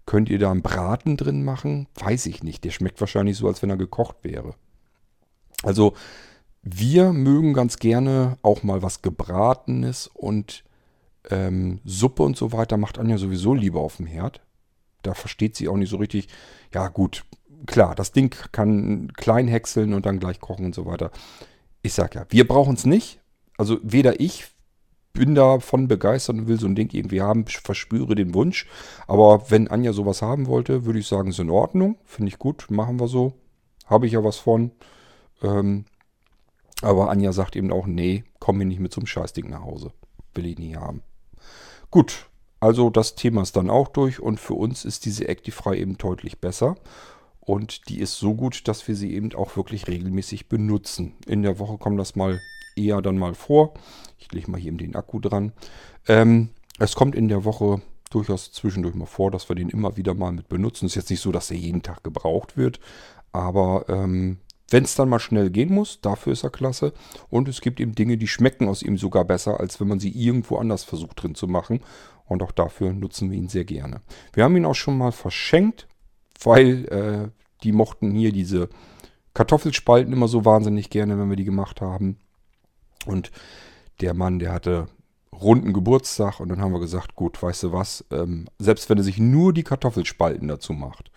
Könnt 0.06 0.30
ihr 0.30 0.38
da 0.38 0.50
einen 0.50 0.62
Braten 0.62 1.18
drin 1.18 1.44
machen? 1.44 1.86
Weiß 1.96 2.24
ich 2.24 2.42
nicht. 2.42 2.64
Der 2.64 2.70
schmeckt 2.70 2.98
wahrscheinlich 2.98 3.36
so, 3.36 3.46
als 3.46 3.60
wenn 3.60 3.68
er 3.68 3.76
gekocht 3.76 4.16
wäre. 4.22 4.54
Also 5.62 5.92
wir 6.62 7.12
mögen 7.12 7.52
ganz 7.52 7.76
gerne 7.78 8.38
auch 8.40 8.62
mal 8.62 8.80
was 8.80 9.02
Gebratenes 9.02 10.06
und 10.06 10.64
ähm, 11.28 11.80
Suppe 11.84 12.22
und 12.22 12.38
so 12.38 12.52
weiter 12.52 12.78
macht 12.78 12.98
Anja 12.98 13.18
sowieso 13.18 13.52
lieber 13.52 13.80
auf 13.80 13.98
dem 13.98 14.06
Herd. 14.06 14.40
Da 15.02 15.12
versteht 15.12 15.56
sie 15.56 15.68
auch 15.68 15.76
nicht 15.76 15.90
so 15.90 15.98
richtig. 15.98 16.28
Ja 16.72 16.88
gut, 16.88 17.26
klar, 17.66 17.94
das 17.94 18.12
Ding 18.12 18.34
kann 18.52 19.12
klein 19.14 19.48
häckseln 19.48 19.94
und 19.94 20.06
dann 20.06 20.20
gleich 20.20 20.40
kochen 20.40 20.66
und 20.66 20.74
so 20.74 20.86
weiter. 20.86 21.10
Ich 21.82 21.94
sag 21.94 22.14
ja, 22.14 22.26
wir 22.28 22.46
brauchen 22.46 22.74
es 22.74 22.86
nicht. 22.86 23.20
Also 23.56 23.78
weder 23.82 24.20
ich 24.20 24.46
bin 25.12 25.34
davon 25.34 25.86
begeistert 25.86 26.36
und 26.36 26.48
will 26.48 26.58
so 26.58 26.66
ein 26.66 26.74
Ding 26.74 26.92
irgendwie 26.92 27.22
haben, 27.22 27.46
verspüre 27.46 28.16
den 28.16 28.34
Wunsch. 28.34 28.66
Aber 29.06 29.50
wenn 29.50 29.68
Anja 29.68 29.92
sowas 29.92 30.22
haben 30.22 30.46
wollte, 30.48 30.84
würde 30.84 30.98
ich 30.98 31.06
sagen, 31.06 31.30
ist 31.30 31.38
in 31.38 31.50
Ordnung. 31.50 31.96
Finde 32.04 32.28
ich 32.28 32.38
gut, 32.38 32.66
machen 32.68 32.98
wir 32.98 33.08
so. 33.08 33.34
habe 33.86 34.06
ich 34.06 34.12
ja 34.12 34.24
was 34.24 34.38
von. 34.38 34.72
Ähm, 35.42 35.84
aber 36.82 37.10
Anja 37.10 37.32
sagt 37.32 37.54
eben 37.54 37.72
auch, 37.72 37.86
nee, 37.86 38.24
komm 38.40 38.58
mir 38.58 38.66
nicht 38.66 38.80
mit 38.80 38.92
so 38.92 39.00
einem 39.00 39.06
Scheißding 39.06 39.48
nach 39.48 39.62
Hause. 39.62 39.92
Will 40.34 40.46
ich 40.46 40.58
nie 40.58 40.74
haben. 40.74 41.02
Gut, 41.90 42.26
also 42.58 42.90
das 42.90 43.14
Thema 43.14 43.42
ist 43.42 43.56
dann 43.56 43.70
auch 43.70 43.88
durch 43.88 44.20
und 44.20 44.40
für 44.40 44.54
uns 44.54 44.84
ist 44.84 45.04
diese 45.04 45.28
Actify 45.28 45.76
eben 45.76 45.96
deutlich 45.96 46.40
besser. 46.40 46.76
Und 47.44 47.88
die 47.88 48.00
ist 48.00 48.16
so 48.16 48.34
gut, 48.34 48.68
dass 48.68 48.86
wir 48.88 48.94
sie 48.94 49.14
eben 49.14 49.34
auch 49.34 49.56
wirklich 49.56 49.86
regelmäßig 49.86 50.48
benutzen. 50.48 51.14
In 51.26 51.42
der 51.42 51.58
Woche 51.58 51.78
kommt 51.78 51.98
das 52.00 52.16
mal 52.16 52.40
eher 52.76 53.02
dann 53.02 53.18
mal 53.18 53.34
vor. 53.34 53.74
Ich 54.18 54.32
lege 54.32 54.50
mal 54.50 54.60
hier 54.60 54.68
eben 54.68 54.78
den 54.78 54.96
Akku 54.96 55.20
dran. 55.20 55.52
Ähm, 56.08 56.50
es 56.78 56.94
kommt 56.94 57.14
in 57.14 57.28
der 57.28 57.44
Woche 57.44 57.82
durchaus 58.10 58.52
zwischendurch 58.52 58.94
mal 58.94 59.06
vor, 59.06 59.30
dass 59.30 59.48
wir 59.48 59.56
den 59.56 59.68
immer 59.68 59.96
wieder 59.96 60.14
mal 60.14 60.32
mit 60.32 60.48
benutzen. 60.48 60.86
Ist 60.86 60.94
jetzt 60.94 61.10
nicht 61.10 61.20
so, 61.20 61.32
dass 61.32 61.50
er 61.50 61.56
jeden 61.56 61.82
Tag 61.82 62.02
gebraucht 62.02 62.56
wird. 62.56 62.80
Aber 63.32 63.84
ähm, 63.88 64.38
wenn 64.70 64.84
es 64.84 64.94
dann 64.94 65.08
mal 65.08 65.18
schnell 65.18 65.50
gehen 65.50 65.72
muss, 65.72 66.00
dafür 66.00 66.32
ist 66.32 66.44
er 66.44 66.50
klasse. 66.50 66.92
Und 67.28 67.48
es 67.48 67.60
gibt 67.60 67.80
eben 67.80 67.94
Dinge, 67.94 68.16
die 68.16 68.28
schmecken 68.28 68.68
aus 68.68 68.82
ihm 68.82 68.96
sogar 68.96 69.24
besser, 69.24 69.60
als 69.60 69.80
wenn 69.80 69.88
man 69.88 70.00
sie 70.00 70.10
irgendwo 70.10 70.56
anders 70.56 70.84
versucht 70.84 71.22
drin 71.22 71.34
zu 71.34 71.46
machen. 71.46 71.80
Und 72.26 72.42
auch 72.42 72.52
dafür 72.52 72.92
nutzen 72.92 73.30
wir 73.30 73.36
ihn 73.36 73.48
sehr 73.48 73.64
gerne. 73.64 74.00
Wir 74.32 74.44
haben 74.44 74.56
ihn 74.56 74.64
auch 74.64 74.74
schon 74.74 74.96
mal 74.96 75.12
verschenkt, 75.12 75.86
weil 76.42 76.84
äh, 76.86 77.30
die 77.62 77.72
mochten 77.72 78.12
hier 78.12 78.32
diese 78.32 78.68
Kartoffelspalten 79.34 80.12
immer 80.12 80.28
so 80.28 80.44
wahnsinnig 80.44 80.90
gerne, 80.90 81.18
wenn 81.18 81.28
wir 81.28 81.36
die 81.36 81.44
gemacht 81.44 81.80
haben. 81.80 82.18
Und 83.06 83.30
der 84.00 84.14
Mann, 84.14 84.38
der 84.38 84.52
hatte 84.52 84.86
runden 85.32 85.72
Geburtstag 85.72 86.40
und 86.40 86.48
dann 86.48 86.60
haben 86.60 86.72
wir 86.72 86.80
gesagt, 86.80 87.16
gut, 87.16 87.42
weißt 87.42 87.64
du 87.64 87.72
was, 87.72 88.04
ähm, 88.10 88.46
selbst 88.58 88.88
wenn 88.88 88.98
er 88.98 89.04
sich 89.04 89.18
nur 89.18 89.52
die 89.52 89.64
Kartoffelspalten 89.64 90.46
dazu 90.48 90.72
macht, 90.72 91.10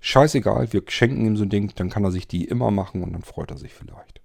scheißegal, 0.00 0.72
wir 0.72 0.82
schenken 0.88 1.26
ihm 1.26 1.36
so 1.36 1.44
ein 1.44 1.50
Ding, 1.50 1.72
dann 1.74 1.90
kann 1.90 2.04
er 2.04 2.10
sich 2.10 2.26
die 2.26 2.44
immer 2.44 2.70
machen 2.70 3.02
und 3.02 3.12
dann 3.12 3.22
freut 3.22 3.50
er 3.50 3.58
sich 3.58 3.74
vielleicht. 3.74 4.20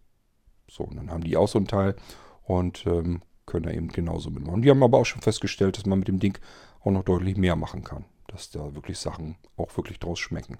So, 0.69 0.83
und 0.83 0.95
dann 0.95 1.11
haben 1.11 1.23
die 1.23 1.37
auch 1.37 1.47
so 1.47 1.59
ein 1.59 1.67
Teil 1.67 1.95
und 2.43 2.85
ähm, 2.85 3.21
können 3.45 3.63
da 3.63 3.71
eben 3.71 3.89
genauso 3.89 4.29
mitmachen. 4.29 4.61
Die 4.61 4.69
haben 4.69 4.83
aber 4.83 4.99
auch 4.99 5.05
schon 5.05 5.21
festgestellt, 5.21 5.77
dass 5.77 5.85
man 5.85 5.99
mit 5.99 6.07
dem 6.07 6.19
Ding 6.19 6.37
auch 6.81 6.91
noch 6.91 7.03
deutlich 7.03 7.35
mehr 7.35 7.55
machen 7.55 7.83
kann. 7.83 8.05
Dass 8.31 8.51
da 8.51 8.75
wirklich 8.75 8.97
Sachen 8.97 9.35
auch 9.57 9.75
wirklich 9.75 9.99
draus 9.99 10.19
schmecken. 10.19 10.57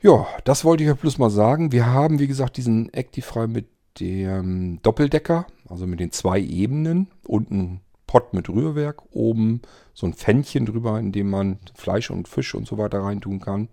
Ja, 0.00 0.26
das 0.44 0.64
wollte 0.64 0.82
ich 0.82 0.88
ja 0.88 0.94
bloß 0.94 1.18
mal 1.18 1.30
sagen. 1.30 1.72
Wir 1.72 1.86
haben, 1.86 2.18
wie 2.18 2.26
gesagt, 2.26 2.56
diesen 2.56 2.92
Actifry 2.92 3.48
mit 3.48 3.66
dem 4.00 4.80
Doppeldecker, 4.82 5.46
also 5.68 5.86
mit 5.86 6.00
den 6.00 6.12
zwei 6.12 6.40
Ebenen. 6.40 7.08
Unten 7.26 7.80
Pott 8.06 8.34
mit 8.34 8.48
Rührwerk, 8.48 9.02
oben 9.12 9.62
so 9.94 10.06
ein 10.06 10.14
Pfännchen 10.14 10.66
drüber, 10.66 10.98
in 10.98 11.12
dem 11.12 11.30
man 11.30 11.58
Fleisch 11.74 12.10
und 12.10 12.28
Fisch 12.28 12.54
und 12.54 12.66
so 12.66 12.78
weiter 12.78 13.00
reintun 13.00 13.40
kann. 13.40 13.68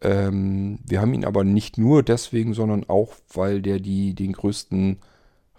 Ähm, 0.00 0.78
wir 0.84 1.00
haben 1.00 1.14
ihn 1.14 1.24
aber 1.24 1.44
nicht 1.44 1.78
nur 1.78 2.02
deswegen, 2.02 2.54
sondern 2.54 2.88
auch, 2.88 3.12
weil 3.32 3.62
der 3.62 3.80
die, 3.80 4.14
den 4.14 4.32
größten 4.32 4.98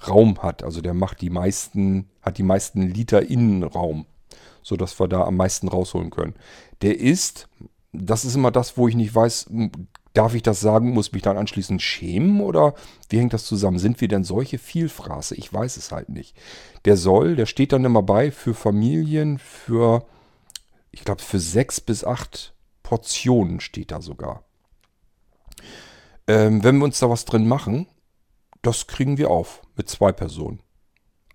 Raum 0.07 0.41
hat. 0.43 0.63
Also 0.63 0.81
der 0.81 0.93
macht 0.93 1.21
die 1.21 1.29
meisten, 1.29 2.09
hat 2.21 2.37
die 2.37 2.43
meisten 2.43 2.81
Liter 2.81 3.21
Innenraum, 3.21 4.05
sodass 4.65 4.99
wir 4.99 5.07
da 5.07 5.23
am 5.23 5.37
meisten 5.37 5.67
rausholen 5.67 6.09
können. 6.09 6.33
Der 6.81 6.99
ist, 6.99 7.47
das 7.93 8.25
ist 8.25 8.35
immer 8.35 8.49
das, 8.49 8.77
wo 8.77 8.87
ich 8.87 8.95
nicht 8.95 9.13
weiß, 9.13 9.47
darf 10.15 10.33
ich 10.33 10.41
das 10.41 10.59
sagen, 10.59 10.89
muss 10.89 11.11
mich 11.11 11.21
dann 11.21 11.37
anschließend 11.37 11.83
schämen 11.83 12.41
oder 12.41 12.73
wie 13.09 13.19
hängt 13.19 13.33
das 13.33 13.45
zusammen? 13.45 13.77
Sind 13.77 14.01
wir 14.01 14.07
denn 14.07 14.23
solche 14.23 14.57
Vielfraße? 14.57 15.35
Ich 15.35 15.53
weiß 15.53 15.77
es 15.77 15.91
halt 15.91 16.09
nicht. 16.09 16.35
Der 16.85 16.97
soll, 16.97 17.35
der 17.35 17.45
steht 17.45 17.73
dann 17.73 17.85
immer 17.85 18.01
bei 18.01 18.31
für 18.31 18.55
Familien, 18.55 19.37
für, 19.37 20.03
ich 20.89 21.05
glaube, 21.05 21.21
für 21.21 21.39
sechs 21.39 21.79
bis 21.79 22.03
acht 22.03 22.55
Portionen 22.81 23.59
steht 23.59 23.91
da 23.91 24.01
sogar. 24.01 24.45
Ähm, 26.27 26.63
wenn 26.63 26.79
wir 26.79 26.85
uns 26.85 26.97
da 26.97 27.07
was 27.07 27.25
drin 27.25 27.47
machen, 27.47 27.85
das 28.63 28.87
kriegen 28.87 29.19
wir 29.19 29.29
auf 29.29 29.61
mit 29.75 29.89
zwei 29.89 30.11
Personen. 30.11 30.59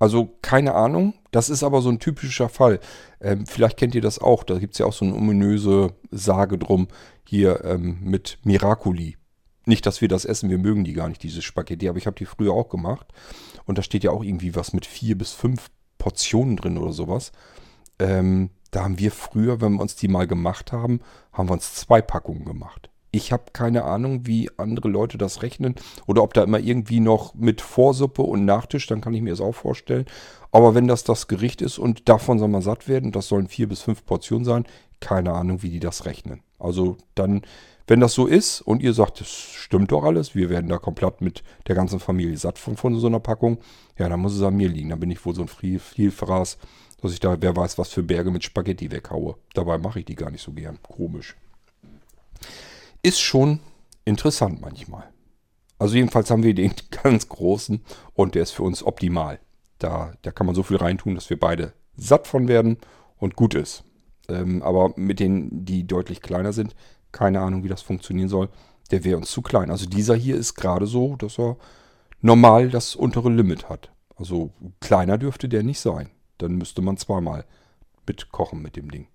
Also 0.01 0.35
keine 0.41 0.75
Ahnung, 0.75 1.15
das 1.31 1.51
ist 1.51 1.63
aber 1.63 1.83
so 1.83 1.91
ein 1.91 2.01
typischer 2.01 2.49
Fall. 2.49 2.81
Ähm, 3.21 3.47
vielleicht 3.47 3.77
kennt 3.77 3.95
ihr 3.95 4.01
das 4.01 4.19
auch, 4.19 4.43
da 4.43 4.59
gibt 4.59 4.73
es 4.73 4.79
ja 4.79 4.87
auch 4.87 4.95
so 4.95 5.05
eine 5.05 5.15
ominöse 5.15 5.93
Sage 6.11 6.59
drum 6.59 6.89
hier 7.25 7.65
ähm, 7.65 7.99
mit 8.01 8.39
Miraculi. 8.43 9.19
Nicht, 9.67 9.85
dass 9.85 10.01
wir 10.01 10.09
das 10.09 10.25
essen, 10.25 10.49
wir 10.49 10.59
mögen 10.59 10.85
die 10.85 10.95
gar 10.95 11.09
nicht, 11.09 11.23
diese 11.23 11.43
Spaghetti, 11.43 11.87
aber 11.89 11.99
ich 11.99 12.07
habe 12.07 12.17
die 12.17 12.25
früher 12.25 12.55
auch 12.55 12.71
gemacht. 12.71 13.07
Und 13.67 13.77
da 13.77 13.83
steht 13.83 14.03
ja 14.03 14.11
auch 14.11 14.25
irgendwie 14.25 14.57
was 14.57 14.73
mit 14.73 14.87
vier 14.87 15.19
bis 15.19 15.33
fünf 15.33 15.71
Portionen 15.99 16.57
drin 16.57 16.79
oder 16.79 16.93
sowas. 16.93 17.31
Ähm, 17.99 18.51
da 18.71 18.85
haben 18.85 18.99
wir 18.99 19.13
früher, 19.13 19.61
wenn 19.61 19.75
wir 19.75 19.83
uns 19.83 19.97
die 19.97 20.09
mal 20.09 20.27
gemacht 20.27 20.73
haben, 20.73 21.01
haben 21.33 21.51
wir 21.51 21.53
uns 21.53 21.75
zwei 21.75 22.01
Packungen 22.01 22.47
gemacht. 22.47 22.90
Ich 23.13 23.33
habe 23.33 23.45
keine 23.53 23.85
Ahnung, 23.85 24.27
wie 24.27 24.51
andere 24.57 24.89
Leute 24.89 25.19
das 25.19 25.43
rechnen 25.43 25.75
oder 26.07 26.23
ob 26.23 26.33
da 26.33 26.45
immer 26.45 26.61
irgendwie 26.61 27.01
noch 27.01 27.35
mit 27.35 27.61
Vorsuppe 27.61 28.23
und 28.23 28.45
Nachtisch, 28.45 28.87
dann 28.87 29.01
kann 29.01 29.15
ich 29.15 29.23
mir 29.23 29.31
das 29.31 29.41
auch 29.41 29.55
vorstellen. 29.55 30.07
Aber 30.53 30.75
wenn 30.75 30.87
das 30.87 31.03
das 31.03 31.27
Gericht 31.27 31.61
ist 31.61 31.79
und 31.79 32.09
davon 32.09 32.39
soll 32.39 32.49
man 32.49 32.63
satt 32.63 32.87
werden, 32.87 33.11
das 33.11 33.29
sollen 33.29 33.49
vier 33.49 33.69
bis 33.69 33.81
fünf 33.81 34.05
Portionen 34.05 34.45
sein, 34.45 34.65
keine 35.01 35.33
Ahnung, 35.33 35.63
wie 35.63 35.71
die 35.71 35.81
das 35.81 36.05
rechnen. 36.05 36.43
Also 36.59 36.99
dann, 37.17 37.43
wenn 37.89 37.99
das 37.99 38.13
so 38.15 38.27
ist 38.27 38.61
und 38.61 38.81
ihr 38.81 38.93
sagt, 38.93 39.21
das 39.21 39.29
stimmt 39.29 39.91
doch 39.91 40.05
alles, 40.05 40.37
wir 40.37 40.49
werden 40.49 40.69
da 40.69 40.79
komplett 40.79 41.21
mit 41.21 41.43
der 41.67 41.75
ganzen 41.75 41.99
Familie 41.99 42.37
satt 42.37 42.59
von, 42.59 42.77
von 42.77 42.97
so 42.99 43.09
einer 43.09 43.21
Packung, 43.21 43.59
ja, 43.99 44.09
dann 44.09 44.21
muss 44.21 44.37
es 44.37 44.43
an 44.43 44.57
mir 44.57 44.69
liegen. 44.69 44.91
Dann 44.91 45.01
bin 45.01 45.11
ich 45.11 45.25
wohl 45.25 45.35
so 45.35 45.43
ein 45.43 45.49
Vielfraß, 45.49 46.59
dass 47.03 47.13
ich 47.13 47.21
da, 47.21 47.37
wer 47.41 47.57
weiß, 47.57 47.77
was 47.79 47.89
für 47.89 48.05
Berge 48.05 48.31
mit 48.31 48.45
Spaghetti 48.45 48.93
weghaue. 48.93 49.37
Dabei 49.55 49.79
mache 49.79 50.01
ich 50.01 50.05
die 50.05 50.15
gar 50.15 50.31
nicht 50.31 50.43
so 50.43 50.53
gern. 50.53 50.79
Komisch 50.83 51.35
ist 53.03 53.21
schon 53.21 53.61
interessant 54.05 54.61
manchmal. 54.61 55.11
Also 55.79 55.97
jedenfalls 55.97 56.31
haben 56.31 56.43
wir 56.43 56.55
den 56.55 56.75
ganz 57.03 57.29
großen 57.29 57.83
und 58.15 58.35
der 58.35 58.43
ist 58.43 58.53
für 58.53 58.63
uns 58.63 58.83
optimal. 58.83 59.41
Da, 59.79 60.13
da 60.23 60.31
kann 60.31 60.47
man 60.47 60.55
so 60.55 60.63
viel 60.63 60.77
reintun, 60.77 61.15
dass 61.15 61.31
wir 61.31 61.41
beide 61.41 61.73
satt 61.97 62.27
von 62.27 62.49
werden 62.49 62.77
und 63.17 63.37
gut 63.37 63.55
ist. 63.55 63.85
Ähm, 64.29 64.63
aber 64.63 64.93
mit 64.97 65.21
denen, 65.21 65.65
die 65.65 65.87
deutlich 65.87 66.21
kleiner 66.21 66.53
sind, 66.53 66.75
keine 67.13 67.41
Ahnung, 67.41 67.65
wie 67.65 67.69
das 67.69 67.83
funktionieren 67.83 68.29
soll, 68.29 68.49
der 68.91 69.05
wäre 69.05 69.17
uns 69.17 69.31
zu 69.31 69.43
klein. 69.43 69.71
Also 69.71 69.87
dieser 69.87 70.15
hier 70.15 70.37
ist 70.37 70.55
gerade 70.55 70.87
so, 70.87 71.17
dass 71.17 71.39
er 71.39 71.57
normal 72.21 72.69
das 72.69 72.95
untere 72.95 73.31
Limit 73.31 73.69
hat. 73.69 73.91
Also 74.17 74.53
kleiner 74.81 75.17
dürfte 75.17 75.49
der 75.49 75.63
nicht 75.63 75.81
sein. 75.81 76.11
Dann 76.39 76.57
müsste 76.57 76.83
man 76.83 76.97
zweimal 76.97 77.45
mitkochen 78.07 78.61
mit 78.61 78.77
dem 78.77 78.91
Ding. 78.91 79.07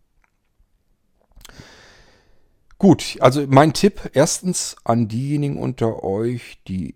Gut, 2.85 3.17
also 3.19 3.43
mein 3.47 3.73
Tipp 3.73 4.11
erstens 4.13 4.75
an 4.83 5.07
diejenigen 5.07 5.57
unter 5.57 6.03
euch, 6.03 6.59
die 6.67 6.93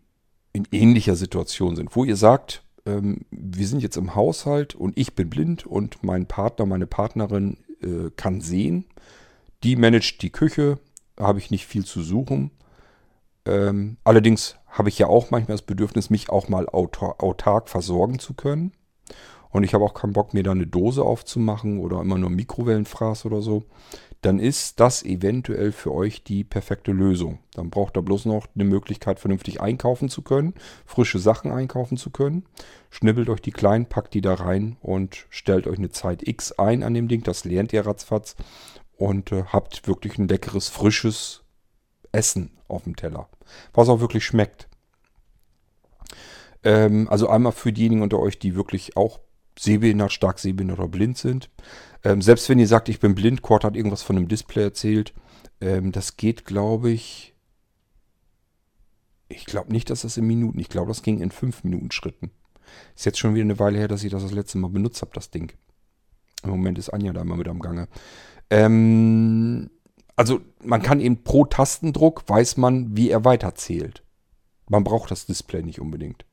in 0.54 0.68
ähnlicher 0.72 1.16
Situation 1.16 1.76
sind, 1.76 1.96
wo 1.96 2.04
ihr 2.04 2.16
sagt, 2.16 2.62
ähm, 2.86 3.22
wir 3.32 3.66
sind 3.66 3.82
jetzt 3.82 3.98
im 3.98 4.14
Haushalt 4.14 4.76
und 4.76 4.96
ich 5.00 5.16
bin 5.16 5.32
blind 5.32 5.66
und 5.66 6.04
mein 6.04 6.28
Partner, 6.28 6.68
meine 6.68 6.86
Partnerin 6.86 7.58
äh, 7.82 8.12
kann 8.16 8.40
sehen. 8.40 8.86
Die 9.64 9.76
managt 9.76 10.22
die 10.22 10.30
Küche, 10.30 10.78
habe 11.20 11.40
ich 11.40 11.50
nicht 11.50 11.66
viel 11.66 11.86
zu 11.86 12.04
suchen. 12.04 12.52
Ähm, 13.48 13.98
allerdings 14.04 14.58
habe 14.68 14.90
ich 14.90 15.00
ja 15.00 15.08
auch 15.08 15.32
manchmal 15.32 15.58
das 15.58 15.66
Bedürfnis, 15.66 16.12
mich 16.12 16.30
auch 16.30 16.50
mal 16.50 16.70
autark 16.70 17.68
versorgen 17.68 18.20
zu 18.20 18.36
können. 18.36 18.74
Und 19.50 19.64
ich 19.64 19.74
habe 19.74 19.86
auch 19.86 19.96
keinen 19.96 20.14
Bock, 20.14 20.36
mir 20.36 20.44
da 20.44 20.52
eine 20.52 20.68
Dose 20.68 21.02
aufzumachen 21.02 21.80
oder 21.80 22.00
immer 22.02 22.20
nur 22.20 22.30
Mikrowellenfraß 22.30 23.26
oder 23.26 23.42
so 23.42 23.64
dann 24.22 24.40
ist 24.40 24.80
das 24.82 25.04
eventuell 25.04 25.72
für 25.72 25.94
euch 25.94 26.24
die 26.24 26.44
perfekte 26.44 26.92
Lösung. 26.92 27.40
Dann 27.54 27.70
braucht 27.70 27.98
ihr 27.98 28.02
bloß 28.02 28.26
noch 28.26 28.48
eine 28.54 28.66
Möglichkeit, 28.66 29.20
vernünftig 29.20 29.62
einkaufen 29.62 30.10
zu 30.10 30.22
können, 30.22 30.56
frische 30.86 31.20
Sachen 31.20 31.52
einkaufen 31.52 31.96
zu 31.96 32.10
können. 32.10 32.46
Schnibbelt 32.90 33.30
euch 33.30 33.42
die 33.42 33.52
kleinen, 33.52 33.86
packt 33.86 34.14
die 34.14 34.22
da 34.22 34.34
rein 34.34 34.76
und 34.82 35.26
stellt 35.30 35.68
euch 35.68 35.78
eine 35.78 35.90
Zeit 35.90 36.28
X 36.28 36.52
ein 36.54 36.84
an 36.84 36.94
dem 36.94 37.08
Ding. 37.08 37.24
Das 37.24 37.46
lernt 37.46 37.72
ihr 37.72 37.86
ratzfatz 37.86 38.36
und 38.98 39.32
äh, 39.32 39.46
habt 39.46 39.88
wirklich 39.88 40.18
ein 40.18 40.28
leckeres, 40.28 40.68
frisches 40.68 41.44
Essen 42.12 42.58
auf 42.68 42.84
dem 42.84 42.98
Teller, 42.98 43.30
was 43.74 43.88
auch 43.88 44.02
wirklich 44.02 44.26
schmeckt. 44.26 44.68
Ähm, 46.64 47.08
also 47.10 47.30
einmal 47.30 47.54
für 47.54 47.72
diejenigen 47.72 48.02
unter 48.02 48.20
euch, 48.20 48.38
die 48.38 48.56
wirklich 48.56 48.98
auch 48.98 49.22
sehbehindert, 49.62 50.12
stark 50.12 50.40
sehbehindert 50.40 50.80
oder 50.80 50.88
blind 50.88 51.18
sind. 51.18 51.50
Ähm, 52.04 52.22
selbst 52.22 52.48
wenn 52.50 52.60
ihr 52.60 52.68
sagt, 52.68 52.90
ich 52.90 53.00
bin 53.00 53.16
blind, 53.16 53.42
Cord 53.42 53.64
hat 53.64 53.76
irgendwas 53.76 54.04
von 54.04 54.16
einem 54.16 54.28
Display 54.28 54.64
erzählt. 54.64 55.14
Ähm, 55.60 55.92
das 55.92 56.18
geht, 56.18 56.46
glaube 56.46 56.92
ich. 56.92 57.36
Ich 59.28 59.46
glaube 59.46 59.72
nicht, 59.72 59.90
dass 59.90 60.02
das 60.02 60.18
in 60.18 60.26
Minuten. 60.26 60.60
Ich 60.60 60.70
glaube, 60.70 60.88
das 60.88 61.04
ging 61.04 61.20
in 61.20 61.32
5 61.32 61.64
Minuten 61.64 61.92
Schritten. 61.92 62.32
Ist 62.96 63.06
jetzt 63.06 63.20
schon 63.20 63.36
wieder 63.36 63.44
eine 63.44 63.60
Weile 63.60 63.78
her, 63.78 63.88
dass 63.88 64.04
ich 64.04 64.12
das 64.12 64.24
das 64.24 64.32
letzte 64.32 64.58
Mal 64.58 64.70
benutzt 64.70 65.02
habe, 65.02 65.12
das 65.14 65.30
Ding. 65.30 65.52
Im 66.44 66.52
Moment 66.52 66.78
ist 66.78 66.90
Anja 66.90 67.12
da 67.14 67.22
immer 67.22 67.36
mit 67.36 67.48
am 67.48 67.60
Gange. 67.60 67.88
Ähm, 68.50 69.70
also 70.16 70.42
man 70.64 70.82
kann 70.82 71.00
eben 71.00 71.24
pro 71.24 71.46
Tastendruck 71.46 72.28
weiß 72.28 72.58
man, 72.58 72.96
wie 72.96 73.10
er 73.10 73.26
weiterzählt. 73.26 74.04
Man 74.70 74.84
braucht 74.84 75.12
das 75.12 75.26
Display 75.26 75.64
nicht 75.64 75.80
unbedingt. 75.80 76.26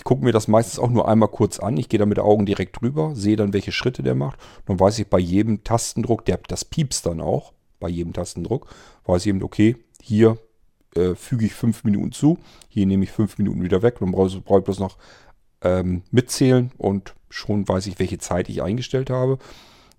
Ich 0.00 0.04
gucke 0.04 0.24
mir 0.24 0.32
das 0.32 0.48
meistens 0.48 0.78
auch 0.78 0.88
nur 0.88 1.08
einmal 1.08 1.28
kurz 1.28 1.58
an. 1.58 1.76
Ich 1.76 1.90
gehe 1.90 1.98
da 1.98 2.06
mit 2.06 2.16
den 2.16 2.24
Augen 2.24 2.46
direkt 2.46 2.80
drüber, 2.80 3.14
sehe 3.14 3.36
dann, 3.36 3.52
welche 3.52 3.70
Schritte 3.70 4.02
der 4.02 4.14
macht. 4.14 4.40
Dann 4.64 4.80
weiß 4.80 4.98
ich 4.98 5.06
bei 5.08 5.18
jedem 5.18 5.62
Tastendruck, 5.62 6.24
der, 6.24 6.38
das 6.48 6.64
piepst 6.64 7.04
dann 7.04 7.20
auch, 7.20 7.52
bei 7.80 7.90
jedem 7.90 8.14
Tastendruck, 8.14 8.66
weiß 9.04 9.20
ich 9.20 9.28
eben, 9.28 9.42
okay, 9.42 9.76
hier 10.00 10.38
äh, 10.96 11.14
füge 11.14 11.44
ich 11.44 11.52
fünf 11.52 11.84
Minuten 11.84 12.12
zu, 12.12 12.38
hier 12.70 12.86
nehme 12.86 13.04
ich 13.04 13.10
fünf 13.10 13.36
Minuten 13.36 13.62
wieder 13.62 13.82
weg. 13.82 13.98
Dann 14.00 14.12
brauche 14.12 14.38
ich 14.38 14.64
bloß 14.64 14.78
noch 14.78 14.96
ähm, 15.60 16.00
mitzählen 16.10 16.72
und 16.78 17.14
schon 17.28 17.68
weiß 17.68 17.86
ich, 17.86 17.98
welche 17.98 18.16
Zeit 18.16 18.48
ich 18.48 18.62
eingestellt 18.62 19.10
habe. 19.10 19.36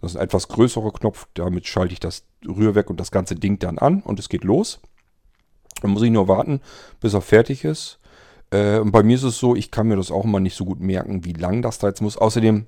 Das 0.02 0.14
ist 0.14 0.18
ein 0.18 0.24
etwas 0.24 0.47
größerer 0.47 0.93
Knopf, 0.93 1.28
damit 1.36 1.68
schalte 1.68 1.93
ich 1.93 1.99
das 1.99 2.24
Rührwerk 2.43 2.89
und 2.89 2.99
das 2.99 3.12
ganze 3.12 3.36
Ding 3.36 3.60
dann 3.60 3.78
an 3.78 4.02
und 4.02 4.18
es 4.18 4.30
geht 4.30 4.45
los. 4.45 4.80
Dann 5.84 5.91
muss 5.91 6.02
ich 6.02 6.10
nur 6.10 6.28
warten, 6.28 6.60
bis 6.99 7.14
er 7.14 7.22
fertig 7.22 7.66
ist. 7.66 7.99
Äh, 8.52 8.80
und 8.80 8.91
bei 8.91 9.04
mir 9.04 9.16
ist 9.16 9.24
es 9.24 9.39
so, 9.39 9.56
ich 9.56 9.72
kann 9.72 9.88
mir 9.88 9.95
das 9.95 10.12
auch 10.12 10.26
immer 10.26 10.39
nicht 10.39 10.56
so 10.56 10.66
gut 10.66 10.80
merken, 10.80 11.26
wie 11.26 11.34
lang 11.34 11.62
das 11.62 11.80
da 11.80 11.88
jetzt 11.88 12.02
muss. 12.02 12.18
Außerdem 12.18 12.68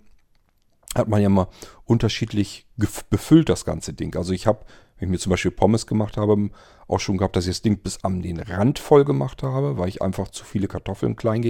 hat 0.95 1.07
man 1.07 1.21
ja 1.21 1.29
mal 1.29 1.47
unterschiedlich 1.85 2.67
befüllt, 3.09 3.49
das 3.49 3.65
ganze 3.65 3.93
Ding. 3.93 4.15
Also 4.15 4.33
ich 4.33 4.47
habe, 4.47 4.65
wenn 4.97 5.07
ich 5.07 5.11
mir 5.11 5.19
zum 5.19 5.31
Beispiel 5.31 5.51
Pommes 5.51 5.87
gemacht 5.87 6.17
habe, 6.17 6.49
auch 6.87 6.99
schon 6.99 7.17
gehabt, 7.17 7.35
dass 7.35 7.45
ich 7.45 7.51
das 7.51 7.61
Ding 7.61 7.77
bis 7.79 8.03
an 8.03 8.21
den 8.21 8.39
Rand 8.39 8.79
voll 8.79 9.05
gemacht 9.05 9.43
habe, 9.43 9.77
weil 9.77 9.89
ich 9.89 10.01
einfach 10.01 10.29
zu 10.29 10.45
viele 10.45 10.67
Kartoffeln 10.67 11.15
klein 11.15 11.41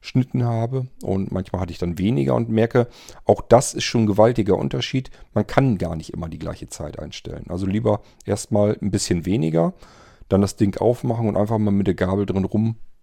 geschnitten 0.00 0.44
habe. 0.44 0.88
Und 1.02 1.30
manchmal 1.30 1.62
hatte 1.62 1.72
ich 1.72 1.78
dann 1.78 1.98
weniger 1.98 2.34
und 2.34 2.48
merke, 2.48 2.88
auch 3.24 3.40
das 3.40 3.72
ist 3.72 3.84
schon 3.84 4.02
ein 4.02 4.06
gewaltiger 4.06 4.56
Unterschied. 4.56 5.10
Man 5.32 5.46
kann 5.46 5.78
gar 5.78 5.94
nicht 5.94 6.12
immer 6.12 6.28
die 6.28 6.40
gleiche 6.40 6.68
Zeit 6.68 6.98
einstellen. 6.98 7.46
Also 7.48 7.66
lieber 7.66 8.02
erstmal 8.24 8.76
ein 8.82 8.90
bisschen 8.90 9.24
weniger, 9.26 9.74
dann 10.28 10.40
das 10.40 10.56
Ding 10.56 10.76
aufmachen 10.76 11.28
und 11.28 11.36
einfach 11.36 11.58
mal 11.58 11.70
mit 11.70 11.86
der 11.86 11.94
Gabel 11.94 12.26
drin 12.26 12.44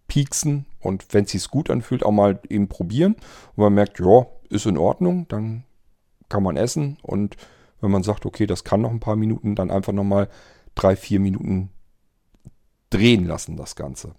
rumpieksen. 0.10 0.66
Und 0.80 1.14
wenn 1.14 1.26
es 1.26 1.32
sich 1.32 1.50
gut 1.50 1.70
anfühlt, 1.70 2.04
auch 2.04 2.12
mal 2.12 2.40
eben 2.50 2.68
probieren. 2.68 3.16
Und 3.56 3.64
man 3.64 3.74
merkt, 3.74 4.00
ja, 4.00 4.26
ist 4.50 4.66
in 4.66 4.78
Ordnung, 4.78 5.28
dann 5.28 5.64
kann 6.30 6.44
man 6.44 6.58
essen. 6.58 6.98
Und 7.02 7.36
wenn 7.82 7.92
man 7.92 8.04
sagt, 8.04 8.26
okay, 8.26 8.46
das 8.46 8.64
kann 8.64 8.82
noch 8.82 8.92
ein 8.92 9.00
paar 9.00 9.16
Minuten, 9.16 9.56
dann 9.56 9.72
einfach 9.72 9.94
nochmal 9.94 10.30
drei, 10.76 10.96
vier 10.96 11.20
Minuten 11.20 11.70
drehen 12.90 13.26
lassen, 13.26 13.58
das 13.58 13.76
Ganze. 13.76 14.16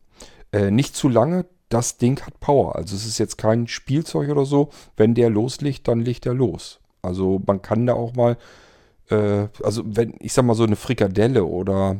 Äh, 0.53 0.71
nicht 0.71 0.95
zu 0.95 1.09
lange, 1.09 1.47
das 1.69 1.99
Ding 1.99 2.21
hat 2.21 2.41
Power. 2.41 2.77
Also 2.77 2.97
es 2.97 3.07
ist 3.07 3.19
jetzt 3.19 3.39
kein 3.39 3.67
Spielzeug 3.67 4.29
oder 4.31 4.45
so. 4.45 4.71
Wenn 4.97 5.15
der 5.15 5.31
loslegt, 5.31 5.89
dann 5.89 6.01
legt 6.01 6.27
er 6.27 6.35
los. 6.35 6.81
Also 7.03 7.41
man 7.47 7.63
kann 7.63 7.87
da 7.87 7.95
auch 7.95 8.15
mal, 8.15 8.37
äh, 9.09 9.47
also 9.63 9.83
wenn, 9.85 10.15
ich 10.21 10.33
sag 10.33 10.45
mal 10.45 10.55
so 10.55 10.65
eine 10.65 10.77
Frikadelle 10.77 11.45
oder 11.45 11.97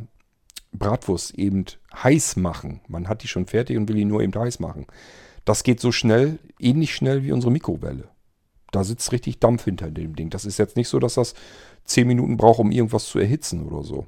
Bratwurst 0.73 1.35
eben 1.35 1.65
heiß 1.95 2.37
machen. 2.37 2.81
Man 2.89 3.09
hat 3.09 3.23
die 3.23 3.29
schon 3.29 3.47
fertig 3.47 3.77
und 3.77 3.89
will 3.89 3.97
die 3.97 4.05
nur 4.05 4.23
eben 4.23 4.35
heiß 4.35 4.61
machen. 4.61 4.87
Das 5.45 5.63
geht 5.63 5.81
so 5.81 5.91
schnell, 5.93 6.39
ähnlich 6.59 6.95
schnell 6.95 7.25
wie 7.25 7.33
unsere 7.33 7.51
Mikrowelle 7.51 8.09
da 8.71 8.85
sitzt 8.85 9.13
richtig 9.13 9.39
Dampf 9.41 9.65
hinter 9.65 9.91
dem 9.91 10.15
Ding. 10.15 10.31
Das 10.31 10.45
ist 10.45 10.59
jetzt 10.59 10.77
nicht 10.77 10.89
so, 10.89 10.99
dass 10.99 11.15
das 11.15 11.35
10 11.85 12.07
Minuten 12.07 12.37
braucht, 12.37 12.61
um 12.61 12.71
irgendwas 12.71 13.07
zu 13.07 13.19
erhitzen 13.19 13.67
oder 13.67 13.83
so. 13.83 14.07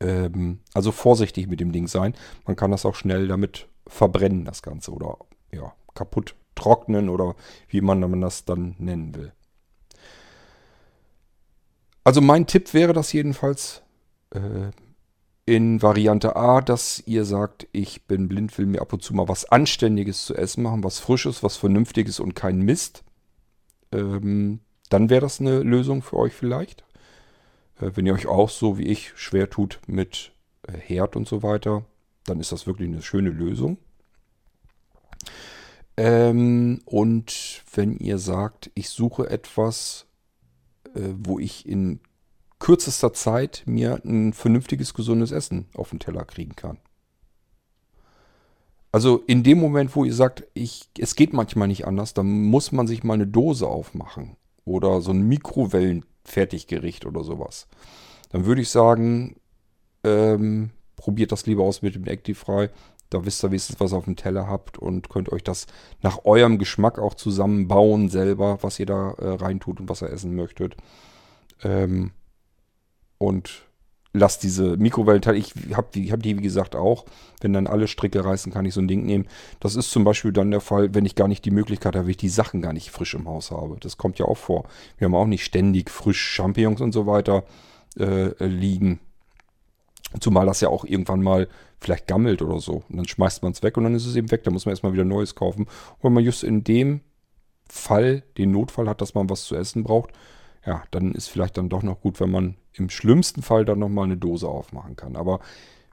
Ähm, 0.00 0.60
also 0.74 0.92
vorsichtig 0.92 1.48
mit 1.48 1.60
dem 1.60 1.72
Ding 1.72 1.86
sein. 1.86 2.14
Man 2.46 2.56
kann 2.56 2.70
das 2.70 2.84
auch 2.84 2.94
schnell 2.94 3.28
damit 3.28 3.68
verbrennen, 3.86 4.44
das 4.44 4.62
Ganze. 4.62 4.92
Oder 4.92 5.18
ja, 5.52 5.72
kaputt 5.94 6.34
trocknen 6.54 7.08
oder 7.08 7.36
wie 7.68 7.80
man 7.80 8.20
das 8.20 8.44
dann 8.44 8.74
nennen 8.78 9.14
will. 9.14 9.32
Also 12.02 12.20
mein 12.20 12.46
Tipp 12.46 12.74
wäre 12.74 12.92
das 12.92 13.12
jedenfalls 13.12 13.82
äh, 14.30 14.70
in 15.50 15.82
Variante 15.82 16.36
A, 16.36 16.60
dass 16.60 17.02
ihr 17.06 17.24
sagt, 17.24 17.68
ich 17.72 18.06
bin 18.06 18.28
blind, 18.28 18.56
will 18.56 18.66
mir 18.66 18.80
ab 18.80 18.92
und 18.92 19.02
zu 19.02 19.14
mal 19.14 19.28
was 19.28 19.44
Anständiges 19.44 20.24
zu 20.24 20.34
essen 20.34 20.62
machen, 20.62 20.84
was 20.84 20.98
Frisches, 20.98 21.42
was 21.42 21.56
Vernünftiges 21.56 22.20
und 22.20 22.34
kein 22.34 22.60
Mist 22.60 23.04
ähm, 23.92 24.60
dann 24.88 25.10
wäre 25.10 25.20
das 25.20 25.40
eine 25.40 25.60
Lösung 25.60 26.02
für 26.02 26.16
euch 26.16 26.32
vielleicht. 26.32 26.84
Äh, 27.80 27.92
wenn 27.94 28.06
ihr 28.06 28.14
euch 28.14 28.26
auch 28.26 28.50
so 28.50 28.78
wie 28.78 28.86
ich 28.86 29.12
schwer 29.16 29.50
tut 29.50 29.80
mit 29.86 30.32
äh, 30.66 30.72
Herd 30.72 31.16
und 31.16 31.28
so 31.28 31.42
weiter, 31.42 31.84
dann 32.24 32.40
ist 32.40 32.52
das 32.52 32.66
wirklich 32.66 32.88
eine 32.88 33.02
schöne 33.02 33.30
Lösung. 33.30 33.78
Ähm, 35.96 36.80
und 36.84 37.62
wenn 37.74 37.96
ihr 37.96 38.18
sagt, 38.18 38.70
ich 38.74 38.88
suche 38.88 39.28
etwas, 39.28 40.06
äh, 40.94 41.00
wo 41.18 41.38
ich 41.38 41.68
in 41.68 42.00
kürzester 42.60 43.12
Zeit 43.12 43.64
mir 43.66 44.00
ein 44.04 44.32
vernünftiges, 44.32 44.94
gesundes 44.94 45.32
Essen 45.32 45.66
auf 45.74 45.90
den 45.90 45.98
Teller 45.98 46.24
kriegen 46.24 46.54
kann. 46.54 46.78
Also 48.92 49.22
in 49.26 49.42
dem 49.42 49.58
Moment, 49.58 49.94
wo 49.94 50.04
ihr 50.04 50.14
sagt, 50.14 50.44
ich, 50.54 50.88
es 50.98 51.14
geht 51.14 51.32
manchmal 51.32 51.68
nicht 51.68 51.86
anders, 51.86 52.14
dann 52.14 52.26
muss 52.26 52.72
man 52.72 52.86
sich 52.86 53.02
mal 53.02 53.14
eine 53.14 53.26
Dose 53.26 53.66
aufmachen 53.66 54.36
oder 54.64 55.00
so 55.00 55.12
ein 55.12 55.22
Mikrowellenfertiggericht 55.22 57.06
oder 57.06 57.24
sowas. 57.24 57.68
Dann 58.30 58.46
würde 58.46 58.62
ich 58.62 58.68
sagen, 58.68 59.36
ähm, 60.04 60.70
probiert 60.96 61.32
das 61.32 61.46
lieber 61.46 61.64
aus 61.64 61.82
mit 61.82 61.94
dem 61.94 62.06
Actifry. 62.06 62.68
Da 63.10 63.24
wisst 63.24 63.42
ihr 63.44 63.50
wenigstens, 63.50 63.80
was 63.80 63.92
ihr 63.92 63.96
auf 63.96 64.04
dem 64.04 64.16
Teller 64.16 64.46
habt 64.46 64.78
und 64.78 65.08
könnt 65.08 65.32
euch 65.32 65.42
das 65.42 65.66
nach 66.02 66.24
eurem 66.24 66.58
Geschmack 66.58 66.98
auch 66.98 67.14
zusammenbauen 67.14 68.08
selber, 68.08 68.58
was 68.62 68.78
ihr 68.78 68.86
da 68.86 69.12
äh, 69.12 69.28
reintut 69.34 69.80
und 69.80 69.88
was 69.88 70.02
ihr 70.02 70.10
essen 70.10 70.34
möchtet. 70.34 70.76
Ähm, 71.62 72.12
und 73.20 73.66
lass 74.12 74.38
diese 74.38 74.76
Mikrowellenteile, 74.76 75.38
ich 75.38 75.54
habe 75.74 75.88
die, 75.94 76.10
hab 76.10 76.22
die 76.22 76.36
wie 76.38 76.42
gesagt 76.42 76.74
auch, 76.74 77.04
wenn 77.42 77.52
dann 77.52 77.66
alle 77.66 77.86
Stricke 77.86 78.24
reißen, 78.24 78.52
kann 78.52 78.64
ich 78.64 78.74
so 78.74 78.80
ein 78.80 78.88
Ding 78.88 79.04
nehmen. 79.04 79.28
Das 79.60 79.76
ist 79.76 79.90
zum 79.90 80.04
Beispiel 80.04 80.32
dann 80.32 80.50
der 80.50 80.60
Fall, 80.60 80.94
wenn 80.94 81.04
ich 81.04 81.14
gar 81.14 81.28
nicht 81.28 81.44
die 81.44 81.50
Möglichkeit 81.50 81.94
habe, 81.94 82.06
wenn 82.06 82.12
ich 82.12 82.16
die 82.16 82.30
Sachen 82.30 82.62
gar 82.62 82.72
nicht 82.72 82.90
frisch 82.90 83.14
im 83.14 83.28
Haus 83.28 83.50
habe. 83.50 83.76
Das 83.78 83.98
kommt 83.98 84.18
ja 84.18 84.24
auch 84.24 84.38
vor. 84.38 84.64
Wir 84.98 85.04
haben 85.04 85.14
auch 85.14 85.26
nicht 85.26 85.44
ständig 85.44 85.90
frisch 85.90 86.20
Champignons 86.20 86.80
und 86.80 86.92
so 86.92 87.06
weiter 87.06 87.44
äh, 87.98 88.32
liegen. 88.44 89.00
Zumal 90.18 90.46
das 90.46 90.62
ja 90.62 90.70
auch 90.70 90.84
irgendwann 90.84 91.22
mal 91.22 91.46
vielleicht 91.78 92.08
gammelt 92.08 92.42
oder 92.42 92.58
so. 92.58 92.82
Und 92.88 92.96
dann 92.96 93.06
schmeißt 93.06 93.42
man 93.42 93.52
es 93.52 93.62
weg 93.62 93.76
und 93.76 93.84
dann 93.84 93.94
ist 93.94 94.06
es 94.06 94.16
eben 94.16 94.30
weg. 94.30 94.42
Da 94.44 94.50
muss 94.50 94.64
man 94.64 94.72
erstmal 94.72 94.94
wieder 94.94 95.04
Neues 95.04 95.34
kaufen. 95.34 95.66
Und 95.66 96.04
wenn 96.04 96.14
man 96.14 96.24
just 96.24 96.42
in 96.42 96.64
dem 96.64 97.02
Fall 97.68 98.24
den 98.38 98.50
Notfall 98.50 98.88
hat, 98.88 99.00
dass 99.02 99.14
man 99.14 99.30
was 99.30 99.44
zu 99.44 99.54
essen 99.54 99.84
braucht, 99.84 100.10
ja, 100.64 100.82
dann 100.90 101.12
ist 101.12 101.28
vielleicht 101.28 101.56
dann 101.56 101.68
doch 101.68 101.82
noch 101.82 102.00
gut, 102.00 102.20
wenn 102.20 102.30
man 102.30 102.56
im 102.72 102.90
schlimmsten 102.90 103.42
Fall 103.42 103.64
dann 103.64 103.78
nochmal 103.78 104.04
eine 104.04 104.16
Dose 104.16 104.48
aufmachen 104.48 104.96
kann. 104.96 105.16
Aber 105.16 105.40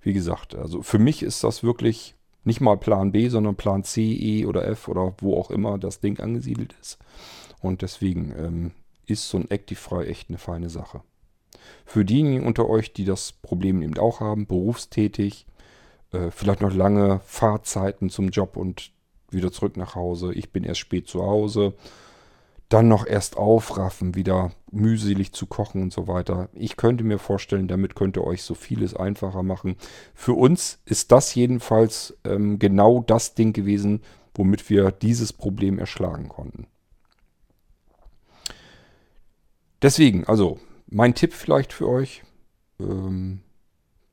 wie 0.02 0.14
gesagt, 0.14 0.56
also 0.56 0.82
für 0.82 1.00
mich 1.00 1.24
ist 1.24 1.44
das 1.44 1.64
wirklich 1.64 2.16
nicht 2.44 2.62
mal 2.62 2.78
Plan 2.78 3.12
B, 3.12 3.28
sondern 3.30 3.56
Plan 3.56 3.84
C, 3.84 4.14
E 4.14 4.46
oder 4.46 4.66
F 4.68 4.88
oder 4.88 5.14
wo 5.20 5.38
auch 5.38 5.52
immer 5.52 5.78
das 5.78 6.00
Ding 6.00 6.20
angesiedelt 6.20 6.76
ist. 6.82 6.98
Und 7.62 7.82
deswegen 7.82 8.34
ähm, 8.38 8.72
ist 9.06 9.30
so 9.30 9.38
ein 9.38 9.50
Actifry 9.50 10.06
echt 10.06 10.30
eine 10.30 10.38
feine 10.38 10.70
Sache. 10.70 11.02
Für 11.86 12.06
diejenigen 12.06 12.46
unter 12.46 12.70
euch, 12.70 12.94
die 12.94 13.06
das 13.06 13.34
Problem 13.34 13.82
eben 13.82 13.98
auch 13.98 14.20
haben, 14.20 14.48
berufstätig, 14.48 15.46
äh, 16.12 16.32
vielleicht 16.32 16.62
noch 16.62 16.74
lange 16.74 17.20
Fahrzeiten 17.26 18.10
zum 18.10 18.30
Job 18.30 18.56
und 18.56 18.92
wieder 19.30 19.52
zurück 19.52 19.76
nach 19.76 19.96
Hause. 19.96 20.34
Ich 20.34 20.52
bin 20.52 20.64
erst 20.64 20.80
spät 20.80 21.08
zu 21.08 21.24
Hause 21.24 21.74
dann 22.70 22.88
noch 22.90 23.06
erst 23.06 23.38
aufraffen, 23.38 24.16
wieder 24.16 24.52
mühselig 24.72 25.32
zu 25.32 25.46
kochen 25.46 25.82
und 25.84 25.94
so 25.94 26.08
weiter. 26.08 26.50
Ich 26.54 26.76
könnte 26.76 27.04
mir 27.04 27.18
vorstellen, 27.18 27.68
damit 27.68 27.96
könnt 27.96 28.18
ihr 28.18 28.26
euch 28.26 28.44
so 28.44 28.56
vieles 28.56 28.96
einfacher 28.96 29.44
machen. 29.44 29.78
Für 30.14 30.34
uns 30.34 30.80
ist 30.86 31.12
das 31.12 31.34
jedenfalls 31.34 32.18
ähm, 32.26 32.60
genau 32.60 33.02
das 33.02 33.36
Ding 33.36 33.54
gewesen, 33.54 34.02
womit 34.34 34.70
wir 34.70 34.92
dieses 34.92 35.32
Problem 35.32 35.80
erschlagen 35.80 36.28
konnten. 36.28 36.68
Deswegen, 39.82 40.26
also 40.26 40.60
mein 40.88 41.16
Tipp 41.16 41.34
vielleicht 41.34 41.72
für 41.72 41.88
euch, 41.88 42.24
ähm, 42.80 43.42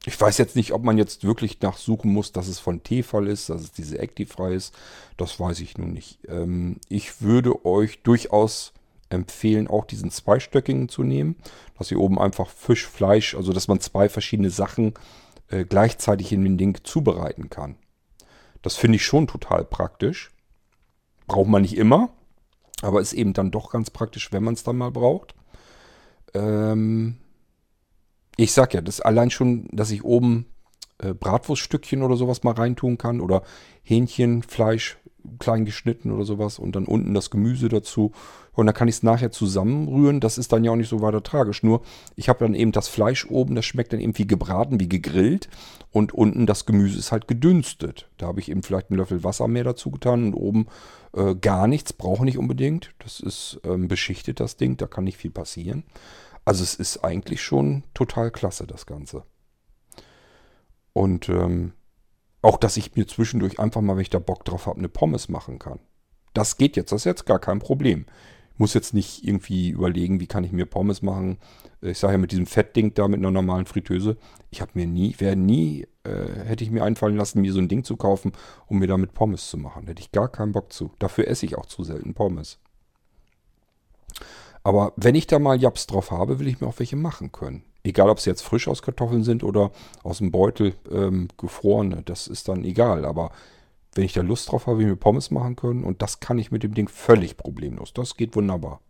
ich 0.06 0.20
weiß 0.20 0.38
jetzt 0.38 0.56
nicht, 0.56 0.72
ob 0.72 0.84
man 0.84 0.98
jetzt 0.98 1.24
wirklich 1.24 1.60
nachsuchen 1.60 2.12
muss, 2.12 2.32
dass 2.32 2.48
es 2.48 2.58
von 2.58 2.82
Tefal 2.82 3.26
ist, 3.26 3.48
dass 3.48 3.62
es 3.62 3.72
diese 3.72 3.98
Actifrei 3.98 4.52
ist. 4.52 4.74
Das 5.16 5.40
weiß 5.40 5.60
ich 5.60 5.78
nun 5.78 5.92
nicht. 5.92 6.18
Ähm, 6.28 6.78
ich 6.88 7.22
würde 7.22 7.64
euch 7.64 8.02
durchaus 8.02 8.72
empfehlen, 9.08 9.66
auch 9.66 9.86
diesen 9.86 10.10
zweistöckigen 10.10 10.88
zu 10.88 11.02
nehmen. 11.04 11.36
Dass 11.78 11.90
ihr 11.90 11.98
oben 11.98 12.18
einfach 12.18 12.48
Fisch, 12.48 12.86
Fleisch, 12.86 13.34
also 13.34 13.52
dass 13.52 13.68
man 13.68 13.80
zwei 13.80 14.08
verschiedene 14.08 14.50
Sachen 14.50 14.94
äh, 15.48 15.64
gleichzeitig 15.64 16.32
in 16.32 16.44
den 16.44 16.58
Ding 16.58 16.78
zubereiten 16.84 17.48
kann. 17.48 17.76
Das 18.60 18.76
finde 18.76 18.96
ich 18.96 19.04
schon 19.04 19.26
total 19.26 19.64
praktisch. 19.64 20.32
Braucht 21.26 21.48
man 21.48 21.62
nicht 21.62 21.76
immer, 21.76 22.10
aber 22.82 23.00
ist 23.00 23.14
eben 23.14 23.32
dann 23.32 23.50
doch 23.50 23.70
ganz 23.70 23.88
praktisch, 23.90 24.32
wenn 24.32 24.44
man 24.44 24.54
es 24.54 24.64
dann 24.64 24.76
mal 24.76 24.90
braucht. 24.90 25.34
Ähm, 26.34 27.16
ich 28.36 28.52
sag 28.52 28.74
ja, 28.74 28.80
das 28.80 29.00
allein 29.00 29.30
schon, 29.30 29.68
dass 29.72 29.90
ich 29.90 30.04
oben 30.04 30.46
äh, 30.98 31.14
Bratwurststückchen 31.14 32.02
oder 32.02 32.16
sowas 32.16 32.42
mal 32.42 32.54
reintun 32.54 32.98
kann 32.98 33.20
oder 33.20 33.42
Hähnchenfleisch 33.82 34.98
klein 35.38 35.64
geschnitten 35.64 36.10
oder 36.10 36.24
sowas 36.24 36.58
und 36.58 36.76
dann 36.76 36.84
unten 36.84 37.14
das 37.14 37.30
Gemüse 37.30 37.68
dazu. 37.68 38.12
Und 38.52 38.66
dann 38.66 38.74
kann 38.74 38.88
ich 38.88 38.96
es 38.96 39.02
nachher 39.02 39.32
zusammenrühren. 39.32 40.20
Das 40.20 40.38
ist 40.38 40.52
dann 40.52 40.62
ja 40.62 40.70
auch 40.70 40.76
nicht 40.76 40.88
so 40.88 41.02
weiter 41.02 41.22
tragisch. 41.22 41.62
Nur 41.62 41.82
ich 42.14 42.28
habe 42.28 42.40
dann 42.40 42.54
eben 42.54 42.72
das 42.72 42.88
Fleisch 42.88 43.26
oben, 43.28 43.54
das 43.54 43.64
schmeckt 43.64 43.92
dann 43.92 44.00
eben 44.00 44.16
wie 44.16 44.26
gebraten, 44.26 44.78
wie 44.80 44.88
gegrillt. 44.88 45.48
Und 45.90 46.12
unten 46.12 46.46
das 46.46 46.66
Gemüse 46.66 46.98
ist 46.98 47.10
halt 47.10 47.26
gedünstet. 47.26 48.08
Da 48.18 48.26
habe 48.26 48.40
ich 48.40 48.50
eben 48.50 48.62
vielleicht 48.62 48.90
einen 48.90 48.98
Löffel 48.98 49.24
Wasser 49.24 49.48
mehr 49.48 49.64
dazu 49.64 49.90
getan 49.90 50.24
und 50.24 50.34
oben 50.34 50.66
äh, 51.16 51.34
gar 51.34 51.66
nichts, 51.66 51.92
brauche 51.92 52.24
nicht 52.24 52.38
unbedingt. 52.38 52.94
Das 52.98 53.20
ist 53.20 53.60
ähm, 53.64 53.88
beschichtet, 53.88 54.40
das 54.40 54.56
Ding, 54.56 54.76
da 54.76 54.86
kann 54.86 55.04
nicht 55.04 55.16
viel 55.16 55.30
passieren. 55.30 55.84
Also 56.44 56.62
es 56.62 56.74
ist 56.74 57.04
eigentlich 57.04 57.42
schon 57.42 57.84
total 57.94 58.30
klasse, 58.30 58.66
das 58.66 58.86
Ganze. 58.86 59.24
Und 60.92 61.28
ähm, 61.28 61.72
auch, 62.42 62.58
dass 62.58 62.76
ich 62.76 62.94
mir 62.94 63.06
zwischendurch 63.06 63.58
einfach 63.58 63.80
mal, 63.80 63.96
wenn 63.96 64.02
ich 64.02 64.10
da 64.10 64.18
Bock 64.18 64.44
drauf 64.44 64.66
habe, 64.66 64.78
eine 64.78 64.88
Pommes 64.88 65.28
machen 65.28 65.58
kann. 65.58 65.80
Das 66.34 66.56
geht 66.56 66.76
jetzt, 66.76 66.92
das 66.92 67.02
ist 67.02 67.06
jetzt 67.06 67.26
gar 67.26 67.38
kein 67.38 67.58
Problem. 67.58 68.06
Ich 68.52 68.58
muss 68.60 68.74
jetzt 68.74 68.94
nicht 68.94 69.24
irgendwie 69.24 69.70
überlegen, 69.70 70.20
wie 70.20 70.26
kann 70.26 70.44
ich 70.44 70.52
mir 70.52 70.66
Pommes 70.66 71.02
machen. 71.02 71.38
Ich 71.80 71.98
sage 71.98 72.12
ja 72.12 72.18
mit 72.18 72.30
diesem 72.30 72.46
Fettding 72.46 72.94
da 72.94 73.08
mit 73.08 73.18
einer 73.18 73.30
normalen 73.30 73.66
Fritteuse. 73.66 74.16
Ich 74.50 74.60
habe 74.60 74.72
mir 74.74 74.86
nie, 74.86 75.16
wäre 75.18 75.34
nie, 75.34 75.86
äh, 76.04 76.44
hätte 76.44 76.62
ich 76.62 76.70
mir 76.70 76.84
einfallen 76.84 77.16
lassen, 77.16 77.40
mir 77.40 77.52
so 77.52 77.58
ein 77.58 77.68
Ding 77.68 77.82
zu 77.82 77.96
kaufen, 77.96 78.32
um 78.66 78.78
mir 78.78 78.86
damit 78.86 79.14
Pommes 79.14 79.48
zu 79.48 79.58
machen. 79.58 79.86
Hätte 79.86 80.02
ich 80.02 80.12
gar 80.12 80.28
keinen 80.28 80.52
Bock 80.52 80.72
zu. 80.72 80.92
Dafür 81.00 81.26
esse 81.26 81.46
ich 81.46 81.56
auch 81.56 81.66
zu 81.66 81.82
selten 81.82 82.14
Pommes. 82.14 82.60
Aber 84.64 84.94
wenn 84.96 85.14
ich 85.14 85.26
da 85.26 85.38
mal 85.38 85.60
Japs 85.60 85.86
drauf 85.86 86.10
habe, 86.10 86.38
will 86.38 86.48
ich 86.48 86.60
mir 86.60 86.66
auch 86.66 86.78
welche 86.78 86.96
machen 86.96 87.30
können. 87.30 87.62
Egal, 87.84 88.08
ob 88.08 88.18
sie 88.18 88.30
jetzt 88.30 88.42
frisch 88.42 88.66
aus 88.66 88.80
Kartoffeln 88.80 89.22
sind 89.22 89.44
oder 89.44 89.70
aus 90.02 90.18
dem 90.18 90.32
Beutel 90.32 90.74
ähm, 90.90 91.28
gefrorene. 91.36 92.02
Das 92.02 92.26
ist 92.26 92.48
dann 92.48 92.64
egal. 92.64 93.04
Aber 93.04 93.30
wenn 93.94 94.04
ich 94.04 94.14
da 94.14 94.22
Lust 94.22 94.50
drauf 94.50 94.66
habe, 94.66 94.78
will 94.78 94.86
ich 94.86 94.90
mir 94.90 94.96
Pommes 94.96 95.30
machen 95.30 95.54
können. 95.54 95.84
Und 95.84 96.00
das 96.00 96.18
kann 96.18 96.38
ich 96.38 96.50
mit 96.50 96.62
dem 96.62 96.72
Ding 96.72 96.88
völlig 96.88 97.36
problemlos. 97.36 97.92
Das 97.92 98.16
geht 98.16 98.34
wunderbar. 98.34 98.80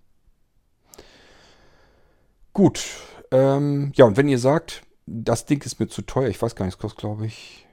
Gut. 2.52 2.84
Ähm, 3.32 3.90
ja, 3.96 4.04
und 4.04 4.16
wenn 4.16 4.28
ihr 4.28 4.38
sagt, 4.38 4.82
das 5.06 5.44
Ding 5.44 5.60
ist 5.64 5.80
mir 5.80 5.88
zu 5.88 6.02
teuer, 6.02 6.28
ich 6.28 6.40
weiß 6.40 6.54
gar 6.54 6.66
nicht, 6.66 6.74
es 6.74 6.80
kostet, 6.80 7.00
glaube 7.00 7.26
ich, 7.26 7.66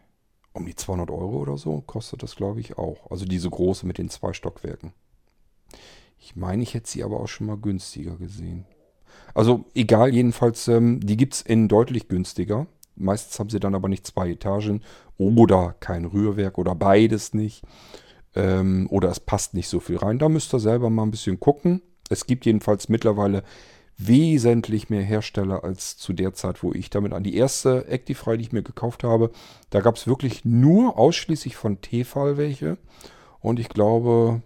um 0.53 0.65
die 0.65 0.75
200 0.75 1.11
Euro 1.11 1.37
oder 1.37 1.55
so, 1.55 1.81
kostet 1.81 2.23
das, 2.23 2.35
glaube 2.35 2.61
ich, 2.61 2.79
auch. 2.79 3.11
Also 3.11 3.25
diese 3.25 3.49
große 3.49 3.85
mit 3.85 3.99
den 3.99 4.09
zwei 4.09 4.33
Stockwerken. 4.33 4.91
Ich 6.23 6.35
meine, 6.35 6.61
ich 6.61 6.75
hätte 6.75 6.89
sie 6.89 7.03
aber 7.03 7.19
auch 7.19 7.27
schon 7.27 7.47
mal 7.47 7.57
günstiger 7.57 8.15
gesehen. 8.15 8.65
Also 9.33 9.65
egal, 9.73 10.13
jedenfalls, 10.13 10.67
ähm, 10.67 10.99
die 10.99 11.17
gibt 11.17 11.33
es 11.33 11.41
in 11.41 11.67
deutlich 11.67 12.07
günstiger. 12.07 12.67
Meistens 12.95 13.39
haben 13.39 13.49
sie 13.49 13.59
dann 13.59 13.73
aber 13.73 13.89
nicht 13.89 14.05
zwei 14.05 14.29
Etagen 14.29 14.83
oder 15.17 15.75
kein 15.79 16.05
Rührwerk 16.05 16.59
oder 16.59 16.75
beides 16.75 17.33
nicht. 17.33 17.63
Ähm, 18.35 18.87
oder 18.91 19.09
es 19.09 19.19
passt 19.19 19.55
nicht 19.55 19.67
so 19.67 19.79
viel 19.79 19.97
rein. 19.97 20.19
Da 20.19 20.29
müsst 20.29 20.53
ihr 20.53 20.59
selber 20.59 20.91
mal 20.91 21.03
ein 21.03 21.11
bisschen 21.11 21.39
gucken. 21.39 21.81
Es 22.09 22.27
gibt 22.27 22.45
jedenfalls 22.45 22.87
mittlerweile 22.87 23.43
wesentlich 23.97 24.89
mehr 24.89 25.03
Hersteller 25.03 25.63
als 25.63 25.97
zu 25.97 26.13
der 26.13 26.33
Zeit, 26.33 26.61
wo 26.61 26.71
ich 26.71 26.91
damit 26.91 27.13
an. 27.13 27.23
Die 27.23 27.35
erste 27.35 27.87
Actifry, 27.87 28.37
die 28.37 28.43
ich 28.43 28.51
mir 28.51 28.63
gekauft 28.63 29.03
habe, 29.03 29.31
da 29.71 29.81
gab 29.81 29.95
es 29.95 30.07
wirklich 30.07 30.45
nur 30.45 30.97
ausschließlich 30.99 31.55
von 31.55 31.81
Tefal 31.81 32.37
welche. 32.37 32.77
Und 33.39 33.59
ich 33.59 33.69
glaube, 33.69 34.43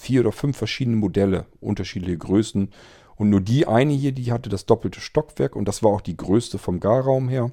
vier 0.00 0.22
oder 0.22 0.32
fünf 0.32 0.56
verschiedene 0.56 0.96
Modelle, 0.96 1.46
unterschiedliche 1.60 2.16
Größen. 2.16 2.70
Und 3.16 3.28
nur 3.28 3.42
die 3.42 3.66
eine 3.66 3.92
hier, 3.92 4.12
die 4.12 4.32
hatte 4.32 4.48
das 4.48 4.64
doppelte 4.64 5.00
Stockwerk 5.00 5.54
und 5.54 5.66
das 5.66 5.82
war 5.82 5.90
auch 5.90 6.00
die 6.00 6.16
größte 6.16 6.56
vom 6.56 6.80
Garraum 6.80 7.28
her. 7.28 7.52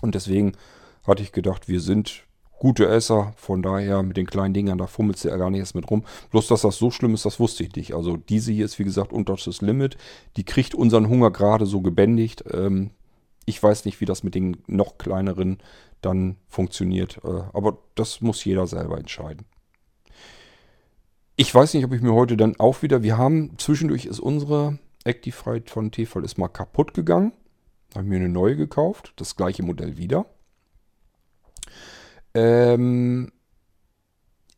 Und 0.00 0.14
deswegen 0.14 0.52
hatte 1.06 1.22
ich 1.22 1.30
gedacht, 1.30 1.68
wir 1.68 1.80
sind 1.80 2.24
gute 2.58 2.88
Esser. 2.88 3.34
Von 3.36 3.62
daher 3.62 4.02
mit 4.02 4.16
den 4.16 4.26
kleinen 4.26 4.54
Dingern, 4.54 4.78
da 4.78 4.86
fummelst 4.86 5.24
du 5.24 5.28
ja 5.28 5.36
gar 5.36 5.50
nicht 5.50 5.60
erst 5.60 5.74
mit 5.74 5.90
rum. 5.90 6.04
Bloß, 6.30 6.48
dass 6.48 6.62
das 6.62 6.78
so 6.78 6.90
schlimm 6.90 7.12
ist, 7.12 7.26
das 7.26 7.38
wusste 7.38 7.64
ich 7.64 7.76
nicht. 7.76 7.92
Also 7.94 8.16
diese 8.16 8.50
hier 8.50 8.64
ist, 8.64 8.78
wie 8.78 8.84
gesagt, 8.84 9.12
unter 9.12 9.36
das 9.36 9.60
Limit. 9.60 9.98
Die 10.38 10.44
kriegt 10.44 10.74
unseren 10.74 11.08
Hunger 11.08 11.30
gerade 11.30 11.66
so 11.66 11.82
gebändigt. 11.82 12.44
Ähm, 12.50 12.90
ich 13.44 13.62
weiß 13.62 13.84
nicht, 13.84 14.00
wie 14.00 14.06
das 14.06 14.22
mit 14.22 14.34
den 14.34 14.56
noch 14.66 14.96
kleineren 14.96 15.58
dann 16.00 16.36
funktioniert. 16.48 17.20
Äh, 17.24 17.42
aber 17.52 17.76
das 17.94 18.22
muss 18.22 18.42
jeder 18.42 18.66
selber 18.66 18.96
entscheiden. 18.96 19.44
Ich 21.40 21.54
weiß 21.54 21.74
nicht, 21.74 21.84
ob 21.84 21.92
ich 21.92 22.02
mir 22.02 22.14
heute 22.14 22.36
dann 22.36 22.58
auch 22.58 22.82
wieder. 22.82 23.04
Wir 23.04 23.16
haben 23.16 23.56
zwischendurch 23.58 24.06
ist 24.06 24.18
unsere 24.18 24.80
Actifrite 25.04 25.70
von 25.70 25.92
Tefal 25.92 26.24
ist 26.24 26.36
mal 26.36 26.48
kaputt 26.48 26.94
gegangen. 26.94 27.32
Habe 27.94 28.08
mir 28.08 28.16
eine 28.16 28.28
neue 28.28 28.56
gekauft. 28.56 29.12
Das 29.14 29.36
gleiche 29.36 29.62
Modell 29.62 29.96
wieder. 29.96 30.26
Ähm, 32.34 33.30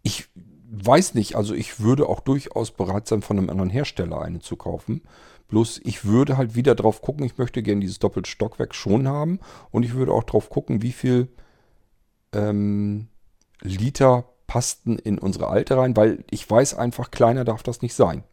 ich 0.03 0.31
weiß 0.71 1.13
nicht, 1.13 1.35
also 1.35 1.53
ich 1.53 1.81
würde 1.81 2.09
auch 2.09 2.21
durchaus 2.21 2.71
bereit 2.71 3.07
sein, 3.07 3.21
von 3.21 3.37
einem 3.37 3.51
anderen 3.51 3.69
Hersteller 3.69 4.23
eine 4.23 4.39
zu 4.39 4.57
kaufen. 4.57 5.03
Bloß 5.49 5.83
ich 5.85 6.07
würde 6.07 6.39
halt 6.39 6.55
wieder 6.55 6.75
drauf 6.75 7.03
gucken, 7.03 7.27
ich 7.27 7.37
möchte 7.37 7.63
gerne 7.63 7.83
dieses 7.83 7.99
Doppelstockwerk 7.99 8.75
schon 8.75 9.07
haben. 9.07 9.41
Und 9.71 9.83
ich 9.83 9.93
würde 9.93 10.13
auch 10.13 10.25
drauf 10.25 10.49
gucken, 10.49 10.81
wie 10.81 10.93
viel 10.93 11.29
ähm, 12.33 13.09
Liter 13.61 14.25
passten 14.51 14.99
in 14.99 15.17
unsere 15.17 15.47
alte 15.47 15.77
rein, 15.77 15.97
weil 15.97 16.25
ich 16.29 16.51
weiß 16.51 16.75
einfach, 16.75 17.13
kleiner 17.13 17.45
darf 17.45 17.63
das 17.63 17.83
nicht 17.83 17.95
sein. 17.95 18.25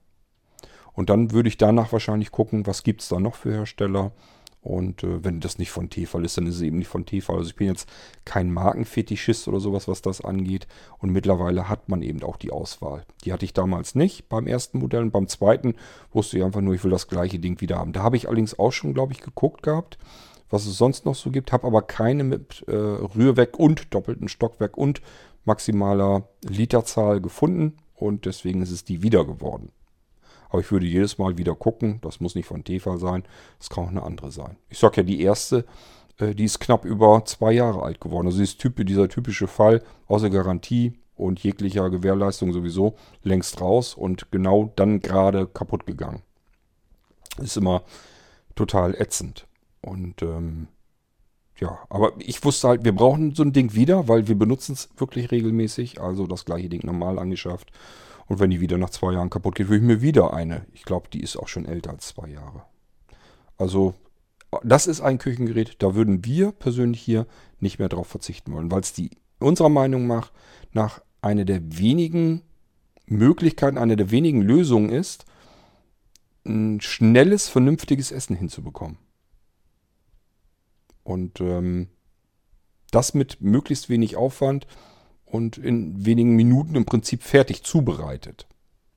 Und 0.94 1.12
dann 1.12 1.32
würde 1.32 1.48
ich 1.48 1.58
danach 1.58 1.94
wahrscheinlich 1.94 2.32
gucken, 2.32 2.66
was 2.66 2.82
gibt 2.82 3.04
es 3.04 3.10
da 3.10 3.20
noch 3.20 3.36
für 3.36 3.52
Hersteller. 3.52 4.14
Und 4.62 5.04
äh, 5.04 5.24
wenn 5.24 5.42
das 5.42 5.60
nicht 5.60 5.70
von 5.70 5.92
Tefal 5.92 6.26
ist, 6.26 6.36
dann 6.36 6.48
ist 6.48 6.56
es 6.56 6.62
eben 6.62 6.80
nicht 6.80 6.88
von 6.88 7.06
Tefal. 7.06 7.38
Also 7.38 7.52
ich 7.52 7.56
bin 7.56 7.68
jetzt 7.68 7.88
kein 8.26 8.52
Markenfetischist 8.52 9.48
oder 9.48 9.60
sowas, 9.60 9.88
was 9.88 10.02
das 10.02 10.22
angeht. 10.22 10.66
Und 10.98 11.12
mittlerweile 11.12 11.70
hat 11.70 11.88
man 11.88 12.02
eben 12.02 12.24
auch 12.24 12.38
die 12.38 12.50
Auswahl. 12.50 13.06
Die 13.24 13.32
hatte 13.32 13.46
ich 13.46 13.54
damals 13.54 13.94
nicht 13.94 14.28
beim 14.28 14.48
ersten 14.48 14.80
Modell. 14.80 15.04
Und 15.04 15.12
beim 15.12 15.28
zweiten 15.28 15.76
wusste 16.12 16.40
ich 16.40 16.44
einfach 16.44 16.62
nur, 16.62 16.74
ich 16.74 16.84
will 16.84 16.90
das 16.90 17.08
gleiche 17.08 17.38
Ding 17.38 17.62
wieder 17.62 17.78
haben. 17.78 17.94
Da 17.94 18.02
habe 18.02 18.18
ich 18.18 18.26
allerdings 18.26 18.58
auch 18.58 18.72
schon, 18.72 18.96
glaube 18.96 19.14
ich, 19.14 19.22
geguckt 19.22 19.62
gehabt, 19.62 20.00
was 20.50 20.66
es 20.66 20.80
sonst 20.80 21.06
noch 21.06 21.14
so 21.16 21.30
gibt. 21.30 21.52
Habe 21.52 21.68
aber 21.68 21.84
keine 21.84 22.24
mit 22.24 22.66
äh, 22.68 22.76
Rührwerk 22.76 23.60
und 23.60 23.94
doppelten 23.94 24.30
Stockwerk 24.30 24.80
und 24.80 25.04
maximaler 25.48 26.28
Literzahl 26.48 27.22
gefunden 27.22 27.78
und 27.96 28.26
deswegen 28.26 28.62
ist 28.62 28.72
es 28.72 28.84
die 28.84 29.02
wieder 29.02 29.26
geworden. 29.26 29.72
Aber 30.50 30.60
ich 30.62 30.72
würde 30.72 30.86
jedes 30.86 31.18
Mal 31.18 31.38
wieder 31.38 31.56
gucken, 31.56 32.00
das 32.02 32.20
muss 32.20 32.36
nicht 32.36 32.46
von 32.46 32.64
Tefal 32.64 33.00
sein, 33.00 33.24
das 33.58 33.70
kann 33.70 33.86
auch 33.86 33.90
eine 33.90 34.04
andere 34.04 34.32
sein. 34.32 34.58
Ich 34.70 34.78
sage 34.78 34.98
ja, 34.98 35.04
die 35.04 35.22
erste, 35.22 35.66
äh, 36.20 36.36
die 36.36 36.46
ist 36.46 36.60
knapp 36.60 36.86
über 36.86 37.24
zwei 37.26 37.52
Jahre 37.52 37.82
alt 37.82 38.00
geworden. 38.00 38.28
Also 38.28 38.44
typ, 38.46 38.86
dieser 38.86 39.10
typische 39.10 39.48
Fall, 39.48 39.82
außer 40.08 40.30
Garantie 40.30 40.94
und 41.16 41.40
jeglicher 41.40 41.90
Gewährleistung 41.90 42.54
sowieso, 42.54 42.96
längst 43.24 43.60
raus 43.60 43.96
und 43.96 44.32
genau 44.32 44.72
dann 44.76 45.00
gerade 45.00 45.48
kaputt 45.48 45.86
gegangen. 45.86 46.22
Ist 47.40 47.58
immer 47.58 47.84
total 48.56 48.96
ätzend. 48.96 49.48
Und 49.82 50.22
ähm, 50.22 50.68
ja, 51.60 51.80
aber 51.90 52.14
ich 52.20 52.44
wusste 52.44 52.68
halt, 52.68 52.86
wir 52.86 52.94
brauchen 52.94 53.34
so 53.34 53.44
ein 53.44 53.54
Ding 53.54 53.74
wieder, 53.74 54.08
weil 54.08 54.28
wir 54.28 54.38
benutzen 54.38 54.74
es 54.74 54.90
wirklich 54.98 55.32
regelmäßig. 55.32 56.00
Also 56.00 56.28
das 56.28 56.46
gleiche 56.46 56.70
Ding 56.70 56.82
normal 56.86 57.18
angeschafft. 57.20 57.72
Und 58.28 58.40
wenn 58.40 58.50
die 58.50 58.62
wieder 58.62 58.78
nach 58.78 58.90
zwei 58.90 59.14
Jahren 59.14 59.30
kaputt 59.30 59.56
geht, 59.56 59.68
würde 59.68 59.78
ich 59.78 59.88
mir 59.88 60.02
wieder 60.02 60.34
eine. 60.34 60.66
Ich 60.74 60.84
glaube, 60.84 61.10
die 61.12 61.22
ist 61.22 61.38
auch 61.38 61.48
schon 61.48 61.66
älter 61.66 61.92
als 61.92 62.10
zwei 62.10 62.28
Jahre. 62.28 62.64
Also 63.58 63.96
das 64.64 64.88
ist 64.88 65.02
ein 65.02 65.18
Küchengerät, 65.18 65.76
da 65.80 65.96
würden 65.96 66.24
wir 66.26 66.52
persönlich 66.52 67.02
hier 67.02 67.26
nicht 67.60 67.80
mehr 67.80 67.90
drauf 67.90 68.08
verzichten 68.08 68.54
wollen, 68.54 68.72
weil 68.72 68.82
es 68.82 68.94
die 68.94 69.12
unserer 69.40 69.70
Meinung 69.70 70.08
nach, 70.08 70.32
nach 70.72 71.02
eine 71.22 71.46
der 71.46 71.62
wenigen 71.78 72.44
Möglichkeiten, 73.08 73.78
eine 73.78 73.96
der 73.96 74.12
wenigen 74.12 74.42
Lösungen 74.42 74.90
ist, 74.90 75.26
ein 76.46 76.80
schnelles, 76.82 77.50
vernünftiges 77.50 78.12
Essen 78.12 78.36
hinzubekommen. 78.36 78.98
Und 81.08 81.40
ähm, 81.40 81.88
das 82.92 83.14
mit 83.14 83.40
möglichst 83.40 83.88
wenig 83.88 84.18
Aufwand 84.18 84.68
und 85.24 85.58
in 85.58 86.06
wenigen 86.06 86.36
Minuten 86.36 86.76
im 86.76 86.84
Prinzip 86.84 87.24
fertig 87.24 87.64
zubereitet. 87.64 88.46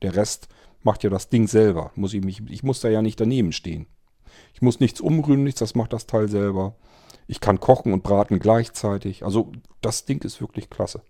Der 0.03 0.17
Rest 0.17 0.49
macht 0.83 1.05
ja 1.05 1.11
das 1.11 1.29
Ding 1.29 1.47
selber. 1.47 1.93
Muss 1.95 2.13
ich, 2.13 2.25
mich, 2.25 2.43
ich 2.49 2.65
muss 2.65 2.81
da 2.81 2.89
ja 2.89 3.01
nicht 3.01 3.21
daneben 3.21 3.53
stehen. 3.53 3.87
Ich 4.55 4.61
muss 4.61 4.81
nichts 4.81 5.01
umrühren, 5.01 5.45
nichts, 5.45 5.61
das 5.61 5.77
macht 5.77 5.93
das 5.93 6.09
Teil 6.09 6.29
selber. 6.29 6.75
Ich 7.29 7.39
kann 7.39 7.61
kochen 7.61 7.93
und 7.93 8.03
braten 8.03 8.41
gleichzeitig. 8.41 9.25
Also 9.25 9.53
das 9.81 10.05
Ding 10.05 10.25
ist 10.25 10.41
wirklich 10.41 10.69
klasse. 10.69 11.03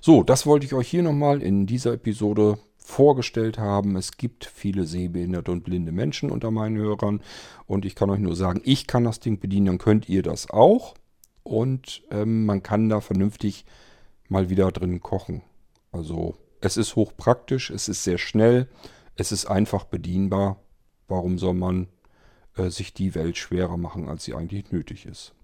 So, 0.00 0.22
das 0.22 0.46
wollte 0.46 0.66
ich 0.66 0.74
euch 0.74 0.88
hier 0.88 1.02
nochmal 1.02 1.42
in 1.42 1.66
dieser 1.66 1.94
Episode 1.94 2.58
vorgestellt 2.86 3.58
haben. 3.58 3.96
Es 3.96 4.16
gibt 4.16 4.44
viele 4.44 4.86
sehbehinderte 4.86 5.50
und 5.50 5.64
blinde 5.64 5.90
Menschen 5.90 6.30
unter 6.30 6.52
meinen 6.52 6.76
Hörern 6.76 7.20
und 7.66 7.84
ich 7.84 7.96
kann 7.96 8.10
euch 8.10 8.20
nur 8.20 8.36
sagen, 8.36 8.60
ich 8.64 8.86
kann 8.86 9.04
das 9.04 9.18
Ding 9.18 9.40
bedienen, 9.40 9.66
dann 9.66 9.78
könnt 9.78 10.08
ihr 10.08 10.22
das 10.22 10.48
auch 10.48 10.94
und 11.42 12.02
ähm, 12.12 12.46
man 12.46 12.62
kann 12.62 12.88
da 12.88 13.00
vernünftig 13.00 13.64
mal 14.28 14.50
wieder 14.50 14.70
drin 14.70 15.00
kochen. 15.00 15.42
Also 15.90 16.36
es 16.60 16.76
ist 16.76 16.94
hochpraktisch, 16.94 17.70
es 17.70 17.88
ist 17.88 18.04
sehr 18.04 18.18
schnell, 18.18 18.68
es 19.16 19.32
ist 19.32 19.46
einfach 19.46 19.84
bedienbar. 19.84 20.60
Warum 21.08 21.38
soll 21.38 21.54
man 21.54 21.88
äh, 22.56 22.70
sich 22.70 22.94
die 22.94 23.16
Welt 23.16 23.36
schwerer 23.36 23.76
machen, 23.76 24.08
als 24.08 24.24
sie 24.24 24.34
eigentlich 24.34 24.70
nötig 24.70 25.06
ist? 25.06 25.34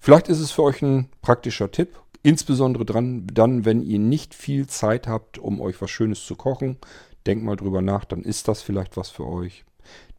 Vielleicht 0.00 0.28
ist 0.28 0.40
es 0.40 0.50
für 0.50 0.64
euch 0.64 0.82
ein 0.82 1.10
praktischer 1.20 1.70
Tipp. 1.70 2.00
Insbesondere 2.22 2.84
dran, 2.84 3.26
dann, 3.32 3.64
wenn 3.64 3.82
ihr 3.82 3.98
nicht 3.98 4.34
viel 4.34 4.66
Zeit 4.66 5.08
habt, 5.08 5.38
um 5.38 5.60
euch 5.60 5.80
was 5.82 5.90
Schönes 5.90 6.24
zu 6.24 6.36
kochen. 6.36 6.78
Denkt 7.26 7.44
mal 7.44 7.56
drüber 7.56 7.82
nach, 7.82 8.04
dann 8.04 8.22
ist 8.22 8.48
das 8.48 8.62
vielleicht 8.62 8.96
was 8.96 9.10
für 9.10 9.26
euch. 9.26 9.64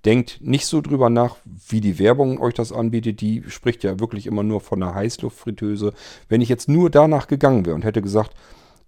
Denkt 0.05 0.39
nicht 0.41 0.65
so 0.65 0.81
drüber 0.81 1.09
nach, 1.09 1.37
wie 1.45 1.79
die 1.79 1.97
Werbung 1.97 2.39
euch 2.41 2.53
das 2.53 2.73
anbietet. 2.73 3.21
Die 3.21 3.43
spricht 3.47 3.83
ja 3.83 3.99
wirklich 3.99 4.27
immer 4.27 4.43
nur 4.43 4.59
von 4.59 4.83
einer 4.83 4.95
Heißluftfritteuse. 4.95 5.93
Wenn 6.27 6.41
ich 6.41 6.49
jetzt 6.49 6.67
nur 6.67 6.89
danach 6.89 7.27
gegangen 7.27 7.65
wäre 7.65 7.75
und 7.75 7.85
hätte 7.85 8.01
gesagt, 8.01 8.31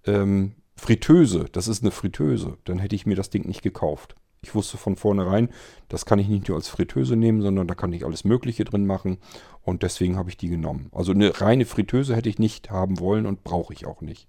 ähm, 0.05 0.55
Fritteuse, 0.75 1.45
das 1.53 1.69
ist 1.69 1.83
eine 1.83 1.91
Fritteuse, 1.91 2.57
dann 2.65 2.79
hätte 2.79 2.95
ich 2.95 3.05
mir 3.05 3.15
das 3.15 3.29
Ding 3.29 3.47
nicht 3.47 3.61
gekauft. 3.61 4.15
Ich 4.45 4.53
wusste 4.53 4.77
von 4.77 4.95
vornherein, 4.95 5.49
das 5.89 6.05
kann 6.05 6.19
ich 6.19 6.27
nicht 6.27 6.47
nur 6.47 6.57
als 6.57 6.67
Fritteuse 6.67 7.15
nehmen, 7.15 7.41
sondern 7.41 7.67
da 7.67 7.73
kann 7.73 7.91
ich 7.93 8.05
alles 8.05 8.25
Mögliche 8.25 8.63
drin 8.63 8.85
machen. 8.85 9.17
Und 9.63 9.81
deswegen 9.81 10.17
habe 10.17 10.29
ich 10.29 10.37
die 10.37 10.49
genommen. 10.49 10.91
Also 10.91 11.13
eine 11.13 11.41
reine 11.41 11.65
Fritteuse 11.65 12.15
hätte 12.15 12.29
ich 12.29 12.37
nicht 12.37 12.69
haben 12.69 12.99
wollen 12.99 13.25
und 13.25 13.43
brauche 13.43 13.73
ich 13.73 13.87
auch 13.87 14.01
nicht. 14.01 14.27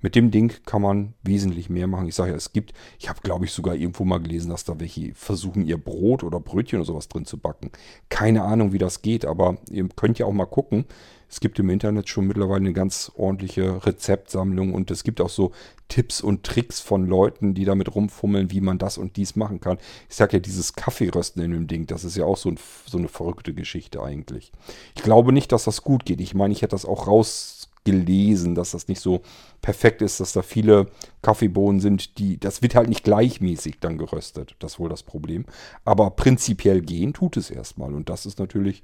Mit 0.00 0.14
dem 0.14 0.30
Ding 0.30 0.54
kann 0.64 0.80
man 0.80 1.12
wesentlich 1.22 1.68
mehr 1.68 1.86
machen. 1.88 2.08
Ich 2.08 2.14
sage 2.14 2.30
ja, 2.30 2.36
es 2.38 2.54
gibt, 2.54 2.72
ich 2.98 3.10
habe 3.10 3.20
glaube 3.20 3.44
ich 3.44 3.52
sogar 3.52 3.74
irgendwo 3.74 4.06
mal 4.06 4.16
gelesen, 4.16 4.48
dass 4.48 4.64
da 4.64 4.80
welche 4.80 5.12
versuchen, 5.14 5.66
ihr 5.66 5.76
Brot 5.76 6.24
oder 6.24 6.40
Brötchen 6.40 6.78
oder 6.78 6.86
sowas 6.86 7.08
drin 7.08 7.26
zu 7.26 7.36
backen. 7.36 7.70
Keine 8.08 8.44
Ahnung, 8.44 8.72
wie 8.72 8.78
das 8.78 9.02
geht, 9.02 9.26
aber 9.26 9.58
ihr 9.70 9.86
könnt 9.94 10.18
ja 10.18 10.24
auch 10.24 10.32
mal 10.32 10.46
gucken. 10.46 10.86
Es 11.30 11.40
gibt 11.40 11.58
im 11.58 11.68
Internet 11.68 12.08
schon 12.08 12.26
mittlerweile 12.26 12.60
eine 12.60 12.72
ganz 12.72 13.12
ordentliche 13.14 13.84
Rezeptsammlung 13.84 14.72
und 14.72 14.90
es 14.90 15.04
gibt 15.04 15.20
auch 15.20 15.28
so 15.28 15.52
Tipps 15.88 16.22
und 16.22 16.42
Tricks 16.42 16.80
von 16.80 17.06
Leuten, 17.06 17.54
die 17.54 17.64
damit 17.64 17.94
rumfummeln, 17.94 18.50
wie 18.50 18.62
man 18.62 18.78
das 18.78 18.96
und 18.96 19.16
dies 19.16 19.36
machen 19.36 19.60
kann. 19.60 19.78
Ich 20.08 20.16
sage 20.16 20.38
ja, 20.38 20.40
dieses 20.40 20.72
Kaffeerösten 20.74 21.42
in 21.42 21.52
dem 21.52 21.66
Ding, 21.66 21.86
das 21.86 22.04
ist 22.04 22.16
ja 22.16 22.24
auch 22.24 22.38
so, 22.38 22.50
ein, 22.50 22.58
so 22.86 22.96
eine 22.96 23.08
verrückte 23.08 23.52
Geschichte 23.52 24.02
eigentlich. 24.02 24.52
Ich 24.96 25.02
glaube 25.02 25.32
nicht, 25.32 25.52
dass 25.52 25.64
das 25.64 25.82
gut 25.82 26.06
geht. 26.06 26.20
Ich 26.20 26.34
meine, 26.34 26.52
ich 26.52 26.62
hätte 26.62 26.72
das 26.72 26.86
auch 26.86 27.06
rausgelesen, 27.06 28.54
dass 28.54 28.70
das 28.70 28.88
nicht 28.88 29.00
so 29.00 29.20
perfekt 29.60 30.00
ist, 30.00 30.20
dass 30.20 30.32
da 30.32 30.40
viele 30.40 30.86
Kaffeebohnen 31.20 31.80
sind, 31.80 32.18
die, 32.18 32.40
das 32.40 32.62
wird 32.62 32.74
halt 32.74 32.88
nicht 32.88 33.04
gleichmäßig 33.04 33.80
dann 33.80 33.98
geröstet. 33.98 34.56
Das 34.60 34.74
ist 34.74 34.80
wohl 34.80 34.88
das 34.88 35.02
Problem. 35.02 35.44
Aber 35.84 36.10
prinzipiell 36.10 36.80
gehen 36.80 37.12
tut 37.12 37.36
es 37.36 37.50
erstmal 37.50 37.92
und 37.92 38.08
das 38.08 38.24
ist 38.24 38.38
natürlich 38.38 38.80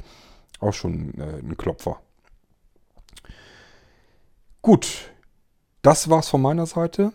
auch 0.60 0.72
schon 0.72 1.14
äh, 1.18 1.38
ein 1.38 1.56
Klopfer. 1.56 2.00
Gut, 4.64 5.12
das 5.82 6.08
war's 6.08 6.30
von 6.30 6.40
meiner 6.40 6.64
Seite 6.64 7.12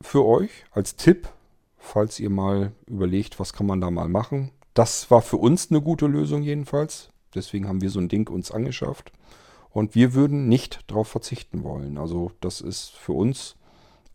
für 0.00 0.24
euch 0.24 0.64
als 0.70 0.96
Tipp, 0.96 1.28
falls 1.76 2.18
ihr 2.18 2.30
mal 2.30 2.72
überlegt, 2.86 3.38
was 3.38 3.52
kann 3.52 3.66
man 3.66 3.82
da 3.82 3.90
mal 3.90 4.08
machen. 4.08 4.50
Das 4.72 5.10
war 5.10 5.20
für 5.20 5.36
uns 5.36 5.70
eine 5.70 5.82
gute 5.82 6.06
Lösung 6.06 6.40
jedenfalls. 6.40 7.10
Deswegen 7.34 7.68
haben 7.68 7.82
wir 7.82 7.90
so 7.90 8.00
ein 8.00 8.08
Ding 8.08 8.30
uns 8.30 8.50
angeschafft. 8.50 9.12
Und 9.68 9.94
wir 9.94 10.14
würden 10.14 10.48
nicht 10.48 10.80
darauf 10.86 11.08
verzichten 11.08 11.64
wollen. 11.64 11.98
Also 11.98 12.32
das 12.40 12.62
ist 12.62 12.96
für 12.96 13.12
uns 13.12 13.56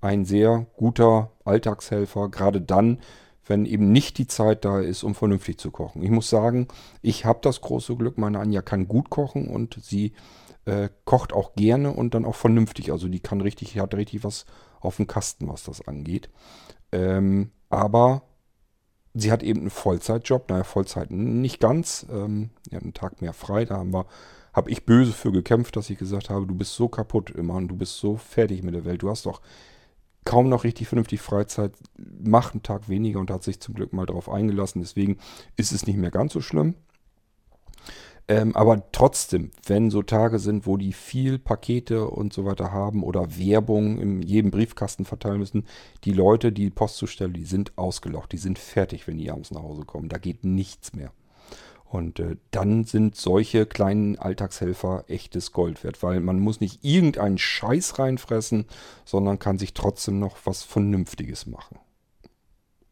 ein 0.01 0.25
sehr 0.25 0.65
guter 0.75 1.29
Alltagshelfer, 1.43 2.29
gerade 2.29 2.61
dann, 2.61 2.97
wenn 3.45 3.67
eben 3.67 3.91
nicht 3.91 4.17
die 4.17 4.25
Zeit 4.25 4.65
da 4.65 4.79
ist, 4.79 5.03
um 5.03 5.13
vernünftig 5.13 5.59
zu 5.59 5.69
kochen. 5.69 6.01
Ich 6.01 6.09
muss 6.09 6.31
sagen, 6.31 6.67
ich 7.03 7.25
habe 7.25 7.37
das 7.43 7.61
große 7.61 7.95
Glück, 7.95 8.17
meine 8.17 8.39
Anja 8.39 8.63
kann 8.63 8.87
gut 8.87 9.11
kochen 9.11 9.49
und 9.49 9.77
sie 9.83 10.13
äh, 10.65 10.89
kocht 11.05 11.33
auch 11.33 11.55
gerne 11.55 11.91
und 11.91 12.13
dann 12.13 12.25
auch 12.25 12.35
vernünftig. 12.35 12.91
Also 12.91 13.07
die 13.07 13.19
kann 13.19 13.41
richtig, 13.41 13.79
hat 13.79 13.93
richtig 13.93 14.23
was 14.23 14.45
auf 14.79 14.97
dem 14.97 15.07
Kasten, 15.07 15.47
was 15.47 15.63
das 15.63 15.87
angeht. 15.87 16.29
Ähm, 16.91 17.51
aber 17.69 18.23
sie 19.13 19.31
hat 19.31 19.43
eben 19.43 19.61
einen 19.61 19.69
Vollzeitjob, 19.69 20.49
naja, 20.49 20.63
Vollzeit 20.63 21.11
nicht 21.11 21.59
ganz. 21.59 22.05
Ähm, 22.11 22.51
ja, 22.69 22.79
einen 22.79 22.93
Tag 22.93 23.21
mehr 23.21 23.33
frei. 23.33 23.65
Da 23.65 23.77
haben 23.77 23.93
wir, 23.93 24.05
habe 24.53 24.69
ich 24.69 24.85
böse 24.85 25.13
für 25.13 25.31
gekämpft, 25.31 25.75
dass 25.75 25.89
ich 25.89 25.97
gesagt 25.97 26.29
habe, 26.29 26.45
du 26.45 26.55
bist 26.55 26.73
so 26.73 26.87
kaputt 26.87 27.31
immer 27.31 27.55
und 27.55 27.67
du 27.67 27.75
bist 27.75 27.97
so 27.97 28.17
fertig 28.17 28.63
mit 28.63 28.75
der 28.75 28.85
Welt. 28.85 29.01
Du 29.01 29.09
hast 29.09 29.25
doch 29.25 29.41
kaum 30.25 30.49
noch 30.49 30.63
richtig 30.63 30.87
vernünftig 30.87 31.21
Freizeit, 31.21 31.73
mach 31.97 32.53
einen 32.53 32.63
Tag 32.63 32.89
weniger 32.89 33.19
und 33.19 33.29
hat 33.29 33.43
sich 33.43 33.59
zum 33.59 33.75
Glück 33.75 33.93
mal 33.93 34.07
darauf 34.07 34.29
eingelassen. 34.29 34.81
Deswegen 34.81 35.17
ist 35.55 35.71
es 35.71 35.85
nicht 35.85 35.97
mehr 35.97 36.11
ganz 36.11 36.33
so 36.33 36.41
schlimm. 36.41 36.75
Ähm, 38.27 38.55
aber 38.55 38.91
trotzdem, 38.91 39.51
wenn 39.67 39.91
so 39.91 40.01
Tage 40.01 40.39
sind, 40.39 40.65
wo 40.65 40.77
die 40.77 40.93
viel 40.93 41.37
Pakete 41.37 42.07
und 42.07 42.33
so 42.33 42.45
weiter 42.45 42.71
haben 42.71 43.03
oder 43.03 43.37
Werbung 43.37 43.99
in 43.99 44.21
jedem 44.23 44.49
Briefkasten 44.49 45.05
verteilen 45.05 45.39
müssen, 45.39 45.65
die 46.05 46.13
Leute, 46.13 46.51
die 46.51 46.71
Postzustelle, 46.71 47.33
die 47.33 47.45
sind 47.45 47.77
ausgelocht, 47.77 48.31
die 48.31 48.37
sind 48.37 48.57
fertig, 48.57 49.07
wenn 49.07 49.19
die 49.19 49.29
abends 49.29 49.51
nach 49.51 49.61
Hause 49.61 49.83
kommen. 49.85 50.09
Da 50.09 50.17
geht 50.17 50.43
nichts 50.43 50.93
mehr. 50.93 51.11
Und 51.85 52.19
äh, 52.19 52.37
dann 52.49 52.83
sind 52.83 53.15
solche 53.15 53.67
kleinen 53.67 54.17
Alltagshelfer 54.17 55.05
echtes 55.07 55.51
Gold 55.51 55.83
wert, 55.83 56.01
weil 56.01 56.19
man 56.19 56.39
muss 56.39 56.59
nicht 56.59 56.83
irgendeinen 56.83 57.37
Scheiß 57.37 57.99
reinfressen, 57.99 58.65
sondern 59.05 59.37
kann 59.37 59.59
sich 59.59 59.75
trotzdem 59.75 60.17
noch 60.17 60.37
was 60.45 60.63
Vernünftiges 60.63 61.45
machen. 61.45 61.77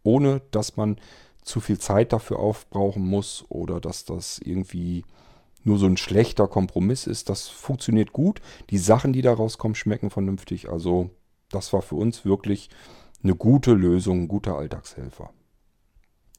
Ohne 0.04 0.42
dass 0.52 0.78
man 0.78 0.98
zu 1.44 1.60
viel 1.60 1.80
Zeit 1.80 2.14
dafür 2.14 2.40
aufbrauchen 2.40 3.06
muss 3.06 3.46
oder 3.50 3.80
dass 3.80 4.06
das 4.06 4.40
irgendwie 4.40 5.04
nur 5.64 5.78
so 5.78 5.86
ein 5.86 5.98
schlechter 5.98 6.48
Kompromiss 6.48 7.08
ist. 7.08 7.30
Das 7.30 7.48
funktioniert 7.48 8.14
gut. 8.14 8.42
Die 8.70 8.78
Sachen, 8.78 9.14
die 9.14 9.22
da 9.22 9.34
rauskommen, 9.34 9.76
schmecken 9.76 10.10
vernünftig. 10.10 10.70
Also 10.70 11.10
das 11.50 11.72
war 11.74 11.82
für 11.82 11.96
uns 11.96 12.26
wirklich 12.26 12.70
eine 13.24 13.36
gute 13.36 13.74
Lösung, 13.74 14.24
ein 14.24 14.28
guter 14.28 14.58
Alltagshelfer. 14.58 15.32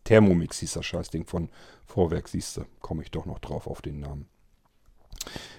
Thermomix 0.04 0.58
hieß 0.58 0.74
das 0.74 0.84
Scheißding 0.84 1.24
von 1.24 1.48
Vorwerk, 1.86 2.28
siehst 2.28 2.58
du, 2.58 2.66
komme 2.80 3.02
ich 3.02 3.10
doch 3.10 3.24
noch 3.24 3.38
drauf 3.38 3.66
auf 3.66 3.80
den 3.80 4.00
Namen. 4.00 4.26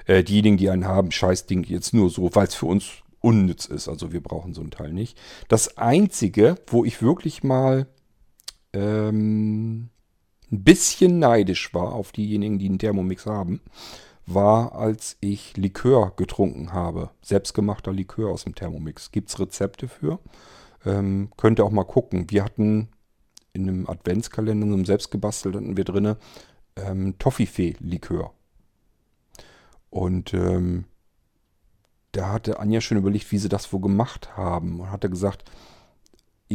Äh, 0.06 0.24
diejenigen, 0.24 0.58
die 0.58 0.70
einen 0.70 0.86
haben, 0.86 1.12
Scheißding 1.12 1.64
jetzt 1.64 1.94
nur 1.94 2.12
so, 2.12 2.30
weil 2.34 2.48
es 2.48 2.54
für 2.54 2.68
uns 2.68 2.92
unnütz 3.22 3.66
ist. 3.66 3.88
Also 3.90 4.14
wir 4.14 4.22
brauchen 4.22 4.54
so 4.54 4.62
ein 4.62 4.70
Teil 4.70 4.94
nicht. 4.94 5.18
Das 5.48 5.80
Einzige, 5.80 6.58
wo 6.68 6.86
ich 6.86 7.02
wirklich 7.02 7.44
mal 7.44 7.88
ähm, 8.76 9.90
ein 10.52 10.64
bisschen 10.64 11.20
neidisch 11.20 11.74
war 11.74 11.94
auf 11.94 12.12
diejenigen, 12.12 12.60
die 12.60 12.68
einen 12.68 12.80
Thermomix 12.80 13.26
haben, 13.26 13.62
war, 14.26 14.74
als 14.74 15.18
ich 15.22 15.56
Likör 15.58 16.14
getrunken 16.16 16.74
habe. 16.74 17.12
Selbstgemachter 17.22 17.94
Likör 17.94 18.32
aus 18.32 18.44
dem 18.44 18.56
Thermomix. 18.56 19.12
Gibt 19.12 19.30
es 19.30 19.40
Rezepte 19.40 19.88
für? 19.88 20.20
Ähm, 20.86 21.30
könnt 21.38 21.60
ihr 21.60 21.66
auch 21.66 21.72
mal 21.72 21.84
gucken. 21.84 22.30
Wir 22.30 22.44
hatten 22.44 22.90
in 23.54 23.70
einem 23.70 23.90
Adventskalender, 23.90 24.66
in 24.66 24.74
einem 24.74 24.86
selbstgebastelten, 24.86 25.62
hatten 25.62 25.78
wir 25.78 25.84
drin 25.84 26.16
ähm, 26.76 27.18
Toffifee-Likör. 27.18 28.32
Und 29.90 30.34
ähm, 30.34 30.86
da 32.12 32.34
hatte 32.34 32.60
Anja 32.60 32.82
schon 32.82 32.98
überlegt, 32.98 33.32
wie 33.32 33.38
sie 33.38 33.50
das 33.50 33.72
wohl 33.72 33.82
gemacht 33.82 34.36
haben. 34.36 34.80
Und 34.82 34.92
hatte 34.92 35.10
gesagt, 35.10 35.50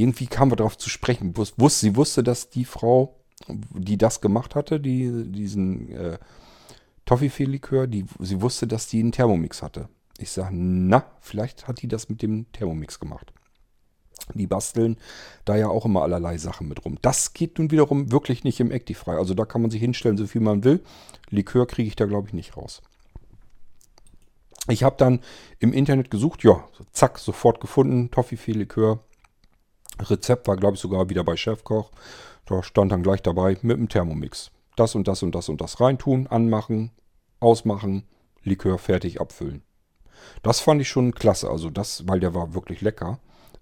irgendwie 0.01 0.27
kamen 0.27 0.53
wir 0.53 0.57
darauf 0.57 0.79
zu 0.79 0.91
sprechen. 0.91 1.35
Sie 1.35 1.97
wusste, 1.97 2.23
dass 2.23 2.51
die 2.51 2.65
Frau 2.65 3.21
die 3.49 3.99
das 3.99 4.21
gemacht 4.21 4.55
hatte, 4.55 4.81
die, 4.81 5.31
diesen 5.31 5.91
äh, 5.93 6.19
Toffifee-Likör, 7.07 7.87
die, 7.87 8.05
sie 8.19 8.41
wusste, 8.41 8.67
dass 8.67 8.87
die 8.87 9.01
einen 9.01 9.13
Thermomix 9.13 9.63
hatte. 9.63 9.89
Ich 10.19 10.31
sage, 10.31 10.55
na, 10.55 11.05
vielleicht 11.21 11.67
hat 11.67 11.83
die 11.83 11.89
das 11.89 12.09
mit 12.09 12.23
dem 12.23 12.51
Thermomix 12.53 13.01
gemacht. 13.01 13.33
Die 14.35 14.47
basteln 14.47 14.97
da 15.45 15.57
ja 15.57 15.69
auch 15.69 15.87
immer 15.87 16.03
allerlei 16.03 16.39
Sachen 16.39 16.69
mit 16.69 16.85
rum. 16.85 16.99
Das 17.03 17.33
geht 17.33 17.59
nun 17.59 17.71
wiederum 17.71 18.13
wirklich 18.13 18.45
nicht 18.45 18.61
im 18.61 18.71
Actifrei. 18.71 19.17
Also 19.17 19.35
da 19.35 19.45
kann 19.45 19.63
man 19.63 19.71
sich 19.71 19.81
hinstellen, 19.81 20.19
so 20.19 20.27
viel 20.27 20.41
man 20.41 20.63
will. 20.63 20.85
Likör 21.31 21.67
kriege 21.67 21.89
ich 21.89 21.97
da, 21.97 22.05
glaube 22.05 22.29
ich, 22.29 22.35
nicht 22.35 22.57
raus. 22.57 22.83
Ich 24.69 24.85
habe 24.85 24.97
dann 24.99 25.21
im 25.59 25.73
Internet 25.73 26.11
gesucht, 26.11 26.45
ja, 26.45 26.63
zack, 26.93 27.19
sofort 27.19 27.61
gefunden, 27.61 28.11
Toffifee-Likör. 28.11 29.01
Rezept 30.09 30.49
war, 30.49 30.57
glaube 30.57 30.75
ich, 30.77 30.81
sogar 30.81 31.09
wieder 31.11 31.25
bei 31.25 31.37
Chefkoch. 31.37 31.91
Da 32.47 32.63
stand 32.63 32.93
dann 32.93 33.03
gleich 33.03 33.23
dabei 33.23 33.57
mit 33.63 33.77
dem 33.77 33.89
Thermomix. 33.89 34.51
Das 34.77 34.95
und 34.95 35.09
das 35.09 35.23
und 35.23 35.35
das 35.35 35.49
und 35.49 35.61
das 35.61 35.81
reintun, 35.81 36.27
anmachen, 36.27 36.91
ausmachen, 37.41 38.05
Likör 38.43 38.79
fertig 38.79 39.21
abfüllen. 39.21 39.63
Das 40.43 40.61
fand 40.61 40.81
ich 40.81 40.89
schon 40.89 41.13
klasse, 41.13 41.51
also 41.51 41.71
das, 41.71 42.07
weil 42.07 42.21
der 42.21 42.35
war 42.35 42.55
wirklich 42.55 42.81
lecker. 42.81 43.19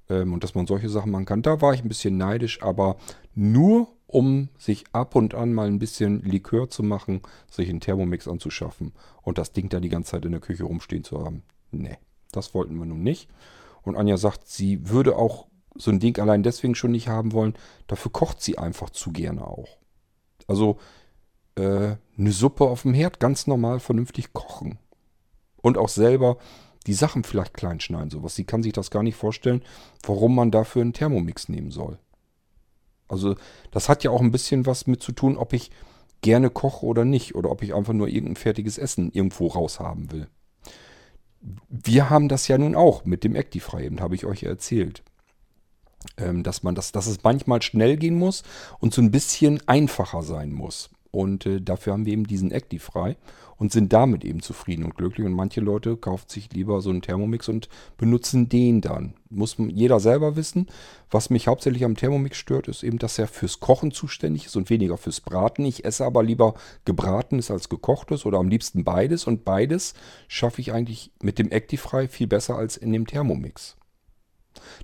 Ähm, 0.09 0.33
und 0.33 0.45
dass 0.45 0.55
man 0.55 0.67
solche 0.67 0.89
Sachen 0.89 1.11
machen 1.11 1.27
kann, 1.27 1.43
da 1.43 1.61
war 1.61 1.75
ich 1.75 1.83
ein 1.83 1.89
bisschen 1.89 2.17
neidisch, 2.17 2.63
aber 2.63 2.97
nur 3.35 3.89
um 4.07 4.49
sich 4.57 4.85
ab 4.93 5.15
und 5.15 5.35
an 5.35 5.53
mal 5.53 5.67
ein 5.67 5.79
bisschen 5.79 6.23
Likör 6.23 6.71
zu 6.71 6.83
machen, 6.83 7.21
sich 7.51 7.69
einen 7.69 7.81
Thermomix 7.81 8.27
anzuschaffen 8.27 8.93
und 9.23 9.39
das 9.39 9.53
Ding 9.53 9.69
da 9.69 9.81
die 9.81 9.91
ganze 9.91 10.13
Zeit 10.13 10.25
in 10.25 10.33
der 10.33 10.41
Küche 10.41 10.65
rumstehen 10.65 11.05
zu 11.05 11.25
haben. 11.25 11.43
Nee, 11.71 11.99
das 12.33 12.55
wollten 12.55 12.77
wir 12.77 12.87
nun 12.87 13.03
nicht. 13.03 13.29
Und 13.83 13.97
Anja 13.97 14.17
sagt, 14.17 14.49
sie 14.49 14.89
würde 14.89 15.17
auch 15.17 15.47
so 15.75 15.91
ein 15.91 16.01
Ding 16.01 16.19
allein 16.19 16.43
deswegen 16.43 16.75
schon 16.75 16.91
nicht 16.91 17.09
haben 17.09 17.33
wollen. 17.33 17.55
Dafür 17.87 18.13
kocht 18.13 18.43
sie 18.43 18.59
einfach 18.59 18.91
zu 18.91 19.13
gerne 19.13 19.47
auch. 19.47 19.79
Also 20.47 20.79
äh, 21.57 21.97
eine 22.19 22.33
Suppe 22.33 22.65
auf 22.65 22.83
dem 22.83 22.95
Herd 22.95 23.21
ganz 23.21 23.47
normal 23.47 23.81
vernünftig 23.81 24.33
kochen. 24.33 24.79
Und 25.61 25.79
auch 25.79 25.89
selber 25.89 26.39
die 26.87 26.95
Sachen 26.95 27.25
vielleicht 27.25 27.55
klein 27.55 27.81
schneiden, 27.81 28.11
sowas. 28.11 28.35
Sie 28.35 28.45
kann 28.45 28.63
sich 28.63 28.73
das 28.73 28.91
gar 28.91 29.03
nicht 29.03 29.17
vorstellen, 29.17 29.63
warum 30.05 30.35
man 30.35 30.51
dafür 30.51 30.83
einen 30.83 30.93
Thermomix 30.93 31.49
nehmen 31.49 31.71
soll. 31.71 31.99
Also 33.09 33.37
das 33.71 33.89
hat 33.89 34.05
ja 34.05 34.11
auch 34.11 34.21
ein 34.21 34.31
bisschen 34.31 34.67
was 34.67 34.87
mit 34.87 35.03
zu 35.03 35.13
tun, 35.13 35.37
ob 35.37 35.53
ich 35.53 35.71
gerne 36.23 36.51
koche 36.51 36.87
oder 36.87 37.05
nicht. 37.05 37.35
Oder 37.35 37.51
ob 37.51 37.63
ich 37.63 37.75
einfach 37.75 37.93
nur 37.93 38.09
irgendein 38.09 38.37
fertiges 38.37 38.79
Essen 38.79 39.11
irgendwo 39.13 39.49
raushaben 39.49 40.11
will. 40.13 40.29
Wir 41.69 42.11
haben 42.11 42.29
das 42.29 42.49
ja 42.49 42.59
nun 42.59 42.75
auch 42.75 43.05
mit 43.05 43.23
dem 43.23 43.37
Actifrei, 43.37 43.85
eben 43.85 44.01
habe 44.01 44.17
ich 44.17 44.27
euch 44.27 44.43
erzählt 44.43 45.03
ähm, 45.03 45.18
dass 46.17 46.63
man 46.63 46.75
das, 46.75 46.93
dass 46.93 47.07
es 47.07 47.23
manchmal 47.23 47.63
schnell 47.63 47.97
gehen 47.97 48.17
muss 48.17 48.43
und 48.79 48.95
so 48.95 49.03
ein 49.03 49.11
bisschen 49.11 49.61
einfacher 49.67 50.23
sein 50.23 50.53
muss. 50.53 50.91
Und 51.11 51.47
äh, 51.47 51.61
dafür 51.61 51.95
haben 51.95 52.07
wir 52.07 52.13
eben 52.13 52.27
diesen 52.27 52.53
Actifry 52.53 53.17
und 53.57 53.73
sind 53.73 53.93
damit 53.93 54.25
eben 54.25 54.41
zufrieden 54.41 54.85
und 54.85 54.95
glücklich. 54.95 55.27
Und 55.27 55.33
manche 55.33 55.61
Leute 55.61 55.97
kaufen 55.97 56.29
sich 56.29 56.53
lieber 56.53 56.81
so 56.81 56.91
einen 56.91 57.03
Thermomix 57.03 57.49
und 57.49 57.69
benutzen 57.97 58.49
den 58.49 58.81
dann. 58.81 59.15
Muss 59.31 59.57
jeder 59.59 60.01
selber 60.01 60.37
wissen. 60.37 60.69
Was 61.11 61.31
mich 61.31 61.49
hauptsächlich 61.49 61.85
am 61.85 61.97
Thermomix 61.97 62.37
stört, 62.37 62.69
ist 62.69 62.83
eben, 62.83 62.99
dass 62.99 63.19
er 63.19 63.27
fürs 63.27 63.59
Kochen 63.59 63.91
zuständig 63.91 64.47
ist 64.47 64.57
und 64.57 64.71
weniger 64.71 64.97
fürs 64.97 65.21
Braten. 65.21 65.65
Ich 65.65 65.85
esse 65.85 66.05
aber 66.05 66.23
lieber 66.23 66.55
gebratenes 66.85 67.51
als 67.51 67.69
gekochtes 67.69 68.27
oder 68.27 68.39
am 68.39 68.49
liebsten 68.49 68.85
beides. 68.85 69.27
Und 69.27 69.45
beides 69.45 69.95
schaffe 70.29 70.61
ich 70.61 70.73
eigentlich 70.73 71.11
mit 71.23 71.39
dem 71.39 71.51
Actifry 71.51 72.07
viel 72.07 72.29
besser 72.29 72.57
als 72.57 72.77
in 72.77 72.93
dem 72.93 73.07
Thermomix. 73.07 73.77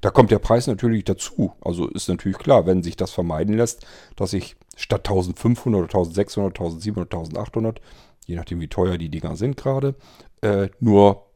Da 0.00 0.10
kommt 0.10 0.30
der 0.30 0.38
Preis 0.38 0.66
natürlich 0.66 1.04
dazu. 1.04 1.52
Also 1.60 1.88
ist 1.88 2.08
natürlich 2.08 2.38
klar, 2.38 2.66
wenn 2.66 2.82
sich 2.82 2.96
das 2.96 3.10
vermeiden 3.10 3.56
lässt, 3.56 3.86
dass 4.16 4.32
ich 4.32 4.56
statt 4.76 5.08
1500 5.08 5.82
oder 5.82 5.98
1600, 5.98 6.58
1700, 6.58 7.14
1800, 7.14 7.80
je 8.26 8.36
nachdem 8.36 8.60
wie 8.60 8.68
teuer 8.68 8.98
die 8.98 9.10
Dinger 9.10 9.36
sind 9.36 9.56
gerade, 9.56 9.94
äh, 10.40 10.68
nur 10.80 11.26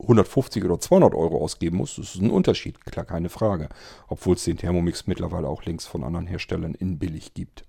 150 0.00 0.64
oder 0.64 0.78
200 0.78 1.14
Euro 1.14 1.42
ausgeben 1.42 1.78
muss, 1.78 1.96
das 1.96 2.14
ist 2.14 2.22
ein 2.22 2.30
Unterschied, 2.30 2.84
klar, 2.84 3.04
keine 3.04 3.28
Frage. 3.28 3.68
Obwohl 4.06 4.36
es 4.36 4.44
den 4.44 4.56
Thermomix 4.56 5.06
mittlerweile 5.06 5.48
auch 5.48 5.64
links 5.64 5.86
von 5.86 6.04
anderen 6.04 6.26
Herstellern 6.26 6.74
in 6.74 6.98
billig 6.98 7.34
gibt. 7.34 7.64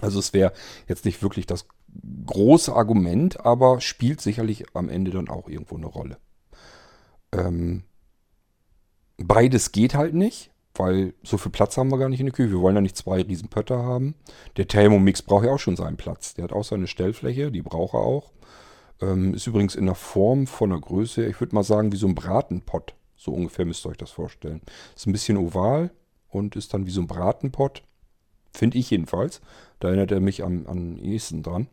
Also 0.00 0.18
es 0.18 0.32
wäre 0.32 0.52
jetzt 0.88 1.04
nicht 1.04 1.22
wirklich 1.22 1.46
das 1.46 1.66
große 2.26 2.74
Argument, 2.74 3.44
aber 3.44 3.80
spielt 3.80 4.20
sicherlich 4.20 4.64
am 4.74 4.88
Ende 4.88 5.10
dann 5.10 5.28
auch 5.28 5.48
irgendwo 5.48 5.76
eine 5.76 5.86
Rolle. 5.86 6.18
Ähm, 7.32 7.84
Beides 9.18 9.72
geht 9.72 9.94
halt 9.94 10.14
nicht, 10.14 10.50
weil 10.74 11.14
so 11.22 11.38
viel 11.38 11.52
Platz 11.52 11.76
haben 11.76 11.90
wir 11.90 11.98
gar 11.98 12.08
nicht 12.08 12.20
in 12.20 12.26
der 12.26 12.34
Küche. 12.34 12.50
Wir 12.50 12.60
wollen 12.60 12.74
ja 12.74 12.80
nicht 12.80 12.96
zwei 12.96 13.22
riesen 13.22 13.48
Pötter 13.48 13.82
haben. 13.82 14.14
Der 14.56 14.68
Thermomix 14.68 15.22
braucht 15.22 15.44
ja 15.44 15.52
auch 15.52 15.58
schon 15.58 15.76
seinen 15.76 15.96
Platz. 15.96 16.34
Der 16.34 16.44
hat 16.44 16.52
auch 16.52 16.64
seine 16.64 16.86
Stellfläche, 16.86 17.50
die 17.50 17.62
braucht 17.62 17.94
er 17.94 18.00
auch. 18.00 18.32
Ähm, 19.00 19.34
ist 19.34 19.46
übrigens 19.46 19.74
in 19.74 19.86
der 19.86 19.94
Form 19.94 20.46
von 20.46 20.70
der 20.70 20.80
Größe, 20.80 21.26
ich 21.26 21.40
würde 21.40 21.54
mal 21.54 21.64
sagen, 21.64 21.92
wie 21.92 21.96
so 21.96 22.06
ein 22.06 22.14
Bratenpott. 22.14 22.94
So 23.16 23.32
ungefähr 23.32 23.64
müsst 23.64 23.86
ihr 23.86 23.90
euch 23.90 23.96
das 23.96 24.10
vorstellen. 24.10 24.62
Ist 24.96 25.06
ein 25.06 25.12
bisschen 25.12 25.36
oval 25.36 25.90
und 26.28 26.56
ist 26.56 26.72
dann 26.74 26.86
wie 26.86 26.90
so 26.90 27.00
ein 27.00 27.06
Bratenpott. 27.06 27.82
Finde 28.52 28.78
ich 28.78 28.90
jedenfalls. 28.90 29.40
Da 29.80 29.88
erinnert 29.88 30.12
er 30.12 30.20
mich 30.20 30.42
an, 30.42 30.66
an 30.66 30.98
ehesten 30.98 31.42
dran. 31.42 31.68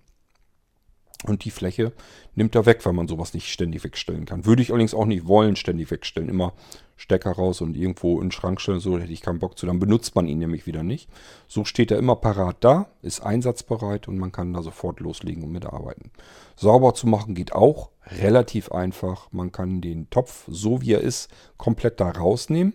Und 1.25 1.43
die 1.43 1.51
Fläche 1.51 1.91
nimmt 2.35 2.55
er 2.55 2.65
weg, 2.65 2.85
weil 2.85 2.93
man 2.93 3.09
sowas 3.09 3.33
nicht 3.33 3.51
ständig 3.51 3.83
wegstellen 3.83 4.25
kann. 4.25 4.45
Würde 4.45 4.61
ich 4.61 4.71
allerdings 4.71 4.93
auch 4.93 5.05
nicht 5.05 5.27
wollen, 5.27 5.57
ständig 5.57 5.91
wegstellen. 5.91 6.29
Immer 6.29 6.53
Stecker 6.95 7.31
raus 7.31 7.59
und 7.59 7.75
irgendwo 7.75 8.19
in 8.19 8.27
den 8.27 8.31
Schrank 8.31 8.61
stellen, 8.61 8.79
so 8.79 8.97
hätte 8.97 9.11
ich 9.11 9.21
keinen 9.21 9.39
Bock 9.39 9.57
zu. 9.57 9.65
Dann 9.65 9.79
benutzt 9.79 10.15
man 10.15 10.27
ihn 10.27 10.39
nämlich 10.39 10.65
wieder 10.65 10.81
nicht. 10.81 11.09
So 11.47 11.65
steht 11.65 11.91
er 11.91 11.97
immer 11.97 12.15
parat 12.15 12.57
da, 12.61 12.87
ist 13.01 13.21
einsatzbereit 13.21 14.07
und 14.07 14.17
man 14.17 14.31
kann 14.31 14.53
da 14.53 14.61
sofort 14.61 15.01
loslegen 15.01 15.43
und 15.43 15.51
mitarbeiten. 15.51 16.11
Sauber 16.55 16.93
zu 16.93 17.07
machen 17.07 17.35
geht 17.35 17.51
auch 17.51 17.89
relativ 18.05 18.71
einfach. 18.71 19.29
Man 19.31 19.51
kann 19.51 19.81
den 19.81 20.09
Topf, 20.09 20.45
so 20.47 20.81
wie 20.81 20.93
er 20.93 21.01
ist, 21.01 21.29
komplett 21.57 21.99
da 21.99 22.11
rausnehmen. 22.11 22.73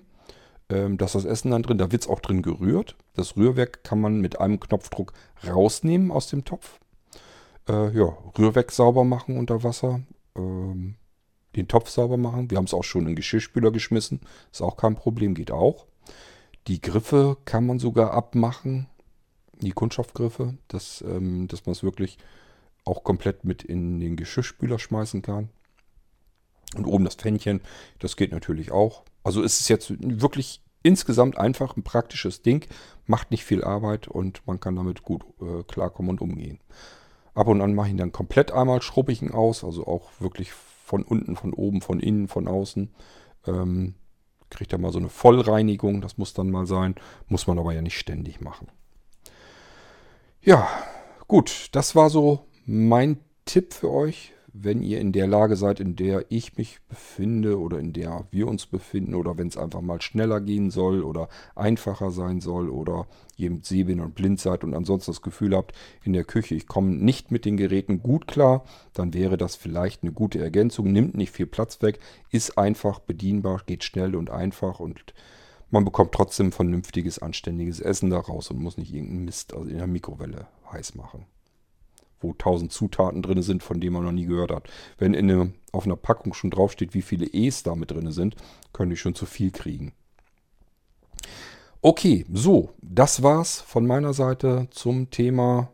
Ähm, 0.69 0.99
ist 0.99 1.15
das 1.15 1.25
Essen 1.25 1.51
dann 1.51 1.63
drin, 1.63 1.79
da 1.79 1.93
wird 1.93 2.03
es 2.03 2.09
auch 2.09 2.21
drin 2.21 2.43
gerührt. 2.43 2.97
Das 3.15 3.37
Rührwerk 3.37 3.85
kann 3.85 4.01
man 4.01 4.21
mit 4.21 4.41
einem 4.41 4.61
Knopfdruck 4.61 5.13
rausnehmen 5.47 6.11
aus 6.11 6.29
dem 6.29 6.45
Topf 6.45 6.79
äh, 7.69 7.97
ja, 7.97 8.17
Rührwerk 8.39 8.73
sauber 8.73 9.05
machen 9.05 9.39
unter 9.39 9.63
Wasser. 9.63 10.03
Ähm, 10.37 10.97
den 11.57 11.69
Topf 11.69 11.89
sauber 11.89 12.17
machen. 12.17 12.51
Wir 12.51 12.59
haben 12.59 12.65
es 12.65 12.75
auch 12.75 12.85
schon 12.85 13.03
in 13.03 13.09
den 13.09 13.17
Geschirrspüler 13.17 13.71
geschmissen. 13.71 14.21
Ist 14.53 14.63
auch 14.63 14.77
kein 14.77 14.97
Problem, 14.97 15.35
geht 15.35 15.51
auch. 15.51 15.87
Die 16.67 16.81
Griffe 16.81 17.37
kann 17.45 17.67
man 17.67 17.79
sogar 17.79 18.13
abmachen. 18.13 18.89
Die 19.61 19.73
Kunststoffgriffe, 19.73 20.59
dass, 20.69 21.03
ähm, 21.07 21.47
dass 21.49 21.67
man 21.67 21.73
es 21.73 21.83
wirklich 21.83 22.19
auch 22.85 23.05
komplett 23.05 23.45
mit 23.45 23.63
in 23.63 24.01
den 24.01 24.17
Geschirrspüler 24.17 24.79
schmeißen 24.79 25.23
kann. 25.23 25.49
Und 26.77 26.87
oben 26.87 27.05
das 27.05 27.15
Pfännchen, 27.15 27.61
das 28.01 28.17
geht 28.17 28.33
natürlich 28.33 28.73
auch. 28.73 29.05
Also 29.23 29.43
ist 29.43 29.61
es 29.61 29.69
jetzt 29.69 29.93
wirklich 29.99 30.61
insgesamt 30.83 31.39
einfach 31.39 31.77
ein 31.77 31.83
praktisches 31.83 32.43
Ding, 32.43 32.67
macht 33.07 33.31
nicht 33.31 33.45
viel 33.45 33.65
Arbeit 33.65 34.09
und 34.09 34.47
man 34.47 34.61
kann 34.61 34.77
damit 34.77 35.03
gut 35.03 35.25
äh, 35.41 35.63
klarkommen 35.63 36.11
und 36.11 36.21
umgehen. 36.21 36.59
Ab 37.35 37.49
und 37.49 37.61
an 37.61 37.75
mache 37.75 37.89
ich 37.89 37.93
ihn 37.93 37.99
dann 37.99 38.13
komplett 38.13 38.53
einmal, 38.53 38.81
schrubbe 38.83 39.13
ich 39.13 39.23
ihn 39.23 39.33
aus, 39.33 39.65
also 39.65 39.87
auch 39.87 40.11
wirklich 40.21 40.53
von 40.53 41.03
unten, 41.03 41.37
von 41.37 41.53
oben, 41.53 41.81
von 41.81 42.01
innen, 42.01 42.29
von 42.29 42.47
außen. 42.47 42.95
Ähm, 43.47 43.95
kriegt 44.51 44.73
er 44.73 44.79
mal 44.79 44.93
so 44.93 44.99
eine 44.99 45.09
Vollreinigung, 45.09 46.01
das 46.01 46.17
muss 46.17 46.35
dann 46.35 46.51
mal 46.51 46.67
sein, 46.67 46.95
muss 47.27 47.47
man 47.47 47.59
aber 47.59 47.73
ja 47.73 47.83
nicht 47.83 47.99
ständig 47.99 48.41
machen. 48.41 48.69
Ja, 50.43 50.69
gut, 51.27 51.71
das 51.73 51.97
war 51.97 52.11
so 52.11 52.47
mein 52.67 53.19
Tipp 53.45 53.75
für 53.75 53.91
euch 53.91 54.33
wenn 54.57 54.83
ihr 54.83 55.01
in 55.01 55.11
der 55.11 55.27
Lage 55.27 55.57
seid, 55.57 55.81
in 55.81 55.97
der 55.97 56.27
ich 56.29 56.57
mich 56.57 56.79
befinde 56.89 57.59
oder 57.59 57.81
in 57.81 57.93
der 57.93 58.29
wir 58.31 58.47
uns 58.47 58.67
befinden 58.67 59.17
oder 59.17 59.37
wenn 59.37 59.49
es 59.49 59.57
einfach 59.57 59.81
mal 59.81 60.01
schneller 60.01 60.41
gehen 60.41 60.71
soll 60.71 61.03
oder 61.03 61.29
einfacher 61.57 62.13
sein 62.13 62.41
soll 62.41 62.71
oder 62.71 63.09
ihr 63.37 63.51
mit 63.51 63.67
sehbind 63.67 64.01
und 64.01 64.15
blind 64.15 64.39
seid 64.39 64.63
und 64.63 64.73
ansonsten 64.73 65.11
das 65.11 65.23
Gefühl 65.23 65.57
habt, 65.57 65.73
in 66.05 66.13
der 66.13 66.23
Küche, 66.23 66.55
ich 66.55 66.69
komme 66.69 66.93
nicht 66.93 67.33
mit 67.33 67.45
den 67.45 67.57
Geräten 67.57 68.01
gut 68.01 68.29
klar, 68.29 68.65
dann 68.93 69.13
wäre 69.13 69.37
das 69.37 69.57
vielleicht 69.57 70.05
eine 70.05 70.13
gute 70.13 70.39
Ergänzung, 70.39 70.93
nimmt 70.93 71.17
nicht 71.17 71.33
viel 71.33 71.47
Platz 71.47 71.83
weg, 71.83 71.99
ist 72.31 72.57
einfach 72.57 73.01
bedienbar, 73.01 73.63
geht 73.67 73.83
schnell 73.83 74.15
und 74.15 74.31
einfach 74.31 74.79
und 74.79 75.15
man 75.73 75.85
bekommt 75.85 76.13
trotzdem 76.13 76.53
vernünftiges, 76.53 77.19
anständiges 77.19 77.81
Essen 77.81 78.09
daraus 78.11 78.53
und 78.53 78.61
muss 78.61 78.79
nicht 78.79 78.95
irgendeinen 78.95 79.25
Mist 79.25 79.53
in 79.53 79.79
der 79.79 79.89
Mikrowelle 79.89 80.47
heiß 80.71 80.95
machen 80.95 81.27
wo 82.25 82.33
tausend 82.33 82.73
Zutaten 82.73 83.23
drin 83.23 83.43
sind, 83.43 83.63
von 83.63 83.81
denen 83.81 83.93
man 83.93 84.05
noch 84.05 84.13
nie 84.13 84.25
gehört 84.25 84.51
hat. 84.51 84.69
Wenn 84.99 85.15
in 85.15 85.31
eine, 85.31 85.53
auf 85.73 85.85
einer 85.85 85.97
Packung 85.97 86.35
schon 86.35 86.51
draufsteht, 86.51 86.95
wie 86.95 87.03
viele 87.03 87.27
E's 87.27 87.63
da 87.63 87.77
mit 87.77 87.91
drin 87.91 88.11
sind, 88.11 88.35
könnte 88.73 88.95
ich 88.95 89.01
schon 89.01 89.15
zu 89.15 89.27
viel 89.27 89.51
kriegen. 89.51 89.93
Okay, 91.83 92.25
so, 92.33 92.71
das 92.81 93.23
war's 93.23 93.61
von 93.61 93.87
meiner 93.87 94.15
Seite 94.15 94.69
zum 94.71 95.11
Thema 95.11 95.69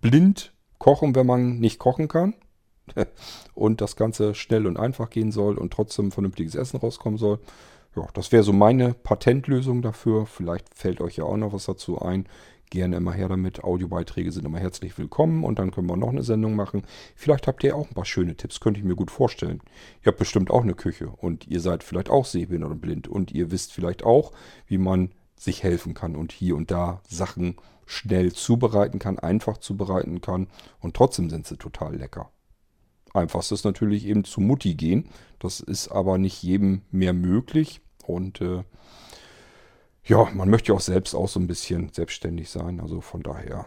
blind 0.00 0.54
kochen, 0.78 1.14
wenn 1.14 1.26
man 1.26 1.58
nicht 1.58 1.78
kochen 1.78 2.08
kann. 2.08 2.34
Und 3.54 3.82
das 3.82 3.96
Ganze 3.96 4.34
schnell 4.34 4.66
und 4.66 4.76
einfach 4.76 5.10
gehen 5.10 5.30
soll 5.30 5.58
und 5.58 5.72
trotzdem 5.72 6.10
vernünftiges 6.10 6.56
Essen 6.56 6.78
rauskommen 6.78 7.18
soll. 7.18 7.38
Ja, 7.94 8.08
das 8.14 8.32
wäre 8.32 8.42
so 8.42 8.52
meine 8.52 8.94
Patentlösung 8.94 9.82
dafür. 9.82 10.26
Vielleicht 10.26 10.74
fällt 10.74 11.00
euch 11.00 11.16
ja 11.16 11.24
auch 11.24 11.36
noch 11.36 11.52
was 11.52 11.66
dazu 11.66 12.00
ein 12.00 12.26
gerne 12.70 12.96
immer 12.96 13.12
her 13.12 13.28
damit. 13.28 13.62
Audiobeiträge 13.62 14.32
sind 14.32 14.46
immer 14.46 14.58
herzlich 14.58 14.96
willkommen 14.96 15.44
und 15.44 15.58
dann 15.58 15.70
können 15.72 15.88
wir 15.88 15.96
noch 15.96 16.08
eine 16.08 16.22
Sendung 16.22 16.54
machen. 16.56 16.84
Vielleicht 17.14 17.46
habt 17.46 17.62
ihr 17.64 17.76
auch 17.76 17.88
ein 17.88 17.94
paar 17.94 18.04
schöne 18.04 18.36
Tipps, 18.36 18.60
könnte 18.60 18.80
ich 18.80 18.86
mir 18.86 18.94
gut 18.94 19.10
vorstellen. 19.10 19.60
Ihr 20.02 20.06
habt 20.06 20.18
bestimmt 20.18 20.50
auch 20.50 20.62
eine 20.62 20.74
Küche 20.74 21.08
und 21.08 21.46
ihr 21.46 21.60
seid 21.60 21.84
vielleicht 21.84 22.08
auch 22.08 22.24
sehbehindert 22.24 22.70
und 22.70 22.80
blind 22.80 23.08
und 23.08 23.32
ihr 23.32 23.50
wisst 23.50 23.72
vielleicht 23.72 24.04
auch, 24.04 24.32
wie 24.66 24.78
man 24.78 25.10
sich 25.36 25.62
helfen 25.62 25.94
kann 25.94 26.16
und 26.16 26.32
hier 26.32 26.56
und 26.56 26.70
da 26.70 27.02
Sachen 27.08 27.56
schnell 27.86 28.32
zubereiten 28.32 28.98
kann, 28.98 29.18
einfach 29.18 29.58
zubereiten 29.58 30.20
kann 30.20 30.46
und 30.78 30.94
trotzdem 30.94 31.28
sind 31.28 31.46
sie 31.46 31.56
total 31.56 31.96
lecker. 31.96 32.30
Einfachst 33.12 33.50
ist 33.50 33.64
natürlich 33.64 34.06
eben 34.06 34.24
zu 34.24 34.40
Mutti 34.40 34.74
gehen. 34.74 35.08
Das 35.40 35.60
ist 35.60 35.88
aber 35.88 36.18
nicht 36.18 36.42
jedem 36.42 36.82
mehr 36.92 37.12
möglich 37.12 37.80
und 38.06 38.40
äh, 38.40 38.62
ja, 40.10 40.28
man 40.34 40.50
möchte 40.50 40.72
ja 40.72 40.74
auch 40.74 40.80
selbst 40.80 41.14
auch 41.14 41.28
so 41.28 41.38
ein 41.38 41.46
bisschen 41.46 41.92
selbstständig 41.92 42.50
sein. 42.50 42.80
Also 42.80 43.00
von 43.00 43.22
daher 43.22 43.66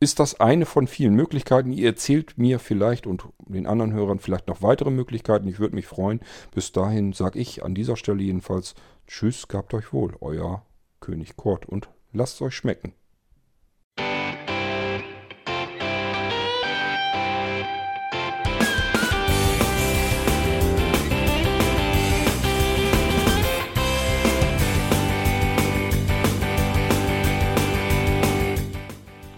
ist 0.00 0.18
das 0.18 0.40
eine 0.40 0.66
von 0.66 0.88
vielen 0.88 1.14
Möglichkeiten. 1.14 1.70
Ihr 1.70 1.86
erzählt 1.86 2.36
mir 2.36 2.58
vielleicht 2.58 3.06
und 3.06 3.22
den 3.38 3.66
anderen 3.68 3.92
Hörern 3.92 4.18
vielleicht 4.18 4.48
noch 4.48 4.62
weitere 4.62 4.90
Möglichkeiten. 4.90 5.46
Ich 5.46 5.60
würde 5.60 5.76
mich 5.76 5.86
freuen. 5.86 6.20
Bis 6.52 6.72
dahin 6.72 7.12
sage 7.12 7.38
ich 7.38 7.62
an 7.64 7.76
dieser 7.76 7.96
Stelle 7.96 8.20
jedenfalls 8.20 8.74
Tschüss, 9.06 9.46
gehabt 9.46 9.72
euch 9.72 9.92
wohl. 9.92 10.16
Euer 10.20 10.66
König 10.98 11.36
Kurt 11.36 11.66
und 11.66 11.88
lasst 12.12 12.36
es 12.36 12.42
euch 12.42 12.56
schmecken. 12.56 12.92